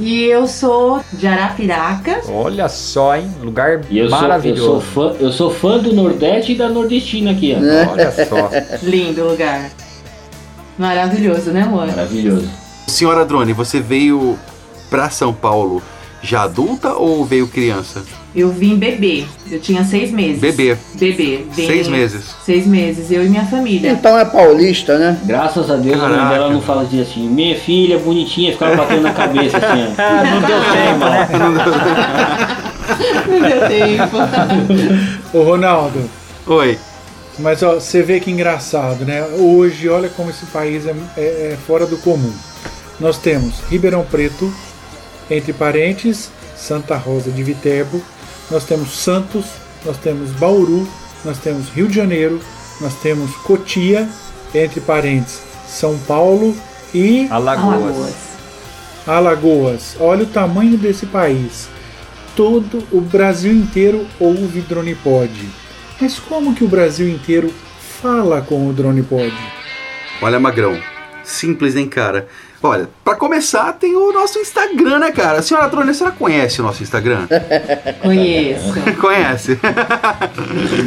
E 0.00 0.24
eu 0.26 0.46
sou 0.46 1.00
de 1.14 1.26
Arapiraca. 1.26 2.20
Olha 2.28 2.68
só, 2.68 3.16
hein? 3.16 3.28
Lugar 3.42 3.80
E 3.90 3.98
eu 3.98 4.08
sou, 4.08 4.16
eu 4.16 4.20
sou 4.20 4.20
maravilhoso. 4.28 4.80
fã, 4.80 5.12
eu 5.18 5.32
sou 5.32 5.50
fã 5.50 5.78
do 5.78 5.92
Nordeste 5.92 6.52
e 6.52 6.54
da 6.54 6.68
Nordestina 6.68 7.32
aqui, 7.32 7.56
ó. 7.56 7.90
Olha 7.92 8.12
só. 8.26 8.48
Lindo 8.82 9.24
lugar. 9.28 9.70
Maravilhoso, 10.78 11.50
né, 11.50 11.62
amor? 11.62 11.86
Maravilhoso. 11.88 12.48
Senhora 12.86 13.24
Drone, 13.24 13.52
você 13.52 13.80
veio 13.80 14.38
pra 14.90 15.10
São 15.10 15.32
Paulo 15.32 15.82
já 16.22 16.42
adulta 16.42 16.94
ou 16.94 17.24
veio 17.24 17.46
criança? 17.46 18.02
Eu 18.34 18.50
vim 18.50 18.76
bebê. 18.76 19.24
Eu 19.50 19.58
tinha 19.60 19.82
seis 19.84 20.10
meses. 20.10 20.40
Bebê. 20.40 20.76
Bebê. 20.94 21.44
Vim- 21.50 21.66
Seis 21.66 21.88
meses. 21.88 22.24
Seis 22.44 22.66
meses. 22.66 23.10
Eu 23.10 23.24
e 23.24 23.28
minha 23.28 23.46
família. 23.46 23.90
Então 23.90 24.18
é 24.18 24.24
paulista, 24.24 24.98
né? 24.98 25.18
Graças 25.24 25.70
a 25.70 25.76
Deus 25.76 25.96
a 26.00 26.08
mãe 26.08 26.16
Caraca. 26.18 26.34
dela 26.34 26.52
não 26.52 26.60
fala 26.60 26.82
assim, 26.82 27.00
assim, 27.00 27.26
minha 27.28 27.58
filha 27.58 27.98
bonitinha, 27.98 28.52
ficava 28.52 28.76
batendo 28.76 29.02
na 29.02 29.12
cabeça 29.12 29.56
assim. 29.56 29.94
Ah, 29.98 30.24
não 30.24 30.40
deu 30.42 30.60
tempo, 30.72 31.04
né? 31.04 32.58
Não 33.28 33.40
deu 33.40 33.68
tempo. 33.68 34.16
Ô 35.36 35.42
Ronaldo, 35.42 36.08
Oi. 36.46 36.78
Mas 37.38 37.62
ó, 37.62 37.74
você 37.74 38.02
vê 38.02 38.18
que 38.18 38.30
engraçado, 38.30 39.04
né? 39.04 39.22
Hoje, 39.38 39.88
olha 39.88 40.08
como 40.08 40.30
esse 40.30 40.44
país 40.46 40.86
é, 40.86 40.94
é- 41.16 41.52
é 41.52 41.58
fora 41.66 41.86
do 41.86 41.96
comum. 41.98 42.32
Nós 42.98 43.16
temos 43.18 43.60
Ribeirão 43.70 44.04
Preto, 44.04 44.52
entre 45.30 45.52
parentes, 45.52 46.30
Santa 46.56 46.96
Rosa 46.96 47.30
de 47.30 47.42
Viterbo, 47.42 48.02
nós 48.50 48.64
temos 48.64 48.90
Santos, 48.98 49.46
nós 49.84 49.96
temos 49.98 50.30
Bauru, 50.32 50.88
nós 51.24 51.38
temos 51.38 51.68
Rio 51.68 51.88
de 51.88 51.94
Janeiro, 51.94 52.40
nós 52.80 52.94
temos 53.00 53.34
Cotia, 53.38 54.08
entre 54.54 54.80
parentes, 54.80 55.40
São 55.66 55.98
Paulo 56.00 56.56
e 56.94 57.28
Alagoas. 57.30 58.14
Alagoas. 59.06 59.96
Olha 60.00 60.24
o 60.24 60.26
tamanho 60.26 60.76
desse 60.76 61.06
país. 61.06 61.68
Todo 62.36 62.84
o 62.92 63.00
Brasil 63.00 63.52
inteiro 63.52 64.06
ouve 64.20 64.60
DronePod. 64.60 65.32
Mas 66.00 66.18
como 66.18 66.54
que 66.54 66.62
o 66.62 66.68
Brasil 66.68 67.08
inteiro 67.08 67.52
fala 68.00 68.40
com 68.40 68.68
o 68.68 68.72
DronePod? 68.72 69.34
Olha, 70.22 70.38
Magrão. 70.38 70.78
Simples, 71.24 71.74
hein, 71.74 71.88
cara? 71.88 72.28
Olha, 72.60 72.88
pra 73.04 73.14
começar, 73.14 73.72
tem 73.74 73.94
o 73.94 74.12
nosso 74.12 74.38
Instagram, 74.40 74.98
né, 74.98 75.12
cara? 75.12 75.38
A 75.38 75.42
senhora 75.42 75.68
Drone, 75.68 75.90
a 75.90 75.94
senhora 75.94 76.16
conhece 76.18 76.60
o 76.60 76.64
nosso 76.64 76.82
Instagram? 76.82 77.28
Conheço. 78.02 78.74
conhece? 79.00 79.60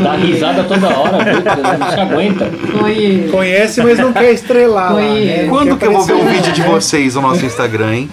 Dá 0.04 0.14
risada 0.16 0.66
toda 0.66 0.90
hora, 0.90 1.24
viu? 1.24 1.42
Não 1.80 1.90
se 1.90 2.00
aguenta. 2.00 2.52
Conheço. 2.78 3.32
Conhece, 3.32 3.82
mas 3.84 4.00
não 4.00 4.12
quer 4.12 4.34
estrelar. 4.34 4.94
lá, 4.94 5.02
né? 5.02 5.44
Não 5.44 5.50
Quando 5.50 5.78
quer 5.78 5.80
que 5.80 5.86
eu 5.86 5.94
vou 5.94 6.04
ver 6.04 6.14
um 6.14 6.28
vídeo 6.28 6.52
de 6.52 6.62
vocês 6.62 7.16
no 7.16 7.22
nosso 7.22 7.46
Instagram, 7.46 7.94
hein? 7.96 8.10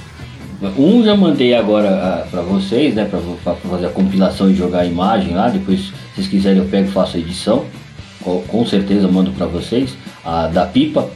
Um 0.76 1.04
já 1.04 1.16
mandei 1.16 1.54
agora 1.54 1.88
ah, 1.88 2.26
pra 2.30 2.42
vocês, 2.42 2.94
né? 2.94 3.06
Pra, 3.06 3.18
pra 3.42 3.54
fazer 3.54 3.86
a 3.86 3.90
compilação 3.90 4.48
e 4.50 4.54
jogar 4.54 4.80
a 4.80 4.86
imagem 4.86 5.34
lá. 5.34 5.48
Depois, 5.48 5.80
se 5.80 5.92
vocês 6.14 6.28
quiserem, 6.28 6.59
eu 6.59 6.64
pego 6.64 6.88
e 6.88 6.92
faço 6.92 7.16
a 7.16 7.20
edição. 7.20 7.64
Com, 8.22 8.40
com 8.42 8.66
certeza 8.66 9.09
mando 9.09 9.32
pra 9.32 9.46
vocês. 9.46 9.96
A 10.24 10.46
da 10.46 10.64
pipa, 10.64 11.09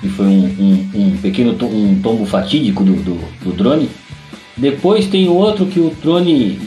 que 0.00 0.08
foi 0.08 0.26
um, 0.26 0.44
um, 0.58 1.00
um 1.00 1.16
pequeno 1.18 1.54
to- 1.54 1.66
um 1.66 1.98
tombo 2.02 2.24
fatídico 2.26 2.84
do, 2.84 2.92
do, 2.94 3.18
do 3.44 3.52
drone. 3.52 3.88
Depois 4.56 5.06
tem 5.06 5.28
outro 5.28 5.66
que 5.66 5.78
o 5.80 5.90
drone 6.02 6.58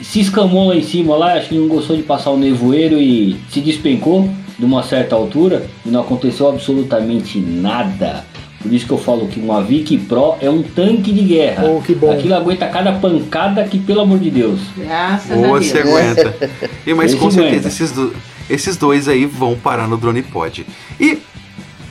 se 0.00 0.20
escamou 0.20 0.68
lá 0.68 0.76
em 0.76 0.82
cima 0.82 1.16
lá, 1.16 1.34
acho 1.34 1.48
que 1.50 1.54
não 1.56 1.68
gostou 1.68 1.96
de 1.96 2.02
passar 2.02 2.30
o 2.30 2.36
nevoeiro 2.36 3.00
e 3.00 3.36
se 3.50 3.60
despencou 3.60 4.28
de 4.58 4.64
uma 4.64 4.82
certa 4.82 5.14
altura 5.16 5.66
e 5.84 5.88
não 5.88 6.00
aconteceu 6.00 6.48
absolutamente 6.48 7.38
nada. 7.38 8.24
Por 8.60 8.72
isso 8.72 8.86
que 8.86 8.92
eu 8.92 8.98
falo 8.98 9.26
que 9.26 9.40
uma 9.40 9.60
Vic 9.60 9.98
Pro 9.98 10.36
é 10.40 10.48
um 10.48 10.62
tanque 10.62 11.10
de 11.12 11.22
guerra. 11.22 11.64
Oh, 11.68 11.80
que 11.80 11.96
bom. 11.96 12.12
Aquilo 12.12 12.34
aguenta 12.34 12.68
cada 12.68 12.92
pancada 12.92 13.64
que, 13.64 13.76
pelo 13.76 14.02
amor 14.02 14.20
de 14.20 14.30
Deus. 14.30 14.60
Graças 14.76 15.32
a 15.32 15.34
Ou 15.34 15.58
Deus. 15.58 15.66
você 15.66 15.78
aguenta. 15.78 16.50
E, 16.86 16.94
mas 16.94 17.10
Esse 17.12 17.20
com 17.20 17.28
certeza 17.30 17.50
aguenta. 17.56 17.68
esses, 17.68 17.90
do- 17.90 18.12
esses 18.48 18.76
dois 18.76 19.08
aí 19.08 19.26
vão 19.26 19.56
parar 19.56 19.88
no 19.88 19.96
DronePod. 19.96 20.64
E 21.00 21.18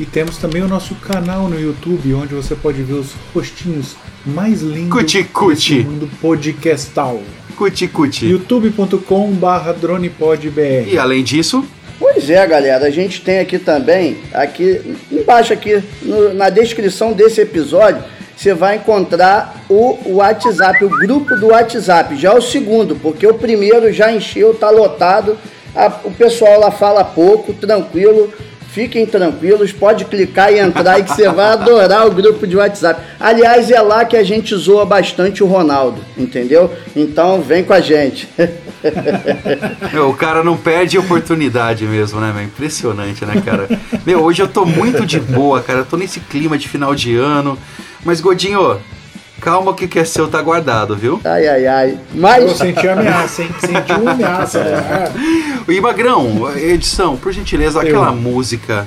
e 0.00 0.06
temos 0.06 0.36
também 0.38 0.62
o 0.62 0.68
nosso 0.68 0.94
canal 0.96 1.48
no 1.48 1.58
YouTube, 1.60 2.14
onde 2.14 2.34
você 2.34 2.54
pode 2.54 2.82
ver 2.82 2.94
os 2.94 3.12
rostinhos 3.34 3.96
mais 4.24 4.60
lindos 4.62 4.90
Cuti, 5.00 5.24
cuti. 5.24 5.74
desse 5.76 5.88
mundo 5.88 6.08
podcastal. 6.20 7.20
Cuti 7.56 7.88
Cuti. 7.88 8.26
youtube.com.br 8.26 9.72
dronepodbr. 9.80 10.88
E 10.88 10.98
além 10.98 11.22
disso, 11.24 11.64
Pois 11.98 12.30
é, 12.30 12.46
galera, 12.46 12.86
a 12.86 12.90
gente 12.90 13.20
tem 13.22 13.40
aqui 13.40 13.58
também, 13.58 14.18
aqui 14.32 14.96
embaixo 15.10 15.52
aqui 15.52 15.82
no- 16.00 16.32
na 16.32 16.48
descrição 16.48 17.12
desse 17.12 17.40
episódio, 17.40 18.04
você 18.36 18.54
vai 18.54 18.76
encontrar 18.76 19.64
o 19.68 19.98
WhatsApp, 20.14 20.84
o 20.84 20.88
grupo 20.90 21.34
do 21.34 21.48
WhatsApp. 21.48 22.14
Já 22.14 22.30
é 22.30 22.34
o 22.36 22.40
segundo, 22.40 22.94
porque 22.94 23.26
o 23.26 23.34
primeiro 23.34 23.92
já 23.92 24.12
encheu, 24.12 24.54
tá 24.54 24.70
lotado. 24.70 25.36
A- 25.74 26.00
o 26.04 26.10
pessoal 26.10 26.60
lá 26.60 26.70
fala 26.70 27.04
pouco, 27.04 27.52
tranquilo. 27.52 28.32
Fiquem 28.70 29.06
tranquilos, 29.06 29.72
pode 29.72 30.04
clicar 30.04 30.52
e 30.52 30.58
entrar 30.58 30.92
aí 30.92 31.02
que 31.02 31.10
você 31.12 31.28
vai 31.30 31.46
adorar 31.52 32.06
o 32.06 32.10
grupo 32.12 32.46
de 32.46 32.54
WhatsApp. 32.56 33.00
Aliás, 33.18 33.70
é 33.70 33.80
lá 33.80 34.04
que 34.04 34.16
a 34.16 34.22
gente 34.22 34.54
zoa 34.54 34.84
bastante 34.84 35.42
o 35.42 35.46
Ronaldo, 35.46 36.00
entendeu? 36.16 36.70
Então 36.94 37.40
vem 37.40 37.64
com 37.64 37.72
a 37.72 37.80
gente. 37.80 38.28
meu, 39.92 40.10
o 40.10 40.14
cara 40.14 40.44
não 40.44 40.56
perde 40.56 40.98
oportunidade 40.98 41.84
mesmo, 41.86 42.20
né, 42.20 42.30
meu? 42.32 42.44
Impressionante, 42.44 43.24
né, 43.24 43.42
cara? 43.44 43.68
Meu, 44.06 44.22
hoje 44.22 44.42
eu 44.42 44.48
tô 44.48 44.64
muito 44.64 45.04
de 45.04 45.18
boa, 45.18 45.60
cara. 45.62 45.80
Eu 45.80 45.86
tô 45.86 45.96
nesse 45.96 46.20
clima 46.20 46.56
de 46.58 46.68
final 46.68 46.94
de 46.94 47.16
ano. 47.16 47.58
Mas, 48.04 48.20
Godinho, 48.20 48.78
calma 49.40 49.74
que 49.74 49.84
o 49.84 49.88
que 49.88 49.98
é 49.98 50.04
seu 50.04 50.28
tá 50.28 50.40
guardado, 50.42 50.96
viu? 50.96 51.20
Ai, 51.24 51.46
ai, 51.46 51.66
ai. 51.66 51.90
Eu 51.92 52.20
Mas 52.20 52.52
senti 52.56 52.86
ameaça, 52.88 53.42
hein? 53.42 53.50
Senti 53.60 53.92
uma 53.92 54.12
ameaça. 54.12 54.62
né? 54.64 55.12
E 55.68 55.80
Magrão, 55.80 56.50
edição, 56.56 57.16
por 57.16 57.30
gentileza, 57.30 57.80
aquela 57.82 58.10
música 58.10 58.86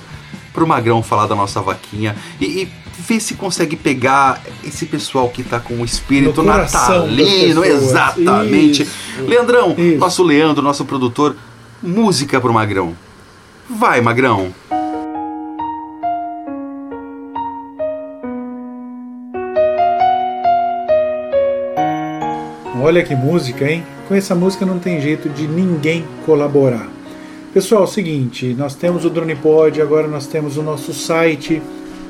pro 0.52 0.66
Magrão 0.68 1.04
falar 1.04 1.28
da 1.28 1.36
nossa 1.36 1.62
vaquinha 1.62 2.16
e, 2.40 2.46
e 2.64 2.70
ver 3.02 3.20
se 3.20 3.36
consegue 3.36 3.76
pegar 3.76 4.42
esse 4.64 4.86
pessoal 4.86 5.30
que 5.30 5.44
tá 5.44 5.60
com 5.60 5.76
o 5.76 5.86
espírito 5.86 6.42
natalino, 6.44 7.64
exatamente. 7.64 8.84
Isso. 8.84 9.26
Leandrão, 9.28 9.76
Isso. 9.78 9.98
nosso 9.98 10.24
Leandro, 10.24 10.64
nosso 10.64 10.86
produtor, 10.86 11.36
música 11.82 12.40
pro 12.42 12.54
Magrão. 12.54 12.96
Vai, 13.70 14.02
Magrão. 14.02 14.54
Olha 22.84 23.04
que 23.04 23.16
música, 23.16 23.70
hein? 23.70 23.84
Com 24.08 24.16
essa 24.16 24.34
música 24.34 24.66
não 24.66 24.80
tem 24.80 25.00
jeito 25.00 25.30
de 25.30 25.48
ninguém 25.48 26.04
colaborar. 26.26 26.90
Pessoal, 27.54 27.82
é 27.82 27.84
o 27.84 27.88
seguinte, 27.88 28.56
nós 28.58 28.74
temos 28.74 29.06
o 29.06 29.10
DronePod, 29.12 29.80
agora 29.80 30.08
nós 30.08 30.26
temos 30.26 30.58
o 30.58 30.64
nosso 30.64 30.92
site 30.92 31.62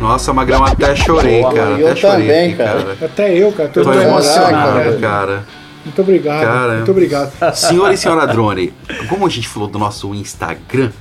Nossa, 0.01 0.31
Magrão, 0.33 0.63
até 0.63 0.95
chorei, 0.95 1.41
Boa, 1.41 1.53
cara. 1.53 1.69
eu 1.71 1.87
Até 1.87 1.95
chorei 1.95 2.27
também, 2.27 2.45
aqui, 2.47 2.55
cara. 2.57 2.97
Até 3.01 3.33
eu, 3.37 3.51
cara. 3.51 3.69
Tô, 3.69 3.83
Tô 3.83 3.91
tô 3.91 3.99
emocionado, 3.99 4.73
cara. 4.79 4.97
cara. 4.99 5.43
Muito 5.83 6.01
obrigado. 6.01 6.41
Cara. 6.43 6.75
Muito 6.75 6.91
obrigado. 6.91 7.55
Senhor 7.55 7.91
e 7.91 7.97
senhora 7.97 8.27
Drone, 8.27 8.73
como 9.07 9.25
a 9.25 9.29
gente 9.29 9.47
falou 9.47 9.67
do 9.67 9.79
nosso 9.79 10.13
Instagram, 10.13 10.91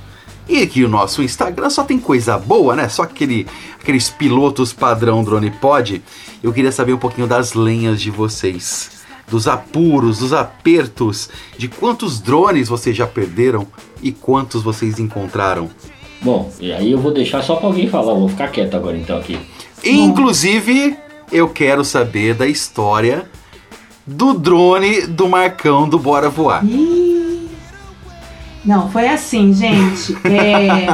e 0.49 0.65
que 0.65 0.83
o 0.83 0.89
nosso 0.89 1.21
Instagram 1.21 1.69
só 1.69 1.83
tem 1.83 1.99
coisa 1.99 2.37
boa, 2.37 2.75
né? 2.75 2.89
Só 2.89 3.03
aquele, 3.03 3.45
aqueles 3.79 4.09
pilotos 4.09 4.73
padrão 4.73 5.23
Drone 5.23 5.51
Pod. 5.51 6.01
Eu 6.41 6.51
queria 6.51 6.71
saber 6.71 6.93
um 6.93 6.97
pouquinho 6.97 7.27
das 7.27 7.53
lenhas 7.53 8.01
de 8.01 8.09
vocês. 8.09 8.97
dos 9.29 9.47
apuros, 9.47 10.17
dos 10.17 10.33
apertos, 10.33 11.29
de 11.55 11.67
quantos 11.67 12.19
drones 12.19 12.67
vocês 12.67 12.97
já 12.97 13.05
perderam 13.05 13.67
e 14.01 14.11
quantos 14.11 14.63
vocês 14.63 14.97
encontraram. 14.99 15.69
Bom, 16.21 16.51
e 16.59 16.73
aí 16.73 16.91
eu 16.91 16.97
vou 16.97 17.13
deixar 17.13 17.43
só 17.43 17.55
pra 17.55 17.67
alguém 17.67 17.87
falar, 17.87 18.13
eu 18.13 18.19
vou 18.19 18.29
ficar 18.29 18.47
quieto 18.47 18.75
agora 18.75 18.97
então 18.97 19.19
aqui. 19.19 19.37
Inclusive, 19.83 20.97
eu 21.31 21.47
quero 21.47 21.85
saber 21.85 22.33
da 22.33 22.47
história 22.47 23.29
do 24.05 24.33
drone 24.33 25.05
do 25.05 25.29
Marcão 25.29 25.87
do 25.87 25.99
Bora 25.99 26.27
Voar. 26.27 26.65
Ih. 26.65 26.98
Não, 28.63 28.89
foi 28.89 29.07
assim, 29.07 29.53
gente. 29.53 30.17
É. 30.25 30.87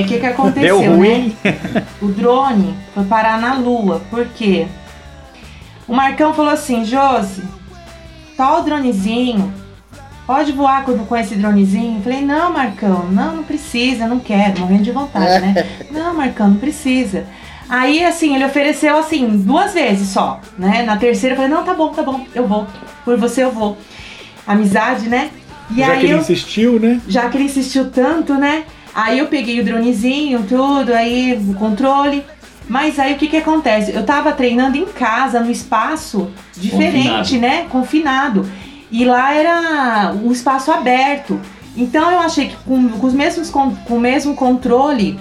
O 0.00 0.04
que, 0.08 0.18
que 0.20 0.26
aconteceu, 0.26 0.80
Deu 0.80 0.96
ruim. 0.96 1.36
né? 1.44 1.84
O 2.00 2.08
drone 2.08 2.74
foi 2.94 3.04
parar 3.04 3.38
na 3.38 3.54
lua. 3.54 4.00
Por 4.10 4.26
quê? 4.28 4.66
O 5.86 5.94
Marcão 5.94 6.32
falou 6.32 6.50
assim, 6.50 6.84
Josi, 6.84 7.42
tá 8.36 8.58
o 8.58 8.62
dronezinho. 8.62 9.52
Pode 10.26 10.52
voar 10.52 10.84
com, 10.84 10.96
com 11.04 11.16
esse 11.16 11.34
dronezinho? 11.34 11.98
Eu 11.98 12.02
falei, 12.02 12.22
não, 12.22 12.50
Marcão, 12.50 13.04
não, 13.10 13.36
não 13.36 13.42
precisa, 13.44 14.06
não 14.06 14.18
quero, 14.18 14.60
morrendo 14.60 14.82
de 14.84 14.90
vontade, 14.90 15.44
né? 15.44 15.66
Não, 15.92 16.14
Marcão, 16.14 16.48
não 16.48 16.56
precisa. 16.56 17.26
Aí, 17.68 18.02
assim, 18.02 18.34
ele 18.34 18.44
ofereceu, 18.44 18.96
assim, 18.96 19.36
duas 19.36 19.74
vezes 19.74 20.08
só, 20.08 20.40
né? 20.58 20.82
Na 20.82 20.96
terceira, 20.96 21.34
eu 21.34 21.36
falei, 21.36 21.54
não, 21.54 21.62
tá 21.62 21.74
bom, 21.74 21.88
tá 21.88 22.02
bom, 22.02 22.26
eu 22.34 22.48
vou. 22.48 22.66
Por 23.04 23.18
você, 23.18 23.44
eu 23.44 23.52
vou. 23.52 23.76
Amizade, 24.46 25.08
né? 25.10 25.30
E 25.70 25.76
Já 25.76 25.88
aí 25.92 25.98
que 26.00 26.04
ele 26.06 26.12
eu 26.14 26.18
insistiu, 26.18 26.78
né? 26.80 27.00
já 27.08 27.28
que 27.28 27.36
ele 27.36 27.44
insistiu 27.44 27.90
tanto, 27.90 28.34
né? 28.34 28.64
Aí 28.94 29.18
eu 29.18 29.26
peguei 29.26 29.60
o 29.60 29.64
dronezinho, 29.64 30.44
tudo, 30.48 30.92
aí 30.92 31.34
o 31.48 31.54
controle. 31.54 32.22
Mas 32.68 32.98
aí 32.98 33.14
o 33.14 33.16
que 33.16 33.26
que 33.28 33.36
acontece? 33.36 33.92
Eu 33.92 34.04
tava 34.06 34.32
treinando 34.32 34.76
em 34.76 34.84
casa, 34.86 35.40
no 35.40 35.50
espaço 35.50 36.30
diferente, 36.56 37.34
Confinado. 37.34 37.38
né? 37.40 37.66
Confinado. 37.68 38.46
E 38.90 39.04
lá 39.04 39.34
era 39.34 40.12
um 40.14 40.30
espaço 40.30 40.70
aberto. 40.70 41.40
Então 41.76 42.10
eu 42.10 42.20
achei 42.20 42.48
que 42.48 42.56
com, 42.64 42.88
com 42.88 43.06
os 43.06 43.12
mesmos 43.12 43.50
con- 43.50 43.74
com 43.86 43.96
o 43.96 44.00
mesmo 44.00 44.34
controle 44.34 45.18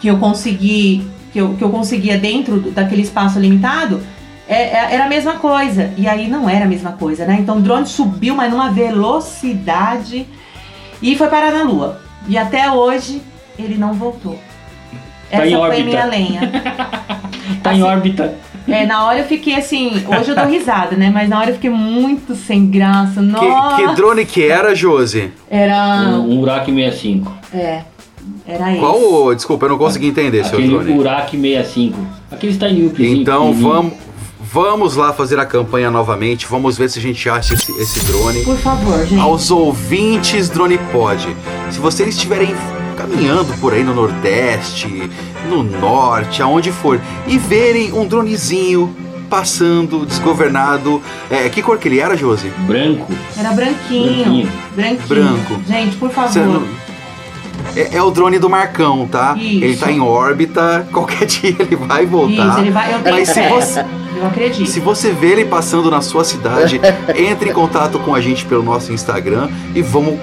que 0.00 0.08
eu 0.08 0.18
consegui 0.18 1.06
que 1.32 1.38
eu, 1.38 1.54
que 1.54 1.62
eu 1.62 1.70
conseguia 1.70 2.18
dentro 2.18 2.58
daquele 2.72 3.02
espaço 3.02 3.38
limitado 3.38 4.02
é- 4.50 4.62
é- 4.74 4.94
era 4.94 5.04
a 5.04 5.08
mesma 5.08 5.34
coisa. 5.34 5.92
E 5.96 6.08
aí 6.08 6.28
não 6.28 6.48
era 6.50 6.64
a 6.64 6.68
mesma 6.68 6.92
coisa 6.92 7.24
né? 7.24 7.38
Então 7.40 7.58
o 7.58 7.60
drone 7.60 7.86
subiu 7.86 8.34
mas 8.34 8.50
numa 8.50 8.70
velocidade 8.70 10.26
e 11.00 11.16
foi 11.16 11.28
parar 11.28 11.52
na 11.52 11.62
lua. 11.62 12.00
E 12.28 12.36
até 12.36 12.70
hoje 12.70 13.22
ele 13.58 13.76
não 13.76 13.94
voltou. 13.94 14.38
Tá 15.30 15.36
essa 15.38 15.46
em 15.46 15.56
foi 15.56 15.82
minha 15.82 16.04
lenha. 16.04 16.40
Tá 17.62 17.74
em 17.74 17.82
órbita. 17.82 18.34
é, 18.68 18.86
na 18.86 19.04
hora 19.04 19.18
eu 19.18 19.24
fiquei 19.24 19.56
assim 19.56 20.04
hoje 20.06 20.30
eu 20.30 20.34
dou 20.36 20.46
risada 20.46 20.96
né? 20.96 21.10
Mas 21.12 21.28
na 21.28 21.40
hora 21.40 21.50
eu 21.50 21.54
fiquei 21.54 21.68
muito 21.70 22.34
sem 22.36 22.66
graça. 22.70 23.20
Nossa 23.20 23.76
Que, 23.76 23.86
que 23.88 23.94
drone 23.94 24.24
que 24.24 24.48
era, 24.48 24.74
Josi? 24.74 25.32
era 25.50 25.76
Um, 26.20 26.34
um 26.36 26.40
Urak 26.40 26.72
65. 26.72 27.32
é 27.52 27.82
era 28.46 28.70
esse. 28.70 28.80
Qual 28.80 28.96
o... 29.00 29.34
Desculpa, 29.34 29.66
eu 29.66 29.70
não 29.70 29.78
consegui 29.78 30.08
entender, 30.08 30.44
seu 30.44 30.58
Aquele 30.58 30.72
drone. 30.74 30.98
Urak 30.98 31.30
65. 31.36 31.98
Aquele 32.30 32.56
Tiny 32.56 32.86
Upzinho 32.86 33.20
Então 33.22 33.52
vamos, 33.52 33.92
vamos 34.52 34.96
lá 34.96 35.12
fazer 35.12 35.38
a 35.38 35.46
campanha 35.46 35.90
novamente. 35.90 36.46
Vamos 36.46 36.76
ver 36.76 36.90
se 36.90 36.98
a 36.98 37.02
gente 37.02 37.28
acha 37.28 37.54
esse, 37.54 37.72
esse 37.80 38.00
drone. 38.04 38.42
por 38.42 38.58
favor 38.58 39.06
gente 39.06 39.20
Aos 39.20 39.50
ouvintes 39.50 40.48
Drone 40.48 40.78
Pod, 40.92 41.36
se 41.70 41.78
vocês 41.78 42.08
estiverem 42.10 42.54
caminhando 42.96 43.52
por 43.60 43.72
aí 43.72 43.82
no 43.82 43.94
Nordeste, 43.94 45.10
no 45.48 45.62
Norte, 45.62 46.42
aonde 46.42 46.70
for, 46.70 47.00
e 47.26 47.38
verem 47.38 47.92
um 47.92 48.06
dronezinho 48.06 48.94
passando, 49.30 50.04
desgovernado. 50.04 51.00
É, 51.30 51.48
que 51.48 51.62
cor 51.62 51.78
que 51.78 51.88
ele 51.88 52.00
era, 52.00 52.16
Josi? 52.16 52.48
Branco. 52.66 53.12
Era 53.38 53.52
branquinho. 53.52 54.16
Branquinho. 54.16 54.52
Branquinho. 54.74 55.08
Branco. 55.08 55.62
Gente, 55.66 55.96
por 55.96 56.10
favor. 56.10 56.62
É, 57.76 57.96
é 57.96 58.02
o 58.02 58.10
drone 58.10 58.38
do 58.38 58.48
Marcão, 58.48 59.06
tá? 59.06 59.36
Isso. 59.38 59.64
Ele 59.64 59.76
tá 59.76 59.90
em 59.90 60.00
órbita, 60.00 60.86
qualquer 60.92 61.26
dia 61.26 61.56
ele 61.58 61.76
vai 61.76 62.06
voltar. 62.06 62.48
Isso, 62.50 62.58
ele 62.60 62.70
vai. 62.70 62.94
Eu 62.94 63.00
tenho 63.00 63.16
Mas 63.16 63.28
se 63.28 63.48
você, 63.48 63.84
Eu 64.16 64.26
acredito. 64.26 64.70
Se 64.70 64.80
você 64.80 65.12
vê 65.12 65.28
ele 65.32 65.44
passando 65.44 65.90
na 65.90 66.00
sua 66.00 66.24
cidade, 66.24 66.80
entre 67.16 67.50
em 67.50 67.52
contato 67.52 67.98
com 67.98 68.14
a 68.14 68.20
gente 68.20 68.44
pelo 68.44 68.62
nosso 68.62 68.92
Instagram 68.92 69.48
e 69.74 69.82
vamos 69.82 70.18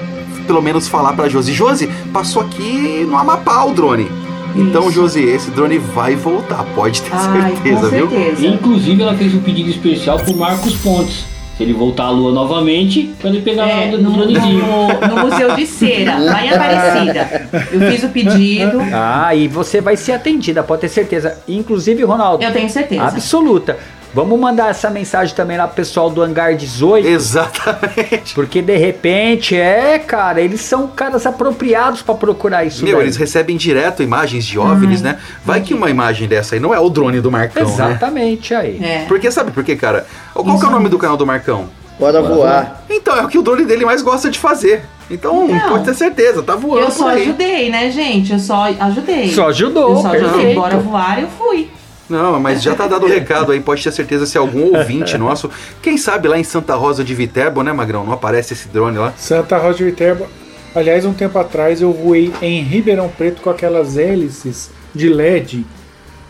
pelo 0.45 0.61
menos 0.61 0.87
falar 0.87 1.13
pra 1.13 1.27
Josi. 1.27 1.53
Josi, 1.53 1.87
passou 2.13 2.41
aqui 2.41 3.05
no 3.07 3.17
Amapá 3.17 3.65
o 3.65 3.73
drone. 3.73 4.09
Então, 4.55 4.83
Isso. 4.83 4.93
Josi, 4.93 5.23
esse 5.23 5.51
drone 5.51 5.77
vai 5.77 6.15
voltar, 6.15 6.63
pode 6.73 7.01
ter 7.01 7.11
Ai, 7.13 7.51
certeza, 7.51 7.81
com 7.81 7.89
viu? 7.89 8.09
certeza. 8.09 8.47
Inclusive, 8.47 9.01
ela 9.03 9.13
fez 9.15 9.35
um 9.35 9.39
pedido 9.39 9.69
especial 9.69 10.17
pro 10.17 10.35
Marcos 10.35 10.73
Pontes. 10.77 11.25
Se 11.57 11.63
ele 11.63 11.73
voltar 11.73 12.03
à 12.05 12.09
lua 12.11 12.31
novamente, 12.31 13.15
pra 13.19 13.31
ele 13.31 13.41
pegar 13.41 13.67
É, 13.67 13.89
o 13.91 13.97
no, 13.99 14.11
dronezinho. 14.11 14.59
no, 14.63 15.07
no 15.15 15.17
Museu 15.25 15.55
de 15.55 15.65
Cera, 15.65 16.19
lá 16.19 16.45
em 16.45 16.49
Aparecida. 16.51 17.47
Eu 17.71 17.91
fiz 17.91 18.03
o 18.03 18.09
pedido. 18.09 18.79
Ah, 18.93 19.33
e 19.33 19.47
você 19.47 19.81
vai 19.81 19.97
ser 19.97 20.11
atendida, 20.11 20.61
pode 20.61 20.81
ter 20.81 20.89
certeza. 20.89 21.39
Inclusive, 21.47 22.03
Ronaldo, 22.03 22.43
Eu 22.43 22.53
tenho 22.53 22.69
certeza. 22.69 23.01
absoluta. 23.03 23.75
Vamos 24.13 24.39
mandar 24.39 24.69
essa 24.69 24.89
mensagem 24.89 25.35
também 25.35 25.57
lá 25.57 25.67
pro 25.67 25.75
pessoal 25.75 26.09
do 26.09 26.21
Hangar 26.21 26.55
18. 26.55 27.07
Exatamente. 27.07 28.33
Porque 28.33 28.61
de 28.61 28.75
repente, 28.77 29.55
é, 29.55 29.99
cara, 29.99 30.41
eles 30.41 30.61
são 30.61 30.87
caras 30.87 31.25
apropriados 31.25 32.01
pra 32.01 32.15
procurar 32.15 32.63
isso 32.65 32.83
Meu, 32.83 32.95
daí. 32.97 33.05
eles 33.05 33.15
recebem 33.17 33.57
direto 33.57 34.01
imagens 34.01 34.45
de 34.45 34.57
OVNIs, 34.57 35.01
né? 35.01 35.19
Vai 35.45 35.61
que 35.61 35.73
uma 35.73 35.89
imagem 35.89 36.27
dessa 36.27 36.55
aí 36.55 36.59
não 36.59 36.73
é 36.73 36.79
o 36.79 36.89
drone 36.89 37.21
do 37.21 37.29
Marcão, 37.29 37.63
né? 37.67 37.71
Exatamente 37.73 38.53
aí. 38.55 38.79
É. 38.83 39.05
Porque 39.07 39.29
sabe 39.29 39.51
por 39.51 39.63
quê, 39.63 39.75
cara? 39.75 40.05
Qual 40.33 40.57
que 40.57 40.65
é 40.65 40.67
o 40.67 40.71
nome 40.71 40.89
do 40.89 40.97
canal 40.97 41.17
do 41.17 41.25
Marcão? 41.25 41.69
Bora 41.99 42.21
voar. 42.21 42.83
Então, 42.89 43.15
é 43.17 43.23
o 43.23 43.27
que 43.27 43.37
o 43.39 43.41
drone 43.41 43.65
dele 43.65 43.83
mais 43.85 44.01
gosta 44.01 44.29
de 44.29 44.37
fazer. 44.37 44.83
Então, 45.09 45.47
Não. 45.47 45.69
pode 45.69 45.85
ter 45.85 45.93
certeza, 45.95 46.43
tá 46.43 46.55
voando 46.55 46.81
Eu 46.85 46.91
só 46.91 47.07
ajudei, 47.09 47.69
né, 47.69 47.89
gente? 47.89 48.33
Eu 48.33 48.39
só 48.39 48.67
ajudei. 48.79 49.31
Só 49.31 49.47
ajudou, 49.49 49.91
Eu 49.95 50.01
só 50.01 50.09
ajudei. 50.09 50.29
perfeito. 50.31 50.59
Bora 50.59 50.77
voar, 50.77 51.21
eu 51.21 51.27
fui. 51.29 51.69
Não, 52.09 52.39
mas 52.39 52.63
já 52.63 52.73
tá 52.73 52.87
dado 52.87 53.05
o 53.05 53.09
recado 53.09 53.51
aí, 53.51 53.59
pode 53.59 53.83
ter 53.83 53.91
certeza 53.91 54.25
se 54.25 54.37
algum 54.37 54.75
ouvinte 54.77 55.17
nosso, 55.19 55.49
quem 55.81 55.97
sabe 55.97 56.27
lá 56.27 56.37
em 56.37 56.43
Santa 56.43 56.75
Rosa 56.75 57.03
de 57.03 57.13
Viterbo, 57.13 57.63
né, 57.63 57.73
Magrão? 57.73 58.05
Não 58.05 58.13
aparece 58.13 58.53
esse 58.53 58.67
drone 58.69 58.97
lá? 58.97 59.13
Santa 59.17 59.57
Rosa 59.57 59.77
de 59.77 59.83
Viterbo. 59.85 60.27
Aliás, 60.73 61.05
um 61.05 61.13
tempo 61.13 61.37
atrás 61.39 61.81
eu 61.81 61.91
voei 61.91 62.33
em 62.41 62.61
Ribeirão 62.61 63.09
Preto 63.09 63.41
com 63.41 63.49
aquelas 63.49 63.97
hélices 63.97 64.69
de 64.93 65.09
LED. 65.09 65.65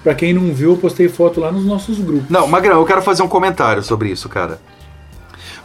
Pra 0.04 0.16
quem 0.16 0.34
não 0.34 0.54
viu, 0.54 0.72
eu 0.72 0.78
postei 0.78 1.10
foto 1.10 1.40
lá 1.40 1.52
nos 1.52 1.66
nossos 1.66 2.00
grupos. 2.00 2.30
Não, 2.30 2.48
Magrão, 2.48 2.80
eu 2.80 2.86
quero 2.86 3.02
fazer 3.02 3.24
um 3.24 3.28
comentário 3.28 3.84
sobre 3.84 4.10
isso, 4.10 4.30
cara. 4.30 4.60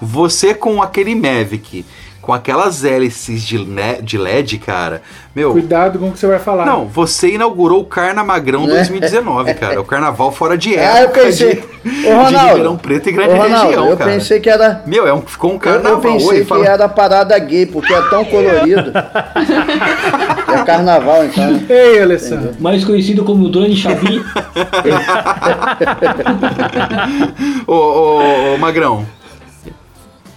Você 0.00 0.52
com 0.52 0.82
aquele 0.82 1.14
Mavic, 1.14 1.84
com 2.22 2.32
aquelas 2.32 2.84
hélices 2.84 3.42
de, 3.42 3.58
de 4.02 4.16
LED, 4.16 4.58
cara, 4.58 5.02
meu. 5.34 5.50
Cuidado 5.52 5.98
com 5.98 6.08
o 6.08 6.12
que 6.12 6.18
você 6.20 6.26
vai 6.28 6.38
falar. 6.38 6.64
Não, 6.64 6.86
você 6.86 7.30
inaugurou 7.34 7.80
o 7.80 7.84
Carna 7.84 8.22
Magrão 8.22 8.64
2019, 8.64 9.54
cara. 9.54 9.80
O 9.80 9.84
carnaval 9.84 10.30
fora 10.30 10.56
de 10.56 10.74
época. 10.78 10.94
Ah, 10.94 11.02
eu 11.02 11.08
pensei. 11.26 11.54
de, 11.56 11.60
Ô, 11.60 11.64
de 11.82 11.90
Ribeirão 12.06 12.56
Ronaldo. 12.56 12.78
Preto 12.78 13.08
e 13.08 13.12
Ô, 13.12 13.16
grande 13.16 13.32
Ronaldo, 13.34 13.66
região, 13.66 13.88
eu 13.90 13.96
cara. 13.96 14.10
pensei 14.12 14.38
que 14.40 14.48
era. 14.48 14.82
Meu, 14.86 15.04
é 15.06 15.12
um, 15.12 15.20
ficou 15.20 15.50
um 15.50 15.54
Eu, 15.54 15.58
carnaval. 15.60 15.92
eu 15.92 15.98
pensei 16.00 16.28
Oi, 16.28 16.38
que 16.40 16.44
fala- 16.44 16.64
era 16.64 16.88
parada 16.88 17.36
gay, 17.40 17.66
porque 17.66 17.92
é 17.92 18.02
tão 18.02 18.24
colorido. 18.24 18.92
é 18.96 20.62
carnaval, 20.64 21.24
então. 21.24 21.60
Ei, 21.68 22.00
Alessandro. 22.02 22.52
Mais 22.60 22.84
conhecido 22.84 23.24
como 23.24 23.48
drone 23.48 23.76
Xabi. 23.76 24.22
ô, 27.66 27.72
ô, 27.74 28.54
ô, 28.54 28.58
Magrão. 28.58 29.04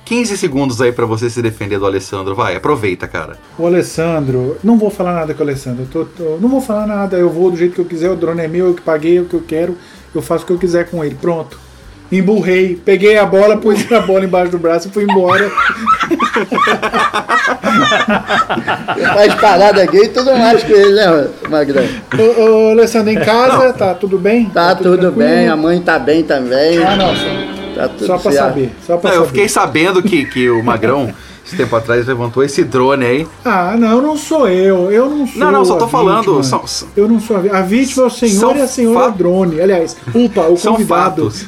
15 0.06 0.38
segundos 0.38 0.80
aí 0.82 0.92
pra 0.92 1.06
você 1.06 1.30
se 1.30 1.42
defender 1.42 1.80
do 1.80 1.86
Alessandro. 1.86 2.36
Vai, 2.36 2.56
aproveita, 2.56 3.08
cara. 3.08 3.38
O 3.58 3.66
Alessandro, 3.66 4.56
não 4.64 4.78
vou 4.78 4.90
falar 4.92 5.14
nada 5.14 5.34
com 5.34 5.40
o 5.44 5.44
Alessandro. 5.46 5.82
eu 5.84 5.88
tô- 5.88 6.06
tô- 6.06 6.38
não 6.40 6.48
vou 6.48 6.62
falar 6.62 6.86
nada. 6.86 7.18
Eu 7.18 7.30
vou 7.30 7.50
do 7.50 7.58
jeito 7.58 7.74
que 7.74 7.82
eu 7.82 7.86
quiser. 7.86 8.12
O 8.12 8.16
drone 8.16 8.42
é 8.42 8.48
meu, 8.48 8.68
eu 8.68 8.74
que 8.76 8.82
paguei, 8.84 9.20
o 9.20 9.26
que 9.26 9.34
eu 9.34 9.44
quero. 9.46 9.76
Eu 10.14 10.22
faço 10.22 10.44
o 10.44 10.48
que 10.48 10.54
eu 10.54 10.60
quiser 10.60 10.90
com 10.90 11.04
ele. 11.04 11.16
Pronto. 11.20 11.60
Emburrei, 12.12 12.76
peguei 12.86 13.18
a 13.18 13.26
bola, 13.26 13.58
pus 13.58 13.92
a 13.92 14.00
bola 14.02 14.24
embaixo 14.26 14.52
do 14.52 14.60
braço 14.60 14.88
e 14.90 14.92
fui 14.92 15.04
embora. 15.06 15.50
Faz 19.14 19.34
parada 19.36 19.86
gay 19.88 20.04
e 20.04 20.10
tudo 20.10 20.36
mais 20.38 20.64
com 20.64 20.72
ele, 20.72 20.94
né, 20.94 21.28
Magrão? 21.50 21.84
ô, 22.18 22.68
ô, 22.68 22.72
Alessandro, 22.72 23.12
em 23.12 23.20
casa, 23.20 23.74
tá 23.74 23.94
tudo 23.96 24.18
bem? 24.20 24.46
Tá 24.50 24.76
tudo 24.76 24.98
tranquilo? 24.98 25.18
bem, 25.30 25.48
a 25.50 25.56
mãe 25.56 25.82
tá 25.82 25.98
bem 25.98 26.24
também. 26.24 26.78
Ah, 26.84 26.96
nossa. 26.96 27.26
Tá 27.76 27.88
tudo 27.90 28.06
Só 28.08 28.18
pra 28.18 28.32
certo. 28.32 28.46
saber. 28.48 28.72
Só 28.86 28.98
pra 28.98 29.10
Não, 29.10 29.16
eu 29.18 29.22
saber. 29.24 29.34
fiquei 29.34 29.50
sabendo 29.50 30.02
que, 30.02 30.26
que 30.26 30.50
o 30.50 30.64
Magrão, 30.64 31.14
esse 31.46 31.56
tempo 31.58 31.76
atrás, 31.76 32.08
levantou 32.08 32.42
esse 32.44 32.64
drone 32.64 33.06
aí. 33.06 33.28
Ah, 33.44 33.76
não, 33.78 34.02
não 34.02 34.18
sou 34.18 34.48
eu. 34.48 34.90
Eu 34.92 35.10
não 35.10 35.28
sou. 35.28 35.38
Não, 35.38 35.52
não, 35.52 35.66
só 35.66 35.76
tô 35.78 35.88
falando. 35.88 36.44
São, 36.44 36.66
são- 36.66 36.88
Eu 36.96 37.08
não 37.08 37.20
sou 37.20 37.36
a 37.38 37.40
vítima. 37.42 37.58
A 37.60 37.62
vítima 37.62 38.04
é 38.04 38.08
o 38.08 38.10
senhor 38.10 38.40
São 38.40 38.56
e 38.58 38.62
a 38.62 38.68
senhora 38.68 39.12
drone. 39.12 39.60
Aliás, 39.62 39.96
upa, 40.16 40.42
o 40.48 40.58
são 40.58 40.74
convidado. 40.74 41.30
fatos. 41.30 41.46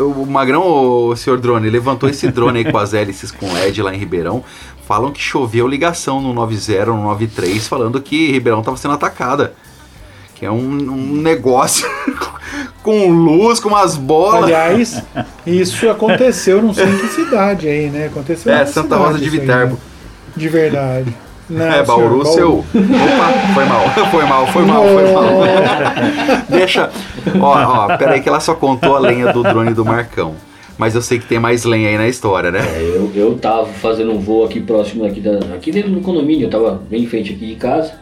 O 0.00 0.24
Magrão, 0.26 0.62
o 0.66 1.14
senhor 1.16 1.38
drone, 1.38 1.68
levantou 1.70 2.08
esse 2.08 2.26
drone 2.28 2.58
aí 2.60 2.72
com 2.72 2.78
as 2.78 2.94
hélices 2.94 3.30
com 3.30 3.52
LED 3.52 3.82
lá 3.82 3.94
em 3.94 3.98
Ribeirão. 3.98 4.42
Falam 4.86 5.12
que 5.12 5.20
choveu 5.20 5.68
ligação 5.68 6.20
no 6.22 6.32
90, 6.32 6.86
no 6.86 7.02
93, 7.02 7.68
falando 7.68 8.00
que 8.00 8.32
Ribeirão 8.32 8.62
tava 8.62 8.76
sendo 8.78 8.94
atacada. 8.94 9.52
Que 10.34 10.46
é 10.46 10.50
um, 10.50 10.56
um 10.60 11.20
negócio 11.20 11.86
com 12.88 13.06
luz, 13.10 13.60
com 13.60 13.68
umas 13.68 13.98
bolas. 13.98 14.44
Aliás, 14.44 15.02
isso 15.46 15.90
aconteceu, 15.90 16.62
não 16.62 16.72
sei 16.72 16.86
em 16.86 16.96
que 16.96 17.08
cidade 17.08 17.68
aí, 17.68 17.90
né? 17.90 18.06
Aconteceu 18.06 18.50
É, 18.50 18.64
Santa 18.64 18.94
cidade 18.94 19.02
Rosa 19.02 19.18
de 19.18 19.28
Viterbo. 19.28 19.74
né? 19.74 19.78
De 20.34 20.48
verdade. 20.48 21.14
Não, 21.50 21.66
É, 21.66 21.82
Bauru, 21.82 22.24
senhor, 22.24 22.34
seu. 22.34 22.52
Opa, 22.58 23.32
foi 23.52 23.64
mal, 23.66 23.90
foi 24.10 24.24
mal, 24.24 24.46
foi 24.46 24.64
mal, 24.64 24.84
foi 24.84 25.12
mal. 25.12 25.30
Deixa. 26.48 26.90
Ó, 27.38 27.58
ó, 27.58 27.96
peraí 27.98 28.22
que 28.22 28.28
ela 28.30 28.40
só 28.40 28.54
contou 28.54 28.96
a 28.96 28.98
lenha 28.98 29.34
do 29.34 29.42
drone 29.42 29.74
do 29.74 29.84
Marcão. 29.84 30.34
Mas 30.78 30.94
eu 30.94 31.02
sei 31.02 31.18
que 31.18 31.26
tem 31.26 31.38
mais 31.38 31.64
lenha 31.64 31.90
aí 31.90 31.98
na 31.98 32.08
história, 32.08 32.50
né? 32.50 32.60
É, 32.60 32.80
eu, 32.80 33.12
eu 33.14 33.34
tava 33.38 33.66
fazendo 33.66 34.12
um 34.12 34.18
voo 34.18 34.46
aqui 34.46 34.60
próximo 34.60 35.04
aqui, 35.04 35.20
da, 35.20 35.54
aqui 35.54 35.70
dentro 35.70 35.90
do 35.90 36.00
condomínio, 36.00 36.46
eu 36.46 36.50
tava 36.50 36.80
bem 36.88 37.02
em 37.02 37.06
frente 37.06 37.34
aqui 37.34 37.48
de 37.48 37.56
casa. 37.56 37.92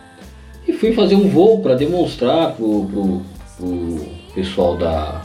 E 0.68 0.72
fui 0.72 0.92
fazer 0.92 1.16
um 1.16 1.28
voo 1.28 1.58
para 1.60 1.74
demonstrar 1.74 2.52
pro, 2.52 2.84
pro, 2.84 3.22
pro 3.58 4.15
pessoal 4.36 4.76
da, 4.76 5.22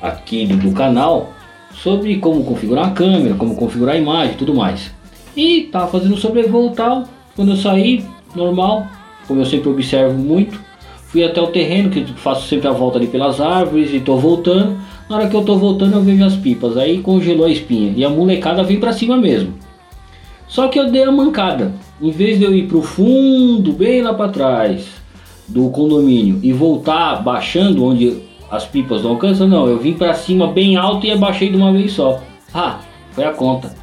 aqui 0.00 0.46
do, 0.46 0.56
do 0.56 0.72
canal 0.72 1.32
sobre 1.74 2.16
como 2.16 2.42
configurar 2.42 2.88
a 2.88 2.90
câmera, 2.90 3.34
como 3.34 3.54
configurar 3.54 3.94
a 3.94 3.98
imagem 3.98 4.34
tudo 4.36 4.54
mais. 4.54 4.90
E 5.36 5.68
tava 5.70 5.86
fazendo 5.86 6.16
sobrevoo 6.16 6.70
tal. 6.70 7.04
Quando 7.36 7.52
eu 7.52 7.56
saí, 7.56 8.04
normal, 8.34 8.86
como 9.28 9.40
eu 9.40 9.46
sempre 9.46 9.68
observo 9.68 10.18
muito, 10.18 10.60
fui 11.06 11.24
até 11.24 11.40
o 11.40 11.46
terreno, 11.46 11.90
que 11.90 12.04
faço 12.14 12.48
sempre 12.48 12.68
a 12.68 12.72
volta 12.72 12.98
ali 12.98 13.06
pelas 13.06 13.40
árvores 13.40 13.92
e 13.92 14.00
tô 14.00 14.16
voltando. 14.16 14.78
Na 15.08 15.16
hora 15.16 15.28
que 15.28 15.36
eu 15.36 15.44
tô 15.44 15.56
voltando 15.56 15.94
eu 15.94 16.02
vejo 16.02 16.24
as 16.24 16.36
pipas, 16.36 16.76
aí 16.76 16.98
congelou 16.98 17.46
a 17.46 17.50
espinha 17.50 17.92
e 17.94 18.04
a 18.04 18.10
molecada 18.10 18.62
vem 18.62 18.80
pra 18.80 18.92
cima 18.92 19.16
mesmo. 19.16 19.54
Só 20.46 20.68
que 20.68 20.78
eu 20.78 20.90
dei 20.90 21.04
a 21.04 21.12
mancada. 21.12 21.72
Em 22.00 22.10
vez 22.10 22.38
de 22.38 22.44
eu 22.44 22.54
ir 22.54 22.66
pro 22.66 22.82
fundo, 22.82 23.72
bem 23.72 24.02
lá 24.02 24.12
pra 24.12 24.28
trás 24.28 25.01
do 25.48 25.68
condomínio 25.70 26.38
e 26.42 26.52
voltar 26.52 27.22
baixando 27.22 27.84
onde 27.84 28.22
as 28.50 28.64
pipas 28.64 29.02
não 29.02 29.10
alcançam, 29.12 29.48
não. 29.48 29.66
Eu 29.66 29.78
vim 29.78 29.92
pra 29.94 30.14
cima 30.14 30.46
bem 30.46 30.76
alto 30.76 31.06
e 31.06 31.10
abaixei 31.10 31.48
de 31.50 31.56
uma 31.56 31.72
vez 31.72 31.92
só. 31.92 32.20
Ah, 32.52 32.80
foi 33.12 33.24
a 33.24 33.32
conta. 33.32 33.74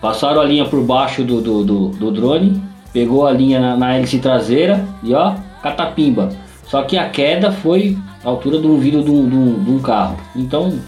Passaram 0.00 0.40
a 0.40 0.44
linha 0.44 0.64
por 0.64 0.82
baixo 0.82 1.24
do, 1.24 1.40
do, 1.40 1.64
do, 1.64 1.88
do 1.88 2.10
drone, 2.10 2.60
pegou 2.92 3.26
a 3.26 3.32
linha 3.32 3.58
na, 3.60 3.76
na 3.76 3.94
hélice 3.94 4.18
traseira 4.18 4.84
e 5.02 5.14
ó, 5.14 5.34
catapimba. 5.62 6.30
Só 6.64 6.82
que 6.82 6.98
a 6.98 7.08
queda 7.08 7.50
foi 7.52 7.96
a 8.24 8.28
altura 8.28 8.58
de 8.58 8.66
um 8.66 8.78
vidro 8.78 9.02
de 9.02 9.10
um, 9.10 9.28
de 9.28 9.36
um- 9.36 9.64
de 9.64 9.70
um 9.70 9.78
carro. 9.78 10.16
Então, 10.34 10.78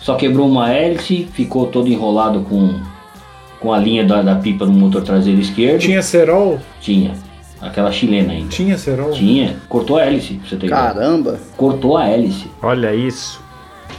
só 0.00 0.14
quebrou 0.14 0.48
uma 0.48 0.70
hélice, 0.72 1.28
ficou 1.32 1.66
todo 1.66 1.88
enrolado 1.88 2.40
com, 2.40 2.74
com 3.60 3.72
a 3.72 3.78
linha 3.78 4.04
da, 4.04 4.22
da 4.22 4.36
pipa 4.36 4.64
no 4.64 4.72
motor 4.72 5.02
traseiro 5.02 5.40
esquerdo. 5.40 5.80
Tinha 5.80 6.02
cerol? 6.02 6.58
Tinha. 6.80 7.12
Aquela 7.62 7.92
chilena 7.92 8.32
ainda. 8.32 8.48
Tinha 8.48 8.76
cerol? 8.76 9.12
Tinha. 9.12 9.56
Cortou 9.68 9.96
a 9.96 10.04
hélice, 10.04 10.34
pra 10.34 10.48
você 10.48 10.56
ter 10.56 10.66
ideia. 10.66 10.82
Caramba! 10.82 11.40
Cortou 11.56 11.96
a 11.96 12.08
hélice. 12.08 12.46
Olha 12.60 12.92
isso. 12.94 13.40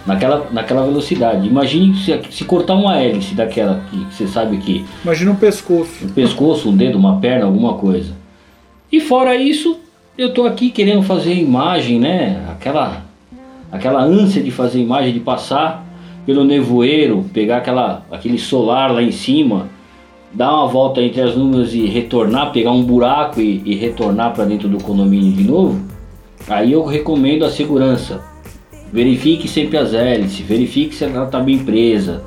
Naquela, 0.05 0.49
naquela 0.51 0.83
velocidade. 0.85 1.47
Imagine 1.47 1.95
se, 1.95 2.19
se 2.29 2.43
cortar 2.43 2.75
uma 2.75 2.97
hélice 2.99 3.33
daquela 3.33 3.81
que 3.89 3.97
você 4.13 4.27
sabe 4.27 4.57
que 4.57 4.85
Imagina 5.03 5.31
um 5.31 5.35
pescoço. 5.35 6.05
um 6.05 6.09
pescoço, 6.09 6.69
um 6.69 6.75
dedo, 6.75 6.97
uma 6.97 7.21
perna, 7.21 7.45
alguma 7.45 7.75
coisa. 7.75 8.13
E 8.91 8.99
fora 8.99 9.33
isso, 9.35 9.79
eu 10.17 10.33
tô 10.33 10.45
aqui 10.45 10.69
querendo 10.69 11.01
fazer 11.03 11.33
imagem, 11.33 11.99
né? 11.99 12.45
Aquela 12.51 13.01
aquela 13.71 14.03
ânsia 14.03 14.43
de 14.43 14.51
fazer 14.51 14.79
imagem, 14.79 15.13
de 15.13 15.19
passar 15.21 15.83
pelo 16.25 16.43
nevoeiro, 16.43 17.25
pegar 17.33 17.57
aquela 17.57 18.05
aquele 18.11 18.37
solar 18.37 18.91
lá 18.93 19.01
em 19.01 19.11
cima, 19.11 19.67
dar 20.33 20.53
uma 20.53 20.67
volta 20.67 21.01
entre 21.01 21.21
as 21.21 21.35
nuvens 21.35 21.73
e 21.73 21.85
retornar, 21.85 22.51
pegar 22.51 22.71
um 22.71 22.83
buraco 22.83 23.39
e, 23.39 23.61
e 23.65 23.75
retornar 23.75 24.33
para 24.33 24.45
dentro 24.45 24.67
do 24.67 24.77
condomínio 24.83 25.31
de 25.31 25.43
novo. 25.43 25.79
Aí 26.47 26.71
eu 26.73 26.83
recomendo 26.85 27.45
a 27.45 27.49
segurança. 27.49 28.21
Verifique 28.91 29.47
sempre 29.47 29.77
as 29.77 29.93
hélices, 29.93 30.39
verifique 30.45 30.93
se 30.93 31.03
ela 31.03 31.25
está 31.25 31.39
bem 31.39 31.57
presa, 31.59 32.21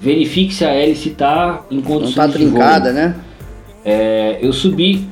verifique 0.00 0.52
se 0.52 0.64
a 0.64 0.70
hélice 0.74 1.10
está 1.10 1.62
em 1.70 1.76
Não 1.76 1.82
condições 1.82 2.14
tá 2.16 2.26
de 2.26 2.32
voo. 2.44 2.48
trincada, 2.54 2.92
né? 2.92 3.14
É, 3.84 4.38
eu 4.42 4.52
subi. 4.52 5.06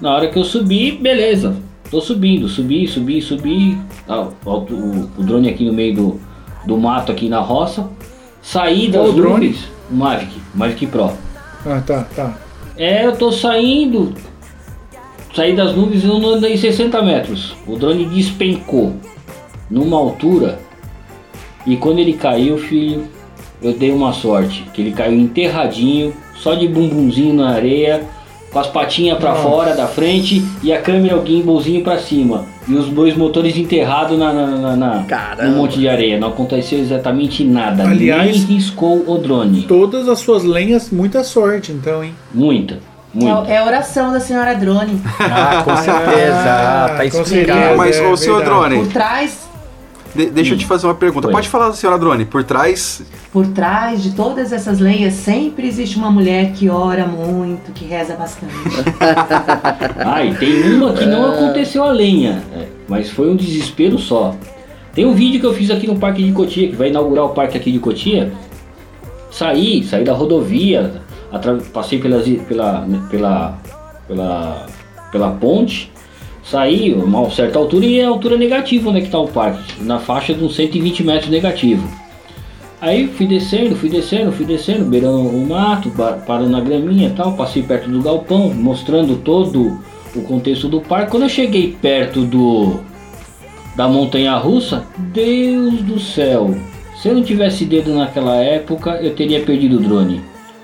Na 0.00 0.12
hora 0.16 0.26
que 0.28 0.36
eu 0.38 0.42
subi, 0.44 0.90
beleza. 0.92 1.54
Tô 1.88 2.00
subindo, 2.00 2.48
subi, 2.48 2.88
subi, 2.88 3.22
subi. 3.22 3.78
Ah, 4.08 4.26
o, 4.44 4.50
o- 4.50 5.10
o 5.18 5.22
drone 5.22 5.48
aqui 5.48 5.64
no 5.64 5.72
meio 5.72 5.94
do, 5.94 6.20
do 6.66 6.76
mato 6.76 7.12
aqui 7.12 7.28
na 7.28 7.38
roça. 7.38 7.88
Saí 8.42 8.88
das 8.88 9.02
Qual 9.02 9.10
o 9.10 9.12
drone? 9.12 9.46
nuvens. 9.48 9.68
O 9.90 9.94
Mavic, 9.94 10.32
Mavic 10.54 10.86
Pro. 10.86 11.12
Ah, 11.64 11.82
tá, 11.86 12.06
tá. 12.14 12.38
É, 12.76 13.06
eu 13.06 13.16
tô 13.16 13.30
saindo. 13.30 14.14
Saí 15.34 15.54
das 15.56 15.74
nuvens 15.74 16.04
e 16.04 16.06
não 16.06 16.26
andei 16.28 16.56
60 16.56 17.00
metros. 17.02 17.54
O 17.66 17.76
drone 17.76 18.04
despencou 18.06 18.94
numa 19.70 19.96
altura. 19.96 20.58
E 21.66 21.76
quando 21.76 22.00
ele 22.00 22.12
caiu, 22.14 22.58
filho, 22.58 23.04
eu 23.62 23.72
dei 23.72 23.90
uma 23.90 24.12
sorte. 24.12 24.64
Que 24.74 24.82
ele 24.82 24.92
caiu 24.92 25.18
enterradinho, 25.18 26.12
só 26.34 26.54
de 26.54 26.68
bumbumzinho 26.68 27.34
na 27.34 27.50
areia, 27.50 28.02
com 28.52 28.58
as 28.58 28.66
patinhas 28.66 29.18
pra 29.18 29.30
Nossa. 29.30 29.42
fora 29.42 29.74
da 29.74 29.86
frente 29.86 30.44
e 30.62 30.72
a 30.72 30.82
câmera, 30.82 31.16
o 31.16 31.24
gimbalzinho 31.24 31.82
pra 31.82 31.98
cima. 31.98 32.46
E 32.68 32.74
os 32.74 32.86
dois 32.88 33.16
motores 33.16 33.56
enterrados 33.56 34.18
na, 34.18 34.32
na, 34.32 34.46
na, 34.46 34.76
na- 34.76 35.36
no 35.48 35.56
monte 35.56 35.78
de 35.78 35.88
areia. 35.88 36.18
Não 36.18 36.28
aconteceu 36.28 36.78
exatamente 36.78 37.42
nada. 37.44 37.82
Aliás- 37.88 38.36
Nem 38.46 38.56
riscou 38.56 39.04
o 39.08 39.18
drone. 39.18 39.62
Todas 39.62 40.08
as 40.08 40.20
suas 40.20 40.44
lenhas, 40.44 40.90
muita 40.90 41.24
sorte, 41.24 41.72
então, 41.72 42.04
hein? 42.04 42.14
Muita, 42.32 42.78
muita. 43.12 43.50
É, 43.50 43.54
é 43.54 43.58
a 43.58 43.64
oração 43.64 44.12
da 44.12 44.20
senhora 44.20 44.54
Drone. 44.54 45.00
Ah, 45.18 45.62
com 45.64 45.76
certeza. 45.76 46.44
Ah, 46.46 46.88
tá 46.90 46.96
com 46.98 47.02
explicado. 47.04 47.28
certeza. 47.28 47.76
Mas, 47.76 47.96
é 47.96 48.06
ô 48.06 48.16
senhor 48.16 48.38
verdade. 48.38 48.60
Drone, 48.70 48.84
Por 48.84 48.92
trás, 48.92 49.48
de- 50.14 50.26
deixa 50.30 50.54
eu 50.54 50.58
te 50.58 50.66
fazer 50.66 50.86
uma 50.86 50.94
pergunta. 50.94 51.26
Oi. 51.28 51.32
Pode 51.32 51.48
falar, 51.48 51.72
senhora 51.72 51.98
Drone, 51.98 52.24
por 52.24 52.44
trás. 52.44 53.02
por 53.32 53.46
trás 53.48 54.02
de 54.02 54.12
todas 54.12 54.52
essas 54.52 54.78
lenhas, 54.80 55.14
sempre 55.14 55.66
existe 55.66 55.96
uma 55.96 56.10
mulher 56.10 56.52
que 56.52 56.68
ora 56.68 57.06
muito, 57.06 57.72
que 57.72 57.84
reza 57.84 58.14
bastante. 58.14 58.52
Ah, 60.04 60.24
e 60.24 60.34
tem 60.34 60.74
uma 60.74 60.92
que 60.92 61.06
não 61.06 61.32
aconteceu 61.32 61.84
a 61.84 61.90
lenha, 61.92 62.42
é, 62.54 62.66
mas 62.88 63.10
foi 63.10 63.30
um 63.30 63.36
desespero 63.36 63.98
só. 63.98 64.34
Tem 64.94 65.06
um 65.06 65.14
vídeo 65.14 65.40
que 65.40 65.46
eu 65.46 65.54
fiz 65.54 65.70
aqui 65.70 65.86
no 65.86 65.96
Parque 65.96 66.22
de 66.22 66.32
Cotia, 66.32 66.68
que 66.68 66.76
vai 66.76 66.88
inaugurar 66.88 67.24
o 67.24 67.30
parque 67.30 67.56
aqui 67.56 67.70
de 67.72 67.78
Cotia. 67.78 68.32
Saí, 69.30 69.82
saí 69.84 70.04
da 70.04 70.12
rodovia, 70.12 71.00
passei 71.72 71.98
pelas, 71.98 72.28
pela, 72.46 72.86
pela, 73.10 73.58
pela, 74.06 74.66
pela 75.10 75.30
ponte, 75.30 75.91
saí 76.42 76.92
a 76.92 76.96
uma 76.96 77.30
certa 77.30 77.58
altura 77.58 77.86
e 77.86 78.00
é 78.00 78.04
a 78.04 78.08
altura 78.08 78.36
negativa 78.36 78.90
onde 78.90 78.98
é 78.98 79.00
que 79.00 79.06
está 79.08 79.18
o 79.18 79.28
parque, 79.28 79.82
na 79.82 79.98
faixa 79.98 80.34
de 80.34 80.44
uns 80.44 80.54
120 80.54 81.04
metros 81.04 81.30
negativo. 81.30 81.86
Aí 82.80 83.06
fui 83.06 83.26
descendo, 83.26 83.76
fui 83.76 83.88
descendo, 83.88 84.32
fui 84.32 84.44
descendo, 84.44 84.84
beirando 84.84 85.20
o 85.20 85.46
mato, 85.46 85.90
parando 86.26 86.50
na 86.50 86.60
graminha 86.60 87.08
e 87.08 87.12
tal, 87.12 87.34
passei 87.34 87.62
perto 87.62 87.88
do 87.88 88.02
galpão, 88.02 88.52
mostrando 88.52 89.16
todo 89.18 89.78
o 90.16 90.22
contexto 90.22 90.68
do 90.68 90.80
parque. 90.80 91.12
Quando 91.12 91.22
eu 91.22 91.28
cheguei 91.28 91.76
perto 91.80 92.22
do 92.22 92.80
da 93.76 93.88
montanha 93.88 94.36
russa, 94.36 94.84
Deus 94.98 95.80
do 95.82 95.98
céu! 95.98 96.54
Se 97.00 97.08
eu 97.08 97.14
não 97.14 97.22
tivesse 97.22 97.64
dedo 97.64 97.94
naquela 97.94 98.36
época, 98.36 98.96
eu 99.02 99.14
teria 99.14 99.40
perdido 99.40 99.76
o 99.76 99.80
drone. 99.80 100.20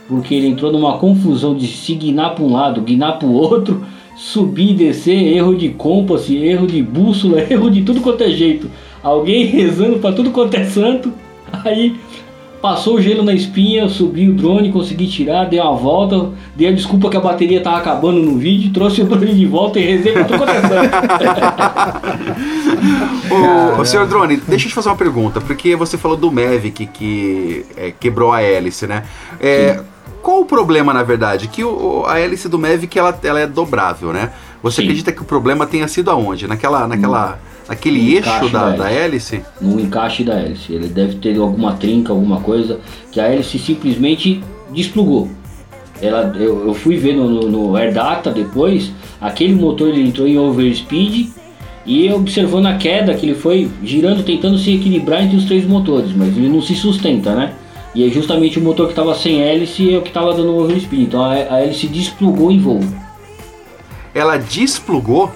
Porque 0.06 0.34
ele 0.34 0.48
entrou 0.48 0.72
numa 0.72 0.98
confusão 0.98 1.54
de 1.54 1.66
se 1.66 1.94
guinar 1.94 2.34
para 2.34 2.44
um 2.44 2.52
lado, 2.52 2.82
guinar 2.82 3.18
para 3.18 3.28
o 3.28 3.32
outro, 3.32 3.84
subir 4.18 4.72
e 4.72 4.74
descer, 4.74 5.36
erro 5.36 5.54
de 5.54 5.68
compass, 5.68 6.28
erro 6.28 6.66
de 6.66 6.82
bússola, 6.82 7.40
erro 7.48 7.70
de 7.70 7.82
tudo 7.82 8.00
quanto 8.00 8.24
é 8.24 8.30
jeito. 8.30 8.68
Alguém 9.00 9.46
rezando 9.46 10.00
para 10.00 10.12
tudo 10.12 10.32
quanto 10.32 10.54
é 10.54 10.64
santo. 10.64 11.12
Aí 11.64 11.94
passou 12.60 12.96
o 12.96 13.00
gelo 13.00 13.22
na 13.22 13.32
espinha, 13.32 13.88
subi 13.88 14.28
o 14.28 14.34
drone, 14.34 14.72
consegui 14.72 15.06
tirar, 15.06 15.44
dei 15.44 15.60
uma 15.60 15.76
volta, 15.76 16.30
dei 16.56 16.66
a 16.66 16.72
desculpa 16.72 17.08
que 17.08 17.16
a 17.16 17.20
bateria 17.20 17.60
tava 17.60 17.76
acabando 17.76 18.20
no 18.20 18.36
vídeo, 18.36 18.72
trouxe 18.72 19.02
o 19.02 19.04
drone 19.04 19.32
de 19.32 19.46
volta 19.46 19.78
e 19.78 19.84
rezei 19.84 20.12
pra 20.12 20.24
tudo 20.24 20.38
quanto 20.38 20.50
é 20.50 20.62
santo. 20.62 20.96
Ô, 23.80 23.84
senhor 23.84 24.08
Drone, 24.08 24.36
deixa 24.48 24.66
eu 24.66 24.70
te 24.70 24.74
fazer 24.74 24.88
uma 24.88 24.96
pergunta, 24.96 25.40
porque 25.40 25.76
você 25.76 25.96
falou 25.96 26.16
do 26.16 26.32
Mavic 26.32 26.86
que 26.86 27.64
é, 27.76 27.92
quebrou 27.92 28.32
a 28.32 28.42
hélice, 28.42 28.88
né? 28.88 29.04
É, 29.40 29.78
qual 30.22 30.40
o 30.40 30.44
problema, 30.44 30.92
na 30.92 31.02
verdade? 31.02 31.48
Que 31.48 31.64
o- 31.64 32.04
a 32.06 32.18
hélice 32.18 32.48
do 32.48 32.58
Mavic 32.58 32.98
ela, 32.98 33.18
ela 33.22 33.40
é 33.40 33.46
dobrável, 33.46 34.12
né? 34.12 34.30
Você 34.62 34.76
Sim. 34.76 34.82
acredita 34.82 35.12
que 35.12 35.22
o 35.22 35.24
problema 35.24 35.66
tenha 35.66 35.86
sido 35.88 36.10
aonde? 36.10 36.46
Naquela, 36.46 36.86
naquela, 36.88 37.38
naquele 37.68 38.00
No 38.02 38.08
eixo 38.08 38.28
encaixe 38.28 38.48
da, 38.52 38.70
da 38.70 38.76
da 38.76 38.90
hélice? 38.90 39.42
no 39.60 39.78
encaixe 39.80 40.24
da 40.24 40.34
hélice. 40.34 40.72
Ele 40.72 40.88
deve 40.88 41.14
ter 41.16 41.36
alguma 41.38 41.74
trinca, 41.74 42.12
alguma 42.12 42.40
coisa, 42.40 42.80
que 43.12 43.20
a 43.20 43.28
hélice 43.28 43.58
simplesmente 43.58 44.42
desplugou. 44.72 45.28
Ela, 46.00 46.32
eu, 46.36 46.66
eu 46.68 46.74
fui 46.74 46.96
ver 46.96 47.14
no, 47.16 47.28
no, 47.28 47.48
no 47.50 47.76
AirData 47.76 48.30
depois, 48.30 48.92
aquele 49.20 49.54
motor 49.54 49.88
ele 49.88 50.02
entrou 50.08 50.28
em 50.28 50.38
overspeed 50.38 51.30
e 51.84 52.12
observando 52.12 52.66
a 52.66 52.74
queda 52.74 53.14
que 53.14 53.26
ele 53.26 53.34
foi 53.34 53.68
girando, 53.82 54.22
tentando 54.22 54.58
se 54.58 54.74
equilibrar 54.74 55.22
entre 55.24 55.36
os 55.36 55.44
três 55.44 55.64
motores, 55.66 56.12
mas 56.14 56.36
ele 56.36 56.48
não 56.48 56.60
se 56.62 56.74
sustenta, 56.76 57.34
né? 57.34 57.52
E 57.98 58.06
é 58.06 58.10
justamente 58.10 58.60
o 58.60 58.62
motor 58.62 58.86
que 58.86 58.92
estava 58.92 59.12
sem 59.12 59.40
hélice 59.42 59.92
é 59.92 59.98
o 59.98 60.02
que 60.02 60.06
estava 60.10 60.32
dando 60.32 60.56
overspeed. 60.56 61.02
Então 61.02 61.20
a, 61.24 61.32
a 61.32 61.60
hélice 61.64 61.88
desplugou 61.88 62.48
em 62.52 62.60
voo. 62.60 62.78
Ela 64.14 64.36
desplugou? 64.38 65.32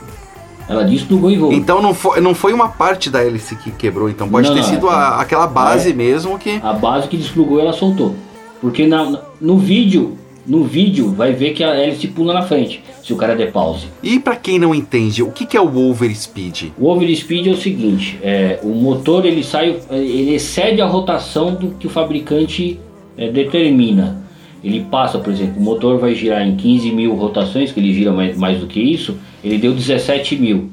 Ela 0.69 0.85
desplugou 0.85 1.29
e 1.29 1.37
voou. 1.37 1.53
Então 1.53 1.83
não 1.83 1.93
foi, 1.93 2.21
não 2.21 2.37
foi 2.37 2.53
uma 2.53 2.69
parte 2.69 3.11
da 3.11 3.21
hélice 3.21 3.57
que 3.57 3.73
quebrou, 3.73 4.09
então 4.09 4.29
pode 4.29 4.47
Não, 4.47 4.55
ter 4.55 4.61
não, 4.63 4.69
sido 4.69 4.87
é- 4.87 4.93
a- 4.93 5.17
aquela 5.21 5.49
base 5.49 5.91
é. 5.91 5.93
mesmo 5.93 6.39
que. 6.39 6.61
A 6.63 6.73
base 6.73 7.09
que 7.09 7.17
desplugou 7.17 7.59
ela 7.59 7.73
soltou. 7.73 8.15
Porque 8.61 8.87
na- 8.87 9.19
no 9.41 9.59
vídeo, 9.59 10.17
no 10.47 10.65
vídeo 10.65 11.13
vai 11.13 11.33
ver 11.33 11.53
que 11.53 11.63
a 11.63 11.75
hélice 11.75 12.09
pula 12.09 12.35
na 12.35 12.43
frente, 12.43 12.83
se 13.03 13.13
o 13.13 13.17
cara 13.17 13.35
der 13.35 13.53
pause. 13.53 13.87
E 14.03 14.19
pra 14.19 14.37
quem 14.37 14.59
não 14.59 14.75
entende, 14.75 15.23
o 15.23 15.31
que, 15.31 15.47
que 15.47 15.57
é 15.57 15.61
o 15.61 15.91
overspeed? 15.91 16.73
O 16.79 16.89
overspeed 16.89 17.49
é 17.49 17.53
o 17.53 17.57
seguinte, 17.57 18.19
é, 18.23 18.59
o 18.63 18.69
motor 18.69 19.25
ele 19.25 19.43
sai, 19.43 19.77
ele 19.91 20.35
excede 20.35 20.81
a 20.81 20.87
rotação 20.87 21.55
do 21.55 21.69
que 21.71 21.87
o 21.87 21.91
fabricante 21.91 22.79
é, 23.17 23.31
determina. 23.31 24.21
Ele 24.63 24.87
passa, 24.89 25.19
por 25.19 25.33
exemplo, 25.33 25.61
o 25.61 25.63
motor 25.63 25.99
vai 25.99 26.15
girar 26.15 26.47
em 26.47 26.55
15 26.57 26.93
mil 26.93 27.15
rotações, 27.15 27.73
que 27.73 27.81
ele 27.81 27.93
gira 27.93 28.13
mais, 28.13 28.37
mais 28.37 28.61
do 28.61 28.67
que 28.67 28.81
isso, 28.81 29.17
ele 29.43 29.59
deu 29.59 29.73
17 29.73 30.37
mil. 30.37 30.71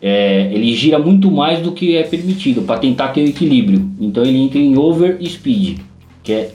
É, 0.00 0.50
ele 0.52 0.74
gira 0.74 0.98
muito 0.98 1.30
mais 1.30 1.60
do 1.60 1.72
que 1.72 1.96
é 1.96 2.02
permitido 2.02 2.62
para 2.62 2.78
tentar 2.78 3.08
ter 3.08 3.22
o 3.22 3.28
equilíbrio. 3.28 3.90
Então 4.00 4.24
ele 4.24 4.38
entra 4.38 4.58
em 4.58 4.76
overspeed, 4.76 5.78
que 6.22 6.32
é 6.32 6.50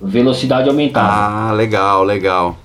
velocidade 0.00 0.68
aumentada. 0.68 1.08
Ah, 1.08 1.52
legal, 1.52 2.02
legal. 2.02 2.56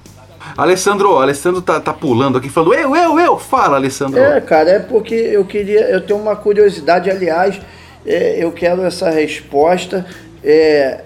Alessandro, 0.57 1.17
Alessandro 1.17 1.61
tá, 1.61 1.80
tá 1.80 1.93
pulando 1.93 2.38
aqui 2.38 2.49
falando, 2.49 2.74
eu, 2.74 2.95
eu, 2.95 3.19
eu. 3.19 3.38
Fala, 3.38 3.78
Alessandro. 3.78 4.19
É, 4.19 4.41
cara, 4.41 4.69
é 4.69 4.80
porque 4.80 5.15
eu 5.15 5.45
queria. 5.45 5.82
Eu 5.89 6.01
tenho 6.01 6.19
uma 6.19 6.36
curiosidade, 6.36 7.09
aliás, 7.09 7.59
é, 8.05 8.43
eu 8.43 8.51
quero 8.51 8.84
essa 8.84 9.09
resposta 9.09 10.05
é, 10.43 11.01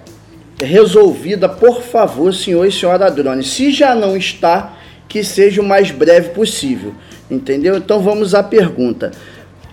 resolvida, 0.60 1.48
por 1.48 1.82
favor, 1.82 2.34
senhor 2.34 2.66
e 2.66 2.72
senhora 2.72 3.10
Drone. 3.12 3.44
Se 3.44 3.72
já 3.72 3.94
não 3.94 4.18
está, 4.18 4.74
que 5.08 5.24
seja 5.24 5.62
o 5.62 5.66
mais 5.66 5.92
breve 5.92 6.30
possível. 6.30 6.94
Entendeu? 7.30 7.78
Então 7.78 8.00
vamos 8.00 8.34
à 8.34 8.42
pergunta. 8.42 9.12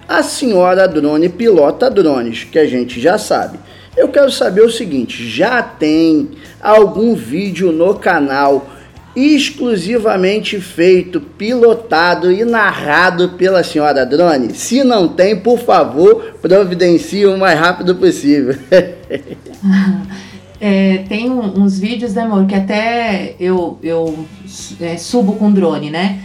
A 0.09 0.23
senhora 0.23 0.87
drone 0.87 1.29
pilota 1.29 1.91
drones, 1.91 2.45
que 2.45 2.59
a 2.59 2.67
gente 2.67 3.01
já 3.01 3.17
sabe. 3.17 3.59
Eu 3.97 4.09
quero 4.09 4.31
saber 4.31 4.63
o 4.63 4.71
seguinte: 4.71 5.29
já 5.29 5.63
tem 5.63 6.31
algum 6.61 7.15
vídeo 7.15 7.73
no 7.73 7.95
canal 7.95 8.69
exclusivamente 9.17 10.61
feito, 10.61 11.21
pilotado 11.21 12.33
e 12.33 12.45
narrado 12.45 13.31
pela 13.31 13.63
senhora 13.63 14.05
drone? 14.05 14.55
Se 14.55 14.83
não 14.83 15.09
tem, 15.09 15.39
por 15.39 15.59
favor, 15.59 16.35
providencie 16.43 17.25
o 17.27 17.39
mais 17.39 17.59
rápido 17.59 17.95
possível. 17.95 18.57
É, 20.61 21.05
tem 21.09 21.31
uns 21.31 21.79
vídeos, 21.79 22.15
né, 22.15 22.23
amor, 22.23 22.47
que 22.47 22.55
até 22.55 23.35
eu, 23.39 23.79
eu 23.83 24.27
é, 24.81 24.97
subo 24.97 25.35
com 25.35 25.53
drone, 25.53 25.91
né? 25.91 26.21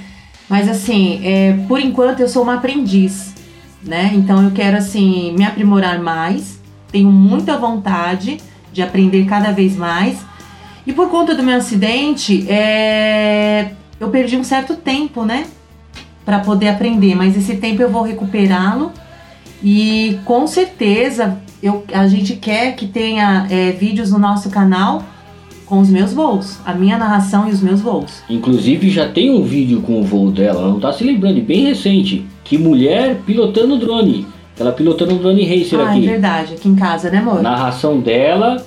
Mas 0.48 0.70
assim, 0.70 1.20
é, 1.26 1.58
por 1.68 1.78
enquanto 1.80 2.22
eu 2.22 2.30
sou 2.30 2.44
uma 2.44 2.54
aprendiz, 2.54 3.34
né? 3.84 4.12
Então 4.14 4.42
eu 4.44 4.52
quero 4.52 4.78
assim 4.78 5.34
me 5.38 5.44
aprimorar 5.44 6.00
mais. 6.02 6.59
Tenho 6.92 7.12
muita 7.12 7.58
vontade 7.58 8.38
de 8.72 8.82
aprender 8.82 9.26
cada 9.26 9.52
vez 9.52 9.76
mais. 9.76 10.20
E 10.86 10.94
por 10.94 11.10
conta 11.10 11.36
do 11.36 11.44
meu 11.44 11.58
acidente, 11.58 12.46
é, 12.50 13.72
eu 14.00 14.10
perdi 14.10 14.38
um 14.38 14.44
certo 14.44 14.76
tempo, 14.76 15.24
né? 15.24 15.46
Para 16.26 16.40
poder 16.40 16.70
aprender. 16.70 17.16
Mas 17.16 17.38
esse 17.38 17.58
tempo 17.58 17.82
eu 17.82 17.90
vou 17.90 18.04
recuperá-lo. 18.04 18.92
E 19.64 20.20
com 20.26 20.48
certeza 20.48 21.38
eu, 21.62 21.84
a 21.94 22.08
gente 22.08 22.36
quer 22.36 22.76
que 22.76 22.88
tenha 22.88 23.46
é, 23.50 23.72
vídeos 23.72 24.12
no 24.12 24.18
nosso 24.18 24.50
canal 24.50 25.04
com 25.66 25.80
os 25.80 25.90
meus 25.90 26.14
voos, 26.14 26.58
a 26.66 26.74
minha 26.74 26.98
narração 26.98 27.48
e 27.48 27.52
os 27.52 27.62
meus 27.62 27.80
voos. 27.80 28.24
Inclusive 28.28 28.90
já 28.90 29.08
tem 29.08 29.30
um 29.30 29.44
vídeo 29.44 29.82
com 29.82 30.02
o 30.02 30.04
voo 30.04 30.32
dela, 30.32 30.62
ela 30.62 30.70
não 30.70 30.80
tá 30.80 30.92
se 30.92 31.04
lembrando, 31.04 31.40
bem 31.42 31.66
recente. 31.66 32.26
Que 32.44 32.58
mulher 32.58 33.18
pilotando 33.24 33.78
drone. 33.78 34.26
Ela 34.60 34.72
pilotando 34.72 35.14
um 35.14 35.18
drone 35.18 35.46
racer 35.46 35.80
ah, 35.80 35.84
é 35.84 35.98
aqui. 35.98 36.06
verdade, 36.06 36.54
aqui 36.56 36.68
em 36.68 36.76
casa, 36.76 37.10
né, 37.10 37.20
amor? 37.20 37.42
Narração 37.42 38.00
dela, 38.00 38.64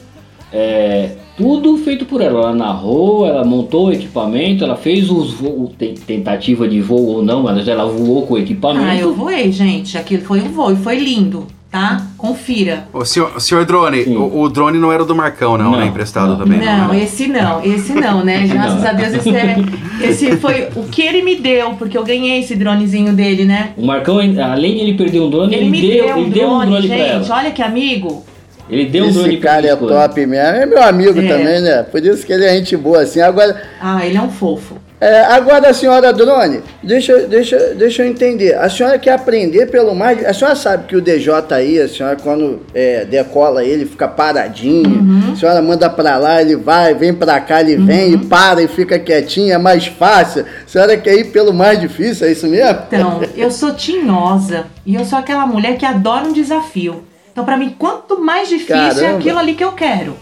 é, 0.53 1.11
tudo 1.37 1.77
feito 1.79 2.07
por 2.07 2.21
ela. 2.21 2.41
Ela 2.41 2.55
narrou, 2.55 3.27
ela 3.27 3.45
montou 3.45 3.89
o 3.89 3.93
equipamento, 3.93 4.65
ela 4.65 4.77
fez 4.77 5.11
os 5.11 5.35
voos, 5.35 5.73
tentativa 6.07 6.67
de 6.67 6.81
voo 6.81 7.07
ou 7.07 7.23
não, 7.23 7.43
mas 7.43 7.69
ela 7.69 7.85
voou 7.85 8.27
com 8.27 8.35
o 8.35 8.39
equipamento. 8.39 8.87
Ah, 8.87 8.97
eu 8.97 9.15
voei, 9.15 9.53
gente. 9.53 9.99
Aquilo 9.99 10.23
foi 10.23 10.41
um 10.41 10.49
voo 10.49 10.73
e 10.73 10.77
foi 10.77 10.97
lindo, 10.97 11.47
tá? 11.73 12.03
Confira. 12.19 12.85
O 12.93 13.03
senhor, 13.05 13.41
senhor 13.41 13.65
drone, 13.65 14.03
o, 14.15 14.43
o 14.43 14.49
drone 14.51 14.79
não 14.79 14.93
era 14.93 15.05
do 15.07 15.17
Marcão, 15.17 15.57
não, 15.57 15.73
Não, 15.73 15.79
né? 15.81 15.87
Emprestado 15.87 16.29
não. 16.33 16.37
também. 16.37 16.61
Não, 16.61 16.89
né? 16.89 17.03
esse 17.03 17.27
não, 17.27 17.65
esse 17.65 17.95
não, 17.95 18.23
né? 18.23 18.47
Graças 18.47 18.83
Não. 18.83 18.91
a 18.91 18.93
Deus 18.93 19.15
esse, 19.15 19.31
é, 19.35 19.57
esse 20.07 20.37
foi 20.37 20.69
o 20.77 20.85
que 20.85 21.01
ele 21.03 21.23
me 21.23 21.37
deu, 21.37 21.71
porque 21.75 21.97
eu 21.97 22.05
ganhei 22.05 22.41
esse 22.41 22.55
dronezinho 22.55 23.15
dele, 23.15 23.45
né? 23.47 23.71
O 23.79 23.87
Marcão, 23.87 24.19
além 24.19 24.75
de 24.75 24.81
ele 24.81 24.95
perder 24.95 25.21
um 25.21 25.31
drone, 25.31 25.55
Ele 25.55 25.63
ele, 25.65 25.71
me 25.71 25.81
deu, 25.81 25.91
deu 25.91 26.05
ele 26.19 26.27
um 26.27 26.31
deu 26.31 26.47
um 26.47 26.51
drone, 26.59 26.71
drone 26.71 26.89
pra 26.89 26.97
gente. 27.19 27.33
Olha 27.33 27.51
que 27.51 27.63
amigo. 27.63 28.25
Ele 28.71 28.85
deu 28.87 29.05
um 29.05 29.09
Esse 29.09 29.19
drone 29.19 29.37
pra 29.39 29.51
cara 29.51 29.67
é 29.67 29.77
top 29.77 30.27
mesmo. 30.27 30.35
É 30.37 30.67
meu 30.67 30.83
amigo 30.83 31.19
É. 31.19 31.27
também, 31.27 31.61
né? 31.63 31.83
Por 31.83 32.05
isso 32.05 32.25
que 32.25 32.33
ele 32.33 32.45
é 32.45 32.55
gente 32.55 32.77
boa 32.77 33.01
assim. 33.03 33.21
Agora, 33.21 33.61
Ah, 33.81 34.05
ele 34.07 34.17
é 34.17 34.21
um 34.23 34.31
fofo. 34.31 34.77
É, 35.03 35.25
agora, 35.25 35.71
a 35.71 35.75
senhora 35.75 36.13
Drone, 36.13 36.63
deixa, 36.81 37.27
deixa, 37.27 37.59
deixa 37.75 38.05
eu 38.05 38.07
entender. 38.07 38.55
A 38.55 38.71
senhora 38.71 38.97
quer 39.01 39.15
aprender 39.15 39.67
pelo 39.67 39.97
mais. 39.97 40.25
A 40.25 40.33
senhora 40.33 40.55
sabe 40.55 40.87
que 40.87 40.95
o 40.95 41.01
DJ 41.01 41.33
aí, 41.51 41.81
a 41.81 41.89
senhora, 41.89 42.17
quando 42.23 42.61
é, 42.73 43.05
decola 43.05 43.65
ele, 43.65 43.85
fica 43.85 44.07
paradinho. 44.07 45.33
A 45.33 45.35
senhora 45.35 45.61
manda 45.61 45.91
pra 45.91 46.19
lá, 46.19 46.41
ele 46.41 46.55
vai, 46.55 46.95
vem 46.95 47.13
pra 47.13 47.41
cá, 47.41 47.61
ele 47.61 47.79
vem 47.79 48.13
e 48.13 48.19
para 48.19 48.63
e 48.63 48.69
fica 48.69 48.97
quietinho, 48.97 49.53
é 49.53 49.59
mais 49.59 49.89
fácil. 49.89 50.47
A 50.65 50.69
senhora 50.69 50.97
quer 50.97 51.15
ir 51.15 51.33
pelo 51.33 51.53
mais 51.53 51.81
difícil, 51.81 52.29
é 52.29 52.31
isso 52.31 52.47
mesmo? 52.47 52.83
Então, 52.87 53.23
eu 53.37 53.51
sou 53.51 53.75
tinhosa 53.75 54.67
e 54.87 54.95
eu 54.95 55.05
sou 55.05 55.19
aquela 55.19 55.49
mulher 55.49 55.77
que 55.79 55.85
adora 55.85 56.29
um 56.29 56.33
desafio. 56.33 57.03
Então, 57.33 57.45
pra 57.45 57.57
mim, 57.57 57.75
quanto 57.77 58.21
mais 58.21 58.49
difícil 58.49 58.77
é 58.77 58.91
Caramba. 58.91 59.19
aquilo 59.19 59.39
ali 59.41 59.55
que 59.55 59.65
eu 59.65 59.73
quero. 59.73 60.17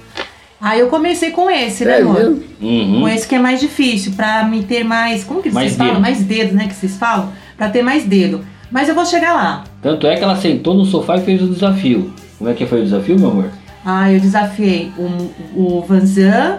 Aí 0.61 0.80
eu 0.80 0.88
comecei 0.88 1.30
com 1.30 1.50
esse, 1.50 1.84
né, 1.84 1.98
É 1.98 2.02
amor? 2.02 2.38
Uhum. 2.61 3.00
Com 3.00 3.08
esse 3.08 3.26
que 3.26 3.34
é 3.34 3.38
mais 3.38 3.61
difícil, 3.61 4.12
pra 4.12 4.44
me 4.44 4.62
ter 4.62 4.84
mais. 4.84 5.24
Como 5.24 5.42
que 5.42 5.50
Mais 5.50 5.68
vocês 5.68 5.78
falam? 5.78 5.92
dedo. 5.94 6.02
Mais 6.02 6.22
dedo, 6.22 6.54
né? 6.54 6.66
Que 6.68 6.74
vocês 6.74 6.96
falam? 6.96 7.32
Pra 7.56 7.68
ter 7.70 7.82
mais 7.82 8.04
dedo. 8.04 8.44
Mas 8.70 8.88
eu 8.88 8.94
vou 8.94 9.04
chegar 9.06 9.32
lá. 9.34 9.64
Tanto 9.82 10.06
é 10.06 10.16
que 10.16 10.22
ela 10.22 10.36
sentou 10.36 10.74
no 10.74 10.84
sofá 10.84 11.16
e 11.16 11.22
fez 11.22 11.42
o 11.42 11.46
desafio. 11.48 12.12
Como 12.38 12.50
é 12.50 12.54
que 12.54 12.66
foi 12.66 12.80
o 12.80 12.84
desafio, 12.84 13.18
meu 13.18 13.30
amor? 13.30 13.50
Ah, 13.84 14.12
eu 14.12 14.20
desafiei 14.20 14.92
o, 14.98 15.30
o 15.56 15.84
Vanzan, 15.88 16.58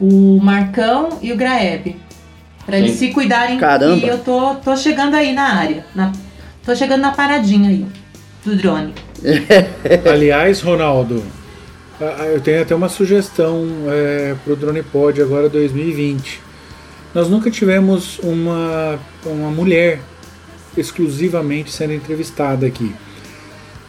o 0.00 0.38
Marcão 0.40 1.18
e 1.20 1.32
o 1.32 1.36
Graeb. 1.36 1.96
Pra 2.64 2.78
eles 2.78 2.92
Sim. 2.92 3.08
se 3.08 3.08
cuidarem. 3.08 3.58
Caramba. 3.58 3.96
E 4.06 4.08
eu 4.08 4.18
tô, 4.18 4.54
tô 4.56 4.76
chegando 4.76 5.14
aí 5.16 5.32
na 5.32 5.54
área. 5.56 5.84
Na, 5.94 6.12
tô 6.64 6.74
chegando 6.76 7.00
na 7.00 7.10
paradinha 7.10 7.68
aí, 7.68 7.84
do 8.44 8.54
drone. 8.54 8.94
Aliás, 10.10 10.60
Ronaldo, 10.60 11.22
eu 12.32 12.40
tenho 12.40 12.62
até 12.62 12.74
uma 12.74 12.88
sugestão 12.88 13.66
é, 13.88 14.34
para 14.42 14.52
o 14.52 14.56
Drone 14.56 14.82
Pod 14.82 15.20
agora 15.20 15.48
2020. 15.48 16.40
Nós 17.14 17.28
nunca 17.28 17.50
tivemos 17.50 18.18
uma, 18.20 18.98
uma 19.24 19.50
mulher 19.50 20.00
exclusivamente 20.76 21.70
sendo 21.70 21.92
entrevistada 21.92 22.66
aqui. 22.66 22.94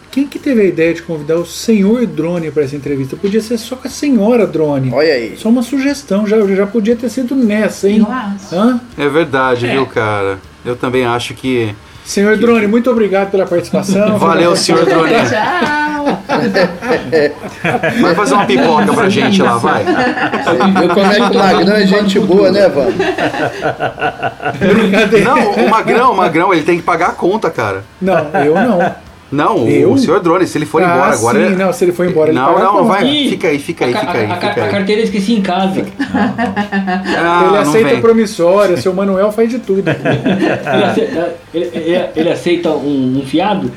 Quem 0.10 0.28
que 0.28 0.38
teve 0.38 0.62
a 0.62 0.66
ideia 0.66 0.94
de 0.94 1.02
convidar 1.04 1.38
o 1.38 1.46
senhor 1.46 2.06
drone 2.06 2.52
para 2.52 2.64
essa 2.64 2.76
entrevista? 2.76 3.16
Podia 3.16 3.40
ser 3.40 3.58
só 3.58 3.78
com 3.78 3.88
a 3.88 3.92
senhora 3.92 4.46
drone. 4.46 4.92
Olha 4.92 5.14
aí. 5.14 5.38
Só 5.38 5.48
uma 5.48 5.64
sugestão, 5.64 6.28
já, 6.28 6.46
já 6.48 6.68
podia 6.68 6.98
ter 6.98 7.10
sido 7.10 7.34
nessa, 7.34 7.88
hein? 7.88 8.00
Eu 8.00 8.12
acho. 8.12 8.54
Hã? 8.56 8.82
É 8.98 9.08
verdade, 9.08 9.68
viu, 9.68 9.86
cara? 9.86 10.38
Eu 10.66 10.76
também 10.76 11.06
acho 11.06 11.34
que. 11.34 11.74
Senhor 12.04 12.36
drone, 12.36 12.68
muito 12.68 12.92
obrigado 12.92 13.32
pela 13.32 13.46
participação. 13.46 14.18
Valeu, 14.18 14.54
senhor 14.58 14.84
drone. 14.84 15.12
Tchau! 15.12 15.91
Vai 18.02 18.16
fazer 18.16 18.34
uma 18.34 18.46
pipoca 18.46 18.94
pra 18.94 19.10
gente 19.10 19.42
lá, 19.42 19.58
vai. 19.58 19.84
Eu 19.84 20.90
como 20.90 21.12
é 21.12 21.16
que 21.16 21.22
o 21.22 21.40
Magrão 21.40 21.76
é 21.76 21.86
gente 21.86 22.20
boa, 22.20 22.52
né, 22.52 22.70
Vando? 22.70 22.94
Brincadeira. 24.58 25.30
Não, 25.30 25.52
o 25.52 25.70
Magrão, 25.70 26.12
o 26.12 26.18
Magrão, 26.18 26.54
ele 26.54 26.64
tem 26.64 26.78
que 26.78 26.84
pagar 26.84 27.10
a 27.10 27.14
conta, 27.14 27.50
cara. 27.50 27.84
Não, 28.02 28.30
eu 28.44 28.56
não. 28.56 29.11
Não, 29.32 29.64
o, 29.64 29.70
Eu? 29.70 29.94
o 29.94 29.98
senhor 29.98 30.20
drone, 30.20 30.46
se 30.46 30.58
ele 30.58 30.66
for 30.66 30.84
Ah, 30.84 30.86
embora 30.96 31.14
agora. 31.14 31.50
sim, 31.50 31.56
não, 31.56 31.72
se 31.72 31.86
ele 31.86 31.94
for 31.94 32.06
embora, 32.06 32.32
ele 32.32 32.38
Não, 32.40 32.58
a 32.58 32.60
não, 32.60 32.84
vai. 32.86 33.08
Ih, 33.08 33.30
Fica 33.30 33.48
aí, 33.48 33.60
fica 33.60 33.86
aí, 33.86 33.94
a, 33.94 34.00
fica 34.00 34.12
ca- 34.12 34.18
aí, 34.20 34.26
a, 34.26 34.36
ca- 34.36 34.50
fica 34.50 34.62
a 34.62 34.66
aí. 34.66 34.72
carteira 34.72 35.02
eu 35.02 35.06
esqueci 35.06 35.34
em 35.34 35.42
casa. 35.42 35.86
Ah, 36.04 37.42
ele 37.44 37.52
não 37.54 37.58
aceita 37.62 37.90
vem. 37.90 38.02
promissória, 38.02 38.76
seu 38.78 38.92
Manuel 38.94 39.32
faz 39.32 39.50
de 39.50 39.60
tudo. 39.60 39.84
Ele 39.90 40.84
aceita, 40.84 41.36
ele- 41.54 41.72
ele- 41.74 42.10
ele 42.16 42.30
aceita 42.30 42.70
um, 42.72 43.20
um 43.20 43.26
fiado? 43.26 43.72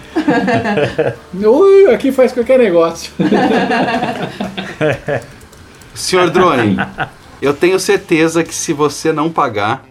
Ui, 1.34 1.92
aqui 1.94 2.10
faz 2.10 2.32
qualquer 2.32 2.58
negócio. 2.58 3.12
Senhor 5.94 6.30
Drone, 6.30 6.76
eu 7.40 7.54
tenho 7.54 7.78
certeza 7.78 8.42
que 8.42 8.54
se 8.54 8.72
você 8.72 9.12
não 9.12 9.30
pagar, 9.30 9.84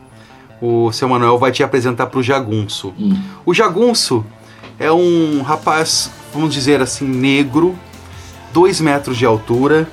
o 0.61 0.91
seu 0.91 1.07
Manuel 1.07 1.38
vai 1.38 1.51
te 1.51 1.64
apresentar 1.64 2.07
pro 2.07 2.22
Jagunço. 2.22 2.93
Hum. 2.99 3.16
O 3.45 3.53
Jagunço 3.53 4.26
é 4.80 4.91
um 4.91 5.41
rapaz, 5.41 6.11
vamos 6.34 6.53
dizer 6.53 6.82
assim, 6.82 7.05
negro, 7.05 7.78
dois 8.51 8.80
metros 8.82 9.17
de 9.17 9.26
altura, 9.26 9.88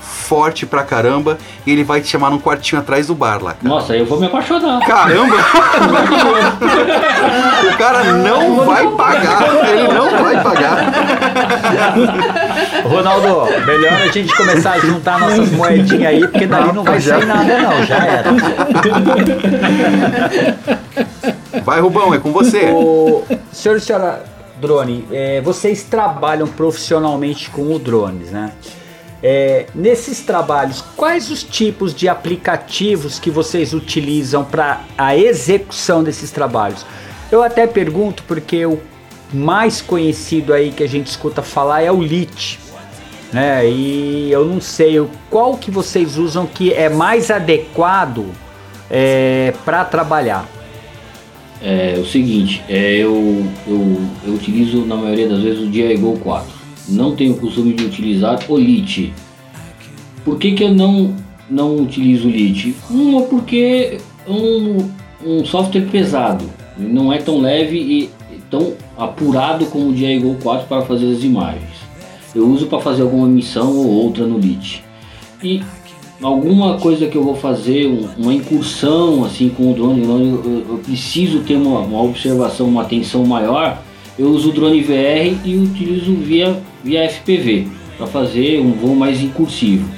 forte 0.00 0.66
pra 0.66 0.82
caramba, 0.82 1.38
e 1.66 1.70
ele 1.72 1.84
vai 1.84 2.00
te 2.00 2.08
chamar 2.08 2.30
num 2.30 2.38
quartinho 2.38 2.80
atrás 2.80 3.06
do 3.06 3.14
bar 3.14 3.42
lá. 3.42 3.54
cara. 3.54 3.68
Nossa, 3.68 3.96
eu 3.96 4.04
vou 4.04 4.20
me 4.20 4.26
apaixonar. 4.26 4.80
Caramba! 4.80 5.36
cara 7.78 8.04
não 8.12 8.56
vai 8.66 8.86
pagar. 8.88 9.42
Ele 9.68 9.88
não 9.88 10.10
vai 10.10 10.42
pagar. 10.42 10.92
Ronaldo, 12.84 13.46
melhor 13.64 13.92
a 13.92 14.08
gente 14.08 14.36
começar 14.36 14.72
a 14.72 14.78
juntar 14.80 15.18
nossas 15.18 15.50
moedinhas 15.52 16.06
aí, 16.06 16.20
porque 16.20 16.46
dali 16.46 16.72
não 16.72 16.84
vai 16.84 17.00
sair 17.00 17.24
nada 17.24 17.58
não, 17.58 17.86
já 17.86 17.96
era. 17.96 18.28
Vai, 21.64 21.80
Rubão, 21.80 22.12
é 22.14 22.18
com 22.18 22.32
você. 22.32 22.70
O 22.72 23.24
senhor 23.52 23.76
e 23.76 23.80
senhora 23.80 24.24
drone, 24.60 25.06
é, 25.10 25.40
vocês 25.40 25.84
trabalham 25.84 26.46
profissionalmente 26.46 27.50
com 27.50 27.74
o 27.74 27.78
drones, 27.78 28.30
né? 28.30 28.52
É, 29.22 29.66
nesses 29.74 30.20
trabalhos, 30.20 30.80
quais 30.96 31.30
os 31.30 31.42
tipos 31.42 31.92
de 31.92 32.08
aplicativos 32.08 33.18
que 33.18 33.30
vocês 33.30 33.74
utilizam 33.74 34.44
para 34.44 34.82
a 34.96 35.16
execução 35.16 36.04
desses 36.04 36.30
trabalhos? 36.30 36.86
Eu 37.30 37.42
até 37.42 37.66
pergunto 37.66 38.22
porque 38.28 38.64
o 38.64 38.80
mais 39.32 39.82
conhecido 39.82 40.54
aí 40.54 40.70
que 40.70 40.82
a 40.82 40.88
gente 40.88 41.08
escuta 41.08 41.42
falar 41.42 41.82
é 41.82 41.90
o 41.90 42.00
LIT, 42.00 42.60
né? 43.32 43.68
E 43.68 44.30
eu 44.30 44.44
não 44.44 44.60
sei 44.60 45.04
qual 45.28 45.56
que 45.56 45.70
vocês 45.70 46.16
usam 46.16 46.46
que 46.46 46.72
é 46.72 46.88
mais 46.88 47.30
adequado 47.30 48.26
é, 48.88 49.52
para 49.64 49.84
trabalhar. 49.84 50.46
É 51.62 51.98
o 51.98 52.06
seguinte, 52.06 52.62
é, 52.68 52.98
eu, 52.98 53.44
eu, 53.66 54.00
eu 54.26 54.34
utilizo 54.34 54.84
na 54.84 54.96
maioria 54.96 55.28
das 55.28 55.40
vezes 55.40 55.60
o 55.60 55.66
Diego 55.66 56.16
4. 56.20 56.46
Não 56.88 57.16
tenho 57.16 57.32
o 57.32 57.38
costume 57.38 57.74
de 57.74 57.84
utilizar 57.84 58.38
o 58.48 58.56
Lite. 58.56 59.12
Por 60.24 60.38
que, 60.38 60.52
que 60.52 60.64
eu 60.64 60.72
não, 60.72 61.14
não 61.50 61.76
utilizo 61.76 62.28
o 62.28 62.30
Lite? 62.30 62.74
Uma 62.88 63.22
porque 63.22 63.98
é 64.26 64.30
um, 64.30 64.88
um 65.24 65.44
software 65.44 65.86
pesado, 65.90 66.44
não 66.76 67.12
é 67.12 67.18
tão 67.18 67.40
leve 67.40 67.76
e 67.76 68.10
tão 68.50 68.74
apurado 68.96 69.66
como 69.66 69.88
o 69.88 69.92
Diego 69.92 70.36
4 70.42 70.66
para 70.66 70.82
fazer 70.82 71.12
as 71.12 71.22
imagens. 71.22 71.78
Eu 72.34 72.48
uso 72.48 72.66
para 72.66 72.80
fazer 72.80 73.02
alguma 73.02 73.26
missão 73.26 73.76
ou 73.76 73.86
outra 73.86 74.26
no 74.26 74.38
Lite. 74.38 74.84
E 75.42 75.62
alguma 76.22 76.78
coisa 76.78 77.06
que 77.06 77.16
eu 77.16 77.22
vou 77.22 77.36
fazer, 77.36 77.86
um- 77.86 78.08
uma 78.18 78.34
incursão 78.34 79.24
assim 79.24 79.48
com 79.48 79.70
o 79.70 79.74
drone, 79.74 80.02
eu, 80.02 80.64
eu 80.68 80.78
preciso 80.84 81.40
ter 81.40 81.54
uma, 81.56 81.80
uma 81.80 82.02
observação, 82.02 82.66
uma 82.66 82.82
atenção 82.82 83.24
maior, 83.24 83.80
eu 84.18 84.28
uso 84.30 84.50
o 84.50 84.52
drone 84.52 84.80
VR 84.82 85.36
e 85.44 85.56
utilizo 85.56 86.12
via, 86.14 86.60
via 86.82 87.04
FPV 87.08 87.68
para 87.96 88.06
fazer 88.06 88.60
um 88.60 88.72
voo 88.72 88.94
mais 88.96 89.20
incursivo. 89.22 89.88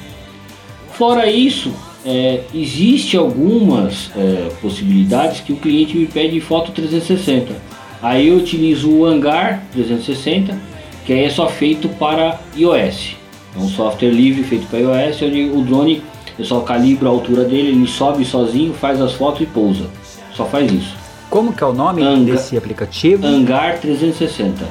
Fora 0.92 1.30
isso, 1.30 1.72
é, 2.04 2.40
existe 2.54 3.16
algumas 3.16 4.10
é, 4.16 4.48
possibilidades 4.60 5.40
que 5.40 5.52
o 5.52 5.56
cliente 5.56 5.96
me 5.96 6.06
pede 6.06 6.38
foto 6.40 6.72
360. 6.72 7.54
Aí 8.02 8.28
eu 8.28 8.36
utilizo 8.36 8.90
o 8.90 9.04
Hangar 9.06 9.62
360, 9.72 10.58
que 11.06 11.12
aí 11.12 11.24
é 11.24 11.30
só 11.30 11.48
feito 11.48 11.88
para 11.88 12.38
iOS. 12.56 13.16
É 13.54 13.58
um 13.58 13.68
software 13.68 14.10
livre 14.10 14.42
feito 14.44 14.66
para 14.66 14.78
iOS, 14.80 15.22
onde 15.22 15.42
o 15.44 15.62
drone 15.62 16.02
eu 16.40 16.44
só 16.46 16.60
calibro 16.60 17.06
a 17.06 17.10
altura 17.10 17.44
dele, 17.44 17.68
ele 17.68 17.86
sobe 17.86 18.24
sozinho, 18.24 18.72
faz 18.72 18.98
as 19.00 19.12
fotos 19.12 19.42
e 19.42 19.46
pousa. 19.46 19.84
Só 20.34 20.46
faz 20.46 20.72
isso. 20.72 20.96
Como 21.28 21.52
que 21.52 21.62
é 21.62 21.66
o 21.66 21.72
nome 21.72 22.02
Anga- 22.02 22.32
desse 22.32 22.56
aplicativo? 22.56 23.26
Hangar 23.26 23.78
360. 23.78 24.64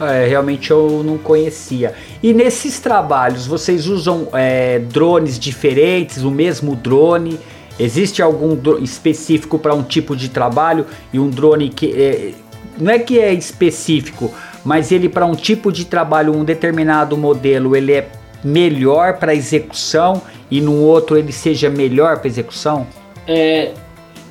É, 0.00 0.26
realmente 0.26 0.70
eu 0.70 1.02
não 1.04 1.18
conhecia. 1.18 1.94
E 2.22 2.32
nesses 2.32 2.80
trabalhos, 2.80 3.46
vocês 3.46 3.86
usam 3.86 4.28
é, 4.32 4.78
drones 4.80 5.38
diferentes, 5.38 6.22
o 6.24 6.30
mesmo 6.30 6.74
drone? 6.74 7.38
Existe 7.78 8.20
algum 8.22 8.56
específico 8.82 9.58
para 9.58 9.74
um 9.74 9.82
tipo 9.82 10.16
de 10.16 10.28
trabalho 10.28 10.86
e 11.12 11.18
um 11.18 11.28
drone 11.30 11.68
que 11.68 11.92
é, 11.92 12.32
não 12.78 12.90
é 12.90 12.98
que 12.98 13.18
é 13.18 13.32
específico, 13.32 14.32
mas 14.64 14.90
ele 14.92 15.08
para 15.08 15.26
um 15.26 15.34
tipo 15.34 15.70
de 15.70 15.84
trabalho, 15.84 16.34
um 16.34 16.44
determinado 16.44 17.16
modelo, 17.16 17.76
ele 17.76 17.92
é 17.92 18.08
melhor 18.44 19.18
para 19.18 19.34
execução 19.34 20.22
e 20.50 20.60
num 20.60 20.82
outro 20.82 21.16
ele 21.16 21.32
seja 21.32 21.70
melhor 21.70 22.18
para 22.18 22.28
execução? 22.28 22.86
É, 23.26 23.72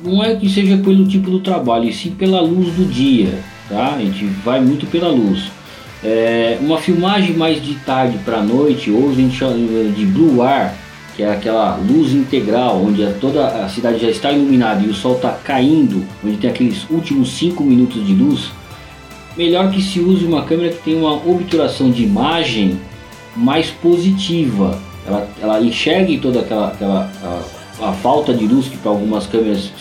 não 0.03 0.23
é 0.23 0.35
que 0.35 0.49
seja 0.49 0.77
pelo 0.77 1.07
tipo 1.07 1.29
do 1.29 1.39
trabalho, 1.39 1.85
e 1.85 1.93
sim 1.93 2.11
pela 2.11 2.41
luz 2.41 2.73
do 2.73 2.85
dia, 2.85 3.39
tá? 3.69 3.95
A 3.95 3.99
gente 3.99 4.25
vai 4.43 4.59
muito 4.59 4.85
pela 4.87 5.09
luz. 5.09 5.51
É, 6.03 6.57
uma 6.59 6.79
filmagem 6.79 7.35
mais 7.35 7.61
de 7.61 7.75
tarde 7.75 8.17
para 8.25 8.41
noite, 8.41 8.89
ou 8.89 9.11
a 9.11 9.13
gente 9.13 9.35
chama 9.35 9.55
de 9.55 10.05
blue 10.05 10.41
ar, 10.41 10.75
que 11.15 11.23
é 11.23 11.31
aquela 11.31 11.75
luz 11.75 12.11
integral, 12.11 12.83
onde 12.83 13.05
toda 13.19 13.47
a 13.47 13.69
cidade 13.69 13.99
já 13.99 14.09
está 14.09 14.31
iluminada 14.31 14.83
e 14.83 14.89
o 14.89 14.93
sol 14.93 15.15
está 15.15 15.31
caindo, 15.43 16.03
onde 16.25 16.37
tem 16.37 16.49
aqueles 16.49 16.89
últimos 16.89 17.31
5 17.33 17.63
minutos 17.63 18.05
de 18.05 18.13
luz, 18.13 18.51
melhor 19.37 19.69
que 19.71 19.81
se 19.81 19.99
use 19.99 20.25
uma 20.25 20.43
câmera 20.43 20.73
que 20.73 20.83
tem 20.83 20.95
uma 20.95 21.13
obturação 21.13 21.91
de 21.91 22.03
imagem 22.03 22.79
mais 23.35 23.69
positiva. 23.69 24.79
Ela, 25.05 25.27
ela 25.41 25.61
enxergue 25.61 26.17
toda 26.19 26.41
aquela, 26.41 26.67
aquela 26.67 27.11
a, 27.81 27.89
a 27.89 27.93
falta 27.93 28.33
de 28.33 28.45
luz 28.45 28.67
que 28.67 28.77
para 28.77 28.91
algumas 28.91 29.25
câmeras 29.25 29.71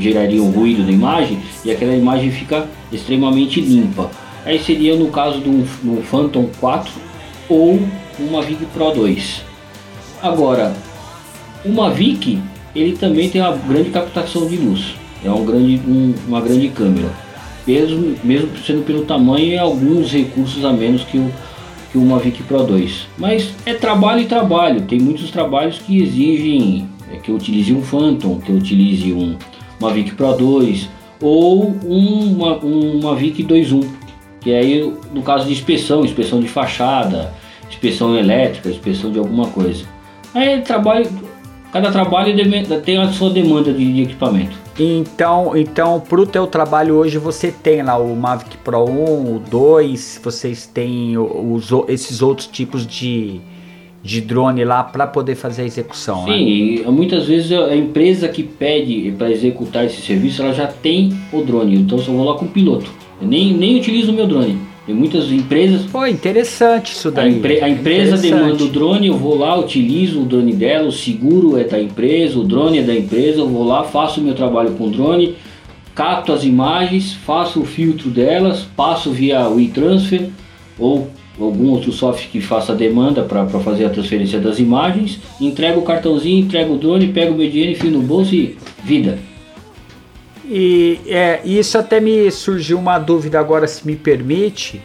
geraria 0.00 0.42
um 0.42 0.50
ruído 0.50 0.84
da 0.84 0.92
imagem 0.92 1.38
e 1.64 1.70
aquela 1.70 1.94
imagem 1.94 2.30
fica 2.30 2.66
extremamente 2.92 3.60
limpa. 3.60 4.10
Aí 4.44 4.58
seria 4.60 4.94
no 4.96 5.08
caso 5.08 5.38
do, 5.40 5.62
do 5.82 6.02
Phantom 6.02 6.48
4 6.60 6.90
ou 7.48 7.80
uma 8.18 8.38
Mavic 8.40 8.64
Pro 8.66 8.90
2. 8.92 9.42
Agora, 10.22 10.74
o 11.64 11.68
Mavic 11.70 12.40
ele 12.74 12.96
também 12.96 13.28
tem 13.28 13.40
uma 13.40 13.56
grande 13.56 13.90
captação 13.90 14.46
de 14.46 14.56
luz. 14.56 14.94
É 15.24 15.30
um 15.30 15.44
grande, 15.44 15.80
um- 15.86 16.14
uma 16.28 16.40
grande 16.40 16.68
câmera. 16.68 17.08
Mesmo, 17.66 18.14
mesmo 18.24 18.48
sendo 18.64 18.82
pelo 18.84 19.04
tamanho 19.04 19.48
e 19.48 19.58
alguns 19.58 20.10
recursos 20.12 20.64
a 20.64 20.72
menos 20.72 21.02
que 21.04 21.18
o, 21.18 21.30
que 21.90 21.98
o 21.98 22.02
Mavic 22.02 22.42
Pro 22.42 22.64
2. 22.64 23.08
Mas 23.16 23.54
é 23.64 23.74
trabalho 23.74 24.22
e 24.22 24.26
trabalho. 24.26 24.82
Tem 24.82 24.98
muitos 24.98 25.30
trabalhos 25.30 25.78
que 25.78 26.02
exigem 26.02 26.88
é, 27.12 27.16
que 27.16 27.30
eu 27.30 27.36
utilize 27.36 27.72
um 27.72 27.82
Phantom, 27.82 28.38
que 28.38 28.50
eu 28.50 28.56
utilize 28.56 29.12
um 29.12 29.36
Mavic 29.80 30.14
Pro 30.14 30.32
2 30.34 30.88
ou 31.20 31.70
um, 31.84 32.36
uma, 32.36 32.64
um 32.64 33.00
Mavic 33.02 33.42
2.1. 33.42 33.86
Que 34.40 34.54
aí 34.54 34.92
no 35.12 35.22
caso 35.22 35.46
de 35.46 35.52
inspeção, 35.52 36.04
inspeção 36.04 36.40
de 36.40 36.48
fachada, 36.48 37.32
inspeção 37.68 38.16
elétrica, 38.16 38.68
inspeção 38.68 39.10
de 39.10 39.18
alguma 39.18 39.48
coisa. 39.48 39.84
Aí 40.34 40.60
trabalho, 40.60 41.08
cada 41.72 41.90
trabalho 41.90 42.34
tem 42.84 42.98
a 42.98 43.10
sua 43.10 43.30
demanda 43.30 43.72
de, 43.72 43.92
de 43.92 44.02
equipamento. 44.02 44.67
Então, 44.78 45.56
então 45.56 45.98
pro 46.00 46.24
teu 46.24 46.46
trabalho 46.46 46.94
hoje 46.94 47.18
você 47.18 47.50
tem 47.50 47.82
lá 47.82 47.98
o 47.98 48.14
Mavic 48.14 48.56
Pro 48.58 48.84
1, 48.84 49.34
o 49.36 49.42
2, 49.50 50.20
vocês 50.22 50.66
têm 50.66 51.16
o- 51.18 51.54
os, 51.54 51.72
o- 51.72 51.84
esses 51.88 52.22
outros 52.22 52.46
tipos 52.46 52.86
de, 52.86 53.40
de 54.04 54.20
drone 54.20 54.64
lá 54.64 54.84
para 54.84 55.04
poder 55.06 55.34
fazer 55.34 55.62
a 55.62 55.64
execução, 55.64 56.24
né? 56.26 56.34
Sim, 56.36 56.46
e 56.46 56.84
muitas 56.90 57.26
vezes 57.26 57.50
a 57.50 57.74
empresa 57.74 58.28
que 58.28 58.44
pede 58.44 59.12
para 59.18 59.30
executar 59.32 59.84
esse 59.84 60.00
serviço, 60.00 60.42
ela 60.42 60.52
já 60.54 60.68
tem 60.68 61.12
o 61.32 61.40
drone, 61.42 61.74
então 61.76 61.98
só 61.98 62.12
vou 62.12 62.24
lá 62.24 62.36
com 62.38 62.44
o 62.44 62.48
piloto. 62.48 62.88
Eu 63.20 63.26
nem, 63.26 63.52
nem 63.52 63.76
utilizo 63.80 64.12
o 64.12 64.14
meu 64.14 64.28
drone. 64.28 64.56
Tem 64.88 64.96
muitas 64.96 65.30
empresas. 65.30 65.82
Pô, 65.82 66.06
interessante 66.06 66.92
isso 66.92 67.08
A, 67.08 67.10
daí. 67.10 67.36
empre- 67.36 67.60
a 67.60 67.68
empresa 67.68 68.16
demanda 68.16 68.64
o 68.64 68.68
drone, 68.68 69.08
eu 69.08 69.18
vou 69.18 69.36
lá, 69.36 69.54
utilizo 69.54 70.22
o 70.22 70.24
drone 70.24 70.54
dela, 70.54 70.88
o 70.88 70.92
seguro 70.92 71.58
é 71.58 71.64
da 71.64 71.78
empresa, 71.78 72.38
o 72.38 72.42
drone 72.42 72.78
é 72.78 72.82
da 72.82 72.94
empresa, 72.94 73.40
eu 73.40 73.48
vou 73.50 73.64
lá, 73.64 73.84
faço 73.84 74.18
o 74.18 74.24
meu 74.24 74.34
trabalho 74.34 74.70
com 74.70 74.84
o 74.86 74.90
drone, 74.90 75.34
capto 75.94 76.32
as 76.32 76.42
imagens, 76.42 77.12
faço 77.12 77.60
o 77.60 77.66
filtro 77.66 78.08
delas, 78.08 78.66
passo 78.74 79.10
via 79.10 79.46
WeTransfer 79.46 80.30
ou 80.78 81.10
algum 81.38 81.68
outro 81.68 81.92
software 81.92 82.28
que 82.32 82.40
faça 82.40 82.72
a 82.72 82.74
demanda 82.74 83.20
para 83.22 83.46
fazer 83.46 83.84
a 83.84 83.90
transferência 83.90 84.40
das 84.40 84.58
imagens, 84.58 85.20
entrego 85.38 85.80
o 85.80 85.84
cartãozinho, 85.84 86.38
entrego 86.46 86.72
o 86.72 86.78
drone, 86.78 87.08
pego 87.08 87.34
o 87.34 87.36
meu 87.36 87.50
dinheiro, 87.50 87.72
enfio 87.72 87.90
no 87.90 88.00
bolso 88.00 88.34
e 88.34 88.56
vida. 88.82 89.18
E 90.50 91.00
é, 91.06 91.40
isso 91.44 91.76
até 91.76 92.00
me 92.00 92.30
surgiu 92.30 92.78
uma 92.78 92.98
dúvida 92.98 93.38
agora, 93.38 93.68
se 93.68 93.86
me 93.86 93.94
permite. 93.94 94.80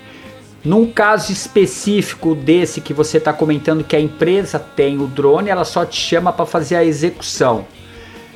Num 0.63 0.91
caso 0.91 1.31
específico 1.31 2.35
desse 2.35 2.81
que 2.81 2.93
você 2.93 3.17
está 3.17 3.31
comentando 3.31 3.83
que 3.83 3.95
a 3.95 3.99
empresa 3.99 4.59
tem 4.59 4.97
o 4.99 5.07
drone, 5.07 5.49
ela 5.49 5.63
só 5.63 5.85
te 5.85 5.99
chama 5.99 6.33
para 6.33 6.45
fazer 6.45 6.75
a 6.75 6.83
execução. 6.83 7.65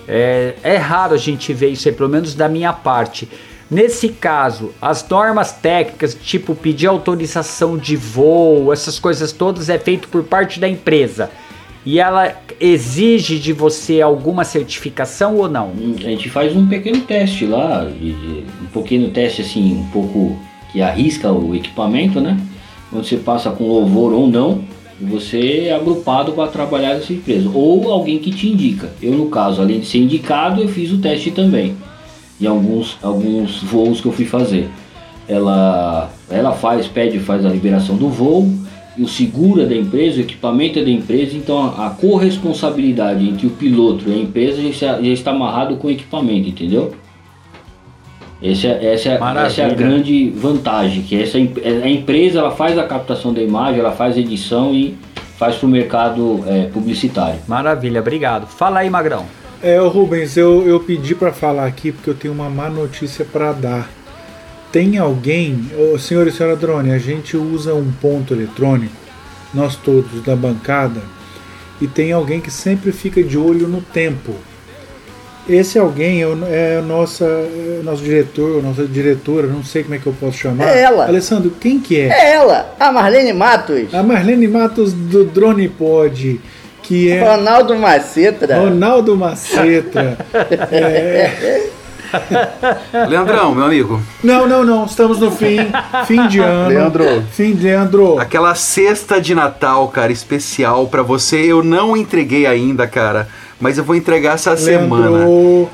É, 0.07 0.55
é 0.63 0.78
raro 0.78 1.13
a 1.13 1.17
gente 1.17 1.53
ver 1.53 1.69
isso 1.69 1.89
aí, 1.89 1.93
pelo 1.93 2.09
menos 2.09 2.34
da 2.34 2.47
minha 2.47 2.71
parte. 2.71 3.30
Nesse 3.69 4.07
caso, 4.09 4.73
as 4.82 5.07
normas 5.07 5.51
técnicas, 5.51 6.15
tipo 6.15 6.55
pedir 6.55 6.88
autorização 6.88 7.78
de 7.78 7.97
voo, 7.97 8.71
essas 8.71 8.97
coisas 8.97 9.34
todas, 9.34 9.67
é 9.67 9.78
feito 9.78 10.07
por 10.07 10.23
parte 10.23 10.61
da 10.61 10.67
empresa. 10.69 11.30
E 11.88 12.01
ela 12.01 12.35
exige 12.59 13.39
de 13.39 13.53
você 13.53 14.01
alguma 14.01 14.43
certificação 14.43 15.38
ou 15.38 15.47
não? 15.47 15.71
A 15.97 16.01
gente 16.01 16.29
faz 16.29 16.53
um 16.53 16.67
pequeno 16.67 16.99
teste 16.99 17.45
lá, 17.45 17.89
um 17.89 18.65
pequeno 18.73 19.09
teste 19.09 19.41
assim, 19.41 19.77
um 19.77 19.85
pouco 19.85 20.38
que 20.69 20.81
arrisca 20.81 21.31
o 21.31 21.55
equipamento, 21.55 22.19
né? 22.19 22.38
Onde 22.91 23.07
você 23.07 23.15
passa 23.15 23.51
com 23.51 23.63
louvor 23.63 24.11
ou 24.11 24.27
não, 24.27 24.65
você 24.99 25.67
é 25.67 25.73
agrupado 25.73 26.33
para 26.33 26.51
trabalhar 26.51 26.95
nessa 26.95 27.13
empresa. 27.13 27.49
Ou 27.53 27.89
alguém 27.89 28.19
que 28.19 28.31
te 28.31 28.49
indica. 28.49 28.91
Eu, 29.01 29.13
no 29.13 29.29
caso, 29.29 29.61
além 29.61 29.79
de 29.79 29.85
ser 29.85 29.99
indicado, 29.99 30.61
eu 30.61 30.67
fiz 30.67 30.91
o 30.91 30.97
teste 30.97 31.31
também. 31.31 31.73
em 32.41 32.47
alguns, 32.47 32.97
alguns 33.01 33.63
voos 33.63 34.01
que 34.01 34.07
eu 34.07 34.11
fui 34.11 34.25
fazer. 34.25 34.69
Ela, 35.25 36.11
ela 36.29 36.51
faz, 36.51 36.85
pede, 36.85 37.17
faz 37.17 37.45
a 37.45 37.49
liberação 37.49 37.95
do 37.95 38.09
voo, 38.09 38.66
o 38.99 39.07
seguro 39.07 39.61
é 39.61 39.65
da 39.65 39.75
empresa, 39.75 40.17
o 40.17 40.21
equipamento 40.21 40.79
é 40.79 40.83
da 40.83 40.89
empresa, 40.89 41.35
então 41.35 41.57
a, 41.77 41.87
a 41.87 41.89
corresponsabilidade 41.91 43.27
entre 43.27 43.47
o 43.47 43.49
piloto 43.51 44.05
e 44.09 44.13
a 44.13 44.17
empresa 44.17 44.61
já, 44.61 44.69
está- 44.69 45.01
já 45.01 45.09
está 45.11 45.31
amarrado 45.31 45.75
com 45.77 45.87
o 45.87 45.91
equipamento, 45.91 46.49
entendeu? 46.49 46.93
Essa, 48.41 48.67
é- 48.67 48.93
essa, 48.93 49.09
é- 49.09 49.17
essa 49.45 49.61
é 49.61 49.65
a 49.65 49.69
grande 49.73 50.29
vantagem, 50.29 51.01
que 51.01 51.19
essa 51.21 51.39
em- 51.39 51.53
a 51.83 51.89
empresa 51.89 52.39
ela 52.39 52.51
faz 52.51 52.77
a 52.77 52.83
captação 52.83 53.33
da 53.33 53.41
imagem, 53.41 53.79
ela 53.79 53.91
faz 53.91 54.15
a 54.15 54.19
edição 54.19 54.73
e 54.73 54.95
faz 55.37 55.55
para 55.55 55.67
o 55.67 55.69
mercado 55.69 56.43
é, 56.47 56.63
publicitário. 56.65 57.39
Maravilha, 57.47 57.99
obrigado. 57.99 58.47
Fala 58.47 58.79
aí, 58.79 58.89
Magrão. 58.89 59.25
É, 59.61 59.77
Rubens, 59.79 60.37
eu, 60.37 60.67
eu 60.67 60.79
pedi 60.79 61.15
pra 61.15 61.31
falar 61.33 61.65
aqui 61.65 61.91
porque 61.91 62.09
eu 62.09 62.13
tenho 62.15 62.33
uma 62.33 62.47
má 62.49 62.69
notícia 62.69 63.25
pra 63.25 63.51
dar. 63.53 63.89
Tem 64.72 64.97
alguém, 64.97 65.72
ô, 65.78 65.97
senhor 65.97 66.28
e 66.28 66.32
senhora 66.32 66.55
Drone, 66.55 66.91
a 66.91 66.97
gente 66.97 67.38
usa 67.38 67.74
um 67.74 67.91
ponto 68.01 68.34
eletrônico, 68.34 68.95
nós 69.53 69.76
todos 69.76 70.22
da 70.24 70.36
bancada, 70.36 71.01
e 71.82 71.88
tem 71.88 72.11
alguém 72.11 72.41
que 72.41 72.51
sempre 72.51 72.91
fica 72.91 73.24
de 73.24 73.38
olho 73.38 73.68
no 73.68 73.82
tempo. 73.82 74.36
Esse 75.47 75.80
alguém 75.80 76.22
é 76.22 76.28
é 76.49 76.78
a 76.80 76.82
nossa, 76.82 77.24
é 77.24 77.80
o 77.80 77.84
nosso 77.84 78.03
diretor, 78.03 78.61
nossa 78.61 78.86
diretora, 78.86 79.47
não 79.47 79.63
sei 79.63 79.84
como 79.84 79.95
é 79.95 79.97
que 79.97 80.07
eu 80.07 80.15
posso 80.20 80.38
chamar. 80.38 80.68
É 80.68 80.82
ela. 80.82 81.07
Alessandro, 81.07 81.51
quem 81.51 81.80
que 81.80 81.97
é? 81.97 82.07
É 82.09 82.34
ela, 82.34 82.76
a 82.78 82.91
Marlene 82.91 83.32
Matos. 83.32 83.93
A 83.93 84.03
Marlene 84.03 84.47
Matos 84.47 84.91
do 84.91 85.24
Drone 85.24 85.70
Pod, 85.70 86.41
que 86.84 87.09
é 87.09 87.22
Ronaldo 87.22 87.78
Macetra. 87.78 88.59
Ronaldo 88.59 89.15
Macetra. 89.15 90.18
É, 90.70 91.70
Leandrão, 93.09 93.53
meu 93.53 93.65
amigo, 93.65 94.01
Não, 94.23 94.47
não, 94.47 94.63
não. 94.63 94.85
Estamos 94.85 95.19
no 95.19 95.31
fim. 95.31 95.57
Fim 96.05 96.27
de 96.27 96.39
ano. 96.39 96.69
Leandro. 96.69 97.23
Fim 97.31 97.53
de 97.53 97.63
Leandro. 97.63 98.19
aquela 98.19 98.55
cesta 98.55 99.19
de 99.21 99.33
Natal, 99.35 99.87
cara, 99.89 100.11
especial 100.11 100.87
pra 100.87 101.01
você, 101.03 101.37
eu 101.37 101.63
não 101.63 101.95
entreguei 101.95 102.45
ainda, 102.45 102.87
cara. 102.87 103.27
Mas 103.59 103.75
eu 103.79 103.83
vou 103.83 103.95
entregar 103.95 104.35
essa 104.35 104.55
semana. 104.55 105.25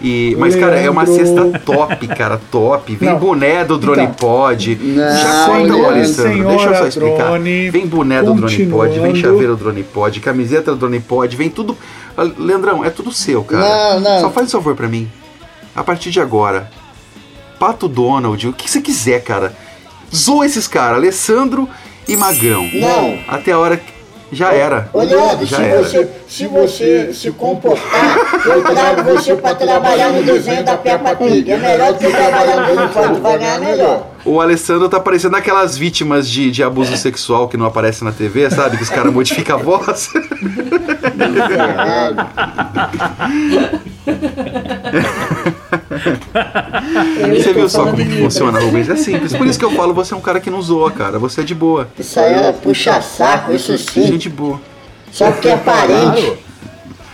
E, 0.01 0.38
mas, 0.39 0.55
cara, 0.55 0.79
é 0.79 0.89
uma 0.89 1.03
Leandro. 1.03 1.25
cesta 1.25 1.59
top, 1.65 2.07
cara, 2.07 2.39
top. 2.49 2.95
Vem 2.95 3.09
Não. 3.09 3.19
boné 3.19 3.65
do 3.65 3.77
Drone 3.77 4.03
Então. 4.03 4.13
Pod. 4.15 4.79
Não, 4.81 5.17
Já 5.17 5.45
conta, 5.47 5.57
Leandro. 5.57 5.86
Alessandro. 5.88 6.47
Deixa 6.47 6.69
eu 6.69 6.75
só 6.75 6.88
explicar. 6.88 7.25
Drone, 7.31 7.69
vem 7.69 7.86
boné 7.86 8.23
do 8.23 8.34
Drone 8.36 8.65
Pod, 8.67 8.99
vem 8.99 9.15
chaveiro 9.15 9.57
do 9.57 9.63
Drone 9.65 9.84
Pod, 9.84 10.17
camiseta 10.21 10.71
do 10.71 10.77
Drone 10.77 11.01
Pod, 11.01 11.36
vem 11.36 11.49
tudo. 11.49 11.77
Ah, 12.17 12.25
Leandrão, 12.38 12.86
é 12.86 12.89
tudo 12.89 13.11
seu, 13.11 13.43
cara. 13.43 13.63
Não, 13.65 13.99
não. 13.99 14.21
Só 14.21 14.29
faz 14.29 14.47
um 14.47 14.51
favor 14.59 14.75
pra 14.75 14.88
mim. 14.88 15.09
A 15.76 15.84
partir 15.84 16.11
de 16.11 16.19
agora, 16.19 16.69
Pato 17.59 17.88
Donald, 17.88 18.47
o 18.47 18.53
que 18.53 18.69
você 18.69 18.82
quiser, 18.82 19.24
cara. 19.24 19.55
Zoa 20.13 20.45
esses 20.45 20.67
caras, 20.67 20.97
Alessandro 20.97 21.67
e 22.07 22.15
Magrão. 22.15 22.67
Não. 22.74 23.19
Até 23.28 23.51
a 23.51 23.59
hora 23.59 23.78
que. 23.78 23.93
Já 24.32 24.51
era. 24.51 24.89
Leandro, 24.95 25.45
Já 25.45 25.57
se 25.57 25.63
era. 25.63 25.84
você, 25.84 26.09
se 26.28 26.47
você 26.47 27.13
se 27.13 27.30
comportar, 27.32 28.17
eu 28.47 28.63
trago 28.63 29.03
você 29.03 29.36
pra 29.36 29.53
trabalhar 29.53 30.09
no 30.09 30.24
desenho 30.24 30.65
da 30.65 30.76
Peppa 30.76 31.15
Pig. 31.15 31.51
É 31.51 31.57
melhor 31.57 31.93
do 31.93 31.99
que 31.99 32.09
trabalhar 32.09 32.76
no 32.76 33.15
tu 33.15 33.21
vai 33.21 33.38
ganhar 33.38 33.59
melhor. 33.59 34.07
O 34.26 34.41
Alessandro 34.41 34.89
tá 34.89 34.99
parecendo 34.99 35.36
aquelas 35.36 35.78
vítimas 35.78 36.28
de, 36.28 36.49
de 36.49 36.63
abuso 36.63 36.97
sexual 36.97 37.47
que 37.47 37.57
não 37.57 37.67
aparecem 37.67 38.07
na 38.07 38.11
TV, 38.11 38.49
sabe? 38.49 38.78
Que 38.78 38.84
os 38.84 38.89
caras 38.89 39.13
modificam 39.13 39.59
a 39.59 39.61
voz. 39.61 40.09
Você 47.44 47.54
viu 47.54 47.70
só 47.70 47.84
como 47.86 47.98
que 47.98 48.22
funciona, 48.22 48.60
Rubens? 48.60 48.89
É 48.89 48.96
simples. 48.96 49.34
Por 49.36 49.46
isso 49.48 49.60
que 49.60 49.66
eu 49.66 49.72
falo, 49.72 49.94
você 49.94 50.14
é 50.14 50.18
um 50.18 50.22
cara 50.22 50.39
que 50.39 50.50
não 50.50 50.62
zoa, 50.62 50.91
cara. 50.91 51.20
Você 51.20 51.41
é 51.41 51.44
de 51.44 51.56
boa. 51.56 51.88
Isso 51.98 52.20
aí 52.20 52.34
é 52.34 52.52
puxa-saco, 52.52 53.52
isso 53.54 53.78
sim. 53.78 54.08
Gente 54.08 54.30
boa. 54.30 54.60
Só 55.12 55.32
porque 55.32 55.50
é 55.50 55.58
parente. 55.58 56.38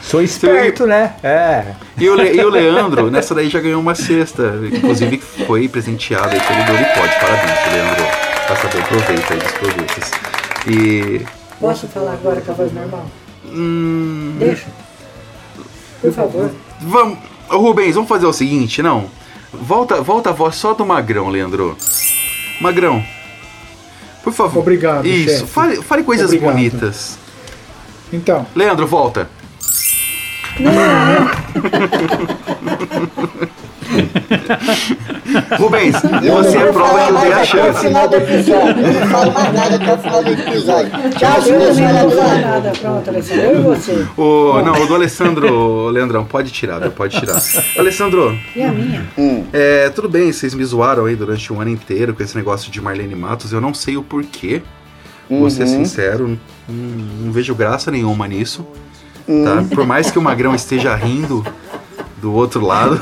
Sou 0.02 0.22
esperto, 0.22 0.88
né? 0.88 1.14
É. 1.22 1.66
E 1.98 2.10
o, 2.10 2.16
Le- 2.16 2.34
e 2.34 2.44
o 2.44 2.50
Leandro, 2.50 3.12
nessa 3.12 3.36
daí 3.36 3.50
já 3.50 3.60
ganhou 3.60 3.82
uma 3.82 3.94
cesta. 3.94 4.54
Inclusive 4.72 5.18
foi 5.46 5.68
presenteado 5.68 6.30
aí 6.30 6.40
pelo 6.40 6.66
Doripod. 6.66 7.10
Parabéns, 7.20 7.74
Leandro. 7.74 8.06
Passa 8.48 8.68
bem, 8.70 8.82
aproveita 8.82 9.34
aí 9.34 9.40
dos 9.40 9.52
produtos. 9.52 10.12
E. 10.68 11.22
Posso 11.60 11.88
falar 11.88 12.14
agora 12.14 12.42
com 12.42 12.52
a 12.52 12.56
voz 12.56 12.74
normal? 12.74 13.06
Hum, 13.46 14.36
Deixa. 14.40 14.66
Por 16.02 16.14
favor. 16.14 16.50
Vamos. 16.82 17.18
Ô, 17.50 17.58
Rubens, 17.58 17.95
vamos 17.95 18.10
fazer 18.10 18.26
o 18.26 18.34
seguinte, 18.34 18.82
não? 18.82 19.10
Volta, 19.54 20.02
volta 20.02 20.30
a 20.30 20.34
voz 20.34 20.56
só 20.56 20.74
do 20.74 20.86
Magrão, 20.86 21.30
Leandro. 21.30 21.78
Magrão. 22.62 23.04
Por 24.24 24.34
favor. 24.34 24.60
Obrigado, 24.60 25.06
Isso, 25.08 25.39
chefe. 25.39 25.47
fale, 25.52 25.82
fale 25.82 26.04
coisas 26.04 26.28
Obrigado. 26.28 26.52
bonitas. 26.52 27.18
Então, 28.12 28.45
Leandro, 28.56 28.86
volta. 28.88 29.30
Rubens, 35.58 35.96
você 35.96 36.58
é 36.58 36.72
prova 36.72 37.00
que 37.06 37.12
eu 37.12 37.20
dei 37.20 37.32
a 37.34 37.36
Até 37.36 37.42
o 37.42 37.46
chance. 37.46 37.80
final 37.88 38.08
do 38.08 38.16
episódio. 38.16 38.82
Eu 38.84 38.94
não 38.94 39.08
falo 39.08 39.32
mais 39.34 39.54
nada 39.54 39.76
até 39.76 39.94
o 39.94 39.98
final 39.98 40.24
do 40.24 40.30
episódio. 40.30 40.92
Tchau, 41.18 41.42
nada, 42.42 42.72
pronto, 42.80 43.10
Alessandro. 43.10 43.44
Eu 43.44 43.60
e 43.60 43.64
você. 43.64 44.08
O, 44.18 44.62
não, 44.62 44.74
o 44.84 44.88
do 44.88 44.96
Alessandro, 44.96 45.90
Leandrão, 45.90 46.26
pode 46.26 46.52
tirar, 46.52 46.80
viu? 46.80 46.92
pode 46.92 47.20
tirar. 47.20 47.42
Alessandro, 47.78 48.38
E 48.56 48.62
a 48.62 48.72
minha? 48.72 49.06
é, 49.54 49.90
tudo 49.90 50.08
bem, 50.10 50.32
vocês 50.32 50.54
me 50.54 50.64
zoaram 50.64 51.06
aí 51.06 51.16
durante 51.16 51.52
um 51.52 51.60
ano 51.62 51.70
inteiro 51.72 52.14
com 52.14 52.24
esse 52.24 52.36
negócio 52.36 52.72
de 52.72 52.82
Marlene 52.82 53.16
Matos, 53.16 53.52
eu 53.54 53.62
não 53.62 53.74
sei 53.74 53.98
o 53.98 54.04
porquê, 54.04 54.62
vou 55.30 55.50
ser 55.50 55.68
sincero, 55.68 56.38
não, 56.68 56.76
não 57.26 57.32
vejo 57.32 57.54
graça 57.56 57.92
nenhuma 57.92 58.28
nisso, 58.28 58.66
tá? 59.26 59.64
Por 59.74 59.86
mais 59.86 60.10
que 60.12 60.18
o 60.20 60.22
Magrão 60.22 60.56
esteja 60.56 60.96
rindo 60.96 61.46
do 62.22 62.34
outro 62.34 62.61
lado, 62.65 63.01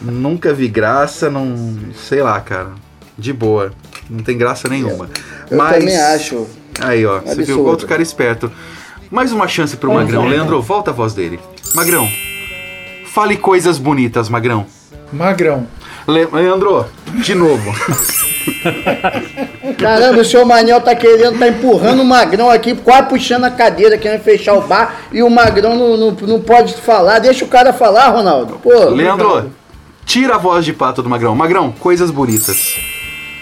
nunca 0.00 0.52
vi 0.52 0.68
graça, 0.68 1.30
não, 1.30 1.78
sei 2.08 2.22
lá, 2.22 2.40
cara, 2.40 2.70
de 3.16 3.32
boa, 3.32 3.72
não 4.08 4.22
tem 4.22 4.36
graça 4.36 4.68
nenhuma. 4.68 5.08
Eu 5.50 5.56
Mas, 5.58 5.78
também 5.78 5.96
acho. 5.96 6.46
Aí, 6.80 7.04
ó, 7.04 7.20
você 7.20 7.34
viu 7.36 7.42
Absurdo. 7.54 7.64
outro 7.66 7.86
cara 7.86 8.02
esperto. 8.02 8.50
Mais 9.10 9.32
uma 9.32 9.48
chance 9.48 9.76
pro 9.76 9.92
Magrão. 9.92 10.28
Leandro, 10.28 10.62
volta 10.62 10.90
a 10.90 10.94
voz 10.94 11.12
dele. 11.14 11.38
Magrão, 11.74 12.08
fale 13.12 13.36
coisas 13.36 13.76
bonitas, 13.78 14.28
Magrão. 14.28 14.66
Magrão. 15.12 15.66
Le- 16.06 16.28
Leandro, 16.32 16.86
de 17.22 17.34
novo. 17.34 17.72
Caramba, 19.78 20.20
o 20.20 20.24
seu 20.24 20.44
Manel 20.44 20.80
tá 20.80 20.94
querendo, 20.94 21.38
tá 21.38 21.48
empurrando 21.48 22.02
o 22.02 22.04
Magrão 22.04 22.50
aqui, 22.50 22.74
quase 22.74 23.08
puxando 23.08 23.44
a 23.44 23.50
cadeira, 23.50 23.98
querendo 23.98 24.22
fechar 24.22 24.54
o 24.54 24.62
bar, 24.62 25.02
e 25.12 25.22
o 25.22 25.30
Magrão 25.30 25.76
não, 25.76 25.96
não, 25.96 26.10
não 26.10 26.40
pode 26.40 26.74
falar. 26.74 27.18
Deixa 27.18 27.44
o 27.44 27.48
cara 27.48 27.72
falar, 27.72 28.08
Ronaldo. 28.08 28.58
Pô, 28.62 28.90
Leandro, 28.90 29.50
tira 30.04 30.34
a 30.34 30.38
voz 30.38 30.64
de 30.64 30.72
pato 30.72 31.02
do 31.02 31.08
Magrão. 31.08 31.34
Magrão, 31.34 31.72
coisas 31.72 32.10
bonitas. 32.10 32.76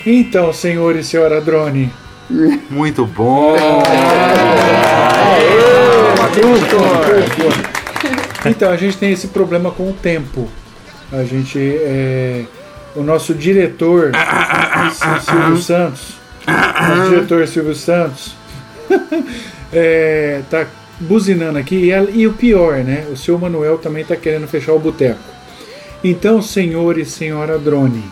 Então, 0.06 0.52
senhor 0.52 0.96
e 0.96 1.04
senhora 1.04 1.40
Drone. 1.40 1.90
Muito 2.70 3.06
bom. 3.06 3.56
Então, 8.44 8.70
a 8.70 8.76
gente 8.76 8.96
tem 8.96 9.12
esse 9.12 9.28
problema 9.28 9.70
com 9.70 9.90
o 9.90 9.92
tempo. 9.92 10.48
A 11.10 11.24
gente. 11.24 11.58
é, 11.58 12.44
o 12.94 13.02
nosso 13.02 13.34
diretor, 13.34 14.12
Silvio 15.20 15.56
Santos, 15.58 16.14
nosso 16.46 17.10
diretor 17.10 17.46
Silvio 17.46 17.74
Santos, 17.74 18.34
é, 19.72 20.42
tá 20.50 20.66
buzinando 21.00 21.58
aqui. 21.58 21.90
E, 21.90 22.20
e 22.20 22.26
o 22.26 22.32
pior, 22.32 22.78
né? 22.78 23.06
O 23.12 23.16
seu 23.16 23.38
Manuel 23.38 23.78
também 23.78 24.04
tá 24.04 24.16
querendo 24.16 24.46
fechar 24.48 24.72
o 24.72 24.78
boteco. 24.78 25.20
Então, 26.02 26.40
senhor 26.40 26.96
e 26.96 27.04
senhora 27.04 27.58
Drone, 27.58 28.04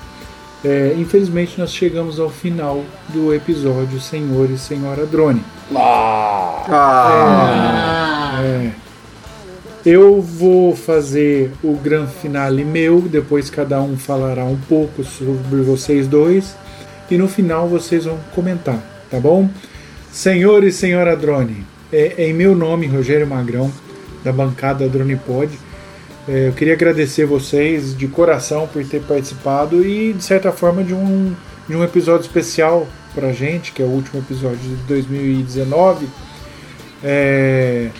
é, 0.64 0.94
infelizmente 0.98 1.58
nós 1.58 1.72
chegamos 1.72 2.18
ao 2.18 2.28
final 2.28 2.84
do 3.08 3.32
episódio 3.32 4.00
Senhor 4.00 4.50
e 4.50 4.58
Senhora 4.58 5.06
Drone. 5.06 5.42
Ah, 5.74 6.64
É. 8.42 8.85
Eu 9.86 10.20
vou 10.20 10.74
fazer 10.74 11.52
o 11.62 11.74
grande 11.76 12.12
finale 12.14 12.64
meu, 12.64 13.02
depois 13.02 13.48
cada 13.48 13.80
um 13.80 13.96
falará 13.96 14.44
um 14.44 14.56
pouco 14.56 15.04
sobre 15.04 15.62
vocês 15.62 16.08
dois 16.08 16.56
e 17.08 17.16
no 17.16 17.28
final 17.28 17.68
vocês 17.68 18.04
vão 18.04 18.18
comentar, 18.34 18.82
tá 19.08 19.20
bom? 19.20 19.48
Senhor 20.10 20.64
e 20.64 20.72
senhora 20.72 21.16
Drone, 21.16 21.64
é, 21.92 22.14
é 22.18 22.28
em 22.28 22.32
meu 22.32 22.56
nome, 22.56 22.88
Rogério 22.88 23.28
Magrão, 23.28 23.72
da 24.24 24.32
bancada 24.32 24.88
Drone 24.88 25.14
Pod. 25.14 25.56
É, 26.28 26.48
eu 26.48 26.52
queria 26.52 26.74
agradecer 26.74 27.24
vocês 27.24 27.96
de 27.96 28.08
coração 28.08 28.66
por 28.66 28.84
ter 28.84 29.02
participado 29.02 29.86
e, 29.86 30.12
de 30.12 30.24
certa 30.24 30.50
forma, 30.50 30.82
de 30.82 30.94
um, 30.94 31.32
de 31.68 31.76
um 31.76 31.84
episódio 31.84 32.26
especial 32.26 32.88
pra 33.14 33.32
gente, 33.32 33.70
que 33.70 33.80
é 33.80 33.84
o 33.84 33.90
último 33.90 34.18
episódio 34.18 34.58
de 34.58 34.74
2019. 34.88 36.08
É, 37.04 37.90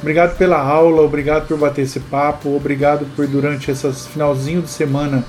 Obrigado 0.00 0.36
pela 0.36 0.58
aula, 0.58 1.02
obrigado 1.02 1.48
por 1.48 1.58
bater 1.58 1.82
esse 1.82 2.00
papo, 2.00 2.54
obrigado 2.54 3.06
por 3.16 3.26
durante 3.26 3.70
essas 3.70 4.06
finalzinho 4.06 4.62
de 4.62 4.68
semana, 4.68 5.24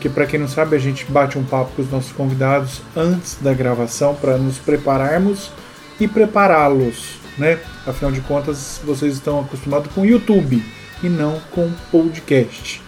que 0.00 0.08
para 0.08 0.26
quem 0.26 0.38
não 0.38 0.48
sabe 0.48 0.76
a 0.76 0.78
gente 0.78 1.04
bate 1.10 1.38
um 1.38 1.44
papo 1.44 1.72
com 1.76 1.82
os 1.82 1.90
nossos 1.90 2.12
convidados 2.12 2.82
antes 2.96 3.38
da 3.40 3.54
gravação 3.54 4.14
para 4.14 4.36
nos 4.36 4.58
prepararmos 4.58 5.50
e 5.98 6.08
prepará-los, 6.08 7.18
né? 7.38 7.58
Afinal 7.86 8.10
de 8.12 8.20
contas, 8.20 8.80
vocês 8.84 9.14
estão 9.14 9.40
acostumados 9.40 9.92
com 9.92 10.04
YouTube 10.04 10.62
e 11.02 11.08
não 11.08 11.40
com 11.52 11.70
podcast. 11.90 12.82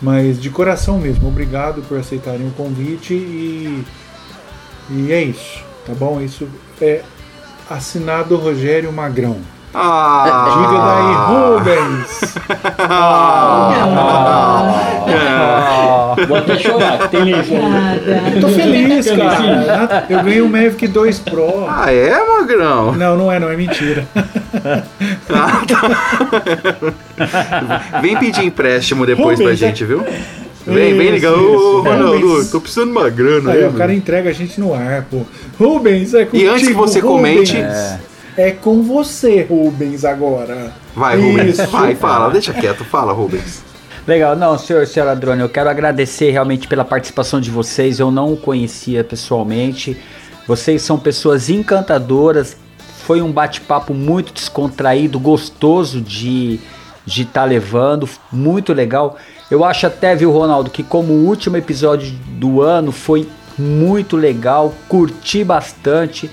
Mas 0.00 0.40
de 0.40 0.48
coração 0.48 0.98
mesmo, 0.98 1.28
obrigado 1.28 1.82
por 1.82 1.98
aceitarem 1.98 2.46
o 2.46 2.52
convite 2.52 3.14
e 3.14 3.84
e 4.90 5.12
é 5.12 5.22
isso, 5.22 5.62
tá 5.84 5.92
bom? 5.92 6.20
Isso 6.20 6.48
é 6.80 7.02
assinado 7.68 8.36
Rogério 8.36 8.90
Magrão. 8.90 9.57
Ah. 9.74 10.54
Diga 10.56 10.78
daí, 10.88 11.14
Rubens! 11.28 12.34
Ah. 12.78 13.74
Vou 16.26 16.36
até 16.36 16.58
chorar, 16.58 16.98
que 16.98 17.08
tem 17.08 17.24
lenço 17.24 17.52
aí. 17.54 18.40
Tô 18.40 18.48
feliz, 18.48 19.06
cara. 19.10 20.06
Eu 20.10 20.22
ganhei 20.22 20.40
o 20.40 20.48
Mavic 20.48 20.86
2 20.88 21.18
Pro. 21.20 21.66
Ah, 21.68 21.92
é, 21.92 22.18
Magrão? 22.26 22.92
Não, 22.92 23.16
não 23.16 23.30
é, 23.32 23.38
não, 23.38 23.48
é 23.50 23.56
mentira. 23.56 24.04
Vem 28.02 28.16
pedir 28.16 28.44
empréstimo 28.44 29.06
depois 29.06 29.38
Rubens, 29.38 29.58
pra 29.58 29.68
é- 29.68 29.70
gente, 29.70 29.84
viu? 29.84 30.04
Vem, 30.66 30.98
vem 30.98 31.10
ligar. 31.12 31.32
Isso, 31.32 31.40
Ô, 31.40 31.46
isso. 31.46 31.80
Ronaldo, 31.82 32.44
tô 32.50 32.60
precisando 32.60 32.92
de 32.92 32.98
uma 32.98 33.08
grana 33.08 33.52
Aí, 33.52 33.62
aí. 33.64 33.68
o 33.68 33.72
cara 33.72 33.94
entrega 33.94 34.28
a 34.28 34.32
gente 34.32 34.60
no 34.60 34.74
ar, 34.74 35.04
pô. 35.10 35.22
Rubens, 35.58 36.12
é 36.14 36.24
contigo, 36.26 36.44
E 36.44 36.48
antes 36.48 36.68
que 36.68 36.74
você 36.74 37.00
Rubens. 37.00 37.50
comente- 37.50 37.56
É. 37.56 37.98
É 38.38 38.52
com 38.52 38.82
você, 38.82 39.42
Rubens, 39.42 40.04
agora. 40.04 40.72
Vai, 40.94 41.20
Rubens. 41.20 41.58
Isso. 41.58 41.66
Vai, 41.66 41.96
fala, 41.96 42.30
deixa 42.30 42.54
quieto, 42.54 42.84
fala, 42.84 43.12
Rubens. 43.12 43.64
Legal, 44.06 44.36
não, 44.36 44.56
senhor, 44.56 44.86
senhora 44.86 45.16
Drone, 45.16 45.42
eu 45.42 45.48
quero 45.48 45.68
agradecer 45.68 46.30
realmente 46.30 46.68
pela 46.68 46.84
participação 46.84 47.40
de 47.40 47.50
vocês. 47.50 47.98
Eu 47.98 48.12
não 48.12 48.32
o 48.32 48.36
conhecia 48.36 49.02
pessoalmente. 49.02 50.00
Vocês 50.46 50.82
são 50.82 50.96
pessoas 50.98 51.50
encantadoras. 51.50 52.56
Foi 52.78 53.20
um 53.20 53.32
bate-papo 53.32 53.92
muito 53.92 54.32
descontraído, 54.32 55.18
gostoso 55.18 56.00
de 56.00 56.60
de 57.08 57.22
estar 57.22 57.44
levando, 57.44 58.06
muito 58.30 58.74
legal. 58.74 59.16
Eu 59.50 59.64
acho 59.64 59.86
até, 59.86 60.14
viu, 60.14 60.30
Ronaldo, 60.30 60.68
que 60.68 60.82
como 60.82 61.14
o 61.14 61.26
último 61.26 61.56
episódio 61.56 62.12
do 62.32 62.60
ano 62.60 62.92
foi 62.92 63.26
muito 63.58 64.14
legal, 64.14 64.74
curti 64.86 65.42
bastante. 65.42 66.30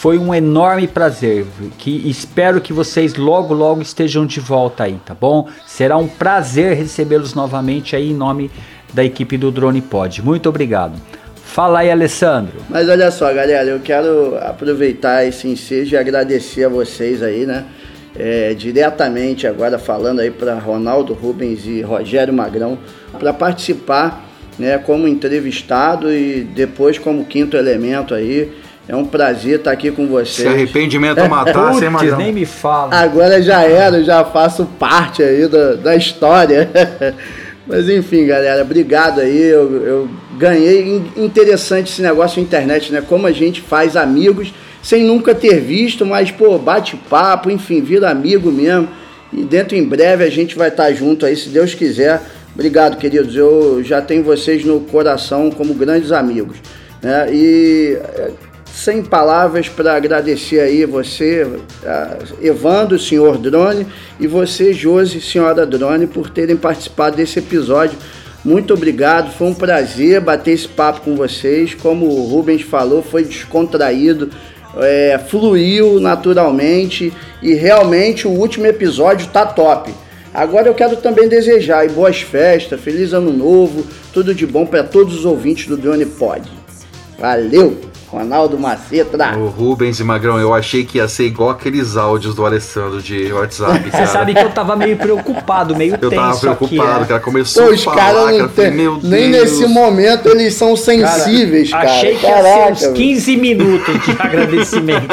Foi 0.00 0.16
um 0.16 0.32
enorme 0.32 0.86
prazer, 0.86 1.44
que 1.76 2.08
espero 2.08 2.60
que 2.60 2.72
vocês 2.72 3.16
logo 3.16 3.52
logo 3.52 3.82
estejam 3.82 4.24
de 4.24 4.38
volta 4.38 4.84
aí, 4.84 4.96
tá 5.04 5.12
bom? 5.12 5.48
Será 5.66 5.96
um 5.96 6.06
prazer 6.06 6.76
recebê-los 6.76 7.34
novamente 7.34 7.96
aí 7.96 8.12
em 8.12 8.14
nome 8.14 8.48
da 8.94 9.02
equipe 9.02 9.36
do 9.36 9.50
Drone 9.50 9.82
Pod. 9.82 10.22
Muito 10.22 10.48
obrigado. 10.48 10.92
Fala 11.42 11.80
aí, 11.80 11.90
Alessandro. 11.90 12.60
Mas 12.70 12.88
olha 12.88 13.10
só, 13.10 13.26
galera, 13.34 13.68
eu 13.68 13.80
quero 13.80 14.38
aproveitar 14.40 15.26
esse 15.26 15.48
ensejo 15.48 15.96
e 15.96 15.98
agradecer 15.98 16.66
a 16.66 16.68
vocês 16.68 17.20
aí, 17.20 17.44
né? 17.44 17.66
É, 18.16 18.54
diretamente 18.54 19.48
agora 19.48 19.80
falando 19.80 20.20
aí 20.20 20.30
para 20.30 20.54
Ronaldo 20.60 21.12
Rubens 21.12 21.66
e 21.66 21.82
Rogério 21.82 22.32
Magrão 22.32 22.78
para 23.18 23.32
participar, 23.32 24.24
né, 24.56 24.78
como 24.78 25.08
entrevistado 25.08 26.12
e 26.12 26.44
depois 26.54 26.98
como 26.98 27.24
quinto 27.24 27.56
elemento 27.56 28.14
aí. 28.14 28.67
É 28.88 28.96
um 28.96 29.04
prazer 29.04 29.58
estar 29.58 29.70
aqui 29.70 29.90
com 29.90 30.06
vocês. 30.06 30.30
Se 30.36 30.46
arrependimento 30.48 31.18
hein, 31.20 31.28
Putz, 31.90 31.92
Magrão? 31.92 32.18
nem 32.18 32.32
me 32.32 32.46
fala. 32.46 32.94
Agora 32.94 33.42
já 33.42 33.62
era, 33.62 34.02
já 34.02 34.24
faço 34.24 34.64
parte 34.78 35.22
aí 35.22 35.46
da, 35.46 35.74
da 35.74 35.94
história. 35.96 36.70
Mas 37.66 37.86
enfim, 37.88 38.26
galera, 38.26 38.62
obrigado 38.62 39.20
aí. 39.20 39.42
Eu, 39.42 39.84
eu 39.84 40.08
ganhei 40.38 40.88
in- 40.88 41.24
interessante 41.24 41.92
esse 41.92 42.00
negócio 42.00 42.40
na 42.40 42.46
internet, 42.46 42.90
né? 42.90 43.02
Como 43.06 43.26
a 43.26 43.30
gente 43.32 43.60
faz 43.60 43.94
amigos 43.94 44.54
sem 44.82 45.04
nunca 45.04 45.34
ter 45.34 45.60
visto, 45.60 46.06
mas, 46.06 46.30
pô, 46.30 46.56
bate 46.56 46.96
papo, 47.10 47.50
enfim, 47.50 47.82
vira 47.82 48.08
amigo 48.08 48.50
mesmo. 48.50 48.88
E 49.30 49.42
dentro 49.44 49.76
em 49.76 49.84
breve 49.84 50.24
a 50.24 50.30
gente 50.30 50.56
vai 50.56 50.68
estar 50.68 50.90
junto 50.92 51.26
aí, 51.26 51.36
se 51.36 51.50
Deus 51.50 51.74
quiser. 51.74 52.22
Obrigado, 52.54 52.96
queridos. 52.96 53.36
Eu 53.36 53.82
já 53.84 54.00
tenho 54.00 54.24
vocês 54.24 54.64
no 54.64 54.80
coração 54.80 55.50
como 55.50 55.74
grandes 55.74 56.10
amigos. 56.10 56.56
Né? 57.02 57.28
E 57.30 57.98
sem 58.78 59.02
palavras 59.02 59.68
para 59.68 59.96
agradecer 59.96 60.60
aí 60.60 60.84
você, 60.84 61.44
Evandro, 62.40 62.96
senhor 62.96 63.36
Drone, 63.36 63.84
e 64.20 64.26
você, 64.28 64.72
Josi, 64.72 65.20
senhora 65.20 65.66
Drone, 65.66 66.06
por 66.06 66.30
terem 66.30 66.56
participado 66.56 67.16
desse 67.16 67.40
episódio. 67.40 67.98
Muito 68.44 68.72
obrigado, 68.72 69.32
foi 69.32 69.48
um 69.48 69.54
prazer 69.54 70.20
bater 70.20 70.52
esse 70.52 70.68
papo 70.68 71.00
com 71.00 71.16
vocês. 71.16 71.74
Como 71.74 72.06
o 72.06 72.26
Rubens 72.28 72.62
falou, 72.62 73.02
foi 73.02 73.24
descontraído, 73.24 74.30
é, 74.76 75.18
fluiu 75.28 75.98
naturalmente 75.98 77.12
e 77.42 77.54
realmente 77.54 78.28
o 78.28 78.30
último 78.30 78.66
episódio 78.66 79.26
tá 79.26 79.44
top. 79.44 79.92
Agora 80.32 80.68
eu 80.68 80.74
quero 80.74 80.94
também 80.96 81.28
desejar 81.28 81.88
boas 81.88 82.22
festas, 82.22 82.80
feliz 82.80 83.12
ano 83.12 83.32
novo, 83.32 83.84
tudo 84.12 84.32
de 84.32 84.46
bom 84.46 84.64
para 84.64 84.84
todos 84.84 85.18
os 85.18 85.24
ouvintes 85.24 85.66
do 85.66 85.76
Drone 85.76 86.06
Pod. 86.06 86.48
Valeu, 87.18 87.87
Ronaldo 88.10 88.58
Maceta. 88.58 89.36
O 89.36 89.48
Rubens 89.48 90.00
e 90.00 90.04
Magrão, 90.04 90.38
eu 90.38 90.54
achei 90.54 90.84
que 90.84 90.98
ia 90.98 91.06
ser 91.08 91.24
igual 91.26 91.50
aqueles 91.50 91.96
áudios 91.96 92.34
do 92.34 92.44
Alessandro 92.46 93.02
de 93.02 93.30
WhatsApp, 93.32 93.84
Você 93.84 93.90
cara. 93.90 94.06
sabe 94.06 94.34
que 94.34 94.40
eu 94.40 94.50
tava 94.50 94.74
meio 94.76 94.96
preocupado, 94.96 95.76
meio 95.76 95.94
Eu 96.00 96.08
tenso 96.10 96.14
tava 96.22 96.38
preocupado, 96.56 96.90
aqui, 96.90 97.00
né? 97.00 97.06
cara. 97.06 97.20
Começou 97.20 97.64
Pô, 97.64 97.70
a 97.70 97.74
os 97.74 97.84
falar, 97.84 97.96
caras 97.96 98.20
cara. 98.24 98.32
não 98.32 98.38
eu 98.38 98.48
falei, 98.48 98.70
tem. 98.70 98.78
meu 98.80 98.98
Nem 99.02 99.30
Deus. 99.30 99.50
nesse 99.52 99.66
momento 99.66 100.28
eles 100.28 100.54
são 100.54 100.74
sensíveis, 100.76 101.70
cara. 101.70 101.90
Achei 101.90 102.14
que 102.16 102.22
Caraca, 102.26 102.48
ia 102.48 102.64
ser 102.66 102.72
uns 102.72 102.80
velho. 102.80 102.94
15 102.94 103.36
minutos 103.36 104.04
de 104.04 104.10
agradecimento. 104.18 105.08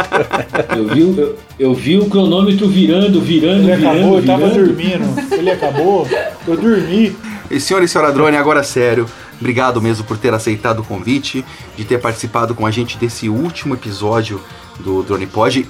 Eu 0.77 0.87
vi, 0.87 1.03
o- 1.03 1.15
eu, 1.19 1.35
eu 1.59 1.73
vi 1.73 1.97
o 1.97 2.05
cronômetro 2.05 2.67
virando, 2.67 3.19
virando, 3.19 3.63
Ele 3.69 3.75
virando, 3.75 3.87
acabou, 3.97 4.17
eu 4.19 4.25
tava 4.25 4.47
virando. 4.47 4.65
dormindo. 4.67 5.33
Ele 5.33 5.51
acabou, 5.51 6.07
eu 6.47 6.57
dormi. 6.57 7.15
E 7.51 7.59
senhor 7.59 7.83
e 7.83 7.87
senhora 7.87 8.11
Drone, 8.11 8.35
agora 8.37 8.63
sério, 8.63 9.05
obrigado 9.39 9.81
mesmo 9.81 10.03
por 10.05 10.17
ter 10.17 10.33
aceitado 10.33 10.79
o 10.79 10.83
convite, 10.83 11.43
de 11.77 11.83
ter 11.85 11.99
participado 11.99 12.53
com 12.55 12.65
a 12.65 12.71
gente 12.71 12.97
desse 12.97 13.29
último 13.29 13.73
episódio 13.73 14.41
do 14.79 15.03
Drone 15.03 15.27
Pod 15.27 15.67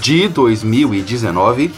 de 0.00 0.28
2019. 0.28 1.70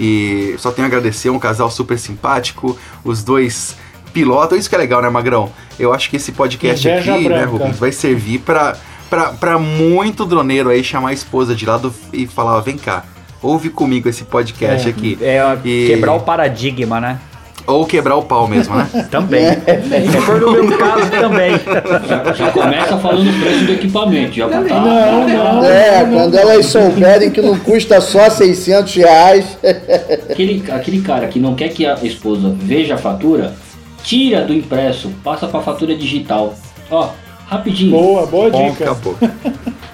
E 0.00 0.56
só 0.58 0.72
tenho 0.72 0.86
a 0.86 0.88
agradecer, 0.88 1.30
um 1.30 1.38
casal 1.38 1.70
super 1.70 1.98
simpático, 1.98 2.76
os 3.04 3.22
dois 3.22 3.76
pilotam, 4.12 4.58
isso 4.58 4.68
que 4.68 4.74
é 4.74 4.78
legal, 4.78 5.00
né, 5.00 5.08
Magrão? 5.08 5.52
Eu 5.78 5.92
acho 5.92 6.10
que 6.10 6.16
esse 6.16 6.32
podcast 6.32 6.86
Inveja 6.88 7.14
aqui, 7.14 7.28
né, 7.28 7.28
branca. 7.28 7.50
Rubens, 7.50 7.78
vai 7.78 7.92
servir 7.92 8.40
pra, 8.40 8.76
pra, 9.08 9.32
pra 9.32 9.58
muito 9.58 10.24
droneiro 10.24 10.68
aí 10.70 10.82
chamar 10.82 11.10
a 11.10 11.12
esposa 11.12 11.54
de 11.54 11.64
lado 11.64 11.94
e 12.12 12.26
falar, 12.26 12.56
ó, 12.56 12.60
vem 12.60 12.76
cá, 12.76 13.04
ouve 13.40 13.70
comigo 13.70 14.08
esse 14.08 14.24
podcast 14.24 14.88
aqui. 14.88 15.16
É, 15.20 15.40
E- 15.64 15.86
quebrar 15.88 16.14
o 16.14 16.20
paradigma, 16.20 17.00
né? 17.00 17.20
Ou 17.66 17.86
quebrar 17.86 18.16
o 18.16 18.22
pau 18.22 18.46
mesmo, 18.46 18.74
né? 18.76 18.86
Também. 19.10 19.46
Se 20.10 20.20
for 20.20 20.38
no 20.38 20.52
meu 20.52 20.76
caso, 20.76 21.10
também. 21.10 21.52
Já, 22.06 22.32
já 22.34 22.50
começa 22.50 22.98
falando 22.98 23.26
o 23.30 23.40
preço 23.40 23.64
do 23.64 23.72
equipamento. 23.72 24.34
Já 24.34 24.48
tá, 24.48 24.60
Não, 24.60 25.26
não. 25.28 25.64
É, 25.64 26.04
quando 26.04 26.34
elas 26.36 26.66
souberem 26.66 27.30
que 27.30 27.40
não 27.40 27.58
custa 27.58 28.00
só 28.02 28.28
600 28.28 28.94
reais. 28.94 29.58
Aquele, 30.30 30.62
aquele 30.70 31.00
cara 31.00 31.26
que 31.26 31.38
não 31.40 31.54
quer 31.54 31.70
que 31.70 31.86
a 31.86 31.94
esposa 32.02 32.54
veja 32.60 32.96
a 32.96 32.98
fatura, 32.98 33.54
tira 34.02 34.42
do 34.42 34.52
impresso, 34.52 35.10
passa 35.24 35.46
pra 35.46 35.60
fatura 35.62 35.96
digital. 35.96 36.54
Ó, 36.90 37.08
rapidinho. 37.46 37.92
Boa, 37.92 38.26
boa 38.26 38.50
Bom, 38.50 38.70
dica. 38.72 38.84
acabou. 38.84 39.16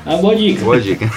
Ah, 0.05 0.17
boa 0.17 0.35
dica. 0.35 0.65
Boa 0.65 0.81
dica. 0.81 1.09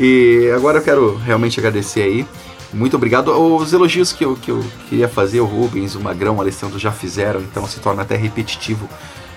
E 0.00 0.50
agora 0.56 0.78
eu 0.78 0.82
quero 0.82 1.16
realmente 1.24 1.60
agradecer 1.60 2.02
aí. 2.02 2.26
Muito 2.74 2.96
obrigado. 2.96 3.28
Os 3.30 3.72
elogios 3.72 4.12
que 4.12 4.24
eu, 4.24 4.34
que 4.36 4.50
eu 4.50 4.64
queria 4.88 5.08
fazer, 5.08 5.40
o 5.40 5.46
Rubens, 5.46 5.94
o 5.94 6.00
Magrão, 6.00 6.36
o 6.36 6.40
Alessandro 6.40 6.78
já 6.78 6.90
fizeram, 6.90 7.40
então 7.40 7.66
se 7.66 7.80
torna 7.80 8.02
até 8.02 8.16
repetitivo 8.16 8.88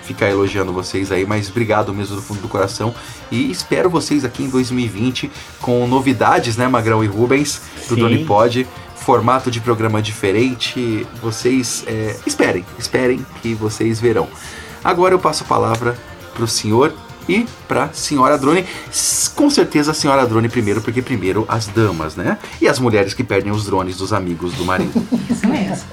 ficar 0.02 0.30
elogiando 0.30 0.72
vocês 0.72 1.12
aí, 1.12 1.26
mas 1.26 1.50
obrigado 1.50 1.92
mesmo 1.92 2.16
do 2.16 2.22
fundo 2.22 2.40
do 2.40 2.48
coração. 2.48 2.94
E 3.30 3.50
espero 3.50 3.90
vocês 3.90 4.24
aqui 4.24 4.42
em 4.42 4.48
2020 4.48 5.30
com 5.60 5.86
novidades, 5.86 6.56
né, 6.56 6.66
Magrão 6.66 7.04
e 7.04 7.06
Rubens, 7.06 7.60
do 7.86 7.94
Sim. 7.94 8.00
Drone 8.00 8.24
Pod. 8.24 8.66
Formato 8.96 9.50
de 9.50 9.60
programa 9.60 10.02
diferente. 10.02 11.06
Vocês 11.22 11.84
é, 11.86 12.16
esperem, 12.26 12.64
esperem 12.78 13.24
que 13.40 13.54
vocês 13.54 14.00
verão. 14.00 14.28
Agora 14.82 15.14
eu 15.14 15.18
passo 15.18 15.44
a 15.44 15.46
palavra 15.46 15.96
pro 16.34 16.46
senhor 16.46 16.92
e 17.28 17.46
pra 17.66 17.90
senhora 17.92 18.38
Drone. 18.38 18.64
Com 19.34 19.50
certeza 19.50 19.90
a 19.90 19.94
senhora 19.94 20.26
Drone 20.26 20.48
primeiro, 20.48 20.80
porque 20.80 21.02
primeiro 21.02 21.44
as 21.48 21.66
damas, 21.66 22.16
né? 22.16 22.38
E 22.60 22.66
as 22.66 22.78
mulheres 22.78 23.14
que 23.14 23.22
perdem 23.22 23.52
os 23.52 23.66
drones 23.66 23.96
dos 23.96 24.12
amigos 24.12 24.52
do 24.54 24.64
marido. 24.64 24.92
Isso 25.28 25.46
mesmo. 25.46 25.84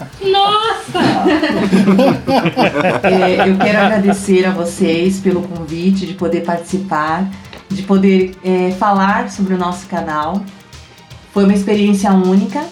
É, 3.04 3.50
eu 3.50 3.58
quero 3.58 3.80
agradecer 3.80 4.46
a 4.46 4.52
vocês 4.52 5.20
pelo 5.20 5.42
convite 5.42 6.06
de 6.06 6.14
poder 6.14 6.42
participar, 6.42 7.30
de 7.70 7.84
poder 7.84 8.36
é, 8.44 8.72
falar 8.72 9.30
sobre 9.30 9.54
o 9.54 9.58
nosso 9.58 9.88
canal, 9.88 10.44
Foi 11.34 11.44
uma 11.44 11.54
experiência 11.54 12.12
única. 12.12 12.64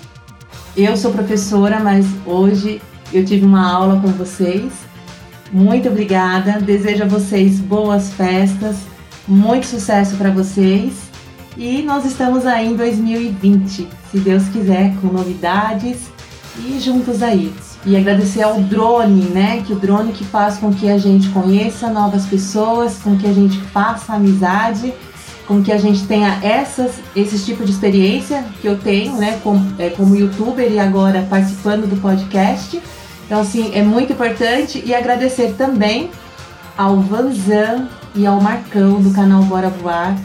Eu 0.75 0.95
sou 0.95 1.11
professora, 1.11 1.79
mas 1.79 2.05
hoje 2.25 2.81
eu 3.11 3.25
tive 3.25 3.45
uma 3.45 3.69
aula 3.69 3.99
com 3.99 4.07
vocês. 4.07 4.71
Muito 5.53 5.87
obrigada. 5.87 6.53
Desejo 6.59 7.03
a 7.03 7.07
vocês 7.07 7.59
boas 7.59 8.11
festas, 8.13 8.77
muito 9.27 9.67
sucesso 9.67 10.15
para 10.17 10.31
vocês. 10.31 10.93
E 11.55 11.83
nós 11.83 12.05
estamos 12.05 12.47
aí 12.47 12.69
em 12.69 12.75
2020, 12.75 13.87
se 14.11 14.17
Deus 14.17 14.47
quiser, 14.47 14.95
com 14.99 15.07
novidades 15.09 16.09
e 16.57 16.79
juntos 16.79 17.21
aí. 17.21 17.53
E 17.85 17.95
agradecer 17.95 18.41
ao 18.41 18.59
drone, 18.61 19.25
né? 19.25 19.61
Que 19.63 19.73
o 19.73 19.75
drone 19.75 20.11
que 20.11 20.25
faz 20.25 20.57
com 20.57 20.73
que 20.73 20.89
a 20.89 20.97
gente 20.97 21.29
conheça 21.29 21.87
novas 21.87 22.25
pessoas, 22.25 22.97
com 22.97 23.15
que 23.15 23.27
a 23.27 23.33
gente 23.33 23.59
faça 23.65 24.13
amizade, 24.13 24.91
com 25.47 25.61
que 25.61 25.71
a 25.71 25.77
gente 25.77 26.07
tenha 26.07 26.39
essas, 26.41 26.93
esses 27.15 27.45
tipos 27.45 27.67
de 27.67 27.73
experiência 27.73 28.43
que 28.59 28.67
eu 28.67 28.79
tenho, 28.79 29.17
né? 29.17 29.39
Como, 29.43 29.71
é, 29.77 29.91
como 29.91 30.15
youtuber 30.15 30.71
e 30.71 30.79
agora 30.79 31.27
participando 31.29 31.87
do 31.87 32.01
podcast. 32.01 32.81
Então, 33.25 33.39
assim, 33.39 33.71
é 33.73 33.81
muito 33.81 34.13
importante. 34.13 34.83
E 34.85 34.93
agradecer 34.93 35.55
também 35.57 36.09
ao 36.77 36.99
Vanzan 36.99 37.87
e 38.15 38.25
ao 38.25 38.41
Marcão 38.41 39.01
do 39.01 39.11
canal 39.11 39.43
Bora 39.43 39.69
Voar, 39.69 40.17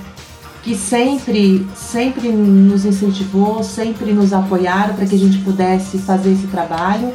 que 0.62 0.74
sempre, 0.74 1.66
sempre 1.74 2.28
nos 2.28 2.84
incentivou, 2.84 3.62
sempre 3.62 4.12
nos 4.12 4.32
apoiaram 4.32 4.94
para 4.94 5.06
que 5.06 5.14
a 5.14 5.18
gente 5.18 5.38
pudesse 5.38 5.98
fazer 5.98 6.32
esse 6.32 6.46
trabalho. 6.48 7.12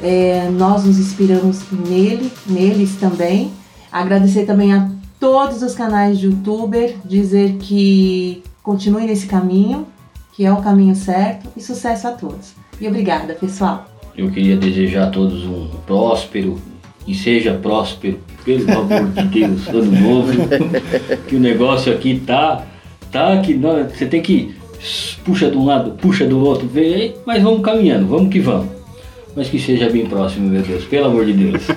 É, 0.00 0.48
nós 0.50 0.84
nos 0.84 0.98
inspiramos 0.98 1.60
nele, 1.70 2.32
neles 2.46 2.96
também. 2.96 3.52
Agradecer 3.90 4.46
também 4.46 4.72
a 4.72 4.88
todos 5.18 5.62
os 5.62 5.74
canais 5.74 6.18
de 6.18 6.26
youtuber, 6.26 6.96
dizer 7.04 7.56
que 7.58 8.42
continuem 8.62 9.06
nesse 9.06 9.26
caminho, 9.26 9.86
que 10.32 10.44
é 10.44 10.52
o 10.52 10.56
caminho 10.56 10.96
certo, 10.96 11.48
e 11.56 11.60
sucesso 11.60 12.08
a 12.08 12.12
todos. 12.12 12.54
E 12.80 12.88
obrigada, 12.88 13.34
pessoal. 13.34 13.91
Eu 14.16 14.30
queria 14.30 14.56
desejar 14.56 15.04
a 15.04 15.10
todos 15.10 15.44
um 15.44 15.68
próspero 15.86 16.60
e 17.06 17.14
seja 17.14 17.54
próspero, 17.54 18.18
pelo 18.44 18.70
amor 18.70 19.08
de 19.10 19.24
Deus, 19.24 19.66
ano 19.68 19.92
novo. 20.00 20.32
que 21.26 21.36
o 21.36 21.40
negócio 21.40 21.92
aqui 21.92 22.20
tá, 22.26 22.66
tá 23.10 23.40
que 23.40 23.54
não, 23.54 23.88
você 23.88 24.06
tem 24.06 24.20
que 24.22 24.54
puxa 25.24 25.50
de 25.50 25.56
um 25.56 25.64
lado, 25.64 25.92
puxa 25.92 26.26
do 26.26 26.44
outro, 26.44 26.66
vê, 26.68 27.14
mas 27.24 27.42
vamos 27.42 27.62
caminhando, 27.62 28.06
vamos 28.06 28.30
que 28.30 28.40
vamos. 28.40 28.68
Mas 29.34 29.48
que 29.48 29.58
seja 29.58 29.88
bem 29.88 30.04
próximo, 30.06 30.48
meu 30.48 30.60
Deus, 30.62 30.84
pelo 30.84 31.06
amor 31.06 31.24
de 31.24 31.32
Deus. 31.32 31.62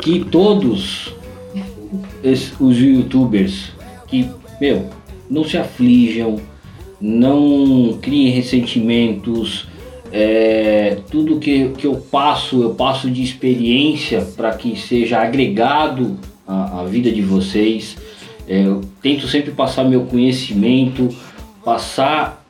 Que 0.00 0.24
todos 0.24 1.14
es- 2.24 2.54
os 2.58 2.78
youtubers 2.78 3.70
que, 4.06 4.30
meu, 4.58 4.88
não 5.28 5.44
se 5.44 5.58
aflijam, 5.58 6.40
não 6.98 7.98
criem 8.00 8.30
ressentimentos, 8.30 9.68
é, 10.12 10.98
tudo 11.10 11.38
que, 11.38 11.68
que 11.70 11.86
eu 11.86 11.96
passo, 11.96 12.62
eu 12.62 12.70
passo 12.74 13.10
de 13.10 13.22
experiência 13.22 14.22
para 14.36 14.52
que 14.54 14.76
seja 14.76 15.20
agregado 15.20 16.18
à, 16.46 16.80
à 16.80 16.84
vida 16.84 17.10
de 17.10 17.22
vocês. 17.22 17.96
É, 18.48 18.66
eu 18.66 18.80
tento 19.00 19.28
sempre 19.28 19.52
passar 19.52 19.84
meu 19.84 20.02
conhecimento, 20.02 21.08
passar 21.64 22.44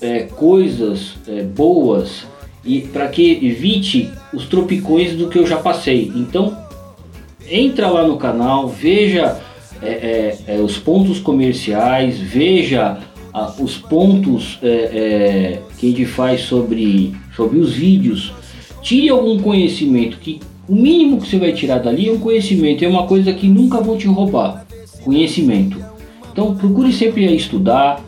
é, 0.00 0.20
coisas 0.24 1.16
é, 1.26 1.42
boas 1.42 2.24
e 2.64 2.80
para 2.80 3.08
que 3.08 3.32
evite 3.46 4.10
os 4.32 4.46
tropicões 4.46 5.16
do 5.16 5.28
que 5.28 5.38
eu 5.38 5.46
já 5.46 5.56
passei. 5.56 6.12
Então 6.14 6.56
entra 7.48 7.88
lá 7.88 8.06
no 8.06 8.16
canal, 8.16 8.68
veja 8.68 9.40
é, 9.82 10.36
é, 10.46 10.56
os 10.56 10.78
pontos 10.78 11.18
comerciais, 11.18 12.18
veja 12.18 12.98
ah, 13.32 13.52
os 13.58 13.76
pontos 13.76 14.58
é, 14.62 15.60
que 15.78 15.86
a 15.86 15.90
gente 15.90 16.06
faz 16.06 16.42
sobre, 16.42 17.14
sobre 17.34 17.58
os 17.58 17.72
vídeos. 17.72 18.32
Tire 18.82 19.08
algum 19.08 19.38
conhecimento 19.38 20.18
que 20.18 20.40
o 20.68 20.74
mínimo 20.74 21.20
que 21.20 21.28
você 21.28 21.38
vai 21.38 21.52
tirar 21.52 21.78
dali 21.78 22.08
é 22.08 22.12
um 22.12 22.18
conhecimento, 22.18 22.84
é 22.84 22.88
uma 22.88 23.06
coisa 23.06 23.32
que 23.32 23.48
nunca 23.48 23.80
vão 23.80 23.96
te 23.96 24.06
roubar. 24.06 24.66
Conhecimento. 25.04 25.78
Então 26.32 26.54
procure 26.54 26.92
sempre 26.92 27.26
a 27.26 27.30
estudar, 27.30 28.04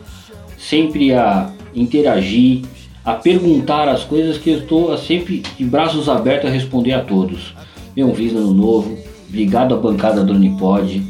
sempre 0.57 1.13
a 1.13 1.51
interagir, 1.73 2.63
a 3.03 3.13
perguntar 3.13 3.87
as 3.87 4.03
coisas 4.03 4.37
que 4.37 4.49
eu 4.49 4.59
estou 4.59 4.97
sempre 4.97 5.41
de 5.57 5.65
braços 5.65 6.09
abertos 6.09 6.49
a 6.49 6.53
responder 6.53 6.93
a 6.93 7.01
todos. 7.01 7.53
Meu, 7.95 8.13
feliz 8.13 8.35
ano 8.35 8.53
novo. 8.53 8.97
Obrigado 9.27 9.73
à 9.73 9.77
bancada 9.77 10.23
do 10.23 10.33
Unipod. 10.33 11.01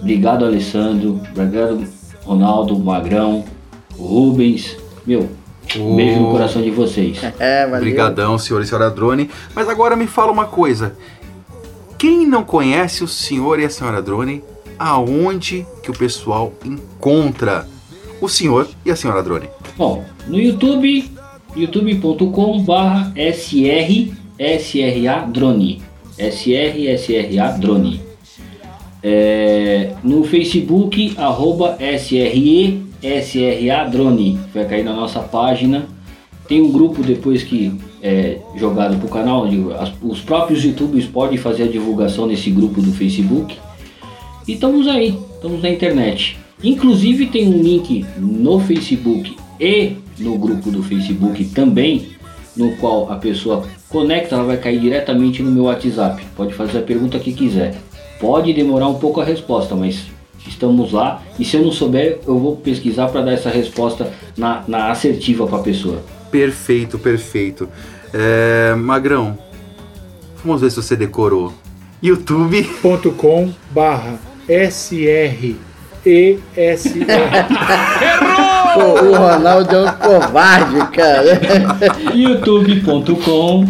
Obrigado, 0.00 0.44
Alessandro. 0.44 1.20
Obrigado, 1.30 1.86
Ronaldo, 2.24 2.78
Magrão, 2.78 3.44
Rubens. 3.96 4.76
Meu, 5.06 5.28
um 5.78 5.96
beijo 5.96 6.20
no 6.20 6.30
coração 6.30 6.62
de 6.62 6.70
vocês. 6.70 7.18
É, 7.38 7.64
valeu. 7.64 7.78
Obrigadão, 7.78 8.38
senhor 8.38 8.62
e 8.62 8.66
senhora 8.66 8.90
Drone. 8.90 9.30
Mas 9.54 9.68
agora 9.68 9.96
me 9.96 10.06
fala 10.06 10.32
uma 10.32 10.46
coisa. 10.46 10.96
Quem 11.98 12.26
não 12.26 12.44
conhece 12.44 13.02
o 13.02 13.08
senhor 13.08 13.58
e 13.58 13.64
a 13.64 13.70
senhora 13.70 14.02
Drone, 14.02 14.42
aonde 14.78 15.66
que 15.82 15.90
o 15.90 15.94
pessoal 15.96 16.52
encontra 16.64 17.66
o 18.20 18.28
senhor 18.28 18.68
e 18.84 18.90
a 18.90 18.96
senhora 18.96 19.22
Drone? 19.22 19.48
Bom, 19.76 20.04
no 20.26 20.38
YouTube, 20.38 21.10
youtube.com 21.56 22.62
barra 22.62 23.12
SR, 23.16 24.12
SRA 24.38 25.26
Drone. 25.26 25.82
SR, 26.18 26.94
SRA 26.98 27.58
Drone. 27.58 28.00
É, 29.02 29.92
no 30.02 30.24
Facebook, 30.24 31.14
arroba 31.18 31.76
SRE, 31.98 32.83
SRA 33.04 33.84
Drone. 33.90 34.38
Vai 34.52 34.64
cair 34.66 34.84
na 34.84 34.92
nossa 34.92 35.20
página. 35.20 35.86
Tem 36.48 36.60
um 36.60 36.70
grupo 36.72 37.02
depois 37.02 37.42
que 37.42 37.72
é 38.02 38.38
jogado 38.56 38.98
pro 38.98 39.08
canal, 39.08 39.44
onde 39.46 39.72
as- 39.74 39.92
os 40.02 40.20
próprios 40.20 40.62
youtubers 40.64 41.06
podem 41.06 41.38
fazer 41.38 41.64
a 41.64 41.68
divulgação 41.68 42.26
nesse 42.26 42.50
grupo 42.50 42.80
do 42.82 42.92
Facebook. 42.92 43.56
E 44.46 44.52
estamos 44.52 44.86
aí, 44.86 45.18
estamos 45.34 45.62
na 45.62 45.70
internet. 45.70 46.36
Inclusive 46.62 47.26
tem 47.26 47.48
um 47.48 47.62
link 47.62 48.04
no 48.18 48.60
Facebook 48.60 49.36
e 49.60 49.92
no 50.18 50.36
grupo 50.38 50.70
do 50.70 50.82
Facebook 50.82 51.44
também, 51.46 52.08
no 52.56 52.72
qual 52.76 53.10
a 53.10 53.16
pessoa 53.16 53.64
conecta, 53.88 54.34
ela 54.34 54.44
vai 54.44 54.56
cair 54.58 54.78
diretamente 54.80 55.42
no 55.42 55.50
meu 55.50 55.64
WhatsApp. 55.64 56.22
Pode 56.36 56.52
fazer 56.54 56.78
a 56.78 56.82
pergunta 56.82 57.18
que 57.18 57.32
quiser. 57.32 57.74
Pode 58.20 58.52
demorar 58.52 58.88
um 58.88 58.94
pouco 58.94 59.20
a 59.20 59.24
resposta, 59.24 59.74
mas 59.74 60.02
estamos 60.46 60.92
lá. 60.92 61.22
E 61.38 61.44
se 61.44 61.56
eu 61.56 61.62
não 61.62 61.72
souber, 61.72 62.20
eu 62.26 62.38
vou 62.38 62.56
pesquisar 62.56 63.08
para 63.08 63.22
dar 63.22 63.32
essa 63.32 63.50
resposta 63.50 64.12
na, 64.36 64.64
na 64.66 64.90
assertiva 64.90 65.46
para 65.46 65.58
a 65.58 65.62
pessoa. 65.62 66.02
Perfeito, 66.30 66.98
perfeito. 66.98 67.68
É, 68.12 68.74
Magrão, 68.74 69.38
vamos 70.44 70.60
ver 70.60 70.70
se 70.70 70.76
você 70.76 70.96
decorou. 70.96 71.52
youtube.com 72.02 73.52
barra 73.70 74.18
SR 74.48 75.56
ESR. 76.06 77.06
Pô, 78.74 79.04
o 79.04 79.16
Ronaldo 79.16 79.74
é 79.74 79.82
um 79.82 79.92
covarde, 79.92 80.86
cara. 80.92 81.40
youtube.com 82.14 83.64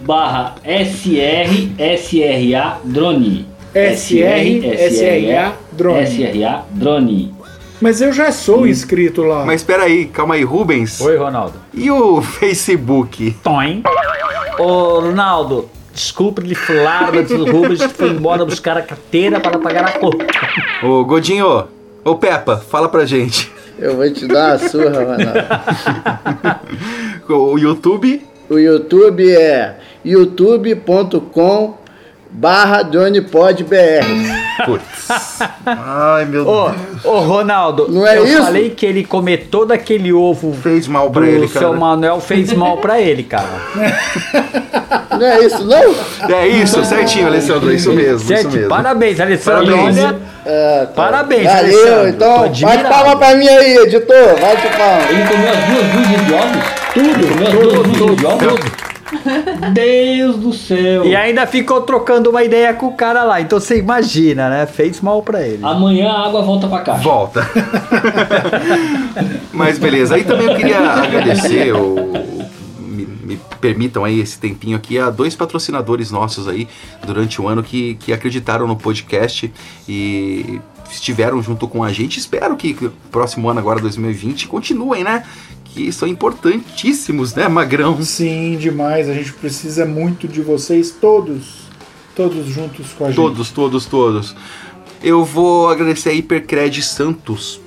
barra 0.00 0.56
SR 0.64 1.70
SRA 1.98 2.78
Drone. 2.84 3.46
SR, 3.74 4.90
SRA 4.90 5.65
Drone. 5.76 6.06
SRA 6.06 6.64
Drone. 6.70 7.34
Mas 7.80 8.00
eu 8.00 8.12
já 8.12 8.32
sou 8.32 8.66
inscrito 8.66 9.22
lá. 9.22 9.44
Mas 9.44 9.60
espera 9.60 9.82
aí, 9.84 10.06
calma 10.06 10.34
aí, 10.34 10.42
Rubens. 10.42 11.00
Oi, 11.00 11.16
Ronaldo. 11.16 11.60
E 11.74 11.90
o 11.90 12.22
Facebook? 12.22 13.36
Tom. 13.42 13.82
Ô, 14.58 15.00
Ronaldo, 15.00 15.68
desculpa 15.92 16.40
de 16.40 16.54
falar, 16.54 17.12
mas 17.12 17.30
o 17.30 17.44
Rubens 17.44 17.82
foi 17.92 18.08
embora 18.08 18.46
buscar 18.46 18.78
a 18.78 18.82
carteira 18.82 19.38
para 19.40 19.58
pagar 19.58 19.84
a 19.84 19.92
conta. 19.98 20.24
Ô, 20.82 21.04
Godinho, 21.04 21.64
ô 22.02 22.14
Peppa, 22.14 22.56
fala 22.56 22.88
pra 22.88 23.04
gente. 23.04 23.52
Eu 23.78 23.96
vou 23.96 24.10
te 24.10 24.26
dar 24.26 24.56
uma 24.56 24.68
surra, 24.68 25.04
Ronaldo. 25.04 25.30
O 27.28 27.58
YouTube? 27.58 28.26
O 28.48 28.56
YouTube 28.58 29.30
é 29.30 29.76
youtube.com 30.02 31.76
barra 32.30 32.82
DronePodBR. 32.82 34.45
Putz. 34.64 35.38
Ai, 35.66 36.24
meu 36.24 36.48
Ô, 36.48 36.70
Deus. 36.70 37.04
ô, 37.04 37.18
Ronaldo, 37.20 37.86
Não 37.90 38.06
é 38.06 38.16
eu 38.18 38.24
isso? 38.24 38.42
falei 38.42 38.70
que 38.70 38.86
ele 38.86 39.04
comer 39.04 39.48
todo 39.50 39.72
aquele 39.72 40.12
ovo 40.12 40.54
Fez 40.62 40.86
mal 40.88 41.10
pra 41.10 41.26
ele, 41.26 41.46
seu 41.48 41.60
cara. 41.60 41.72
Manuel 41.76 42.20
fez 42.20 42.52
mal 42.52 42.78
pra 42.78 43.00
ele, 43.00 43.22
cara. 43.22 43.46
Não 45.10 45.26
é 45.26 45.44
isso, 45.44 45.64
não? 45.64 45.94
É 46.34 46.46
isso, 46.48 46.84
certinho, 46.84 47.26
Alessandro, 47.26 47.72
isso 47.72 47.92
mesmo, 47.92 48.32
isso 48.34 48.48
mesmo. 48.50 48.68
parabéns, 48.68 49.20
Alessandro. 49.20 49.66
Parabéns. 49.66 49.98
Olha, 49.98 50.16
Ah, 50.48 50.86
tá. 50.86 50.92
Parabéns, 50.94 51.44
Valeu, 51.44 51.58
Alessandro. 51.58 52.08
Então. 52.08 52.44
admirado. 52.44 52.76
Bate 52.82 52.88
palma 52.94 53.16
pra 53.16 53.34
mim 53.34 53.48
aí, 53.48 53.76
editor. 53.78 54.40
Bate 54.40 54.68
palma. 54.76 55.02
Ele 55.10 55.26
comeu 55.28 55.50
as 55.50 55.64
duas 55.64 55.86
dúzias 55.92 56.26
de 56.26 56.32
ovos? 56.34 56.64
tudo, 56.94 57.28
Comeu 57.28 57.46
as 57.46 57.52
tudo, 57.52 57.98
tudo, 57.98 58.16
de 58.16 58.26
ovos? 58.26 58.46
tudo. 58.46 58.85
Deus 59.72 60.36
do 60.36 60.52
céu. 60.52 61.04
E 61.04 61.14
ainda 61.14 61.46
ficou 61.46 61.82
trocando 61.82 62.30
uma 62.30 62.42
ideia 62.42 62.74
com 62.74 62.86
o 62.86 62.94
cara 62.94 63.22
lá. 63.22 63.40
Então 63.40 63.60
você 63.60 63.78
imagina, 63.78 64.48
né? 64.48 64.66
Fez 64.66 65.00
mal 65.00 65.22
pra 65.22 65.42
ele. 65.46 65.64
Amanhã 65.64 66.10
a 66.10 66.26
água 66.26 66.42
volta 66.42 66.68
pra 66.68 66.80
cá. 66.80 66.94
Volta. 66.94 67.48
Mas 69.52 69.78
beleza. 69.78 70.14
Aí 70.14 70.24
também 70.24 70.46
eu 70.46 70.56
queria 70.56 70.78
agradecer, 70.78 71.72
ou, 71.72 72.12
me, 72.78 73.06
me 73.06 73.40
permitam 73.60 74.04
aí 74.04 74.20
esse 74.20 74.38
tempinho 74.38 74.76
aqui, 74.76 74.98
a 74.98 75.10
dois 75.10 75.34
patrocinadores 75.34 76.10
nossos 76.10 76.48
aí 76.48 76.68
durante 77.04 77.40
o 77.40 77.48
ano 77.48 77.62
que, 77.62 77.94
que 77.96 78.12
acreditaram 78.12 78.66
no 78.66 78.76
podcast 78.76 79.52
e 79.88 80.60
estiveram 80.90 81.42
junto 81.42 81.66
com 81.66 81.82
a 81.82 81.92
gente. 81.92 82.18
Espero 82.18 82.56
que 82.56 82.76
o 82.80 82.90
próximo 83.10 83.48
ano, 83.48 83.60
agora 83.60 83.80
2020, 83.80 84.48
continuem, 84.48 85.02
né? 85.04 85.24
Que 85.76 85.92
são 85.92 86.08
importantíssimos, 86.08 87.34
né, 87.34 87.46
Magrão? 87.48 88.00
Sim, 88.02 88.56
demais. 88.56 89.10
A 89.10 89.12
gente 89.12 89.34
precisa 89.34 89.84
muito 89.84 90.26
de 90.26 90.40
vocês 90.40 90.90
todos. 90.90 91.66
Todos 92.14 92.46
juntos 92.46 92.94
com 92.94 93.04
a 93.04 93.08
gente. 93.08 93.16
Todos, 93.16 93.50
todos, 93.50 93.84
todos. 93.84 94.34
Eu 95.02 95.22
vou 95.22 95.68
agradecer 95.68 96.08
a 96.08 96.12
Hipercred 96.14 96.82
Santos. 96.82 97.60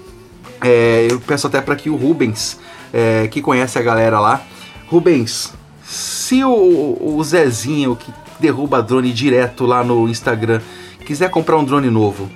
É, 0.59 1.05
eu 1.07 1.19
peço 1.19 1.45
até 1.45 1.61
para 1.61 1.75
que 1.75 1.87
o 1.87 1.95
Rubens, 1.95 2.59
é, 2.91 3.27
que 3.27 3.43
conhece 3.43 3.77
a 3.77 3.81
galera 3.83 4.19
lá, 4.19 4.41
Rubens, 4.87 5.53
se 5.83 6.43
o, 6.43 6.97
o 6.99 7.23
Zezinho 7.23 7.95
que 7.95 8.11
derruba 8.39 8.81
drone 8.81 9.13
direto 9.13 9.67
lá 9.67 9.83
no 9.83 10.09
Instagram 10.09 10.61
quiser 11.05 11.29
comprar 11.29 11.59
um 11.59 11.63
drone 11.63 11.91
novo, 11.91 12.27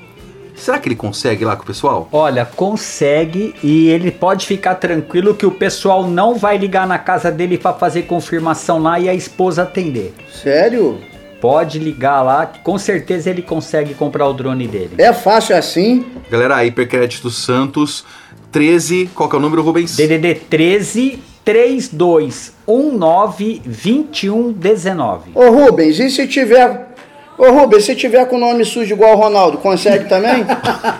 será 0.55 0.79
que 0.79 0.87
ele 0.87 0.95
consegue 0.95 1.45
lá 1.45 1.55
com 1.55 1.63
o 1.63 1.65
pessoal? 1.65 2.07
Olha, 2.11 2.45
consegue 2.45 3.53
e 3.63 3.89
ele 3.89 4.11
pode 4.11 4.45
ficar 4.45 4.75
tranquilo 4.75 5.35
que 5.35 5.45
o 5.45 5.51
pessoal 5.51 6.07
não 6.07 6.35
vai 6.35 6.57
ligar 6.57 6.87
na 6.87 6.97
casa 6.97 7.31
dele 7.31 7.57
pra 7.57 7.73
fazer 7.73 8.03
confirmação 8.03 8.81
lá 8.81 8.99
e 8.99 9.09
a 9.09 9.13
esposa 9.13 9.63
atender. 9.63 10.13
Sério? 10.31 10.99
Pode 11.41 11.77
ligar 11.77 12.21
lá, 12.21 12.45
com 12.45 12.77
certeza 12.77 13.29
ele 13.29 13.41
consegue 13.41 13.93
comprar 13.93 14.27
o 14.27 14.33
drone 14.33 14.67
dele. 14.67 14.91
É 14.97 15.11
fácil 15.11 15.57
assim? 15.57 16.05
Galera, 16.31 16.55
a 16.55 16.65
Hipercrédito 16.65 17.29
Santos 17.29 18.05
13, 18.51 19.09
qual 19.13 19.27
que 19.27 19.35
é 19.35 19.39
o 19.39 19.41
número, 19.41 19.61
Rubens? 19.61 19.97
DDD 19.97 20.35
13 20.49 21.19
3219 21.43 23.61
2119. 23.65 25.31
Ô 25.35 25.49
Rubens, 25.49 25.99
e 25.99 26.09
se 26.09 26.25
tiver. 26.27 26.92
Ô 27.37 27.49
Rubens, 27.51 27.83
se 27.85 27.95
tiver 27.95 28.25
com 28.27 28.35
o 28.35 28.39
nome 28.39 28.63
sujo 28.63 28.93
igual 28.93 29.13
o 29.15 29.19
Ronaldo, 29.19 29.57
consegue 29.57 30.05
também? 30.07 30.45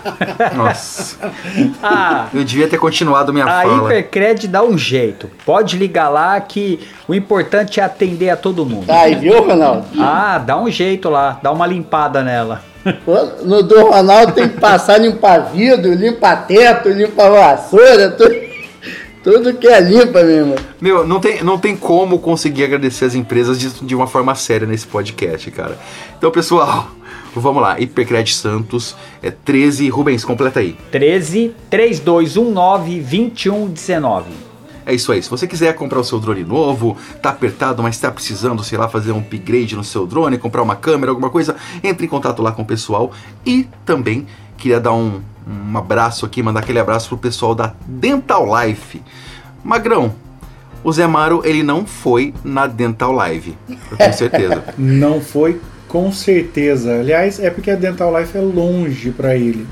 Nossa, 0.56 1.16
Ah, 1.82 2.26
eu 2.34 2.42
devia 2.44 2.68
ter 2.68 2.78
continuado 2.78 3.32
minha 3.32 3.44
a 3.44 3.62
fala. 3.62 3.84
Hipercred 3.84 4.48
dá 4.48 4.62
um 4.62 4.76
jeito. 4.76 5.30
Pode 5.46 5.76
ligar 5.78 6.08
lá 6.08 6.40
que 6.40 6.80
o 7.06 7.14
importante 7.14 7.78
é 7.80 7.84
atender 7.84 8.30
a 8.30 8.36
todo 8.36 8.66
mundo. 8.66 8.86
Tá 8.86 9.02
aí, 9.02 9.14
viu, 9.14 9.42
Ronaldo? 9.46 9.86
Ah, 9.98 10.38
dá 10.38 10.58
um 10.58 10.68
jeito 10.70 11.08
lá, 11.08 11.38
dá 11.42 11.52
uma 11.52 11.66
limpada 11.66 12.22
nela. 12.22 12.62
No 13.44 13.62
do 13.62 13.86
Ronaldo 13.86 14.32
tem 14.32 14.48
que 14.48 14.60
passar, 14.60 14.98
limpar 14.98 15.38
vidro, 15.52 15.94
limpa 15.94 16.36
teto, 16.36 16.90
limpa 16.90 17.30
vassoura, 17.30 18.10
tudo, 18.10 18.34
tudo 19.22 19.54
que 19.54 19.66
é 19.66 19.80
limpa, 19.80 20.22
meu 20.22 20.36
irmão. 20.36 20.56
Meu, 20.84 21.06
não 21.06 21.18
tem, 21.18 21.42
não 21.42 21.58
tem 21.58 21.74
como 21.74 22.18
conseguir 22.18 22.64
agradecer 22.64 23.06
as 23.06 23.14
empresas 23.14 23.58
de, 23.58 23.70
de 23.86 23.94
uma 23.94 24.06
forma 24.06 24.34
séria 24.34 24.66
nesse 24.66 24.86
podcast, 24.86 25.50
cara. 25.50 25.78
Então, 26.18 26.30
pessoal, 26.30 26.90
vamos 27.34 27.62
lá. 27.62 27.80
Hipercred 27.80 28.30
Santos 28.34 28.94
é 29.22 29.30
13. 29.30 29.88
Rubens, 29.88 30.26
completa 30.26 30.60
aí. 30.60 30.76
13 30.92 31.54
3219 31.70 33.00
2119. 33.00 34.26
É 34.84 34.94
isso 34.94 35.10
aí. 35.10 35.22
Se 35.22 35.30
você 35.30 35.46
quiser 35.46 35.74
comprar 35.74 36.00
o 36.00 36.04
seu 36.04 36.20
drone 36.20 36.44
novo, 36.44 36.98
tá 37.22 37.30
apertado, 37.30 37.82
mas 37.82 37.98
tá 37.98 38.10
precisando, 38.10 38.62
sei 38.62 38.76
lá, 38.76 38.86
fazer 38.86 39.12
um 39.12 39.20
upgrade 39.20 39.74
no 39.74 39.84
seu 39.84 40.06
drone, 40.06 40.36
comprar 40.36 40.60
uma 40.60 40.76
câmera, 40.76 41.12
alguma 41.12 41.30
coisa, 41.30 41.56
entre 41.82 42.04
em 42.04 42.10
contato 42.10 42.42
lá 42.42 42.52
com 42.52 42.60
o 42.60 42.66
pessoal. 42.66 43.10
E 43.46 43.66
também 43.86 44.26
queria 44.58 44.80
dar 44.80 44.92
um, 44.92 45.22
um 45.48 45.78
abraço 45.78 46.26
aqui, 46.26 46.42
mandar 46.42 46.60
aquele 46.60 46.78
abraço 46.78 47.08
pro 47.08 47.16
pessoal 47.16 47.54
da 47.54 47.72
Dental 47.86 48.46
Life. 48.54 49.00
Magrão, 49.64 50.14
o 50.84 50.92
Zé 50.92 51.06
Maro, 51.06 51.40
ele 51.44 51.62
não 51.62 51.86
foi 51.86 52.34
na 52.44 52.66
Dental 52.66 53.10
Live. 53.10 53.56
Eu 53.90 53.96
tenho 53.96 54.12
certeza. 54.12 54.64
Não 54.78 55.20
foi 55.20 55.58
com 55.88 56.12
certeza. 56.12 56.98
Aliás, 57.00 57.40
é 57.40 57.48
porque 57.50 57.70
a 57.70 57.76
Dental 57.76 58.16
Life 58.20 58.36
é 58.36 58.40
longe 58.40 59.10
para 59.10 59.34
ele. 59.34 59.66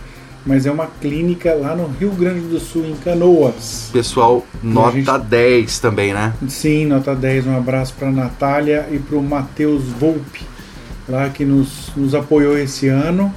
Mas 0.44 0.66
é 0.66 0.72
uma 0.72 0.88
clínica 1.00 1.54
lá 1.54 1.76
no 1.76 1.86
Rio 1.86 2.10
Grande 2.10 2.40
do 2.48 2.58
Sul, 2.58 2.84
em 2.86 2.96
Canoas. 2.96 3.90
Pessoal, 3.92 4.44
nota 4.62 4.96
gente- 4.96 5.18
10 5.28 5.78
também, 5.78 6.12
né? 6.12 6.32
Sim, 6.48 6.86
nota 6.86 7.14
10. 7.14 7.46
Um 7.46 7.56
abraço 7.56 7.94
para 7.96 8.10
Natália 8.10 8.88
e 8.90 8.98
para 8.98 9.16
o 9.16 9.22
Matheus 9.22 9.84
Volpe, 9.84 10.40
lá 11.08 11.28
que 11.28 11.44
nos, 11.44 11.92
nos 11.96 12.14
apoiou 12.14 12.58
esse 12.58 12.88
ano, 12.88 13.32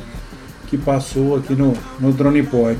que 0.67 0.77
passou 0.77 1.35
aqui 1.35 1.53
no, 1.53 1.73
no 1.99 2.11
DronePod. 2.11 2.77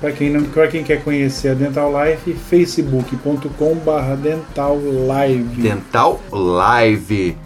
Para 0.00 0.12
quem, 0.12 0.30
não- 0.30 0.42
pra 0.44 0.68
quem 0.68 0.84
quer 0.84 1.02
conhecer 1.02 1.48
a 1.48 1.54
Dental 1.54 1.90
Life, 1.92 2.32
facebook.com.br 2.32 4.16
Dental 4.22 4.78
Live. 5.06 5.60
Dental 5.60 6.20
Live. 6.30 7.36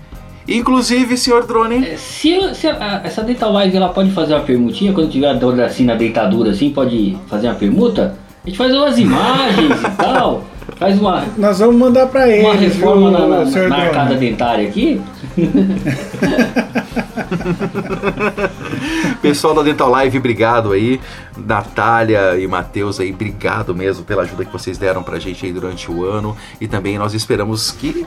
Inclusive, 0.46 1.16
senhor 1.16 1.46
Drone. 1.46 1.96
Se, 1.96 2.54
se 2.54 2.66
a- 2.68 3.00
essa 3.04 3.22
Dental 3.22 3.52
Live 3.52 3.76
ela 3.76 3.88
pode 3.88 4.10
fazer 4.10 4.34
uma 4.34 4.42
permutinha, 4.42 4.92
quando 4.92 5.08
tiver 5.10 5.28
a 5.28 5.32
dor 5.34 5.58
assim 5.60 5.84
na 5.84 5.94
deitadura 5.94 6.50
assim, 6.50 6.70
pode 6.70 7.16
fazer 7.28 7.46
uma 7.48 7.54
permuta? 7.54 8.16
A 8.44 8.48
gente 8.48 8.58
faz 8.58 8.74
umas 8.74 8.98
imagens 8.98 9.80
e 9.80 9.90
tal. 9.96 10.44
Faz 10.76 10.98
uma, 11.00 11.24
Nós 11.38 11.58
vamos 11.60 11.76
mandar 11.76 12.06
para 12.06 12.28
ele. 12.28 12.44
uma 12.44 12.54
reforma 12.54 13.10
viu, 13.10 13.28
na, 13.28 13.44
na, 13.44 13.68
na 13.68 13.76
arcada 13.76 14.14
dentária 14.16 14.66
aqui. 14.68 15.00
Pessoal 19.20 19.54
da 19.54 19.62
Dental 19.62 19.88
Live, 19.88 20.18
obrigado 20.18 20.72
aí. 20.72 21.00
Natália 21.36 22.38
e 22.38 22.46
Matheus 22.46 23.00
aí, 23.00 23.12
obrigado 23.12 23.74
mesmo 23.74 24.04
pela 24.04 24.22
ajuda 24.22 24.44
que 24.44 24.52
vocês 24.52 24.78
deram 24.78 25.02
pra 25.02 25.18
gente 25.18 25.46
aí 25.46 25.52
durante 25.52 25.90
o 25.90 26.04
ano. 26.04 26.36
E 26.60 26.68
também 26.68 26.98
nós 26.98 27.14
esperamos 27.14 27.70
que 27.70 28.06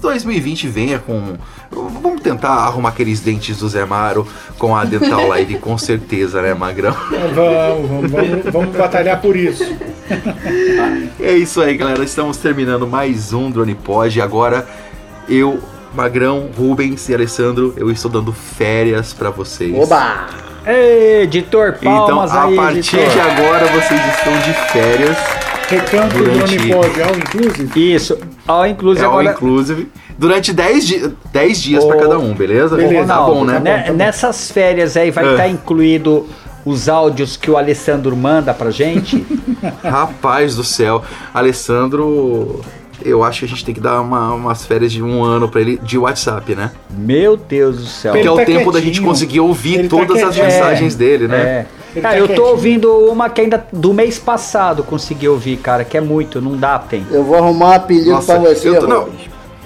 2020 0.00 0.68
venha 0.68 0.98
com. 0.98 1.36
Vamos 1.70 2.20
tentar 2.20 2.50
arrumar 2.50 2.90
aqueles 2.90 3.20
dentes 3.20 3.58
do 3.58 3.68
Zé 3.68 3.84
Maro 3.84 4.26
com 4.58 4.76
a 4.76 4.84
Dental 4.84 5.26
Live, 5.28 5.58
com 5.58 5.76
certeza, 5.76 6.42
né, 6.42 6.54
Magrão? 6.54 6.94
Vamos, 7.34 7.88
vamos, 7.88 8.10
vamos, 8.10 8.52
vamos 8.52 8.76
batalhar 8.76 9.20
por 9.20 9.36
isso. 9.36 9.64
É 11.18 11.32
isso 11.32 11.60
aí, 11.60 11.76
galera. 11.76 12.04
Estamos 12.04 12.36
terminando 12.36 12.86
mais 12.86 13.32
um 13.32 13.50
Drone 13.50 13.74
Pod. 13.74 14.20
Agora 14.20 14.66
eu, 15.28 15.60
Magrão, 15.96 16.50
Rubens 16.56 17.08
e 17.08 17.14
Alessandro, 17.14 17.72
eu 17.76 17.90
estou 17.90 18.10
dando 18.10 18.32
férias 18.32 19.14
pra 19.14 19.30
vocês. 19.30 19.74
Oba! 19.74 20.26
Ei, 20.66 21.22
editor, 21.22 21.76
Então, 21.80 22.06
palmas 22.06 22.30
a 22.32 22.44
aí, 22.44 22.56
partir 22.56 22.78
editor. 22.98 23.08
de 23.08 23.20
agora, 23.20 23.66
vocês 23.66 24.00
estão 24.16 24.32
de 24.40 24.52
férias. 24.72 25.16
Recanto 25.68 26.16
Durante- 26.18 26.56
Drone 26.58 26.72
Pod, 26.74 27.02
all 27.02 27.16
inclusive? 27.16 27.94
Isso, 27.94 28.18
ó, 28.46 28.66
inclusive 28.66 29.04
É 29.04 29.08
all 29.08 29.18
agora... 29.18 29.34
inclusive. 29.34 29.88
Durante 30.18 30.52
10 30.52 30.86
di 30.86 31.12
10 31.32 31.60
dias 31.62 31.84
pra 31.84 31.96
Ô, 31.96 32.00
cada 32.00 32.18
um, 32.18 32.34
beleza? 32.34 32.76
beleza, 32.76 33.06
tá 33.06 33.14
Ronaldo, 33.16 33.34
bom, 33.34 33.44
né? 33.44 33.58
né, 33.60 33.90
Nessas 33.92 34.50
férias 34.50 34.96
aí 34.96 35.10
vai 35.10 35.26
É. 35.26 35.30
estar 35.32 35.48
incluído 35.48 36.26
os 36.64 36.88
áudios 36.88 37.36
que 37.36 37.50
o 37.50 37.56
Alessandro 37.56 38.16
manda 38.16 38.52
pra 38.54 38.70
gente. 38.70 39.24
Rapaz 39.82 40.54
do 40.56 40.64
céu. 40.64 41.02
Alessandro, 41.34 42.60
eu 43.04 43.22
acho 43.22 43.40
que 43.40 43.44
a 43.44 43.48
gente 43.48 43.64
tem 43.64 43.74
que 43.74 43.80
dar 43.80 44.00
uma- 44.00 44.32
umas 44.34 44.64
férias 44.66 44.92
de 44.92 45.02
um 45.02 45.22
ano 45.22 45.48
pra 45.48 45.60
ele 45.60 45.78
de 45.82 45.96
WhatsApp, 45.98 46.54
né? 46.54 46.70
Meu 46.90 47.36
Deus 47.36 47.76
do 47.78 47.86
céu. 47.86 48.12
Que 48.12 48.18
Ele 48.20 48.28
é 48.28 48.30
o 48.30 48.36
tá 48.36 48.44
tempo 48.44 48.70
da 48.72 48.78
gente 48.78 48.86
quietinho. 48.92 49.06
conseguir 49.08 49.40
ouvir 49.40 49.74
Ele 49.80 49.88
tá 49.88 49.96
todas 49.96 50.16
as 50.22 50.34
quietinho. 50.34 50.44
mensagens 50.46 50.94
dele, 50.94 51.28
né? 51.28 51.36
É. 51.38 51.66
Ele 51.92 52.00
Cara, 52.02 52.14
tá 52.14 52.20
eu 52.20 52.26
tô 52.28 52.32
quietinho. 52.34 52.48
ouvindo 52.50 52.92
uma 53.10 53.30
que 53.30 53.40
ainda 53.40 53.66
do 53.72 53.94
mês 53.94 54.18
passado 54.18 54.82
consegui 54.82 55.28
ouvir, 55.28 55.56
cara, 55.58 55.84
que 55.84 55.96
é 55.96 56.00
muito, 56.00 56.40
não 56.40 56.56
dá 56.56 56.78
tempo. 56.78 57.06
Eu 57.10 57.24
vou 57.24 57.36
arrumar 57.36 57.68
um 57.68 57.72
apelido 57.72 58.10
Nossa, 58.10 58.38
pra 58.38 58.50
você, 58.54 58.68
eu 58.68 58.80
tô- 58.80 58.86
não. 58.86 59.08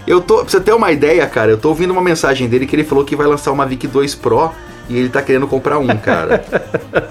Eu 0.06 0.20
tô, 0.20 0.36
pra 0.38 0.48
você 0.48 0.60
ter 0.60 0.72
uma 0.72 0.90
ideia, 0.90 1.26
cara, 1.26 1.50
eu 1.52 1.58
tô 1.58 1.68
ouvindo 1.68 1.90
uma 1.92 2.00
mensagem 2.02 2.48
dele 2.48 2.66
que 2.66 2.74
ele 2.74 2.84
falou 2.84 3.04
que 3.04 3.14
vai 3.14 3.26
lançar 3.26 3.52
uma 3.52 3.66
Vic 3.66 3.86
2 3.86 4.14
Pro 4.14 4.50
e 4.90 4.96
ele 4.98 5.08
tá 5.08 5.22
querendo 5.22 5.46
comprar 5.46 5.78
um, 5.78 5.86
cara. 5.96 6.44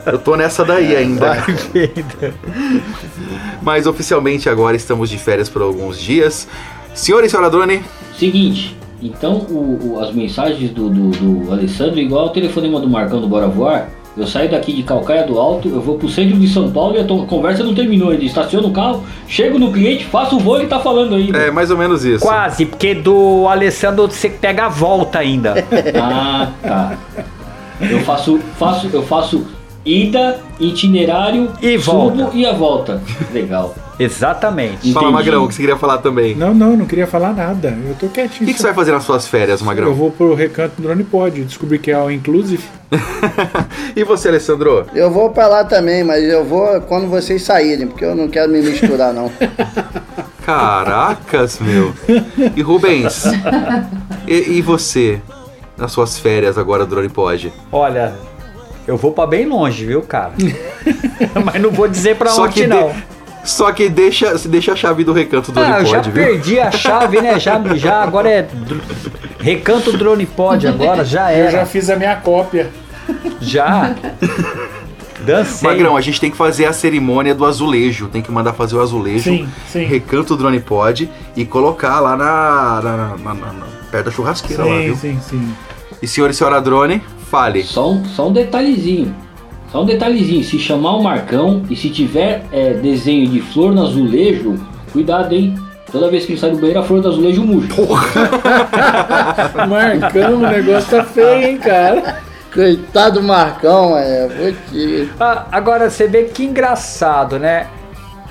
eu 0.06 0.20
tô 0.20 0.36
nessa 0.36 0.64
daí 0.66 0.96
ainda. 0.96 1.34
Vai 1.34 1.54
vendo. 1.74 2.34
Mas 3.62 3.88
oficialmente 3.88 4.50
agora 4.50 4.76
estamos 4.76 5.10
de 5.10 5.18
férias 5.18 5.50
por 5.50 5.62
alguns 5.62 6.00
dias. 6.00 6.48
Senhor 6.94 7.24
e 7.24 7.30
senhora 7.30 7.50
Drone, 7.50 7.82
Seguinte, 8.18 8.76
então 9.02 9.36
o, 9.50 9.94
o- 9.96 10.00
as 10.04 10.14
mensagens 10.14 10.72
do, 10.72 10.90
do, 10.90 11.10
do 11.12 11.52
Alessandro, 11.54 12.00
igual 12.00 12.26
o 12.26 12.30
telefonema 12.30 12.80
do 12.82 12.90
Marcão 12.90 13.22
do 13.22 13.28
Bora 13.28 13.48
Voar, 13.48 13.88
eu 14.18 14.28
saio 14.28 14.50
daqui 14.52 14.74
de 14.74 14.84
Calcaia 14.84 15.26
do 15.26 15.40
Alto, 15.40 15.70
eu 15.70 15.80
vou 15.80 15.98
pro 15.98 16.10
centro 16.10 16.38
de 16.38 16.48
São 16.50 16.70
Paulo 16.70 16.98
e 16.98 17.00
a 17.00 17.06
conversa 17.06 17.64
não 17.64 17.74
terminou 17.74 18.10
ainda. 18.10 18.26
Estaciono 18.26 18.68
o 18.68 18.72
carro, 18.74 19.06
chego 19.28 19.58
no 19.58 19.72
cliente, 19.72 20.04
faço 20.06 20.36
o 20.36 20.40
voo 20.40 20.58
e 20.58 20.62
ele 20.62 20.68
tá 20.68 20.80
falando 20.80 21.16
aí. 21.16 21.30
é 21.34 21.50
mais 21.50 21.72
ou 21.72 21.78
menos 21.78 22.04
isso. 22.04 22.26
Quase, 22.26 22.66
porque 22.66 22.94
do 22.96 23.48
Alessandro 23.48 24.08
você 24.08 24.28
pega 24.30 24.66
a 24.66 24.70
volta 24.70 25.20
ainda. 25.20 25.54
Ah, 26.02 26.50
tá. 26.62 26.98
Eu 27.82 28.00
faço, 28.02 28.40
faço, 28.58 28.90
eu 28.92 29.04
faço 29.04 29.46
ida, 29.86 30.40
itinerário, 30.60 31.52
E 31.62 31.80
subo 31.80 32.10
volta. 32.12 32.30
e 32.38 32.46
a 32.46 32.54
volta. 32.54 33.02
Legal. 33.34 33.74
Exatamente. 33.98 34.94
Fala, 34.94 35.08
Entendi. 35.10 35.14
Magrão, 35.26 35.44
o 35.44 35.48
que 35.50 35.54
você 35.56 35.62
queria 35.62 35.76
falar 35.76 35.98
também. 35.98 36.34
Não, 36.34 36.54
não, 36.54 36.78
não 36.78 36.86
queria 36.86 37.06
falar 37.06 37.34
nada. 37.34 37.78
Eu 37.86 37.96
tô 37.96 38.06
O 38.06 38.10
quietinho. 38.10 38.46
que, 38.48 38.54
que 38.54 38.60
você 38.60 38.68
vai 38.68 38.74
fazer 38.74 38.92
nas 38.94 39.04
suas 39.04 39.28
férias, 39.28 39.60
Eu 39.60 39.66
Magrão? 39.66 39.94
vou 39.94 40.10
pro 40.10 40.34
recanto 40.34 40.76
do 40.78 40.84
Drone 40.84 41.04
Pod, 41.04 41.42
descobri 41.44 41.80
que 41.80 41.92
é 41.92 41.96
all 41.96 42.10
inclusive. 42.12 42.64
E 43.96 44.04
você, 44.06 44.30
Alessandro? 44.30 44.86
Eu 44.94 45.12
vou 45.12 45.32
pra 45.32 45.48
lá 45.48 45.64
também, 45.66 46.04
mas 46.04 46.24
eu 46.24 46.46
vou 46.46 46.80
quando 46.82 47.08
vocês 47.10 47.42
saírem, 47.42 47.88
porque 47.88 48.06
eu 48.06 48.16
não 48.16 48.30
quero 48.30 48.50
me 48.52 48.62
misturar, 48.62 49.14
não. 49.14 49.30
Caracas, 50.46 51.60
meu. 51.60 51.94
E 52.56 52.62
Rubens? 52.62 53.24
E, 54.28 54.58
e 54.58 54.62
você? 54.62 55.20
Nas 55.80 55.92
suas 55.92 56.20
férias 56.20 56.58
agora, 56.58 56.86
Drone 56.86 57.10
Pod? 57.10 57.54
Olha, 57.72 58.14
eu 58.88 58.98
vou 58.98 59.12
pra 59.14 59.26
bem 59.26 59.46
longe, 59.46 59.86
viu, 59.86 60.02
cara? 60.02 60.34
Mas 61.46 61.62
não 61.62 61.72
vou 61.72 61.88
dizer 61.88 62.16
pra 62.18 62.30
Só 62.32 62.44
onde 62.44 62.54
que, 62.54 62.68
não. 62.68 62.90
de- 62.90 63.04
só 63.46 63.72
que 63.72 63.88
deixa, 63.88 64.38
deixa 64.50 64.74
a 64.74 64.76
chave 64.76 65.04
do 65.06 65.14
recanto 65.14 65.52
do 65.52 65.60
Ah, 65.60 65.64
Drone 65.64 65.80
eu 65.80 65.86
já 65.86 65.98
Pod, 65.98 66.12
viu? 66.12 66.24
perdi 66.26 66.60
a 66.60 66.70
chave, 66.72 67.22
né? 67.22 67.40
Já, 67.40 67.62
já 67.76 68.04
agora 68.04 68.30
é 68.30 68.42
dr- 68.42 68.82
recanto 69.40 69.96
drone 69.98 70.26
pod 70.26 70.68
agora, 70.68 71.06
já 71.06 71.32
Eu 71.34 71.50
já 71.50 71.58
era. 71.60 71.66
fiz 71.66 71.90
a 71.90 71.96
minha 71.96 72.18
cópia. 72.18 72.70
Já. 73.40 73.96
Dancei. 75.26 75.70
Magrão, 75.70 75.96
a 75.98 76.02
gente 76.02 76.20
tem 76.20 76.32
que 76.32 76.38
fazer 76.38 76.66
a 76.66 76.74
cerimônia 76.74 77.36
do 77.36 77.46
azulejo. 77.46 78.08
Tem 78.08 78.22
que 78.22 78.32
mandar 78.32 78.54
fazer 78.54 78.76
o 78.76 78.82
azulejo, 78.82 79.24
Sim, 79.30 79.48
sim. 79.68 79.86
recanto 79.86 80.36
do 80.36 80.44
Drone 80.44 80.60
Pod 80.60 81.10
e 81.36 81.46
colocar 81.46 82.00
lá 82.00 82.16
na, 82.16 82.82
na- 82.82 82.98
na- 83.18 83.34
na- 83.34 83.54
na- 83.54 83.66
perto 83.92 84.06
da 84.06 84.12
churrasqueira 84.12 84.64
lá, 84.64 84.78
Sim, 84.78 84.86
viu? 84.86 84.96
sim, 84.96 85.20
sim. 85.22 85.54
E 86.02 86.08
senhor 86.08 86.30
e 86.30 86.34
senhora 86.34 86.62
Drone, 86.62 87.02
fale. 87.30 87.64
Só 87.64 87.92
um, 87.92 88.06
só 88.06 88.30
um 88.30 88.34
detalhezinho. 88.34 89.14
Só 89.72 89.84
um 89.84 89.86
detalhezinho. 89.86 90.44
Se 90.44 90.58
chamar 90.58 90.96
o 90.96 91.04
Marcão 91.04 91.64
e 91.70 91.76
se 91.76 91.90
tiver 91.90 92.46
é, 92.52 92.74
desenho 92.74 93.28
de 93.28 93.42
flor 93.42 93.74
no 93.74 93.84
azulejo, 93.84 94.56
cuidado, 94.94 95.34
hein? 95.36 95.56
Toda 95.92 96.10
vez 96.10 96.26
que 96.26 96.34
ele 96.34 96.40
sai 96.40 96.52
do 96.52 96.58
banheiro, 96.58 96.80
a 96.80 96.84
flor 96.84 97.02
do 97.02 97.10
azulejo 97.10 97.44
murcha. 97.44 97.74
Marcão, 99.68 100.36
o 100.36 100.48
negócio 100.48 100.90
tá 100.98 101.04
feio, 101.04 101.48
hein, 101.50 101.58
cara. 101.58 102.20
Coitado 102.54 103.20
do 103.22 103.28
Marcão, 103.28 103.96
é. 103.98 104.28
Vou 104.28 104.52
te... 104.72 105.10
Ah, 105.20 105.46
agora 105.52 105.90
você 105.90 106.08
vê 106.08 106.24
que 106.26 106.44
engraçado, 106.44 107.38
né? 107.38 107.68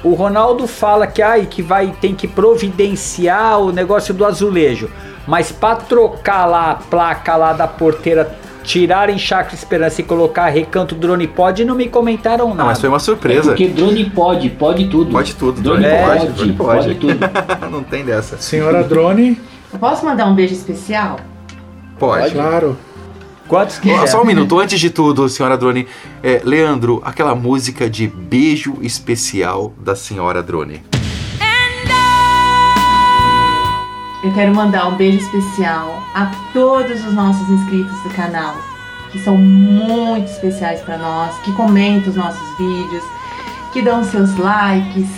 O 0.02 0.14
Ronaldo 0.14 0.66
fala 0.66 1.06
que 1.06 1.20
ai, 1.22 1.46
que 1.46 1.60
vai 1.62 1.92
tem 2.00 2.14
que 2.14 2.26
providenciar 2.28 3.60
o 3.60 3.72
negócio 3.72 4.14
do 4.14 4.24
azulejo, 4.24 4.88
mas 5.26 5.50
pra 5.52 5.76
trocar 5.76 6.46
lá 6.46 6.70
a 6.70 6.74
placa 6.76 7.34
lá 7.36 7.52
da 7.52 7.66
porteira, 7.66 8.36
tirarem 8.62 9.18
Chakra 9.18 9.54
Esperança 9.54 10.00
e 10.00 10.04
colocar 10.04 10.46
Recanto 10.48 10.94
Drone 10.94 11.26
Pod, 11.26 11.64
não 11.64 11.74
me 11.74 11.88
comentaram 11.88 12.48
Não, 12.48 12.54
nada. 12.54 12.68
mas 12.70 12.80
foi 12.80 12.88
uma 12.88 12.98
É 12.98 13.00
surpresa. 13.00 13.42
porque 13.50 13.66
drone 13.68 14.10
pode, 14.10 14.50
pode 14.50 14.86
tudo. 14.88 15.10
Pode 15.10 15.34
tudo, 15.34 15.60
Drone 15.60 15.82
drone 15.82 15.98
pode, 16.04 16.18
pode, 16.20 16.32
drone 16.34 16.52
pode, 16.52 16.82
pode. 16.86 16.94
tudo. 16.96 17.18
Não 17.70 17.82
tem 17.82 18.04
dessa. 18.04 18.36
Senhora 18.38 18.82
Drone, 18.84 19.40
Eu 19.72 19.78
posso 19.78 20.04
mandar 20.04 20.26
um 20.26 20.34
beijo 20.34 20.54
especial? 20.54 21.16
Pode. 21.98 22.30
claro. 22.34 22.76
Quantos 23.48 23.78
Ó, 23.78 23.80
quiser. 23.80 24.06
Só 24.06 24.22
um 24.22 24.26
minuto, 24.26 24.58
antes 24.58 24.78
de 24.78 24.90
tudo, 24.90 25.28
senhora 25.28 25.56
Drone. 25.56 25.88
É, 26.22 26.42
Leandro, 26.44 27.00
aquela 27.04 27.34
música 27.34 27.88
de 27.88 28.06
beijo 28.06 28.76
especial 28.82 29.72
da 29.80 29.96
senhora 29.96 30.42
Drone. 30.42 30.82
Eu 34.22 34.32
quero 34.34 34.54
mandar 34.54 34.88
um 34.88 34.96
beijo 34.96 35.18
especial 35.18 36.02
a 36.14 36.30
todos 36.52 37.06
os 37.06 37.14
nossos 37.14 37.48
inscritos 37.48 38.02
do 38.02 38.10
canal, 38.10 38.56
que 39.10 39.18
são 39.20 39.36
muito 39.36 40.26
especiais 40.26 40.80
para 40.80 40.98
nós, 40.98 41.34
que 41.44 41.52
comentam 41.52 42.10
os 42.10 42.16
nossos 42.16 42.58
vídeos, 42.58 43.04
que 43.72 43.80
dão 43.80 44.02
seus 44.02 44.36
likes, 44.36 45.08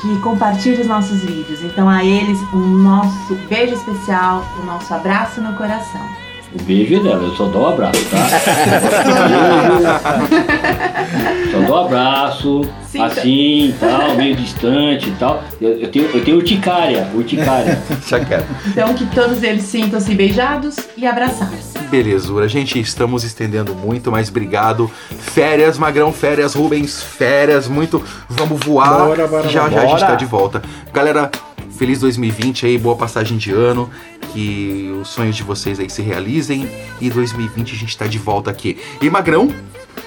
que 0.00 0.18
compartilham 0.20 0.80
os 0.80 0.88
nossos 0.88 1.20
vídeos. 1.20 1.62
Então 1.62 1.88
a 1.88 2.04
eles 2.04 2.38
um 2.52 2.58
nosso 2.58 3.34
beijo 3.48 3.74
especial, 3.74 4.44
o 4.60 4.66
nosso 4.66 4.92
abraço 4.92 5.40
no 5.40 5.56
coração. 5.56 6.21
O 6.54 6.62
beijo 6.64 6.96
é 6.96 7.00
dela, 7.00 7.22
eu 7.22 7.34
só 7.34 7.46
dou 7.46 7.62
um 7.62 7.66
abraço, 7.66 8.04
tá? 8.10 8.28
só 11.50 11.58
dou 11.60 11.76
um 11.76 11.86
abraço, 11.86 12.60
Sim, 12.86 13.00
assim 13.00 13.68
e 13.68 13.74
tal, 13.80 14.14
meio 14.16 14.36
distante 14.36 15.08
e 15.08 15.12
tal. 15.12 15.42
Eu, 15.58 15.70
eu 15.78 15.90
tenho, 15.90 16.10
eu 16.10 16.22
tenho 16.22 16.36
urticária, 16.36 17.08
urticária. 17.14 17.82
Já 18.06 18.22
quero. 18.22 18.44
Então 18.66 18.92
que 18.92 19.06
todos 19.06 19.42
eles 19.42 19.62
sintam-se 19.62 20.14
beijados 20.14 20.76
e 20.94 21.06
abraçados. 21.06 21.72
Belezura, 21.90 22.46
gente, 22.48 22.78
estamos 22.78 23.24
estendendo 23.24 23.74
muito, 23.74 24.12
mas 24.12 24.28
obrigado. 24.28 24.90
Férias, 25.18 25.78
Magrão, 25.78 26.12
férias, 26.12 26.54
Rubens, 26.54 27.02
férias, 27.02 27.66
muito. 27.66 28.04
Vamos 28.28 28.60
voar. 28.60 29.06
Bora, 29.06 29.26
bora, 29.26 29.48
já 29.48 29.62
bora. 29.62 29.72
já 29.72 29.82
a 29.82 29.86
gente 29.86 30.00
tá 30.00 30.14
de 30.14 30.26
volta. 30.26 30.60
Galera, 30.92 31.30
feliz 31.82 31.98
2020 31.98 32.64
aí, 32.66 32.78
boa 32.78 32.94
passagem 32.94 33.36
de 33.36 33.50
ano. 33.50 33.90
Que 34.32 34.96
os 35.00 35.08
sonhos 35.08 35.34
de 35.34 35.42
vocês 35.42 35.80
aí 35.80 35.90
se 35.90 36.00
realizem. 36.00 36.68
E 37.00 37.10
2020 37.10 37.74
a 37.74 37.76
gente 37.76 37.98
tá 37.98 38.06
de 38.06 38.18
volta 38.18 38.52
aqui. 38.52 38.78
E 39.00 39.10
Magrão, 39.10 39.52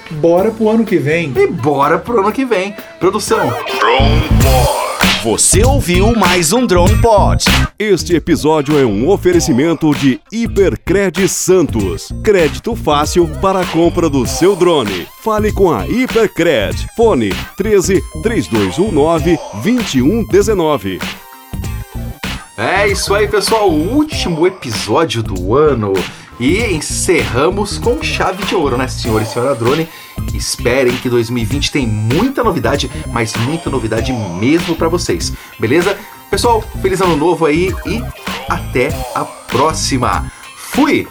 Bora 0.10 0.52
pro 0.52 0.70
ano 0.70 0.86
que 0.86 0.98
vem. 0.98 1.34
e 1.36 1.48
bora 1.48 2.00
pro 2.00 2.22
ano 2.22 2.32
que 2.32 2.46
vem. 2.46 2.74
Produção. 2.98 3.52
Você 5.22 5.66
ouviu 5.66 6.16
mais 6.16 6.54
um 6.54 6.66
Drone 6.66 6.96
Pod. 7.02 7.44
Este 7.78 8.16
episódio 8.16 8.80
é 8.80 8.86
um 8.86 9.10
oferecimento 9.10 9.94
de 9.96 10.22
Hipercred 10.32 11.28
Santos. 11.28 12.08
Crédito 12.24 12.74
fácil 12.74 13.28
para 13.42 13.60
a 13.60 13.66
compra 13.66 14.10
do 14.10 14.26
seu 14.26 14.56
drone. 14.56 15.06
Fale 15.22 15.52
com 15.52 15.70
a 15.70 15.86
Hipercred. 15.86 16.88
Fone 16.96 17.34
13 17.58 18.02
3219 18.24 19.38
2119. 19.62 21.25
É 22.58 22.88
isso 22.88 23.14
aí, 23.14 23.28
pessoal. 23.28 23.70
O 23.70 23.96
último 23.96 24.48
episódio 24.48 25.22
do 25.22 25.56
ano. 25.56 25.94
E 26.40 26.66
encerramos 26.66 27.78
com 27.78 28.04
chave 28.04 28.44
de 28.44 28.56
ouro, 28.56 28.78
né, 28.78 28.90
senhor 28.90 29.22
e 29.22 29.26
senhora 29.26 29.56
Drone? 29.56 29.88
Esperem 30.34 30.96
que 30.98 31.10
2020 31.10 31.72
tem 31.72 31.88
muita 31.88 32.44
novidade, 32.44 32.92
mas 33.14 33.34
muita 33.36 33.70
novidade 33.70 34.12
mesmo 34.12 34.76
pra 34.76 34.90
vocês, 34.90 35.32
beleza? 35.58 35.98
Pessoal, 36.30 36.62
feliz 36.82 37.00
ano 37.00 37.16
novo 37.16 37.46
aí 37.46 37.74
e 37.86 38.04
até 38.50 38.90
a 39.14 39.24
próxima. 39.24 40.30
Fui! 40.58 41.08